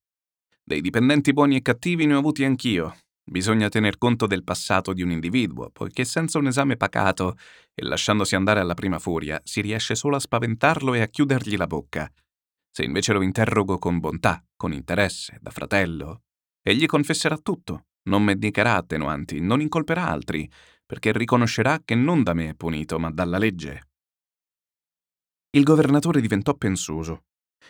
Dei 0.64 0.82
dipendenti 0.82 1.34
buoni 1.34 1.56
e 1.56 1.64
cattivi 1.64 2.06
ne 2.06 2.14
ho 2.14 2.20
avuti 2.20 2.44
anch'io, 2.44 2.96
Bisogna 3.24 3.70
tener 3.70 3.98
conto 3.98 4.28
del 4.28 4.44
passato 4.44 4.94
di 4.94 5.02
un 5.02 5.10
individuo, 5.10 5.72
poiché 5.72 6.06
senza 6.06 6.38
un 6.38 6.46
esame 6.46 6.78
pacato 6.78 7.36
e 7.74 7.84
lasciandosi 7.84 8.36
andare 8.36 8.60
alla 8.60 8.76
prima 8.76 9.00
furia 9.00 9.42
si 9.44 9.62
riesce 9.62 9.96
solo 9.96 10.16
a 10.16 10.20
spaventarlo 10.20 10.94
e 10.94 11.02
a 11.02 11.08
chiudergli 11.08 11.58
la 11.58 11.66
bocca. 11.66 12.10
Se 12.70 12.84
invece 12.84 13.14
lo 13.14 13.24
interrogo 13.24 13.80
con 13.80 14.00
bontà, 14.00 14.46
con 14.56 14.74
interesse, 14.74 15.40
da 15.42 15.50
fratello, 15.50 16.22
egli 16.62 16.86
confesserà 16.86 17.38
tutto, 17.38 17.88
non 18.08 18.24
mendicherà 18.24 18.76
attenuanti, 18.76 19.40
non 19.40 19.62
incolperà 19.62 20.08
altri, 20.08 20.50
perché 20.86 21.12
riconoscerà 21.12 21.82
che 21.84 21.96
non 21.96 22.24
da 22.24 22.34
me 22.34 22.50
è 22.50 22.54
punito, 22.56 23.00
ma 23.00 23.12
dalla 23.12 23.38
legge. 23.38 23.90
Il 25.52 25.64
governatore 25.64 26.22
diventò 26.22 26.54
pensoso. 26.56 27.26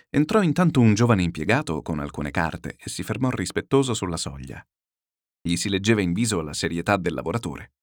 Entrò 0.09 0.41
intanto 0.41 0.79
un 0.79 0.93
giovane 0.93 1.23
impiegato 1.23 1.81
con 1.81 1.99
alcune 1.99 2.31
carte 2.31 2.75
e 2.77 2.89
si 2.89 3.03
fermò 3.03 3.29
rispettoso 3.29 3.93
sulla 3.93 4.17
soglia. 4.17 4.65
Gli 5.41 5.55
si 5.55 5.69
leggeva 5.69 6.01
in 6.01 6.13
viso 6.13 6.41
la 6.41 6.53
serietà 6.53 6.97
del 6.97 7.13
lavoratore. 7.13 7.73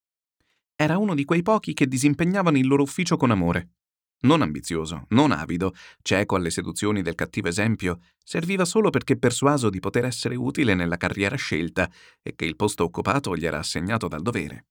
Era 0.77 0.99
uno 0.99 1.15
di 1.15 1.25
quei 1.25 1.43
pochi 1.43 1.73
che 1.73 1.87
disimpegnavano 1.87 2.59
il 2.59 2.67
loro 2.67 2.83
ufficio 2.83 3.17
con 3.17 3.31
amore. 3.31 3.71
Non 4.25 4.41
ambizioso, 4.41 5.05
non 5.11 5.33
avido, 5.33 5.75
cieco 6.03 6.37
alle 6.37 6.51
seduzioni 6.51 7.03
del 7.03 7.15
cattivo 7.15 7.49
esempio, 7.49 8.01
serviva 8.23 8.65
solo 8.65 8.89
perché 8.89 9.19
persuaso 9.19 9.69
di 9.69 9.81
poter 9.81 10.07
essere 10.07 10.35
utile 10.35 10.75
nella 10.75 10.97
carriera 10.97 11.37
scelta 11.37 11.91
e 12.23 12.35
che 12.35 12.47
il 12.47 12.57
posto 12.57 12.85
occupato 12.85 13.37
gli 13.37 13.45
era 13.45 13.59
assegnato 13.59 14.09
dal 14.09 14.23
dovere. 14.23 14.67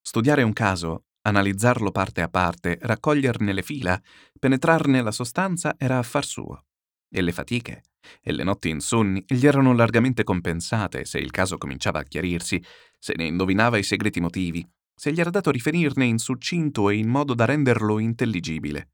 Studiare 0.00 0.44
un 0.44 0.52
caso, 0.52 1.06
analizzarlo 1.22 1.90
parte 1.90 2.22
a 2.22 2.28
parte, 2.28 2.78
raccoglierne 2.80 3.52
le 3.52 3.62
fila, 3.62 4.00
penetrarne 4.38 5.02
la 5.02 5.12
sostanza 5.12 5.74
era 5.76 5.98
affar 5.98 6.24
suo. 6.24 6.66
E 7.12 7.22
le 7.22 7.32
fatiche, 7.32 7.82
e 8.22 8.30
le 8.30 8.44
notti 8.44 8.68
insonni 8.68 9.24
gli 9.26 9.46
erano 9.46 9.74
largamente 9.74 10.22
compensate 10.22 11.04
se 11.04 11.18
il 11.18 11.32
caso 11.32 11.58
cominciava 11.58 11.98
a 11.98 12.04
chiarirsi, 12.04 12.62
se 12.98 13.14
ne 13.16 13.24
indovinava 13.24 13.78
i 13.78 13.82
segreti 13.82 14.20
motivi, 14.20 14.64
se 15.00 15.12
gli 15.12 15.20
era 15.20 15.30
dato 15.30 15.50
riferirne 15.50 16.04
in 16.04 16.18
succinto 16.18 16.90
e 16.90 16.98
in 16.98 17.08
modo 17.08 17.32
da 17.32 17.46
renderlo 17.46 17.98
intelligibile. 17.98 18.88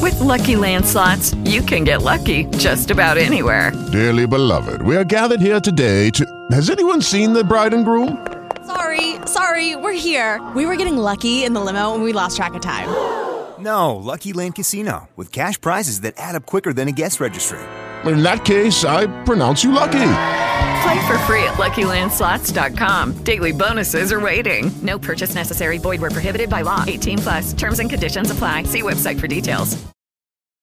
With 0.00 0.18
lucky 0.20 0.56
landslots, 0.56 1.36
you 1.44 1.62
can 1.62 1.84
get 1.84 2.00
lucky 2.00 2.46
just 2.56 2.90
about 2.90 3.18
anywhere. 3.18 3.70
Dearly 3.90 4.26
beloved, 4.26 4.80
we 4.80 4.96
are 4.96 5.04
gathered 5.04 5.42
here 5.42 5.60
today 5.60 6.08
to. 6.12 6.24
Has 6.50 6.70
anyone 6.70 7.02
seen 7.02 7.34
the 7.34 7.44
bride 7.44 7.74
and 7.74 7.84
groom? 7.84 8.16
Sorry, 8.64 9.16
sorry, 9.26 9.76
we're 9.76 9.92
here. 9.92 10.40
We 10.54 10.64
were 10.64 10.76
getting 10.76 10.96
lucky 10.96 11.44
in 11.44 11.52
the 11.52 11.60
limo 11.60 11.92
and 11.92 12.02
we 12.02 12.14
lost 12.14 12.36
track 12.36 12.54
of 12.54 12.62
time. 12.62 12.88
No, 13.58 13.94
Lucky 13.96 14.32
Land 14.32 14.54
Casino, 14.54 15.08
with 15.16 15.30
cash 15.32 15.60
prizes 15.60 16.00
that 16.00 16.14
add 16.16 16.34
up 16.34 16.46
quicker 16.46 16.72
than 16.72 16.88
a 16.88 16.92
guest 16.92 17.20
registry 17.20 17.60
in 18.12 18.22
that 18.22 18.44
case, 18.44 18.84
I 18.84 19.06
pronounce 19.24 19.64
you 19.64 19.72
lucky. 19.72 20.45
Play 20.86 21.06
for 21.08 21.18
free 21.26 21.42
at 21.42 21.56
LuckyLandSlots.com. 21.58 23.24
Daily 23.24 23.52
bonuses 23.52 24.12
are 24.12 24.20
waiting. 24.20 24.70
No 24.82 24.98
purchase 24.98 25.34
necessary. 25.34 25.78
Void 25.78 26.00
were 26.00 26.10
prohibited 26.10 26.48
by 26.48 26.62
law. 26.62 26.84
18 26.86 27.18
plus. 27.18 27.54
Terms 27.54 27.80
and 27.80 27.90
conditions 27.90 28.30
apply. 28.30 28.64
See 28.64 28.82
website 28.82 29.18
for 29.18 29.26
details. 29.26 29.76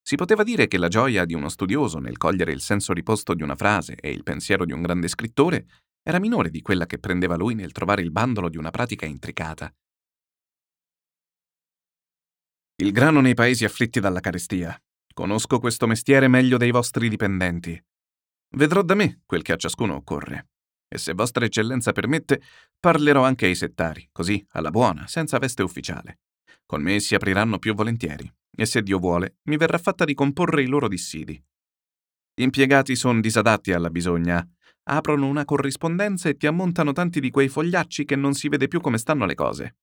Si 0.02 0.16
poteva 0.16 0.44
dire 0.44 0.68
che 0.68 0.78
la 0.78 0.88
gioia 0.88 1.26
di 1.26 1.34
uno 1.34 1.50
studioso 1.50 2.00
nel 2.00 2.18
cogliere 2.18 2.52
il 2.52 2.62
senso 2.62 2.94
riposto 2.94 3.34
di 3.34 3.42
una 3.42 3.56
frase 3.56 3.96
e 3.96 4.12
il 4.12 4.24
pensiero 4.24 4.66
di 4.66 4.72
un 4.72 4.82
grande 4.82 5.08
scrittore 5.08 5.66
era 6.02 6.20
minore 6.20 6.50
di 6.50 6.62
quella 6.62 6.86
che 6.86 7.00
prendeva 7.00 7.36
lui 7.36 7.54
nel 7.56 7.72
trovare 7.72 8.02
il 8.02 8.12
bandolo 8.12 8.50
di 8.50 8.58
una 8.58 8.70
pratica 8.70 9.06
intricata. 9.06 9.74
Il 12.82 12.92
grano 12.92 13.22
nei 13.22 13.34
paesi 13.34 13.64
afflitti 13.64 14.00
dalla 14.00 14.20
carestia, 14.20 14.78
Conosco 15.14 15.60
questo 15.60 15.86
mestiere 15.86 16.28
meglio 16.28 16.58
dei 16.58 16.72
vostri 16.72 17.08
dipendenti. 17.08 17.80
Vedrò 18.56 18.82
da 18.84 18.94
me 18.94 19.22
quel 19.26 19.42
che 19.42 19.54
a 19.54 19.56
ciascuno 19.56 19.96
occorre. 19.96 20.50
E 20.88 20.98
se 21.00 21.14
vostra 21.14 21.46
eccellenza 21.46 21.92
permette, 21.92 22.42
parlerò 22.80 23.24
anche 23.24 23.48
ai 23.48 23.56
settari, 23.56 24.08
così, 24.12 24.46
alla 24.52 24.70
buona, 24.70 25.08
senza 25.08 25.40
veste 25.40 25.64
ufficiale. 25.64 26.20
Con 26.66 26.84
me 26.84 27.00
si 27.00 27.16
apriranno 27.16 27.58
più 27.58 27.74
volentieri, 27.74 28.32
e 28.56 28.66
se 28.66 28.84
Dio 28.84 29.00
vuole, 29.00 29.38
mi 29.44 29.58
verrà 29.58 29.80
fatta 29.80 30.06
ricomporre 30.06 30.62
i 30.62 30.68
loro 30.68 30.88
dissidi. 30.88 31.44
Gli 32.36 32.44
impiegati 32.44 32.96
sono 32.96 33.20
disadatti 33.22 33.74
alla 33.74 33.90
bisogna, 33.90 34.48
aprono 34.84 35.28
una 35.28 35.46
corrispondenza 35.46 36.30
e 36.30 36.38
ti 36.38 36.46
ammontano 36.46 36.92
tanti 36.92 37.20
di 37.20 37.32
quei 37.32 37.48
fogliacci 37.48 38.06
che 38.06 38.16
non 38.16 38.34
si 38.34 38.50
vede 38.50 38.68
più 38.68 38.80
come 38.80 39.00
stanno 39.00 39.26
le 39.26 39.36
cose. 39.36 39.78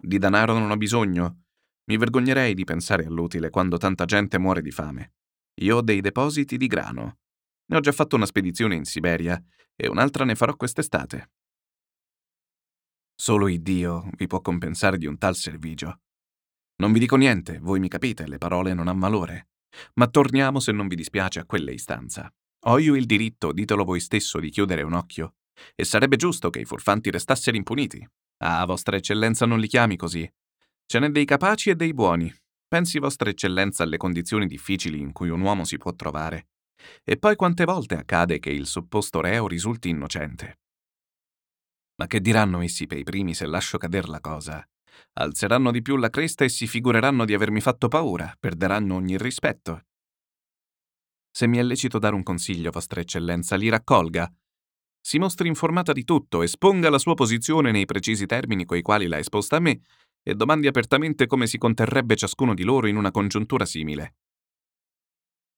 Di 0.00 0.18
danaro 0.18 0.58
non 0.58 0.70
ho 0.70 0.76
bisogno, 0.76 1.44
mi 1.84 1.96
vergognerei 1.96 2.54
di 2.54 2.64
pensare 2.64 3.04
all'utile 3.04 3.50
quando 3.50 3.76
tanta 3.76 4.04
gente 4.06 4.38
muore 4.38 4.62
di 4.62 4.70
fame. 4.70 5.12
Io 5.60 5.76
ho 5.76 5.82
dei 5.82 6.00
depositi 6.00 6.56
di 6.56 6.66
grano. 6.66 7.18
Ne 7.66 7.76
ho 7.76 7.80
già 7.80 7.92
fatto 7.92 8.16
una 8.16 8.26
spedizione 8.26 8.74
in 8.74 8.84
Siberia 8.84 9.42
e 9.74 9.88
un'altra 9.88 10.24
ne 10.24 10.34
farò 10.34 10.54
quest'estate. 10.56 11.30
Solo 13.14 13.48
Iddio 13.48 14.10
vi 14.16 14.26
può 14.26 14.40
compensare 14.40 14.98
di 14.98 15.06
un 15.06 15.16
tal 15.18 15.36
servigio. 15.36 16.00
Non 16.76 16.92
vi 16.92 16.98
dico 16.98 17.16
niente, 17.16 17.58
voi 17.60 17.78
mi 17.78 17.88
capite, 17.88 18.26
le 18.26 18.38
parole 18.38 18.74
non 18.74 18.88
han 18.88 18.98
valore. 18.98 19.48
Ma 19.94 20.08
torniamo, 20.08 20.60
se 20.60 20.72
non 20.72 20.88
vi 20.88 20.96
dispiace, 20.96 21.38
a 21.38 21.44
quella 21.44 21.70
istanza. 21.70 22.32
Ho 22.66 22.78
io 22.78 22.96
il 22.96 23.06
diritto, 23.06 23.52
ditelo 23.52 23.84
voi 23.84 24.00
stesso, 24.00 24.40
di 24.40 24.50
chiudere 24.50 24.82
un 24.82 24.92
occhio. 24.94 25.36
E 25.74 25.84
sarebbe 25.84 26.16
giusto 26.16 26.50
che 26.50 26.60
i 26.60 26.64
furfanti 26.64 27.10
restassero 27.10 27.56
impuniti. 27.56 28.06
Ah, 28.38 28.64
vostra 28.64 28.96
eccellenza 28.96 29.46
non 29.46 29.60
li 29.60 29.68
chiami 29.68 29.96
così. 29.96 30.28
Ce 30.86 30.98
n'è 30.98 31.08
dei 31.10 31.24
capaci 31.24 31.70
e 31.70 31.76
dei 31.76 31.94
buoni. 31.94 32.32
Pensi 32.66 32.98
vostra 32.98 33.30
eccellenza 33.30 33.82
alle 33.82 33.96
condizioni 33.96 34.46
difficili 34.46 34.98
in 34.98 35.12
cui 35.12 35.28
un 35.28 35.40
uomo 35.40 35.64
si 35.64 35.76
può 35.76 35.94
trovare. 35.94 36.48
E 37.04 37.16
poi 37.18 37.36
quante 37.36 37.64
volte 37.64 37.96
accade 37.96 38.38
che 38.38 38.50
il 38.50 38.66
supposto 38.66 39.20
reo 39.20 39.46
risulti 39.46 39.88
innocente. 39.88 40.60
Ma 41.96 42.06
che 42.06 42.20
diranno 42.20 42.60
essi 42.60 42.86
per 42.86 42.98
i 42.98 43.04
primi 43.04 43.34
se 43.34 43.46
lascio 43.46 43.78
cader 43.78 44.08
la 44.08 44.20
cosa? 44.20 44.66
Alzeranno 45.14 45.70
di 45.70 45.82
più 45.82 45.96
la 45.96 46.10
cresta 46.10 46.44
e 46.44 46.48
si 46.48 46.66
figureranno 46.66 47.24
di 47.24 47.34
avermi 47.34 47.60
fatto 47.60 47.88
paura, 47.88 48.34
perderanno 48.38 48.94
ogni 48.94 49.16
rispetto. 49.16 49.84
Se 51.30 51.46
mi 51.46 51.58
è 51.58 51.62
lecito 51.62 51.98
dare 51.98 52.14
un 52.14 52.22
consiglio, 52.22 52.70
vostra 52.70 53.00
eccellenza, 53.00 53.56
li 53.56 53.68
raccolga. 53.68 54.30
Si 55.00 55.18
mostri 55.18 55.48
informata 55.48 55.92
di 55.92 56.04
tutto, 56.04 56.42
esponga 56.42 56.90
la 56.90 56.98
sua 56.98 57.14
posizione 57.14 57.70
nei 57.70 57.86
precisi 57.86 58.26
termini 58.26 58.64
coi 58.64 58.82
quali 58.82 59.06
l'ha 59.06 59.18
esposta 59.18 59.56
a 59.56 59.60
me 59.60 59.80
e 60.22 60.34
domandi 60.34 60.66
apertamente 60.66 61.26
come 61.26 61.46
si 61.46 61.58
conterrebbe 61.58 62.14
ciascuno 62.14 62.54
di 62.54 62.62
loro 62.62 62.86
in 62.86 62.96
una 62.96 63.10
congiuntura 63.10 63.64
simile. 63.64 64.14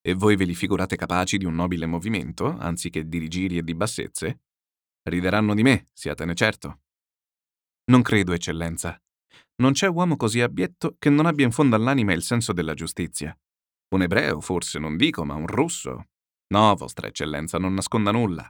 E 0.07 0.13
voi 0.13 0.37
ve 0.37 0.45
li 0.45 0.55
figurate 0.55 0.97
capaci 0.97 1.39
di 1.39 1.47
un 1.47 1.55
nobile 1.55 1.87
movimento, 1.87 2.59
anziché 2.59 3.09
di 3.09 3.17
rigiri 3.17 3.57
e 3.57 3.63
di 3.63 3.75
bassezze? 3.75 4.43
Rideranno 5.03 5.55
di 5.55 5.63
me, 5.63 5.87
siatene 5.95 6.35
certo. 6.35 6.81
Non 7.87 8.03
credo, 8.03 8.35
eccellenza. 8.35 9.01
Non 9.63 9.73
c'è 9.73 9.89
uomo 9.89 10.17
così 10.17 10.43
abietto 10.43 10.97
che 10.99 11.09
non 11.09 11.25
abbia 11.25 11.47
in 11.47 11.53
fondo 11.53 11.75
all'anima 11.75 12.13
il 12.13 12.23
senso 12.23 12.53
della 12.53 12.75
giustizia. 12.75 13.35
Un 13.95 14.03
ebreo, 14.03 14.43
forse, 14.43 14.79
non 14.79 14.99
dico, 14.99 15.25
ma 15.25 15.37
un 15.37 15.47
russo. 15.47 16.09
No, 16.49 16.75
vostra 16.75 17.07
eccellenza, 17.07 17.57
non 17.57 17.73
nasconda 17.73 18.11
nulla. 18.11 18.47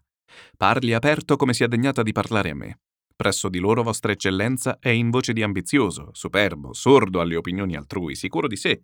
Parli 0.56 0.92
aperto 0.92 1.36
come 1.36 1.54
sia 1.54 1.68
degnata 1.68 2.02
di 2.02 2.10
parlare 2.10 2.50
a 2.50 2.54
me. 2.56 2.80
Presso 3.14 3.48
di 3.48 3.60
loro 3.60 3.84
vostra 3.84 4.10
eccellenza 4.10 4.78
è 4.80 4.88
in 4.88 5.08
voce 5.08 5.32
di 5.32 5.44
ambizioso, 5.44 6.10
superbo, 6.14 6.72
sordo 6.72 7.20
alle 7.20 7.36
opinioni 7.36 7.76
altrui, 7.76 8.16
sicuro 8.16 8.48
di 8.48 8.56
sé. 8.56 8.82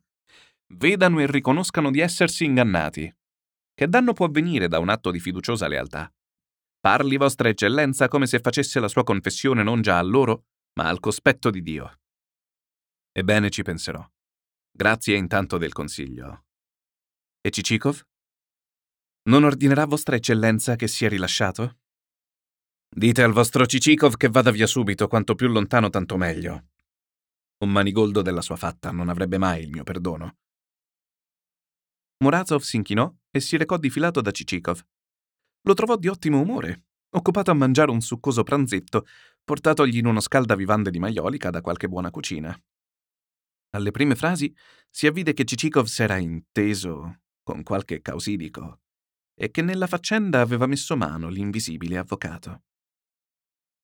Vedano 0.72 1.20
e 1.20 1.26
riconoscano 1.26 1.90
di 1.90 2.00
essersi 2.00 2.44
ingannati. 2.44 3.12
Che 3.74 3.88
danno 3.88 4.12
può 4.12 4.28
venire 4.28 4.68
da 4.68 4.78
un 4.78 4.88
atto 4.88 5.10
di 5.10 5.18
fiduciosa 5.18 5.66
lealtà? 5.66 6.12
Parli 6.78 7.16
vostra 7.16 7.48
eccellenza 7.48 8.08
come 8.08 8.26
se 8.26 8.38
facesse 8.38 8.78
la 8.78 8.88
sua 8.88 9.02
confessione 9.02 9.62
non 9.62 9.82
già 9.82 9.98
a 9.98 10.02
loro, 10.02 10.44
ma 10.74 10.88
al 10.88 11.00
cospetto 11.00 11.50
di 11.50 11.62
Dio. 11.62 12.00
Ebbene 13.12 13.50
ci 13.50 13.62
penserò. 13.62 14.06
Grazie 14.70 15.16
intanto 15.16 15.58
del 15.58 15.72
consiglio. 15.72 16.44
E 17.40 17.50
Cicikov? 17.50 18.06
Non 19.22 19.44
ordinerà 19.44 19.84
vostra 19.86 20.16
eccellenza 20.16 20.76
che 20.76 20.86
sia 20.86 21.08
rilasciato? 21.08 21.78
Dite 22.88 23.22
al 23.22 23.32
vostro 23.32 23.66
Cicikov 23.66 24.16
che 24.16 24.28
vada 24.28 24.50
via 24.50 24.66
subito, 24.66 25.08
quanto 25.08 25.34
più 25.34 25.48
lontano 25.48 25.90
tanto 25.90 26.16
meglio. 26.16 26.68
Un 27.58 27.70
manigoldo 27.70 28.22
della 28.22 28.40
sua 28.40 28.56
fatta 28.56 28.92
non 28.92 29.08
avrebbe 29.08 29.36
mai 29.36 29.62
il 29.62 29.70
mio 29.70 29.82
perdono. 29.82 30.36
Murazov 32.22 32.60
si 32.60 32.76
inchinò 32.76 33.12
e 33.30 33.40
si 33.40 33.56
recò 33.56 33.78
difilato 33.78 34.20
da 34.20 34.30
Cicikov. 34.30 34.84
Lo 35.62 35.74
trovò 35.74 35.96
di 35.96 36.08
ottimo 36.08 36.40
umore, 36.40 36.84
occupato 37.16 37.50
a 37.50 37.54
mangiare 37.54 37.90
un 37.90 38.00
succoso 38.00 38.42
pranzetto 38.42 39.06
portatogli 39.42 39.96
in 39.96 40.06
uno 40.06 40.20
scaldavivande 40.20 40.90
di 40.90 40.98
maiolica 40.98 41.50
da 41.50 41.60
qualche 41.60 41.88
buona 41.88 42.10
cucina. 42.10 42.56
Alle 43.70 43.90
prime 43.90 44.16
frasi 44.16 44.54
si 44.90 45.06
avvide 45.06 45.32
che 45.32 45.44
Cicikov 45.44 45.86
s'era 45.86 46.18
inteso 46.18 47.20
con 47.42 47.62
qualche 47.62 48.02
causidico 48.02 48.80
e 49.34 49.50
che 49.50 49.62
nella 49.62 49.86
faccenda 49.86 50.40
aveva 50.40 50.66
messo 50.66 50.96
mano 50.96 51.28
l'invisibile 51.28 51.96
avvocato. 51.96 52.64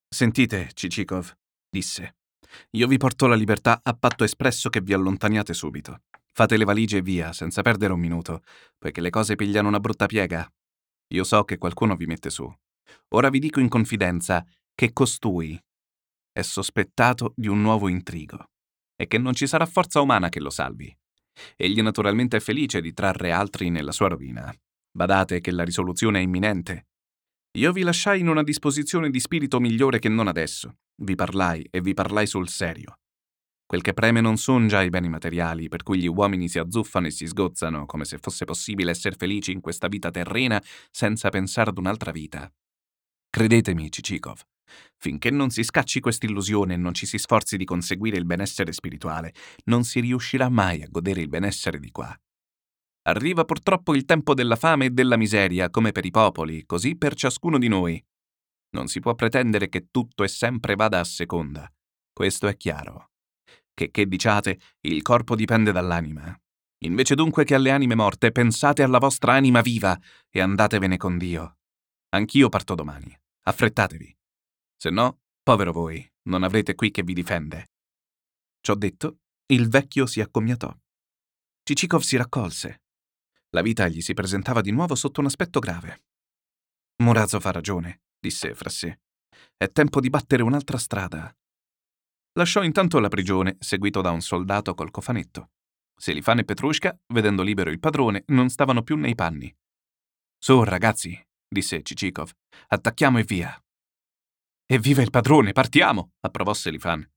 Sentite, 0.07 0.69
Cicikov, 0.73 1.35
disse, 1.69 2.17
io 2.71 2.87
vi 2.87 2.97
porto 2.97 3.27
la 3.27 3.35
libertà 3.35 3.79
a 3.81 3.93
patto 3.93 4.23
espresso 4.23 4.69
che 4.69 4.81
vi 4.81 4.93
allontaniate 4.93 5.53
subito. 5.53 6.03
Fate 6.37 6.55
le 6.55 6.65
valigie 6.65 6.97
e 6.97 7.01
via, 7.01 7.33
senza 7.33 7.63
perdere 7.63 7.93
un 7.93 7.99
minuto, 7.99 8.43
poiché 8.77 9.01
le 9.01 9.09
cose 9.09 9.33
pigliano 9.33 9.69
una 9.69 9.79
brutta 9.79 10.05
piega. 10.05 10.47
Io 11.15 11.23
so 11.23 11.43
che 11.43 11.57
qualcuno 11.57 11.95
vi 11.95 12.05
mette 12.05 12.29
su. 12.29 12.47
Ora 13.15 13.31
vi 13.31 13.39
dico 13.39 13.59
in 13.59 13.67
confidenza 13.67 14.45
che 14.75 14.93
costui 14.93 15.59
è 16.31 16.41
sospettato 16.43 17.33
di 17.35 17.47
un 17.47 17.59
nuovo 17.59 17.87
intrigo 17.87 18.51
e 18.95 19.07
che 19.07 19.17
non 19.17 19.33
ci 19.33 19.47
sarà 19.47 19.65
forza 19.65 19.99
umana 19.99 20.29
che 20.29 20.39
lo 20.39 20.51
salvi. 20.51 20.95
Egli 21.55 21.81
naturalmente 21.81 22.37
è 22.37 22.39
felice 22.39 22.81
di 22.81 22.93
trarre 22.93 23.31
altri 23.31 23.71
nella 23.71 23.91
sua 23.91 24.09
rovina. 24.09 24.53
Badate 24.91 25.39
che 25.39 25.49
la 25.49 25.63
risoluzione 25.63 26.19
è 26.19 26.21
imminente. 26.21 26.89
Io 27.57 27.71
vi 27.71 27.81
lasciai 27.81 28.19
in 28.19 28.27
una 28.27 28.43
disposizione 28.43 29.09
di 29.09 29.19
spirito 29.19 29.59
migliore 29.59 29.97
che 29.97 30.07
non 30.07 30.27
adesso. 30.27 30.75
Vi 31.01 31.15
parlai 31.15 31.67
e 31.71 31.81
vi 31.81 31.95
parlai 31.95 32.27
sul 32.27 32.47
serio. 32.47 32.99
Quel 33.67 33.81
che 33.81 33.93
preme 33.93 34.21
non 34.21 34.37
son 34.37 34.69
già 34.69 34.81
i 34.81 34.89
beni 34.89 35.09
materiali, 35.09 35.67
per 35.67 35.83
cui 35.83 35.99
gli 35.99 36.07
uomini 36.07 36.47
si 36.47 36.57
azzuffano 36.57 37.07
e 37.07 37.11
si 37.11 37.27
sgozzano, 37.27 37.85
come 37.85 38.05
se 38.05 38.17
fosse 38.17 38.45
possibile 38.45 38.91
essere 38.91 39.17
felici 39.17 39.51
in 39.51 39.59
questa 39.59 39.89
vita 39.89 40.09
terrena 40.09 40.63
senza 40.89 41.27
pensare 41.27 41.71
ad 41.71 41.77
un'altra 41.77 42.11
vita. 42.11 42.49
Credetemi, 43.29 43.91
Cicikov, 43.91 44.41
finché 44.95 45.31
non 45.31 45.49
si 45.49 45.63
scacci 45.63 45.99
quest'illusione 45.99 46.75
e 46.75 46.77
non 46.77 46.93
ci 46.93 47.05
si 47.05 47.17
sforzi 47.17 47.57
di 47.57 47.65
conseguire 47.65 48.15
il 48.15 48.25
benessere 48.25 48.71
spirituale, 48.71 49.33
non 49.65 49.83
si 49.83 49.99
riuscirà 49.99 50.47
mai 50.47 50.81
a 50.81 50.87
godere 50.89 51.19
il 51.19 51.27
benessere 51.27 51.77
di 51.77 51.91
qua. 51.91 52.17
Arriva 53.03 53.43
purtroppo 53.43 53.93
il 53.95 54.05
tempo 54.05 54.33
della 54.33 54.55
fame 54.55 54.85
e 54.85 54.89
della 54.91 55.17
miseria, 55.17 55.69
come 55.69 55.91
per 55.91 56.05
i 56.05 56.11
popoli, 56.11 56.65
così 56.65 56.95
per 56.95 57.15
ciascuno 57.15 57.57
di 57.57 57.67
noi. 57.67 58.01
Non 58.69 58.87
si 58.87 59.01
può 59.01 59.13
pretendere 59.13 59.67
che 59.67 59.87
tutto 59.91 60.23
e 60.23 60.29
sempre 60.29 60.75
vada 60.75 60.99
a 60.99 61.03
seconda. 61.03 61.69
Questo 62.13 62.47
è 62.47 62.55
chiaro. 62.55 63.09
Che 63.77 63.91
che 63.91 64.07
diciate, 64.07 64.59
il 64.87 65.03
corpo 65.03 65.35
dipende 65.35 65.71
dall'anima. 65.71 66.35
Invece 66.79 67.13
dunque 67.13 67.43
che 67.43 67.53
alle 67.53 67.69
anime 67.69 67.93
morte, 67.93 68.31
pensate 68.31 68.81
alla 68.81 68.97
vostra 68.97 69.33
anima 69.33 69.61
viva 69.61 69.95
e 70.31 70.41
andatevene 70.41 70.97
con 70.97 71.19
Dio. 71.19 71.59
Anch'io 72.09 72.49
parto 72.49 72.73
domani. 72.73 73.15
Affrettatevi. 73.43 74.17
Se 74.75 74.89
no, 74.89 75.19
povero 75.43 75.71
voi, 75.71 76.03
non 76.23 76.41
avrete 76.41 76.73
qui 76.73 76.89
che 76.89 77.03
vi 77.03 77.13
difende. 77.13 77.69
Ciò 78.61 78.73
detto, 78.73 79.19
il 79.45 79.69
vecchio 79.69 80.07
si 80.07 80.21
accomiatò. 80.21 80.75
Cicikov 81.61 82.01
si 82.01 82.17
raccolse. 82.17 82.81
La 83.51 83.61
vita 83.61 83.87
gli 83.87 84.01
si 84.01 84.15
presentava 84.15 84.61
di 84.61 84.71
nuovo 84.71 84.95
sotto 84.95 85.19
un 85.19 85.27
aspetto 85.27 85.59
grave. 85.59 86.05
Murazov 87.03 87.45
ha 87.45 87.51
ragione, 87.51 88.01
disse 88.19 88.55
fra 88.55 88.71
sé. 88.71 89.01
È 89.55 89.69
tempo 89.71 89.99
di 89.99 90.09
battere 90.09 90.41
un'altra 90.41 90.79
strada. 90.79 91.31
Lasciò 92.37 92.61
intanto 92.61 92.99
la 92.99 93.07
prigione, 93.07 93.55
seguito 93.59 94.01
da 94.01 94.11
un 94.11 94.21
soldato 94.21 94.75
col 94.75 94.91
cofanetto. 94.91 95.49
Selifan 95.99 96.37
e 96.37 96.45
Petrushka, 96.45 96.95
vedendo 97.11 97.41
libero 97.41 97.71
il 97.71 97.79
padrone, 97.79 98.25
non 98.27 98.49
stavano 98.49 98.83
più 98.83 98.95
nei 98.95 99.15
panni. 99.15 99.51
Su, 100.37 100.63
ragazzi, 100.63 101.19
disse 101.47 101.81
Cicikov, 101.81 102.29
attacchiamo 102.67 103.17
e 103.17 103.23
via. 103.23 103.59
Evviva 104.67 105.01
il 105.01 105.09
padrone, 105.09 105.51
partiamo! 105.51 106.11
approvò 106.19 106.53
Selifan. 106.53 107.09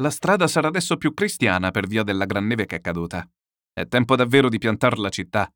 La 0.00 0.10
strada 0.10 0.48
sarà 0.48 0.66
adesso 0.66 0.96
più 0.96 1.14
cristiana 1.14 1.70
per 1.70 1.86
via 1.86 2.02
della 2.02 2.24
gran 2.24 2.48
neve 2.48 2.66
che 2.66 2.76
è 2.76 2.80
caduta. 2.80 3.24
È 3.72 3.86
tempo 3.86 4.16
davvero 4.16 4.48
di 4.48 4.58
piantar 4.58 4.98
la 4.98 5.10
città. 5.10 5.48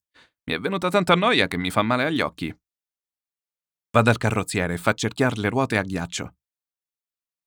Mi 0.49 0.55
è 0.55 0.61
venuta 0.61 0.89
tanta 0.89 1.17
noia 1.17 1.49
che 1.49 1.57
mi 1.57 1.71
fa 1.73 1.83
male 1.83 2.05
agli 2.05 2.21
occhi. 2.21 2.57
Vada 3.91 4.11
al 4.13 4.19
carrozziere 4.19 4.75
e 4.75 4.79
fa 4.79 4.93
cerchiare 4.93 5.41
le 5.41 5.49
ruote 5.49 5.79
a 5.79 5.83
ghiaccio. 5.83 6.35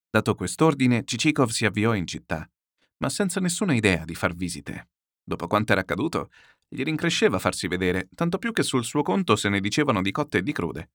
Dato 0.09 0.35
quest'ordine, 0.35 1.03
Cicikov 1.03 1.49
si 1.49 1.65
avviò 1.65 1.93
in 1.93 2.07
città, 2.07 2.49
ma 2.97 3.09
senza 3.09 3.39
nessuna 3.39 3.73
idea 3.73 4.05
di 4.05 4.15
far 4.15 4.34
visite. 4.34 4.89
Dopo 5.23 5.47
quanto 5.47 5.73
era 5.73 5.81
accaduto, 5.81 6.29
gli 6.67 6.84
rincresceva 6.84 7.39
farsi 7.39 7.67
vedere, 7.67 8.09
tanto 8.15 8.38
più 8.38 8.51
che 8.53 8.63
sul 8.63 8.85
suo 8.85 9.01
conto 9.01 9.35
se 9.35 9.49
ne 9.49 9.59
dicevano 9.59 10.01
di 10.01 10.11
cotte 10.11 10.38
e 10.38 10.43
di 10.43 10.53
crude. 10.53 10.89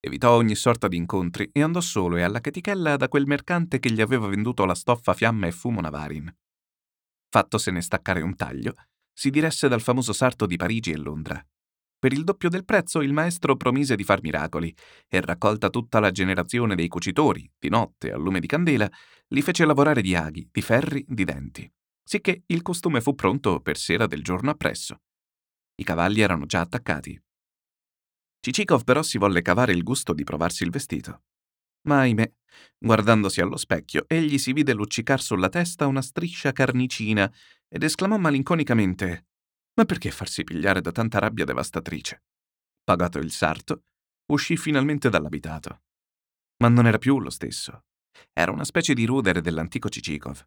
Evitò 0.00 0.34
ogni 0.34 0.54
sorta 0.54 0.88
di 0.88 0.96
incontri 0.96 1.48
e 1.52 1.62
andò 1.62 1.80
solo 1.80 2.16
e 2.16 2.22
alla 2.22 2.40
chetichella 2.40 2.96
da 2.96 3.08
quel 3.08 3.26
mercante 3.26 3.78
che 3.78 3.90
gli 3.90 4.00
aveva 4.00 4.26
venduto 4.26 4.64
la 4.64 4.74
stoffa 4.74 5.14
fiamma 5.14 5.46
e 5.46 5.52
fumo 5.52 5.80
Navarin. 5.80 6.32
Fattosene 7.28 7.80
staccare 7.80 8.20
un 8.22 8.36
taglio, 8.36 8.74
si 9.12 9.30
diresse 9.30 9.68
dal 9.68 9.80
famoso 9.80 10.12
sarto 10.12 10.46
di 10.46 10.56
Parigi 10.56 10.90
e 10.90 10.96
Londra. 10.96 11.44
Per 12.06 12.16
il 12.16 12.22
doppio 12.22 12.48
del 12.48 12.64
prezzo 12.64 13.00
il 13.02 13.12
maestro 13.12 13.56
promise 13.56 13.96
di 13.96 14.04
far 14.04 14.22
miracoli 14.22 14.72
e, 15.08 15.20
raccolta 15.20 15.70
tutta 15.70 15.98
la 15.98 16.12
generazione 16.12 16.76
dei 16.76 16.86
cucitori, 16.86 17.50
di 17.58 17.68
notte, 17.68 18.12
a 18.12 18.16
lume 18.16 18.38
di 18.38 18.46
candela, 18.46 18.88
li 19.30 19.42
fece 19.42 19.64
lavorare 19.64 20.02
di 20.02 20.14
aghi, 20.14 20.48
di 20.52 20.62
ferri, 20.62 21.04
di 21.08 21.24
denti, 21.24 21.68
sicché 22.04 22.44
il 22.46 22.62
costume 22.62 23.00
fu 23.00 23.16
pronto 23.16 23.58
per 23.58 23.76
sera 23.76 24.06
del 24.06 24.22
giorno 24.22 24.50
appresso. 24.50 25.00
I 25.74 25.82
cavalli 25.82 26.20
erano 26.20 26.46
già 26.46 26.60
attaccati. 26.60 27.20
Cicikov 28.38 28.84
però 28.84 29.02
si 29.02 29.18
volle 29.18 29.42
cavare 29.42 29.72
il 29.72 29.82
gusto 29.82 30.12
di 30.12 30.22
provarsi 30.22 30.62
il 30.62 30.70
vestito. 30.70 31.24
Ma 31.88 32.02
ahimè, 32.02 32.32
guardandosi 32.78 33.40
allo 33.40 33.56
specchio, 33.56 34.04
egli 34.06 34.38
si 34.38 34.52
vide 34.52 34.74
luccicar 34.74 35.20
sulla 35.20 35.48
testa 35.48 35.88
una 35.88 36.02
striscia 36.02 36.52
carnicina 36.52 37.28
ed 37.66 37.82
esclamò 37.82 38.16
malinconicamente 38.16 39.24
ma 39.76 39.84
perché 39.84 40.10
farsi 40.10 40.42
pigliare 40.42 40.80
da 40.80 40.90
tanta 40.90 41.18
rabbia 41.18 41.44
devastatrice? 41.44 42.22
Pagato 42.82 43.18
il 43.18 43.30
sarto, 43.30 43.84
uscì 44.32 44.56
finalmente 44.56 45.10
dall'abitato. 45.10 45.82
Ma 46.58 46.68
non 46.68 46.86
era 46.86 46.98
più 46.98 47.18
lo 47.18 47.30
stesso. 47.30 47.84
Era 48.32 48.52
una 48.52 48.64
specie 48.64 48.94
di 48.94 49.04
rudere 49.04 49.42
dell'antico 49.42 49.90
Cicikov. 49.90 50.46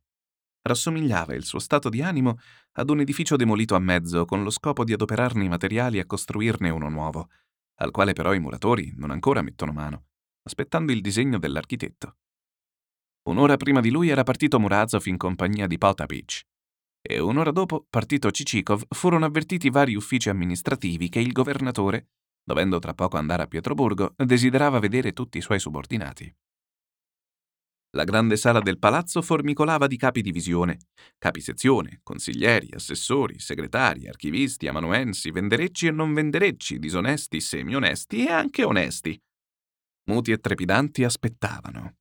Rassomigliava 0.62 1.36
il 1.36 1.46
suo 1.46 1.60
stato 1.60 1.90
di 1.90 2.02
animo 2.02 2.40
ad 2.74 2.90
un 2.90 3.02
edificio 3.02 3.36
demolito 3.36 3.76
a 3.76 3.80
mezzo 3.80 4.26
con 4.26 4.44
lo 4.44 4.50
scopo 4.50 4.84
di 4.84 4.94
adoperarne 4.94 5.44
i 5.44 5.50
materiali 5.50 6.00
e 6.00 6.06
costruirne 6.06 6.70
uno 6.70 6.90
nuovo, 6.90 7.30
al 7.76 7.92
quale 7.92 8.14
però 8.14 8.34
i 8.34 8.40
muratori 8.40 8.94
non 8.96 9.12
ancora 9.12 9.44
mettono 9.44 9.72
mano, 9.72 10.08
aspettando 10.44 10.92
il 10.92 11.02
disegno 11.02 11.38
dell'architetto. 11.38 12.18
Un'ora 13.30 13.58
prima 13.58 13.80
di 13.80 13.92
lui 13.92 14.10
era 14.10 14.24
partito 14.24 14.60
Murazov 14.60 15.06
in 15.06 15.18
compagnia 15.18 15.68
di 15.68 15.78
Potapich, 15.78 16.46
e 17.02 17.20
un'ora 17.20 17.52
dopo, 17.52 17.86
partito 17.90 18.32
Cicikov, 18.32 18.84
furono 18.90 19.26
avvertiti 19.26 19.70
vari 19.70 19.96
uffici 19.96 20.30
amministrativi 20.30 21.10
che 21.10 21.20
il 21.20 21.32
governatore, 21.32 22.10
dovendo 22.44 22.80
tra 22.80 22.94
poco 22.94 23.18
andare 23.18 23.44
a 23.44 23.48
Pietroburgo, 23.48 24.14
desiderava 24.16 24.80
vedere 24.80 25.14
tutti 25.14 25.38
i 25.38 25.42
suoi 25.42 25.60
subordinati. 25.60 26.34
La 27.94 28.04
grande 28.04 28.38
sala 28.38 28.60
del 28.60 28.78
palazzo 28.78 29.24
formicolava 29.24 29.88
di 29.88 29.98
capi 29.98 30.22
divisione, 30.22 30.78
capi 31.18 31.42
sezione, 31.42 32.02
consiglieri, 32.04 32.70
assessori, 32.72 33.40
segretari, 33.40 34.08
archivisti, 34.08 34.68
amanuensi, 34.68 35.32
venderecci 35.32 35.88
e 35.88 35.92
non 35.92 36.14
venderecci, 36.14 36.78
disonesti, 36.78 37.42
semi-onesti 37.42 38.28
e 38.28 38.30
anche 38.30 38.64
onesti. 38.64 39.20
Muti 40.12 40.32
e 40.32 40.38
trepidanti 40.38 41.04
aspettavano. 41.04 41.99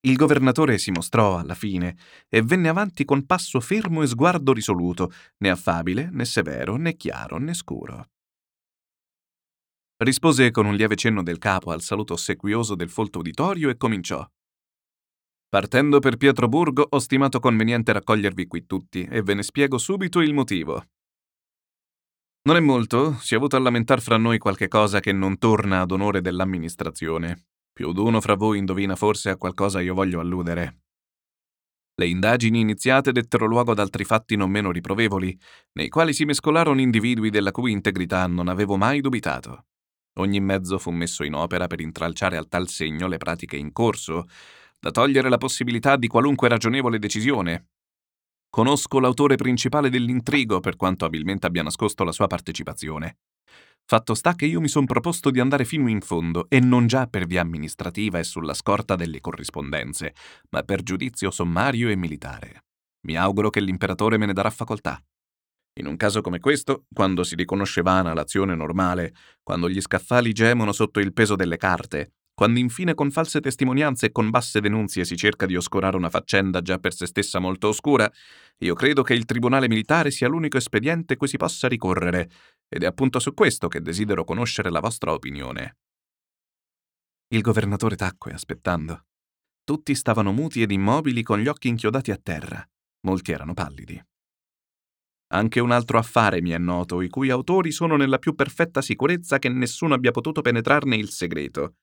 Il 0.00 0.14
governatore 0.14 0.78
si 0.78 0.92
mostrò 0.92 1.38
alla 1.38 1.54
fine 1.54 1.96
e 2.28 2.40
venne 2.42 2.68
avanti 2.68 3.04
con 3.04 3.26
passo 3.26 3.58
fermo 3.60 4.02
e 4.02 4.06
sguardo 4.06 4.52
risoluto, 4.52 5.10
né 5.38 5.50
affabile, 5.50 6.08
né 6.12 6.24
severo, 6.24 6.76
né 6.76 6.96
chiaro, 6.96 7.38
né 7.38 7.52
scuro. 7.52 8.10
Rispose 9.96 10.52
con 10.52 10.66
un 10.66 10.76
lieve 10.76 10.94
cenno 10.94 11.24
del 11.24 11.38
capo 11.38 11.72
al 11.72 11.82
saluto 11.82 12.12
ossequioso 12.12 12.76
del 12.76 12.88
folto 12.88 13.18
uditorio 13.18 13.68
e 13.68 13.76
cominciò. 13.76 14.24
Partendo 15.48 15.98
per 15.98 16.16
Pietroburgo, 16.16 16.86
ho 16.88 16.98
stimato 17.00 17.40
conveniente 17.40 17.92
raccogliervi 17.92 18.46
qui 18.46 18.66
tutti 18.66 19.02
e 19.02 19.22
ve 19.22 19.34
ne 19.34 19.42
spiego 19.42 19.78
subito 19.78 20.20
il 20.20 20.32
motivo. 20.32 20.84
Non 22.42 22.54
è 22.54 22.60
molto, 22.60 23.14
si 23.14 23.34
è 23.34 23.36
avuto 23.36 23.56
a 23.56 23.58
lamentar 23.58 24.00
fra 24.00 24.16
noi 24.16 24.38
qualche 24.38 24.68
cosa 24.68 25.00
che 25.00 25.12
non 25.12 25.38
torna 25.38 25.80
ad 25.80 25.90
onore 25.90 26.20
dell'amministrazione. 26.20 27.47
Più 27.78 27.92
d'uno 27.92 28.20
fra 28.20 28.34
voi 28.34 28.58
indovina 28.58 28.96
forse 28.96 29.30
a 29.30 29.36
qualcosa 29.36 29.80
io 29.80 29.94
voglio 29.94 30.18
alludere. 30.18 30.80
Le 31.94 32.08
indagini 32.08 32.58
iniziate 32.58 33.12
dettero 33.12 33.46
luogo 33.46 33.70
ad 33.70 33.78
altri 33.78 34.02
fatti 34.02 34.34
non 34.34 34.50
meno 34.50 34.72
riprovevoli, 34.72 35.38
nei 35.74 35.88
quali 35.88 36.12
si 36.12 36.24
mescolarono 36.24 36.80
individui 36.80 37.30
della 37.30 37.52
cui 37.52 37.70
integrità 37.70 38.26
non 38.26 38.48
avevo 38.48 38.76
mai 38.76 39.00
dubitato. 39.00 39.66
Ogni 40.18 40.40
mezzo 40.40 40.76
fu 40.80 40.90
messo 40.90 41.22
in 41.22 41.34
opera 41.34 41.68
per 41.68 41.80
intralciare 41.80 42.36
al 42.36 42.48
tal 42.48 42.66
segno 42.66 43.06
le 43.06 43.18
pratiche 43.18 43.56
in 43.56 43.70
corso, 43.70 44.24
da 44.80 44.90
togliere 44.90 45.28
la 45.28 45.38
possibilità 45.38 45.94
di 45.94 46.08
qualunque 46.08 46.48
ragionevole 46.48 46.98
decisione. 46.98 47.68
Conosco 48.50 48.98
l'autore 48.98 49.36
principale 49.36 49.88
dell'intrigo 49.88 50.58
per 50.58 50.74
quanto 50.74 51.04
abilmente 51.04 51.46
abbia 51.46 51.62
nascosto 51.62 52.02
la 52.02 52.10
sua 52.10 52.26
partecipazione. 52.26 53.18
Fatto 53.84 54.14
sta 54.14 54.34
che 54.34 54.44
io 54.44 54.60
mi 54.60 54.68
son 54.68 54.84
proposto 54.84 55.30
di 55.30 55.40
andare 55.40 55.64
fino 55.64 55.88
in 55.88 56.02
fondo 56.02 56.46
e 56.48 56.60
non 56.60 56.86
già 56.86 57.06
per 57.06 57.26
via 57.26 57.40
amministrativa 57.40 58.18
e 58.18 58.24
sulla 58.24 58.52
scorta 58.52 58.96
delle 58.96 59.20
corrispondenze, 59.20 60.14
ma 60.50 60.62
per 60.62 60.82
giudizio 60.82 61.30
sommario 61.30 61.88
e 61.88 61.96
militare. 61.96 62.64
Mi 63.06 63.16
auguro 63.16 63.48
che 63.48 63.60
l'imperatore 63.60 64.18
me 64.18 64.26
ne 64.26 64.34
darà 64.34 64.50
facoltà. 64.50 65.02
In 65.80 65.86
un 65.86 65.96
caso 65.96 66.20
come 66.20 66.40
questo, 66.40 66.84
quando 66.92 67.22
si 67.22 67.34
riconosce 67.34 67.82
vana 67.82 68.12
l'azione 68.12 68.54
normale, 68.54 69.14
quando 69.42 69.70
gli 69.70 69.80
scaffali 69.80 70.32
gemono 70.32 70.72
sotto 70.72 71.00
il 71.00 71.12
peso 71.12 71.36
delle 71.36 71.56
carte, 71.56 72.12
quando 72.38 72.60
infine 72.60 72.94
con 72.94 73.10
false 73.10 73.40
testimonianze 73.40 74.06
e 74.06 74.12
con 74.12 74.30
basse 74.30 74.60
denunzie 74.60 75.04
si 75.04 75.16
cerca 75.16 75.44
di 75.44 75.56
oscurare 75.56 75.96
una 75.96 76.08
faccenda 76.08 76.62
già 76.62 76.78
per 76.78 76.94
se 76.94 77.06
stessa 77.06 77.40
molto 77.40 77.66
oscura, 77.66 78.08
io 78.58 78.74
credo 78.74 79.02
che 79.02 79.14
il 79.14 79.24
tribunale 79.24 79.66
militare 79.66 80.12
sia 80.12 80.28
l'unico 80.28 80.56
espediente 80.56 81.16
cui 81.16 81.26
si 81.26 81.36
possa 81.36 81.66
ricorrere, 81.66 82.30
ed 82.68 82.82
è 82.82 82.86
appunto 82.86 83.18
su 83.18 83.34
questo 83.34 83.68
che 83.68 83.80
desidero 83.80 84.24
conoscere 84.24 84.70
la 84.70 84.80
vostra 84.80 85.12
opinione. 85.12 85.78
Il 87.28 87.40
governatore 87.40 87.96
tacque, 87.96 88.32
aspettando. 88.32 89.06
Tutti 89.64 89.94
stavano 89.94 90.32
muti 90.32 90.62
ed 90.62 90.70
immobili 90.70 91.22
con 91.22 91.38
gli 91.38 91.48
occhi 91.48 91.68
inchiodati 91.68 92.10
a 92.10 92.18
terra. 92.22 92.66
Molti 93.00 93.32
erano 93.32 93.52
pallidi. 93.54 94.02
Anche 95.30 95.60
un 95.60 95.70
altro 95.72 95.98
affare 95.98 96.40
mi 96.40 96.50
è 96.50 96.58
noto, 96.58 97.02
i 97.02 97.08
cui 97.08 97.28
autori 97.28 97.70
sono 97.70 97.96
nella 97.96 98.18
più 98.18 98.34
perfetta 98.34 98.80
sicurezza 98.80 99.38
che 99.38 99.50
nessuno 99.50 99.92
abbia 99.92 100.10
potuto 100.10 100.40
penetrarne 100.40 100.96
il 100.96 101.10
segreto. 101.10 101.74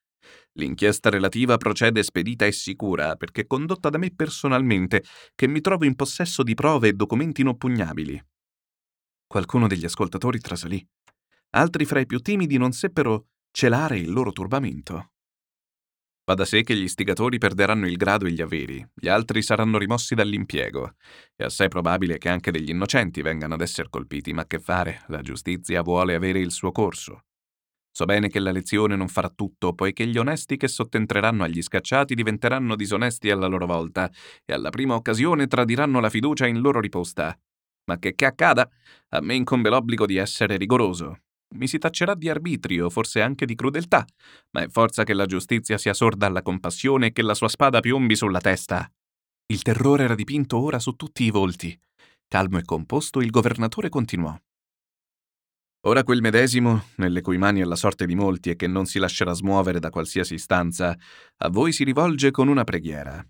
L'inchiesta 0.53 1.11
relativa 1.11 1.57
procede 1.57 2.01
spedita 2.01 2.45
e 2.45 2.51
sicura 2.51 3.15
perché 3.15 3.45
condotta 3.45 3.89
da 3.89 3.99
me 3.99 4.11
personalmente, 4.15 5.03
che 5.35 5.47
mi 5.47 5.61
trovo 5.61 5.85
in 5.85 5.95
possesso 5.95 6.41
di 6.41 6.55
prove 6.55 6.87
e 6.87 6.93
documenti 6.93 7.41
inoppugnabili. 7.41 8.19
Qualcuno 9.27 9.67
degli 9.67 9.85
ascoltatori 9.85 10.39
trasalì. 10.39 10.85
Altri 11.51 11.85
fra 11.85 11.99
i 11.99 12.05
più 12.05 12.19
timidi 12.19 12.57
non 12.57 12.71
seppero 12.71 13.27
celare 13.51 13.97
il 13.97 14.11
loro 14.11 14.31
turbamento. 14.31 15.11
Va 16.25 16.33
da 16.33 16.43
sé 16.45 16.63
che 16.63 16.75
gli 16.75 16.83
istigatori 16.83 17.37
perderanno 17.37 17.87
il 17.87 17.97
grado 17.97 18.25
e 18.25 18.31
gli 18.31 18.41
averi, 18.41 18.83
gli 18.93 19.07
altri 19.07 19.43
saranno 19.43 19.77
rimossi 19.77 20.15
dall'impiego. 20.15 20.95
È 21.35 21.43
assai 21.43 21.67
probabile 21.67 22.17
che 22.17 22.29
anche 22.29 22.49
degli 22.49 22.69
innocenti 22.69 23.21
vengano 23.21 23.53
ad 23.53 23.61
essere 23.61 23.89
colpiti, 23.89 24.33
ma 24.33 24.45
che 24.47 24.59
fare? 24.59 25.03
La 25.07 25.21
giustizia 25.21 25.83
vuole 25.83 26.15
avere 26.15 26.39
il 26.39 26.51
suo 26.51 26.71
corso. 26.71 27.25
So 27.91 28.05
bene 28.05 28.27
che 28.27 28.39
la 28.39 28.51
lezione 28.51 28.95
non 28.95 29.07
farà 29.07 29.29
tutto, 29.29 29.73
poiché 29.73 30.05
gli 30.07 30.17
onesti 30.17 30.57
che 30.57 30.67
sottentreranno 30.67 31.43
agli 31.43 31.61
scacciati 31.61 32.15
diventeranno 32.15 32.75
disonesti 32.75 33.29
alla 33.29 33.47
loro 33.47 33.67
volta 33.67 34.11
e 34.43 34.51
alla 34.51 34.69
prima 34.69 34.95
occasione 34.95 35.47
tradiranno 35.47 35.99
la 35.99 36.09
fiducia 36.09 36.47
in 36.47 36.59
loro 36.59 36.79
riposta. 36.79 37.37
Ma 37.85 37.97
che 37.99 38.15
che 38.15 38.25
accada, 38.25 38.69
a 39.09 39.21
me 39.21 39.35
incombe 39.35 39.69
l'obbligo 39.69 40.05
di 40.05 40.17
essere 40.17 40.57
rigoroso. 40.57 41.19
Mi 41.55 41.67
si 41.67 41.77
taccerà 41.77 42.15
di 42.15 42.29
arbitrio, 42.29 42.89
forse 42.89 43.21
anche 43.21 43.45
di 43.45 43.55
crudeltà, 43.55 44.05
ma 44.51 44.63
è 44.63 44.67
forza 44.67 45.03
che 45.03 45.13
la 45.13 45.25
giustizia 45.25 45.77
sia 45.77 45.93
sorda 45.93 46.25
alla 46.25 46.41
compassione 46.41 47.07
e 47.07 47.11
che 47.13 47.21
la 47.21 47.35
sua 47.35 47.47
spada 47.47 47.79
piombi 47.79 48.15
sulla 48.15 48.41
testa. 48.41 48.91
Il 49.47 49.61
terrore 49.61 50.03
era 50.03 50.15
dipinto 50.15 50.57
ora 50.57 50.79
su 50.79 50.93
tutti 50.93 51.23
i 51.23 51.29
volti. 51.29 51.79
Calmo 52.27 52.57
e 52.57 52.63
composto, 52.63 53.21
il 53.21 53.29
governatore 53.29 53.89
continuò. 53.89 54.35
Ora 55.87 56.03
quel 56.03 56.21
medesimo, 56.21 56.85
nelle 56.95 57.21
cui 57.21 57.37
mani 57.37 57.61
è 57.61 57.63
la 57.63 57.75
sorte 57.75 58.07
di 58.07 58.15
molti 58.15 58.49
e 58.49 58.55
che 58.55 58.65
non 58.65 58.87
si 58.87 58.97
lascerà 58.97 59.33
smuovere 59.33 59.79
da 59.79 59.91
qualsiasi 59.91 60.33
istanza, 60.33 60.97
a 61.37 61.49
voi 61.49 61.71
si 61.71 61.83
rivolge 61.83 62.31
con 62.31 62.47
una 62.47 62.63
preghiera. 62.63 63.23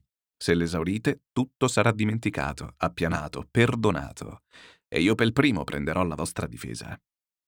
Se 0.45 0.53
l'esaurite, 0.53 1.23
tutto 1.31 1.67
sarà 1.67 1.91
dimenticato, 1.91 2.75
appianato, 2.77 3.47
perdonato, 3.49 4.43
e 4.87 5.01
io 5.01 5.15
per 5.15 5.31
primo 5.31 5.63
prenderò 5.63 6.03
la 6.03 6.13
vostra 6.13 6.45
difesa. 6.45 6.95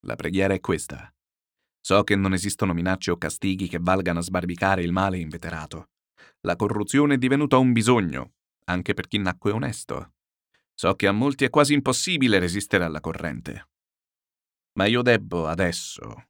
La 0.08 0.16
preghiera 0.16 0.56
è 0.56 0.60
questa. 0.60 1.14
So 1.80 2.04
che 2.04 2.16
non 2.16 2.34
esistono 2.34 2.74
minacce 2.74 3.12
o 3.12 3.18
castighi 3.20 3.68
che 3.68 3.78
valgano 3.80 4.18
a 4.18 4.24
sbarbicare 4.24 4.82
il 4.82 4.92
male 4.92 5.20
inveterato. 5.20 5.90
La 6.40 6.56
corruzione 6.56 7.14
è 7.14 7.18
divenuta 7.20 7.60
un 7.60 7.72
bisogno, 7.72 8.34
anche 8.64 8.96
per 8.96 9.08
chi 9.08 9.20
nacque 9.20 9.52
onesto. 9.52 10.14
So 10.74 10.96
che 10.96 11.06
a 11.06 11.12
molti 11.12 11.46
è 11.46 11.52
quasi 11.52 11.76
impossibile 11.76 12.40
resistere 12.40 12.84
alla 12.84 13.00
corrente. 13.00 13.70
Ma 14.74 14.88
io 14.88 15.04
debbo 15.04 15.46
adesso, 15.46 16.30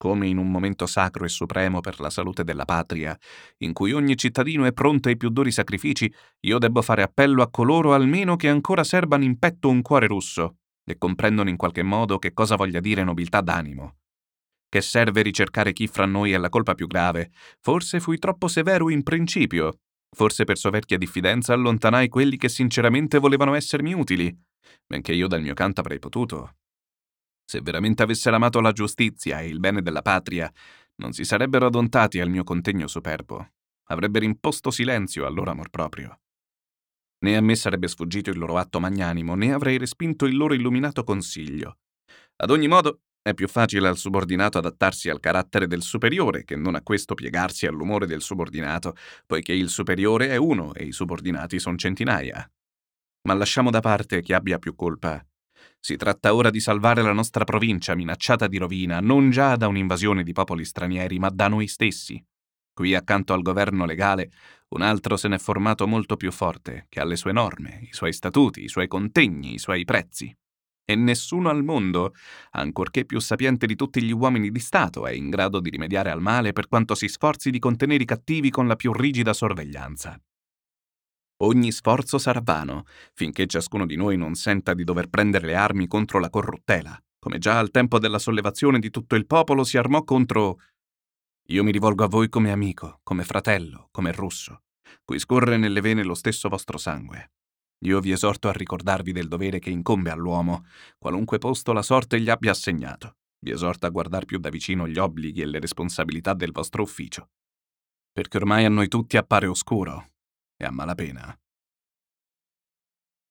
come 0.00 0.28
in 0.28 0.38
un 0.38 0.50
momento 0.50 0.86
sacro 0.86 1.26
e 1.26 1.28
supremo 1.28 1.80
per 1.80 2.00
la 2.00 2.08
salute 2.08 2.42
della 2.42 2.64
patria, 2.64 3.14
in 3.58 3.74
cui 3.74 3.92
ogni 3.92 4.16
cittadino 4.16 4.64
è 4.64 4.72
pronto 4.72 5.10
ai 5.10 5.18
più 5.18 5.28
duri 5.28 5.52
sacrifici, 5.52 6.10
io 6.46 6.56
debbo 6.56 6.80
fare 6.80 7.02
appello 7.02 7.42
a 7.42 7.50
coloro 7.50 7.92
almeno 7.92 8.34
che 8.36 8.48
ancora 8.48 8.82
serbano 8.82 9.24
in 9.24 9.38
petto 9.38 9.68
un 9.68 9.82
cuore 9.82 10.06
russo 10.06 10.56
e 10.86 10.96
comprendono 10.96 11.50
in 11.50 11.58
qualche 11.58 11.82
modo 11.82 12.18
che 12.18 12.32
cosa 12.32 12.56
voglia 12.56 12.80
dire 12.80 13.04
nobiltà 13.04 13.42
d'animo. 13.42 13.96
Che 14.70 14.80
serve 14.80 15.20
ricercare 15.20 15.74
chi 15.74 15.86
fra 15.86 16.06
noi 16.06 16.32
è 16.32 16.38
la 16.38 16.48
colpa 16.48 16.74
più 16.74 16.86
grave? 16.86 17.30
Forse 17.60 18.00
fui 18.00 18.18
troppo 18.18 18.48
severo 18.48 18.88
in 18.88 19.02
principio. 19.02 19.80
Forse 20.16 20.44
per 20.44 20.56
soverchia 20.56 20.96
diffidenza 20.96 21.52
allontanai 21.52 22.08
quelli 22.08 22.38
che 22.38 22.48
sinceramente 22.48 23.18
volevano 23.18 23.52
essermi 23.52 23.92
utili, 23.92 24.34
benché 24.86 25.12
io 25.12 25.26
dal 25.26 25.42
mio 25.42 25.52
canto 25.52 25.82
avrei 25.82 25.98
potuto, 25.98 26.54
se 27.50 27.60
veramente 27.62 28.04
avessero 28.04 28.36
amato 28.36 28.60
la 28.60 28.70
giustizia 28.70 29.40
e 29.40 29.48
il 29.48 29.58
bene 29.58 29.82
della 29.82 30.02
patria, 30.02 30.48
non 30.98 31.12
si 31.12 31.24
sarebbero 31.24 31.66
adontati 31.66 32.20
al 32.20 32.30
mio 32.30 32.44
contegno 32.44 32.86
superbo. 32.86 33.54
Avrebbero 33.88 34.24
imposto 34.24 34.70
silenzio 34.70 35.26
al 35.26 35.34
loro 35.34 35.50
amor 35.50 35.68
proprio. 35.68 36.20
Né 37.24 37.36
a 37.36 37.40
me 37.40 37.56
sarebbe 37.56 37.88
sfuggito 37.88 38.30
il 38.30 38.38
loro 38.38 38.56
atto 38.56 38.78
magnanimo, 38.78 39.34
né 39.34 39.52
avrei 39.52 39.78
respinto 39.78 40.26
il 40.26 40.36
loro 40.36 40.54
illuminato 40.54 41.02
consiglio. 41.02 41.78
Ad 42.36 42.50
ogni 42.50 42.68
modo, 42.68 43.00
è 43.20 43.34
più 43.34 43.48
facile 43.48 43.88
al 43.88 43.96
subordinato 43.96 44.58
adattarsi 44.58 45.10
al 45.10 45.18
carattere 45.18 45.66
del 45.66 45.82
superiore 45.82 46.44
che 46.44 46.54
non 46.54 46.76
a 46.76 46.82
questo 46.82 47.14
piegarsi 47.14 47.66
all'umore 47.66 48.06
del 48.06 48.22
subordinato, 48.22 48.94
poiché 49.26 49.52
il 49.52 49.70
superiore 49.70 50.28
è 50.28 50.36
uno 50.36 50.72
e 50.72 50.84
i 50.84 50.92
subordinati 50.92 51.58
sono 51.58 51.76
centinaia. 51.76 52.48
Ma 53.22 53.34
lasciamo 53.34 53.70
da 53.70 53.80
parte 53.80 54.22
chi 54.22 54.34
abbia 54.34 54.60
più 54.60 54.76
colpa 54.76 55.24
si 55.78 55.96
tratta 55.96 56.34
ora 56.34 56.50
di 56.50 56.60
salvare 56.60 57.02
la 57.02 57.12
nostra 57.12 57.44
provincia 57.44 57.94
minacciata 57.94 58.46
di 58.46 58.58
rovina 58.58 59.00
non 59.00 59.30
già 59.30 59.56
da 59.56 59.66
un'invasione 59.66 60.22
di 60.22 60.32
popoli 60.32 60.64
stranieri, 60.64 61.18
ma 61.18 61.30
da 61.30 61.48
noi 61.48 61.66
stessi. 61.66 62.22
Qui 62.72 62.94
accanto 62.94 63.32
al 63.32 63.42
governo 63.42 63.84
legale, 63.84 64.30
un 64.68 64.82
altro 64.82 65.16
se 65.16 65.28
n'è 65.28 65.38
formato 65.38 65.86
molto 65.86 66.16
più 66.16 66.30
forte, 66.30 66.86
che 66.88 67.00
ha 67.00 67.04
le 67.04 67.16
sue 67.16 67.32
norme, 67.32 67.80
i 67.82 67.92
suoi 67.92 68.12
statuti, 68.12 68.64
i 68.64 68.68
suoi 68.68 68.88
contegni, 68.88 69.54
i 69.54 69.58
suoi 69.58 69.84
prezzi. 69.84 70.34
E 70.84 70.94
nessuno 70.94 71.50
al 71.50 71.62
mondo, 71.62 72.14
ancorché 72.52 73.04
più 73.04 73.20
sapiente 73.20 73.66
di 73.66 73.76
tutti 73.76 74.02
gli 74.02 74.12
uomini 74.12 74.50
di 74.50 74.58
Stato, 74.60 75.06
è 75.06 75.12
in 75.12 75.30
grado 75.30 75.60
di 75.60 75.70
rimediare 75.70 76.10
al 76.10 76.20
male 76.20 76.52
per 76.52 76.68
quanto 76.68 76.94
si 76.94 77.08
sforzi 77.08 77.50
di 77.50 77.58
contenere 77.58 78.02
i 78.02 78.06
cattivi 78.06 78.50
con 78.50 78.66
la 78.66 78.76
più 78.76 78.92
rigida 78.92 79.32
sorveglianza. 79.32 80.20
Ogni 81.42 81.72
sforzo 81.72 82.18
sarà 82.18 82.40
vano, 82.42 82.84
finché 83.14 83.46
ciascuno 83.46 83.86
di 83.86 83.96
noi 83.96 84.18
non 84.18 84.34
senta 84.34 84.74
di 84.74 84.84
dover 84.84 85.08
prendere 85.08 85.46
le 85.46 85.54
armi 85.54 85.86
contro 85.86 86.18
la 86.18 86.28
corruttela, 86.28 87.02
come 87.18 87.38
già 87.38 87.58
al 87.58 87.70
tempo 87.70 87.98
della 87.98 88.18
sollevazione 88.18 88.78
di 88.78 88.90
tutto 88.90 89.14
il 89.14 89.26
popolo 89.26 89.64
si 89.64 89.78
armò 89.78 90.04
contro... 90.04 90.60
Io 91.48 91.64
mi 91.64 91.72
rivolgo 91.72 92.04
a 92.04 92.08
voi 92.08 92.28
come 92.28 92.52
amico, 92.52 93.00
come 93.02 93.24
fratello, 93.24 93.88
come 93.90 94.12
russo. 94.12 94.62
cui 95.04 95.18
scorre 95.18 95.56
nelle 95.56 95.80
vene 95.80 96.04
lo 96.04 96.14
stesso 96.14 96.48
vostro 96.48 96.78
sangue. 96.78 97.32
Io 97.84 98.00
vi 98.00 98.12
esorto 98.12 98.48
a 98.48 98.52
ricordarvi 98.52 99.12
del 99.12 99.26
dovere 99.26 99.58
che 99.58 99.70
incombe 99.70 100.10
all'uomo, 100.10 100.66
qualunque 100.98 101.38
posto 101.38 101.72
la 101.72 101.82
sorte 101.82 102.20
gli 102.20 102.28
abbia 102.28 102.50
assegnato. 102.50 103.16
Vi 103.38 103.50
esorto 103.50 103.86
a 103.86 103.90
guardare 103.90 104.26
più 104.26 104.38
da 104.38 104.50
vicino 104.50 104.86
gli 104.86 104.98
obblighi 104.98 105.40
e 105.40 105.46
le 105.46 105.58
responsabilità 105.58 106.34
del 106.34 106.52
vostro 106.52 106.82
ufficio. 106.82 107.30
Perché 108.12 108.36
ormai 108.36 108.66
a 108.66 108.68
noi 108.68 108.88
tutti 108.88 109.16
appare 109.16 109.46
oscuro, 109.46 110.10
e 110.60 110.66
a 110.66 110.70
malapena 110.70 111.39